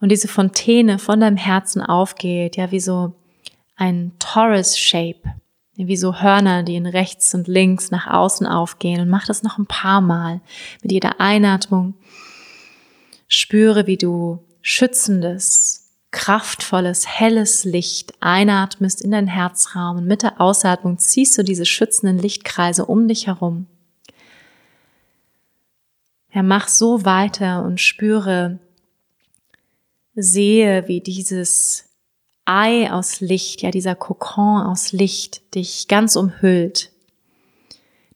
Und 0.00 0.12
diese 0.12 0.28
Fontäne 0.28 0.98
von 0.98 1.20
deinem 1.20 1.36
Herzen 1.36 1.82
aufgeht, 1.82 2.56
ja, 2.56 2.70
wie 2.70 2.80
so 2.80 3.14
ein 3.80 4.12
Torus-Shape, 4.18 5.22
wie 5.74 5.96
so 5.96 6.20
Hörner, 6.20 6.62
die 6.62 6.76
in 6.76 6.86
rechts 6.86 7.34
und 7.34 7.48
links 7.48 7.90
nach 7.90 8.06
außen 8.06 8.46
aufgehen. 8.46 9.00
Und 9.00 9.08
mach 9.08 9.26
das 9.26 9.42
noch 9.42 9.56
ein 9.56 9.66
paar 9.66 10.02
Mal. 10.02 10.42
Mit 10.82 10.92
jeder 10.92 11.18
Einatmung 11.18 11.94
spüre, 13.26 13.86
wie 13.86 13.96
du 13.96 14.44
schützendes, 14.60 15.88
kraftvolles, 16.10 17.06
helles 17.08 17.64
Licht 17.64 18.12
einatmest 18.20 19.00
in 19.00 19.12
deinen 19.12 19.28
Herzraum 19.28 19.98
und 19.98 20.06
mit 20.06 20.22
der 20.22 20.40
Ausatmung 20.40 20.98
ziehst 20.98 21.38
du 21.38 21.42
diese 21.42 21.64
schützenden 21.64 22.18
Lichtkreise 22.18 22.84
um 22.84 23.08
dich 23.08 23.28
herum. 23.28 23.66
Ja, 26.34 26.42
mach 26.42 26.68
so 26.68 27.04
weiter 27.04 27.62
und 27.64 27.80
spüre, 27.80 28.58
sehe, 30.14 30.86
wie 30.86 31.00
dieses 31.00 31.89
Ei 32.44 32.90
aus 32.90 33.20
Licht, 33.20 33.62
ja, 33.62 33.70
dieser 33.70 33.94
Kokon 33.94 34.62
aus 34.62 34.92
Licht 34.92 35.54
dich 35.54 35.88
ganz 35.88 36.16
umhüllt, 36.16 36.90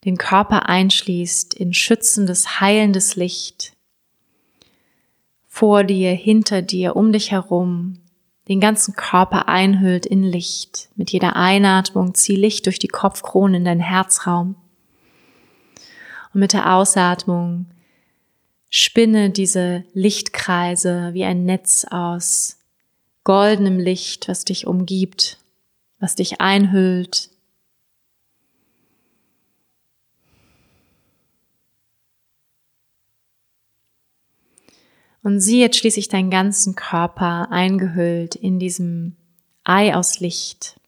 den 0.05 0.19
Körper 0.19 0.69
einschließt 0.69 1.55
in 1.55 1.73
schützendes, 1.73 2.61
heilendes 2.61 3.17
Licht, 3.17 3.75
vor 5.47 5.85
dir, 5.85 6.11
hinter 6.11 6.63
dir, 6.63 6.97
um 6.97 7.13
dich 7.13 7.31
herum, 7.31 8.01
den 8.49 8.61
ganzen 8.61 8.97
Körper 8.97 9.49
einhüllt 9.49 10.05
in 10.05 10.23
Licht. 10.23 10.89
Mit 10.97 11.13
jeder 11.13 11.37
Einatmung 11.37 12.15
zieh 12.15 12.37
Licht 12.37 12.67
durch 12.67 12.79
die 12.79 12.89
Kopfkrone 12.89 13.59
in 13.59 13.65
deinen 13.65 13.81
Herzraum. 13.81 14.57
Und 16.33 16.41
mit 16.41 16.53
der 16.53 16.75
Ausatmung 16.75 17.67
spinne 18.69 19.31
diese 19.31 19.85
Lichtkreise 19.95 21.11
wie 21.13 21.25
ein 21.25 21.45
Netz 21.45 21.87
aus 21.89 22.59
goldenem 23.25 23.79
Licht, 23.79 24.29
was 24.29 24.45
dich 24.45 24.67
umgibt, 24.67 25.39
was 25.99 26.15
dich 26.15 26.41
einhüllt, 26.41 27.31
Und 35.25 35.41
sieh 35.41 35.59
jetzt 35.59 35.79
schließlich 35.79 36.09
deinen 36.09 36.31
ganzen 36.31 36.77
Körper 36.77 37.51
eingehüllt 37.51 38.35
in 38.37 38.59
diesem 38.59 39.17
Ei 39.65 39.97
aus 39.97 40.21
Licht. 40.21 40.79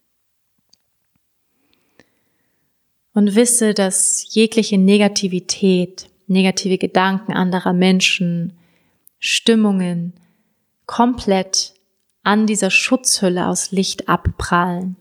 Und 3.15 3.35
wisse, 3.35 3.73
dass 3.73 4.27
jegliche 4.35 4.77
Negativität, 4.77 6.11
negative 6.27 6.77
Gedanken 6.77 7.33
anderer 7.33 7.73
Menschen, 7.73 8.53
Stimmungen 9.19 10.13
komplett 10.85 11.73
an 12.27 12.49
dieser 12.49 12.71
Schutzhülle 12.71 13.47
aus 13.47 13.71
Licht 13.71 14.09
abprallen. 14.09 14.97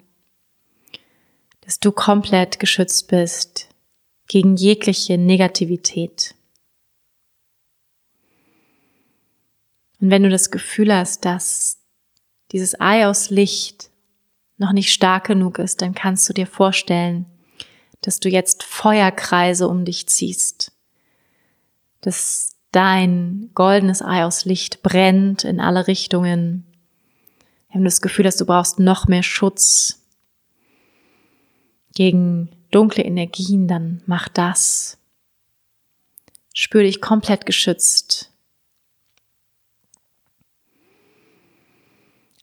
Dass 1.61 1.79
du 1.79 1.91
komplett 1.91 2.59
geschützt 2.59 3.07
bist 3.07 3.67
gegen 4.27 4.55
jegliche 4.55 5.17
Negativität. 5.17 6.35
Und 9.99 10.11
wenn 10.11 10.21
du 10.21 10.29
das 10.29 10.51
Gefühl 10.51 10.93
hast, 10.93 11.25
dass 11.25 11.79
dieses 12.51 12.79
Ei 12.79 13.07
aus 13.07 13.31
Licht 13.31 13.89
noch 14.57 14.71
nicht 14.71 14.93
stark 14.93 15.25
genug 15.25 15.57
ist, 15.57 15.81
dann 15.81 15.95
kannst 15.95 16.29
du 16.29 16.33
dir 16.33 16.45
vorstellen, 16.45 17.25
dass 18.01 18.19
du 18.19 18.29
jetzt 18.29 18.61
Feuerkreise 18.61 19.67
um 19.67 19.83
dich 19.83 20.05
ziehst, 20.07 20.73
dass 22.01 22.55
dein 22.71 23.49
goldenes 23.55 24.03
Ei 24.03 24.25
aus 24.25 24.45
Licht 24.45 24.83
brennt 24.83 25.43
in 25.43 25.59
alle 25.59 25.87
Richtungen. 25.87 26.67
Wenn 27.75 27.81
du 27.81 27.89
das 27.89 27.99
Gefühl 27.99 28.25
hast, 28.25 28.39
du 28.39 28.45
brauchst 28.45 28.79
noch 28.79 29.09
mehr 29.09 29.21
Schutz 29.21 30.01
gegen 31.93 32.49
dunkle 32.71 33.03
Energien, 33.03 33.67
dann 33.67 34.01
mach 34.05 34.29
das. 34.29 34.97
Spür 36.53 36.83
dich 36.83 37.01
komplett 37.01 37.45
geschützt 37.45 38.31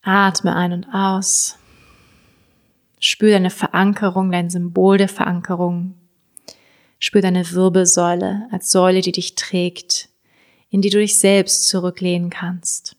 Atme 0.02 0.54
ein 0.54 0.74
und 0.74 0.86
aus. 0.92 1.56
Spür 3.00 3.30
deine 3.30 3.48
Verankerung, 3.48 4.30
dein 4.30 4.50
Symbol 4.50 4.98
der 4.98 5.08
Verankerung. 5.08 5.94
Spür 6.98 7.22
deine 7.22 7.50
Wirbelsäule 7.52 8.48
als 8.50 8.70
Säule, 8.70 9.00
die 9.00 9.12
dich 9.12 9.34
trägt, 9.34 10.10
in 10.68 10.82
die 10.82 10.90
du 10.90 10.98
dich 10.98 11.18
selbst 11.18 11.70
zurücklehnen 11.70 12.28
kannst. 12.28 12.96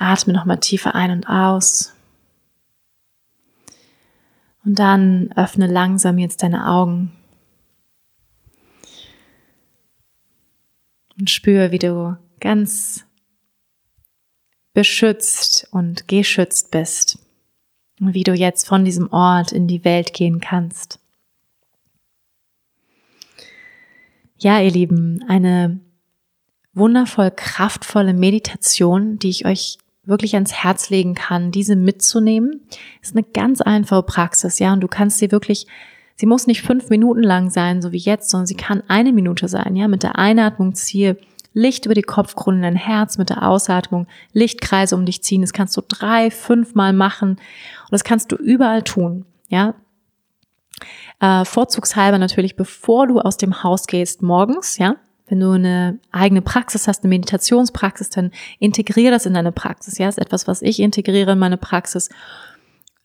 Atme 0.00 0.32
nochmal 0.32 0.60
tiefer 0.60 0.94
ein 0.94 1.10
und 1.10 1.28
aus. 1.28 1.94
Und 4.64 4.78
dann 4.78 5.32
öffne 5.36 5.66
langsam 5.66 6.18
jetzt 6.18 6.42
deine 6.42 6.68
Augen. 6.68 7.12
und 11.18 11.30
spüre, 11.30 11.72
wie 11.72 11.78
du 11.78 12.16
ganz 12.40 13.04
beschützt 14.72 15.66
und 15.72 16.06
geschützt 16.06 16.70
bist 16.70 17.18
und 18.00 18.14
wie 18.14 18.22
du 18.22 18.32
jetzt 18.32 18.66
von 18.66 18.84
diesem 18.84 19.12
Ort 19.12 19.52
in 19.52 19.66
die 19.66 19.84
Welt 19.84 20.12
gehen 20.12 20.40
kannst. 20.40 21.00
Ja, 24.38 24.60
ihr 24.60 24.70
Lieben, 24.70 25.24
eine 25.26 25.80
wundervoll 26.74 27.32
kraftvolle 27.32 28.14
Meditation, 28.14 29.18
die 29.18 29.30
ich 29.30 29.46
euch 29.46 29.78
wirklich 30.08 30.34
ans 30.34 30.52
Herz 30.52 30.90
legen 30.90 31.14
kann, 31.14 31.50
diese 31.50 31.76
mitzunehmen, 31.76 32.62
ist 33.02 33.16
eine 33.16 33.24
ganz 33.24 33.60
einfache 33.60 34.02
Praxis, 34.02 34.58
ja, 34.58 34.72
und 34.72 34.80
du 34.80 34.88
kannst 34.88 35.18
sie 35.18 35.30
wirklich 35.30 35.66
Sie 36.20 36.26
muss 36.26 36.48
nicht 36.48 36.62
fünf 36.62 36.90
Minuten 36.90 37.22
lang 37.22 37.48
sein, 37.48 37.80
so 37.80 37.92
wie 37.92 37.98
jetzt, 37.98 38.30
sondern 38.30 38.48
sie 38.48 38.56
kann 38.56 38.82
eine 38.88 39.12
Minute 39.12 39.46
sein. 39.46 39.76
Ja, 39.76 39.86
mit 39.86 40.02
der 40.02 40.18
Einatmung 40.18 40.74
ziehe 40.74 41.16
Licht 41.54 41.86
über 41.86 41.94
die 41.94 42.02
Kopfkrone 42.02 42.56
in 42.56 42.62
dein 42.62 42.76
Herz 42.76 43.18
mit 43.18 43.30
der 43.30 43.48
Ausatmung, 43.48 44.08
Lichtkreise 44.32 44.96
um 44.96 45.06
dich 45.06 45.22
ziehen. 45.22 45.42
Das 45.42 45.52
kannst 45.52 45.76
du 45.76 45.80
drei, 45.86 46.32
fünf 46.32 46.74
Mal 46.74 46.92
machen 46.92 47.30
und 47.30 47.92
das 47.92 48.02
kannst 48.02 48.32
du 48.32 48.36
überall 48.36 48.82
tun. 48.82 49.26
Ja, 49.48 49.74
äh, 51.20 51.44
vorzugshalber 51.44 52.18
natürlich, 52.18 52.56
bevor 52.56 53.06
du 53.06 53.20
aus 53.20 53.36
dem 53.36 53.62
Haus 53.62 53.86
gehst, 53.86 54.22
morgens, 54.22 54.78
ja. 54.78 54.96
Wenn 55.28 55.40
du 55.40 55.52
eine 55.52 55.98
eigene 56.10 56.42
Praxis 56.42 56.88
hast, 56.88 57.04
eine 57.04 57.10
Meditationspraxis, 57.10 58.10
dann 58.10 58.30
integriere 58.58 59.12
das 59.12 59.26
in 59.26 59.34
deine 59.34 59.52
Praxis. 59.52 59.98
Ja, 59.98 60.08
ist 60.08 60.18
etwas, 60.18 60.46
was 60.46 60.62
ich 60.62 60.80
integriere 60.80 61.32
in 61.32 61.38
meine 61.38 61.56
Praxis. 61.56 62.08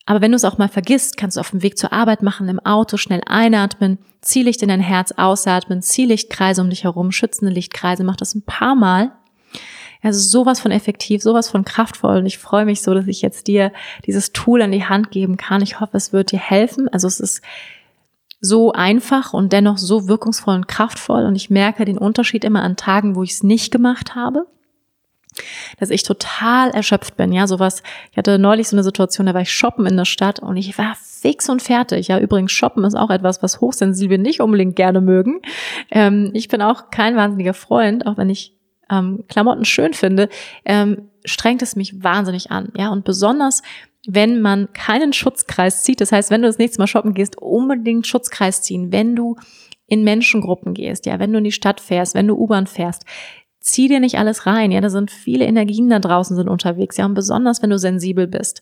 Aber 0.06 0.22
wenn 0.22 0.32
du 0.32 0.36
es 0.36 0.46
auch 0.46 0.58
mal 0.58 0.68
vergisst, 0.68 1.18
kannst 1.18 1.38
du 1.38 1.42
auf 1.42 1.52
dem 1.52 1.64
Weg 1.64 1.78
zur 1.78 1.94
Arbeit 1.94 2.24
machen, 2.24 2.50
im 2.50 2.60
Auto 2.60 2.98
schnell 2.98 3.22
einatmen, 3.26 4.00
Ziellicht 4.22 4.62
in 4.62 4.68
dein 4.68 4.82
Herz 4.82 5.14
ausatmen, 5.14 5.82
Ziellichtkreise 5.82 6.62
um 6.62 6.70
dich 6.70 6.84
herum, 6.84 7.12
schützende 7.12 7.54
Lichtkreise, 7.54 8.04
mach 8.04 8.18
das 8.18 8.36
ein 8.36 8.42
paar 8.42 8.76
Mal. 8.76 9.14
Also 10.02 10.20
sowas 10.20 10.60
von 10.60 10.72
effektiv, 10.72 11.22
sowas 11.22 11.50
von 11.50 11.64
kraftvoll 11.64 12.18
und 12.18 12.26
ich 12.26 12.38
freue 12.38 12.66
mich 12.66 12.82
so, 12.82 12.94
dass 12.94 13.08
ich 13.08 13.22
jetzt 13.22 13.48
dir 13.48 13.72
dieses 14.06 14.34
Tool 14.34 14.62
an 14.62 14.74
die 14.74 14.84
Hand 14.84 15.12
geben 15.12 15.38
kann. 15.38 15.62
Ich 15.62 15.80
hoffe, 15.80 15.96
es 15.96 16.12
wird 16.12 16.34
dir 16.34 16.40
helfen. 16.40 16.90
Also 16.90 17.08
es 17.08 17.22
ist 17.22 17.42
so 18.46 18.74
einfach 18.74 19.34
und 19.34 19.54
dennoch 19.54 19.78
so 19.78 20.08
wirkungsvoll 20.08 20.56
und 20.56 20.68
kraftvoll 20.68 21.24
und 21.24 21.36
ich 21.36 21.50
merke 21.50 21.86
den 21.86 21.98
Unterschied 21.98 22.44
immer 22.44 22.62
an 22.62 22.76
Tagen, 22.76 23.16
wo 23.16 23.24
ich 23.24 23.32
es 23.32 23.44
nicht 23.44 23.72
gemacht 23.72 24.16
habe 24.16 24.46
dass 25.80 25.90
ich 25.90 26.04
total 26.04 26.70
erschöpft 26.72 27.18
bin. 27.18 27.32
Ja, 27.32 27.48
sowas. 27.48 27.84
Ich 28.12 28.18
hatte 28.18 28.38
neulich 28.40 28.68
so 28.68 28.76
eine 28.76 28.84
Situation, 28.84 29.26
da 29.26 29.34
war 29.34 29.42
ich 29.42 29.52
shoppen 29.52 29.86
in 29.86 29.98
der 29.98 30.06
Stadt 30.06 30.40
und 30.40 30.58
ich 30.58 30.78
war 30.78 30.96
fix 30.96 31.50
und 31.50 31.62
fertig. 31.62 32.08
Ja, 32.08 32.20
übrigens 32.20 32.52
shoppen 32.52 32.84
ist 32.84 32.96
auch 32.96 33.10
etwas, 33.10 33.42
was 33.42 33.62
Hochsensible 33.62 34.18
nicht 34.18 34.42
unbedingt 34.42 34.76
gerne 34.76 35.02
mögen. 35.02 35.42
Ähm, 35.92 36.32
ich 36.34 36.48
bin 36.50 36.62
auch 36.62 36.90
kein 36.92 37.16
wahnsinniger 37.16 37.54
Freund, 37.54 38.06
auch 38.06 38.18
wenn 38.18 38.30
ich 38.30 38.56
ähm, 38.90 39.24
Klamotten 39.28 39.66
schön 39.66 39.94
finde, 39.94 40.30
ähm, 40.66 41.10
strengt 41.26 41.62
es 41.62 41.76
mich 41.76 42.04
wahnsinnig 42.04 42.52
an. 42.52 42.70
Ja, 42.78 42.90
und 42.90 43.06
besonders 43.06 43.64
wenn 44.06 44.42
man 44.42 44.72
keinen 44.74 45.14
Schutzkreis 45.14 45.84
zieht. 45.84 46.02
Das 46.02 46.12
heißt, 46.12 46.30
wenn 46.30 46.42
du 46.42 46.48
das 46.48 46.58
nächste 46.58 46.80
Mal 46.80 46.88
shoppen 46.88 47.14
gehst, 47.14 47.42
unbedingt 47.42 48.06
Schutzkreis 48.06 48.62
ziehen. 48.62 48.92
Wenn 48.92 49.16
du 49.16 49.38
in 49.88 50.04
Menschengruppen 50.04 50.74
gehst, 50.74 51.06
ja, 51.06 51.20
wenn 51.20 51.32
du 51.32 51.38
in 51.38 51.44
die 51.44 51.52
Stadt 51.52 51.80
fährst, 51.80 52.16
wenn 52.16 52.28
du 52.28 52.36
U-Bahn 52.36 52.68
fährst, 52.68 53.06
zieh 53.60 53.88
dir 53.88 54.00
nicht 54.00 54.18
alles 54.18 54.46
rein. 54.46 54.72
Ja, 54.72 54.82
da 54.82 54.90
sind 54.90 55.12
viele 55.12 55.46
Energien 55.46 55.90
da 55.90 56.00
draußen 56.00 56.36
sind 56.36 56.50
unterwegs. 56.50 56.98
Ja, 56.98 57.06
und 57.06 57.14
besonders 57.14 57.62
wenn 57.62 57.70
du 57.70 57.78
sensibel 57.78 58.28
bist. 58.28 58.62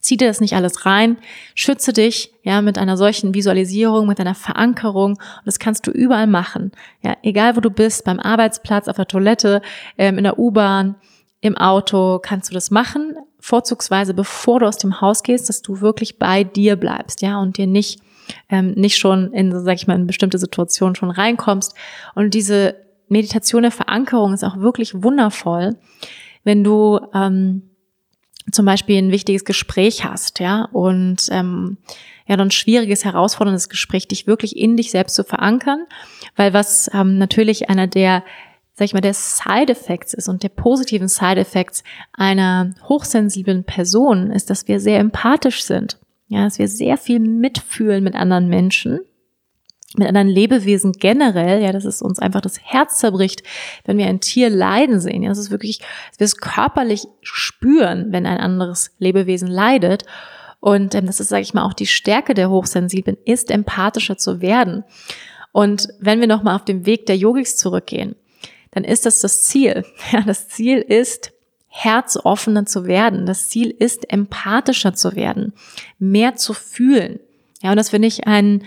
Zieh 0.00 0.16
dir 0.16 0.28
das 0.28 0.40
nicht 0.40 0.54
alles 0.54 0.86
rein, 0.86 1.18
schütze 1.54 1.92
dich, 1.92 2.32
ja, 2.42 2.62
mit 2.62 2.78
einer 2.78 2.96
solchen 2.96 3.34
Visualisierung, 3.34 4.06
mit 4.06 4.18
einer 4.18 4.34
Verankerung. 4.34 5.12
Und 5.12 5.44
das 5.44 5.58
kannst 5.58 5.86
du 5.86 5.90
überall 5.90 6.26
machen. 6.26 6.72
Ja, 7.02 7.18
egal 7.22 7.54
wo 7.54 7.60
du 7.60 7.68
bist, 7.68 8.06
beim 8.06 8.18
Arbeitsplatz, 8.18 8.88
auf 8.88 8.96
der 8.96 9.06
Toilette, 9.06 9.60
ähm, 9.98 10.16
in 10.16 10.24
der 10.24 10.38
U-Bahn, 10.38 10.94
im 11.42 11.54
Auto, 11.58 12.18
kannst 12.18 12.48
du 12.48 12.54
das 12.54 12.70
machen 12.70 13.14
vorzugsweise, 13.40 14.14
bevor 14.14 14.60
du 14.60 14.66
aus 14.66 14.76
dem 14.76 15.00
Haus 15.00 15.22
gehst, 15.22 15.48
dass 15.48 15.62
du 15.62 15.80
wirklich 15.80 16.18
bei 16.18 16.44
dir 16.44 16.76
bleibst, 16.76 17.22
ja, 17.22 17.40
und 17.40 17.56
dir 17.56 17.66
nicht 17.66 18.00
ähm, 18.48 18.72
nicht 18.72 18.96
schon 18.96 19.32
in, 19.32 19.52
sag 19.64 19.74
ich 19.74 19.86
mal, 19.86 19.96
in 19.96 20.06
bestimmte 20.06 20.38
Situationen 20.38 20.94
schon 20.94 21.10
reinkommst. 21.10 21.74
Und 22.14 22.34
diese 22.34 22.76
Meditation 23.08 23.62
der 23.62 23.72
Verankerung 23.72 24.32
ist 24.32 24.44
auch 24.44 24.58
wirklich 24.58 25.02
wundervoll, 25.02 25.76
wenn 26.44 26.64
du 26.64 27.00
ähm, 27.12 27.62
zum 28.52 28.64
Beispiel 28.64 28.98
ein 28.98 29.12
wichtiges 29.12 29.44
Gespräch 29.44 30.04
hast, 30.04 30.40
ja, 30.40 30.68
und 30.72 31.28
ähm, 31.30 31.78
ja, 32.26 32.36
dann 32.36 32.50
schwieriges, 32.50 33.04
herausforderndes 33.04 33.68
Gespräch, 33.68 34.06
dich 34.06 34.26
wirklich 34.26 34.56
in 34.56 34.76
dich 34.76 34.90
selbst 34.90 35.16
zu 35.16 35.24
verankern, 35.24 35.86
weil 36.36 36.54
was 36.54 36.88
ähm, 36.94 37.18
natürlich 37.18 37.68
einer 37.68 37.86
der 37.86 38.22
sag 38.80 38.86
ich 38.86 38.94
mal, 38.94 39.02
der 39.02 39.12
Side 39.12 39.70
Effects 39.70 40.14
ist 40.14 40.26
und 40.26 40.42
der 40.42 40.48
positiven 40.48 41.08
Side 41.08 41.38
Effects 41.38 41.84
einer 42.14 42.72
hochsensiblen 42.88 43.64
Person 43.64 44.30
ist, 44.30 44.48
dass 44.48 44.68
wir 44.68 44.80
sehr 44.80 45.00
empathisch 45.00 45.64
sind. 45.64 45.98
Ja, 46.28 46.44
dass 46.44 46.58
wir 46.58 46.66
sehr 46.66 46.96
viel 46.96 47.20
mitfühlen 47.20 48.02
mit 48.02 48.14
anderen 48.14 48.48
Menschen, 48.48 49.00
mit 49.96 50.08
anderen 50.08 50.28
Lebewesen 50.28 50.92
generell, 50.92 51.62
ja, 51.62 51.72
dass 51.72 51.84
es 51.84 52.00
uns 52.00 52.20
einfach 52.20 52.40
das 52.40 52.58
Herz 52.58 52.96
zerbricht, 52.96 53.42
wenn 53.84 53.98
wir 53.98 54.06
ein 54.06 54.20
Tier 54.20 54.48
leiden 54.48 54.98
sehen. 54.98 55.24
Ja, 55.24 55.28
das 55.28 55.38
ist 55.38 55.50
wirklich, 55.50 55.80
dass 55.80 56.20
wir 56.20 56.24
es 56.24 56.36
körperlich 56.38 57.06
spüren, 57.20 58.12
wenn 58.12 58.24
ein 58.24 58.38
anderes 58.38 58.92
Lebewesen 58.98 59.48
leidet. 59.48 60.06
Und 60.58 60.94
ähm, 60.94 61.04
das 61.04 61.20
ist, 61.20 61.28
sage 61.28 61.42
ich 61.42 61.52
mal, 61.52 61.66
auch 61.66 61.74
die 61.74 61.86
Stärke 61.86 62.32
der 62.32 62.48
Hochsensiblen, 62.48 63.18
ist 63.26 63.50
empathischer 63.50 64.16
zu 64.16 64.40
werden. 64.40 64.84
Und 65.52 65.88
wenn 66.00 66.20
wir 66.20 66.28
nochmal 66.28 66.56
auf 66.56 66.64
den 66.64 66.86
Weg 66.86 67.04
der 67.04 67.18
Yogis 67.18 67.58
zurückgehen, 67.58 68.14
dann 68.70 68.84
ist 68.84 69.06
das 69.06 69.20
das 69.20 69.42
Ziel. 69.42 69.84
Ja, 70.12 70.22
das 70.22 70.48
Ziel 70.48 70.78
ist, 70.78 71.32
herzoffener 71.68 72.66
zu 72.66 72.86
werden. 72.86 73.26
Das 73.26 73.48
Ziel 73.48 73.70
ist, 73.70 74.12
empathischer 74.12 74.92
zu 74.94 75.14
werden, 75.14 75.52
mehr 75.98 76.36
zu 76.36 76.52
fühlen. 76.52 77.20
Ja, 77.62 77.70
und 77.70 77.76
das 77.76 77.90
finde 77.90 78.08
ich 78.08 78.26
einen 78.26 78.64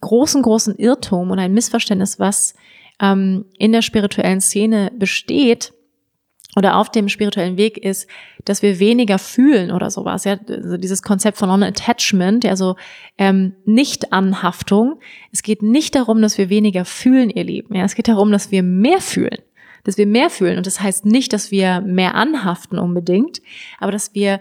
großen, 0.00 0.42
großen 0.42 0.76
Irrtum 0.76 1.30
und 1.30 1.38
ein 1.38 1.54
Missverständnis, 1.54 2.18
was 2.18 2.54
ähm, 3.00 3.46
in 3.58 3.72
der 3.72 3.82
spirituellen 3.82 4.40
Szene 4.40 4.92
besteht, 4.96 5.72
oder 6.56 6.76
auf 6.76 6.90
dem 6.90 7.08
spirituellen 7.08 7.58
Weg 7.58 7.76
ist, 7.76 8.08
dass 8.44 8.62
wir 8.62 8.78
weniger 8.78 9.18
fühlen 9.18 9.70
oder 9.70 9.90
sowas. 9.90 10.24
Ja, 10.24 10.38
also 10.48 10.78
dieses 10.78 11.02
Konzept 11.02 11.36
von 11.36 11.50
Non-Attachment, 11.50 12.46
also 12.46 12.76
ähm, 13.18 13.54
Nicht-Anhaftung. 13.66 14.98
Es 15.30 15.42
geht 15.42 15.62
nicht 15.62 15.94
darum, 15.94 16.22
dass 16.22 16.38
wir 16.38 16.48
weniger 16.48 16.86
fühlen, 16.86 17.28
ihr 17.28 17.44
Lieben. 17.44 17.76
Ja, 17.76 17.84
es 17.84 17.94
geht 17.94 18.08
darum, 18.08 18.32
dass 18.32 18.50
wir 18.50 18.62
mehr 18.62 19.02
fühlen, 19.02 19.38
dass 19.84 19.98
wir 19.98 20.06
mehr 20.06 20.30
fühlen. 20.30 20.56
Und 20.56 20.66
das 20.66 20.80
heißt 20.80 21.04
nicht, 21.04 21.34
dass 21.34 21.50
wir 21.50 21.82
mehr 21.82 22.14
anhaften 22.14 22.78
unbedingt, 22.78 23.42
aber 23.78 23.92
dass 23.92 24.14
wir 24.14 24.40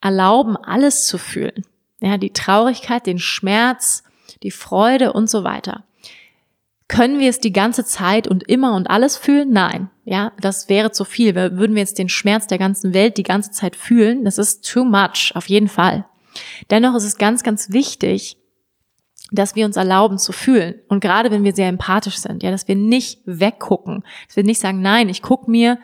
erlauben, 0.00 0.56
alles 0.56 1.06
zu 1.06 1.18
fühlen. 1.18 1.64
Ja, 2.00 2.18
die 2.18 2.32
Traurigkeit, 2.32 3.06
den 3.06 3.20
Schmerz, 3.20 4.02
die 4.42 4.50
Freude 4.50 5.12
und 5.12 5.30
so 5.30 5.44
weiter. 5.44 5.84
Können 6.88 7.20
wir 7.20 7.28
es 7.28 7.38
die 7.38 7.52
ganze 7.52 7.84
Zeit 7.84 8.26
und 8.26 8.42
immer 8.44 8.74
und 8.74 8.90
alles 8.90 9.16
fühlen? 9.16 9.52
Nein. 9.52 9.90
Ja, 10.10 10.32
das 10.40 10.70
wäre 10.70 10.90
zu 10.90 11.04
viel. 11.04 11.34
Würden 11.34 11.74
wir 11.74 11.82
jetzt 11.82 11.98
den 11.98 12.08
Schmerz 12.08 12.46
der 12.46 12.56
ganzen 12.56 12.94
Welt 12.94 13.18
die 13.18 13.24
ganze 13.24 13.50
Zeit 13.50 13.76
fühlen? 13.76 14.24
Das 14.24 14.38
ist 14.38 14.66
too 14.66 14.82
much, 14.82 15.32
auf 15.34 15.50
jeden 15.50 15.68
Fall. 15.68 16.06
Dennoch 16.70 16.94
ist 16.94 17.04
es 17.04 17.18
ganz, 17.18 17.42
ganz 17.42 17.72
wichtig, 17.72 18.38
dass 19.30 19.54
wir 19.54 19.66
uns 19.66 19.76
erlauben 19.76 20.16
zu 20.16 20.32
fühlen. 20.32 20.76
Und 20.88 21.00
gerade 21.00 21.30
wenn 21.30 21.44
wir 21.44 21.54
sehr 21.54 21.68
empathisch 21.68 22.16
sind, 22.16 22.42
ja, 22.42 22.50
dass 22.50 22.66
wir 22.66 22.74
nicht 22.74 23.20
weggucken, 23.26 24.02
dass 24.26 24.36
wir 24.36 24.44
nicht 24.44 24.60
sagen, 24.60 24.80
nein, 24.80 25.10
ich 25.10 25.20
gucke 25.20 25.50
mir 25.50 25.78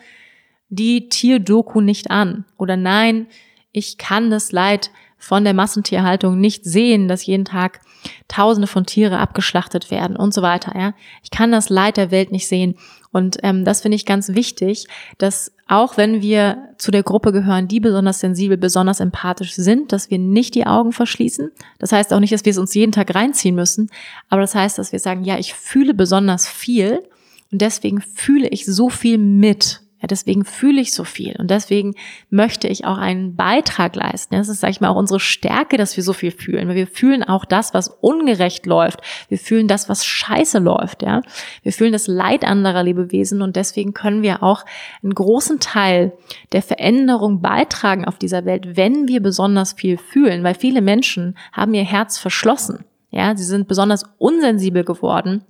die 0.70 1.10
Tierdoku 1.10 1.82
nicht 1.82 2.10
an. 2.10 2.46
Oder 2.56 2.78
nein, 2.78 3.26
ich 3.72 3.98
kann 3.98 4.30
das 4.30 4.52
Leid 4.52 4.90
von 5.18 5.44
der 5.44 5.52
Massentierhaltung 5.52 6.40
nicht 6.40 6.64
sehen, 6.64 7.08
dass 7.08 7.26
jeden 7.26 7.44
Tag 7.44 7.80
Tausende 8.28 8.68
von 8.68 8.86
Tiere 8.86 9.18
abgeschlachtet 9.18 9.90
werden 9.90 10.16
und 10.16 10.32
so 10.32 10.40
weiter. 10.40 10.72
Ja, 10.78 10.94
ich 11.22 11.30
kann 11.30 11.52
das 11.52 11.68
Leid 11.68 11.98
der 11.98 12.10
Welt 12.10 12.32
nicht 12.32 12.48
sehen 12.48 12.76
und 13.14 13.38
ähm, 13.44 13.64
das 13.64 13.80
finde 13.80 13.94
ich 13.94 14.06
ganz 14.06 14.30
wichtig, 14.30 14.88
dass 15.18 15.52
auch 15.68 15.96
wenn 15.96 16.20
wir 16.20 16.70
zu 16.78 16.90
der 16.90 17.04
Gruppe 17.04 17.30
gehören, 17.30 17.68
die 17.68 17.78
besonders 17.78 18.18
sensibel, 18.18 18.56
besonders 18.56 18.98
empathisch 18.98 19.54
sind, 19.54 19.92
dass 19.92 20.10
wir 20.10 20.18
nicht 20.18 20.56
die 20.56 20.66
Augen 20.66 20.90
verschließen. 20.90 21.52
Das 21.78 21.92
heißt 21.92 22.12
auch 22.12 22.18
nicht, 22.18 22.32
dass 22.32 22.44
wir 22.44 22.50
es 22.50 22.58
uns 22.58 22.74
jeden 22.74 22.90
Tag 22.90 23.14
reinziehen 23.14 23.54
müssen, 23.54 23.88
aber 24.28 24.40
das 24.40 24.56
heißt, 24.56 24.78
dass 24.78 24.90
wir 24.90 24.98
sagen, 24.98 25.22
ja, 25.22 25.38
ich 25.38 25.54
fühle 25.54 25.94
besonders 25.94 26.48
viel 26.48 27.04
und 27.52 27.62
deswegen 27.62 28.00
fühle 28.00 28.48
ich 28.48 28.66
so 28.66 28.90
viel 28.90 29.16
mit 29.16 29.83
ja, 30.04 30.06
deswegen 30.06 30.44
fühle 30.44 30.82
ich 30.82 30.92
so 30.92 31.02
viel 31.02 31.34
und 31.38 31.50
deswegen 31.50 31.94
möchte 32.28 32.68
ich 32.68 32.84
auch 32.84 32.98
einen 32.98 33.36
Beitrag 33.36 33.96
leisten. 33.96 34.34
Das 34.34 34.50
ist, 34.50 34.60
sage 34.60 34.72
ich 34.72 34.82
mal, 34.82 34.90
auch 34.90 34.96
unsere 34.96 35.18
Stärke, 35.18 35.78
dass 35.78 35.96
wir 35.96 36.04
so 36.04 36.12
viel 36.12 36.30
fühlen. 36.30 36.68
Weil 36.68 36.74
wir 36.74 36.86
fühlen 36.86 37.22
auch 37.24 37.46
das, 37.46 37.72
was 37.72 37.88
ungerecht 37.88 38.66
läuft. 38.66 39.00
Wir 39.30 39.38
fühlen 39.38 39.66
das, 39.66 39.88
was 39.88 40.04
scheiße 40.04 40.58
läuft. 40.58 41.00
Ja, 41.00 41.22
wir 41.62 41.72
fühlen 41.72 41.92
das 41.94 42.06
Leid 42.06 42.44
anderer 42.44 42.82
Lebewesen 42.82 43.40
und 43.40 43.56
deswegen 43.56 43.94
können 43.94 44.20
wir 44.20 44.42
auch 44.42 44.66
einen 45.02 45.14
großen 45.14 45.58
Teil 45.58 46.12
der 46.52 46.60
Veränderung 46.60 47.40
beitragen 47.40 48.04
auf 48.04 48.18
dieser 48.18 48.44
Welt, 48.44 48.76
wenn 48.76 49.08
wir 49.08 49.22
besonders 49.22 49.72
viel 49.72 49.96
fühlen. 49.96 50.44
Weil 50.44 50.54
viele 50.54 50.82
Menschen 50.82 51.38
haben 51.50 51.72
ihr 51.72 51.84
Herz 51.84 52.18
verschlossen. 52.18 52.84
Ja, 53.10 53.34
sie 53.34 53.44
sind 53.44 53.68
besonders 53.68 54.04
unsensibel 54.18 54.84
geworden 54.84 55.46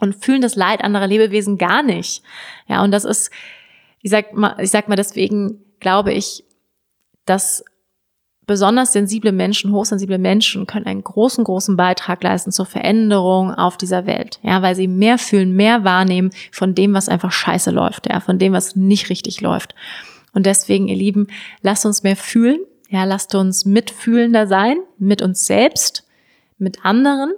und 0.00 0.24
fühlen 0.24 0.40
das 0.40 0.54
Leid 0.54 0.84
anderer 0.84 1.08
Lebewesen 1.08 1.58
gar 1.58 1.82
nicht. 1.82 2.22
Ja, 2.68 2.84
und 2.84 2.92
das 2.92 3.04
ist 3.04 3.32
ich 4.08 4.10
sag 4.10 4.32
mal, 4.32 4.56
ich 4.58 4.70
sag 4.70 4.88
mal 4.88 4.96
deswegen 4.96 5.60
glaube 5.80 6.12
ich, 6.12 6.44
dass 7.26 7.62
besonders 8.46 8.94
sensible 8.94 9.32
Menschen, 9.32 9.72
hochsensible 9.72 10.16
Menschen 10.16 10.66
können 10.66 10.86
einen 10.86 11.04
großen, 11.04 11.44
großen 11.44 11.76
Beitrag 11.76 12.22
leisten 12.22 12.50
zur 12.50 12.64
Veränderung 12.64 13.54
auf 13.54 13.76
dieser 13.76 14.06
Welt. 14.06 14.40
Ja, 14.42 14.62
weil 14.62 14.74
sie 14.74 14.88
mehr 14.88 15.18
fühlen, 15.18 15.54
mehr 15.54 15.84
wahrnehmen 15.84 16.30
von 16.50 16.74
dem, 16.74 16.94
was 16.94 17.10
einfach 17.10 17.30
scheiße 17.30 17.70
läuft, 17.70 18.08
ja, 18.08 18.20
von 18.20 18.38
dem, 18.38 18.54
was 18.54 18.74
nicht 18.74 19.10
richtig 19.10 19.42
läuft. 19.42 19.74
Und 20.32 20.46
deswegen, 20.46 20.88
ihr 20.88 20.96
Lieben, 20.96 21.26
lasst 21.60 21.84
uns 21.84 22.02
mehr 22.02 22.16
fühlen. 22.16 22.60
Ja, 22.88 23.04
lasst 23.04 23.34
uns 23.34 23.66
mitfühlender 23.66 24.46
sein, 24.46 24.78
mit 24.98 25.20
uns 25.20 25.44
selbst, 25.44 26.06
mit 26.56 26.86
anderen 26.86 27.34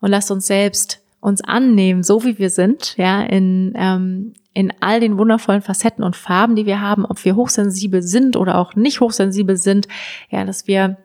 und 0.00 0.10
lasst 0.10 0.32
uns 0.32 0.48
selbst 0.48 1.05
uns 1.26 1.42
annehmen, 1.42 2.04
so 2.04 2.22
wie 2.22 2.38
wir 2.38 2.50
sind, 2.50 2.96
ja, 2.96 3.20
in, 3.20 3.72
ähm, 3.74 4.34
in 4.54 4.72
all 4.78 5.00
den 5.00 5.18
wundervollen 5.18 5.60
Facetten 5.60 6.04
und 6.04 6.14
Farben, 6.14 6.54
die 6.54 6.66
wir 6.66 6.80
haben, 6.80 7.04
ob 7.04 7.24
wir 7.24 7.34
hochsensibel 7.34 8.00
sind 8.00 8.36
oder 8.36 8.58
auch 8.58 8.76
nicht 8.76 9.00
hochsensibel 9.00 9.56
sind, 9.56 9.88
ja, 10.30 10.44
dass 10.44 10.68
wir 10.68 10.98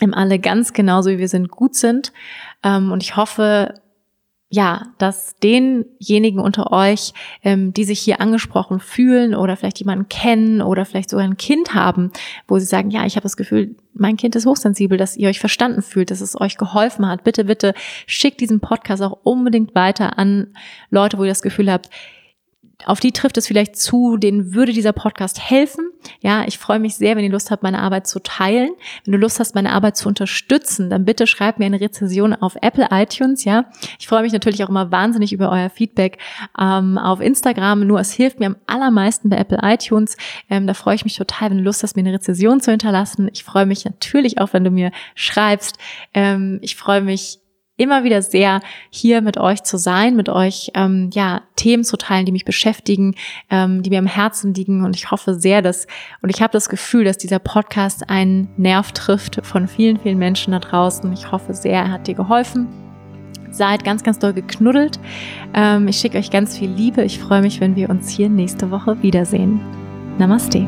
im 0.00 0.14
alle 0.14 0.38
ganz 0.38 0.72
genauso 0.74 1.10
wie 1.10 1.18
wir 1.18 1.26
sind 1.26 1.50
gut 1.50 1.74
sind. 1.74 2.12
Ähm, 2.62 2.92
und 2.92 3.02
ich 3.02 3.16
hoffe, 3.16 3.74
ja, 4.48 4.82
dass 4.98 5.34
denjenigen 5.42 6.40
unter 6.40 6.70
euch, 6.70 7.12
ähm, 7.42 7.72
die 7.72 7.84
sich 7.84 7.98
hier 7.98 8.20
angesprochen 8.20 8.78
fühlen 8.78 9.34
oder 9.34 9.56
vielleicht 9.56 9.80
jemanden 9.80 10.08
kennen 10.08 10.62
oder 10.62 10.84
vielleicht 10.84 11.10
sogar 11.10 11.24
ein 11.24 11.36
Kind 11.36 11.74
haben, 11.74 12.12
wo 12.46 12.58
sie 12.58 12.64
sagen, 12.64 12.90
ja, 12.90 13.04
ich 13.04 13.16
habe 13.16 13.24
das 13.24 13.36
Gefühl, 13.36 13.74
mein 13.92 14.16
Kind 14.16 14.36
ist 14.36 14.46
hochsensibel, 14.46 14.98
dass 14.98 15.16
ihr 15.16 15.28
euch 15.28 15.40
verstanden 15.40 15.82
fühlt, 15.82 16.12
dass 16.12 16.20
es 16.20 16.40
euch 16.40 16.58
geholfen 16.58 17.08
hat. 17.08 17.24
Bitte, 17.24 17.44
bitte 17.44 17.74
schickt 18.06 18.40
diesen 18.40 18.60
Podcast 18.60 19.02
auch 19.02 19.18
unbedingt 19.24 19.74
weiter 19.74 20.16
an 20.16 20.54
Leute, 20.90 21.18
wo 21.18 21.24
ihr 21.24 21.30
das 21.30 21.42
Gefühl 21.42 21.72
habt, 21.72 21.90
auf 22.84 23.00
die 23.00 23.12
trifft 23.12 23.38
es 23.38 23.46
vielleicht 23.46 23.76
zu, 23.76 24.16
denen 24.18 24.52
würde 24.52 24.72
dieser 24.72 24.92
Podcast 24.92 25.40
helfen. 25.40 25.88
Ja, 26.20 26.44
ich 26.46 26.58
freue 26.58 26.78
mich 26.78 26.96
sehr, 26.96 27.16
wenn 27.16 27.24
ihr 27.24 27.30
Lust 27.30 27.50
habt, 27.50 27.62
meine 27.62 27.80
Arbeit 27.80 28.06
zu 28.06 28.20
teilen. 28.20 28.70
Wenn 29.04 29.12
du 29.12 29.18
Lust 29.18 29.40
hast, 29.40 29.54
meine 29.54 29.72
Arbeit 29.72 29.96
zu 29.96 30.08
unterstützen, 30.08 30.90
dann 30.90 31.04
bitte 31.04 31.26
schreib 31.26 31.58
mir 31.58 31.64
eine 31.64 31.80
Rezension 31.80 32.34
auf 32.34 32.54
Apple 32.60 32.88
iTunes. 32.90 33.44
Ja, 33.44 33.64
ich 33.98 34.06
freue 34.06 34.22
mich 34.22 34.32
natürlich 34.32 34.62
auch 34.62 34.68
immer 34.68 34.90
wahnsinnig 34.90 35.32
über 35.32 35.50
euer 35.50 35.70
Feedback 35.70 36.18
ähm, 36.60 36.98
auf 36.98 37.20
Instagram. 37.20 37.86
Nur 37.86 37.98
es 37.98 38.12
hilft 38.12 38.40
mir 38.40 38.46
am 38.46 38.56
allermeisten 38.66 39.30
bei 39.30 39.38
Apple 39.38 39.58
iTunes. 39.62 40.16
Ähm, 40.50 40.66
da 40.66 40.74
freue 40.74 40.96
ich 40.96 41.04
mich 41.04 41.16
total, 41.16 41.50
wenn 41.50 41.58
du 41.58 41.64
Lust 41.64 41.82
hast, 41.82 41.96
mir 41.96 42.02
eine 42.02 42.12
Rezension 42.12 42.60
zu 42.60 42.70
hinterlassen. 42.70 43.30
Ich 43.32 43.42
freue 43.42 43.66
mich 43.66 43.84
natürlich 43.84 44.38
auch, 44.38 44.52
wenn 44.52 44.64
du 44.64 44.70
mir 44.70 44.92
schreibst. 45.14 45.78
Ähm, 46.12 46.58
ich 46.60 46.76
freue 46.76 47.00
mich 47.00 47.40
immer 47.76 48.04
wieder 48.04 48.22
sehr, 48.22 48.60
hier 48.90 49.20
mit 49.20 49.38
euch 49.38 49.62
zu 49.62 49.76
sein, 49.76 50.16
mit 50.16 50.28
euch 50.28 50.70
ähm, 50.74 51.10
ja 51.12 51.42
Themen 51.56 51.84
zu 51.84 51.96
teilen, 51.96 52.26
die 52.26 52.32
mich 52.32 52.44
beschäftigen, 52.44 53.14
ähm, 53.50 53.82
die 53.82 53.90
mir 53.90 53.98
am 53.98 54.06
Herzen 54.06 54.54
liegen. 54.54 54.84
Und 54.84 54.96
ich 54.96 55.10
hoffe 55.10 55.34
sehr, 55.34 55.62
dass 55.62 55.86
und 56.22 56.30
ich 56.30 56.40
habe 56.42 56.52
das 56.52 56.68
Gefühl, 56.68 57.04
dass 57.04 57.18
dieser 57.18 57.38
Podcast 57.38 58.08
einen 58.08 58.48
Nerv 58.56 58.92
trifft 58.92 59.40
von 59.44 59.68
vielen, 59.68 59.98
vielen 59.98 60.18
Menschen 60.18 60.52
da 60.52 60.58
draußen. 60.58 61.12
Ich 61.12 61.30
hoffe 61.30 61.54
sehr, 61.54 61.82
er 61.82 61.92
hat 61.92 62.06
dir 62.06 62.14
geholfen. 62.14 62.68
Seid 63.50 63.84
ganz, 63.84 64.02
ganz 64.02 64.18
doll 64.18 64.32
geknuddelt. 64.32 64.98
Ähm, 65.54 65.88
ich 65.88 65.98
schicke 65.98 66.18
euch 66.18 66.30
ganz 66.30 66.58
viel 66.58 66.70
Liebe. 66.70 67.02
Ich 67.04 67.18
freue 67.18 67.40
mich, 67.40 67.60
wenn 67.60 67.76
wir 67.76 67.88
uns 67.90 68.10
hier 68.10 68.28
nächste 68.28 68.70
Woche 68.70 69.02
wiedersehen. 69.02 69.60
Namaste. 70.18 70.66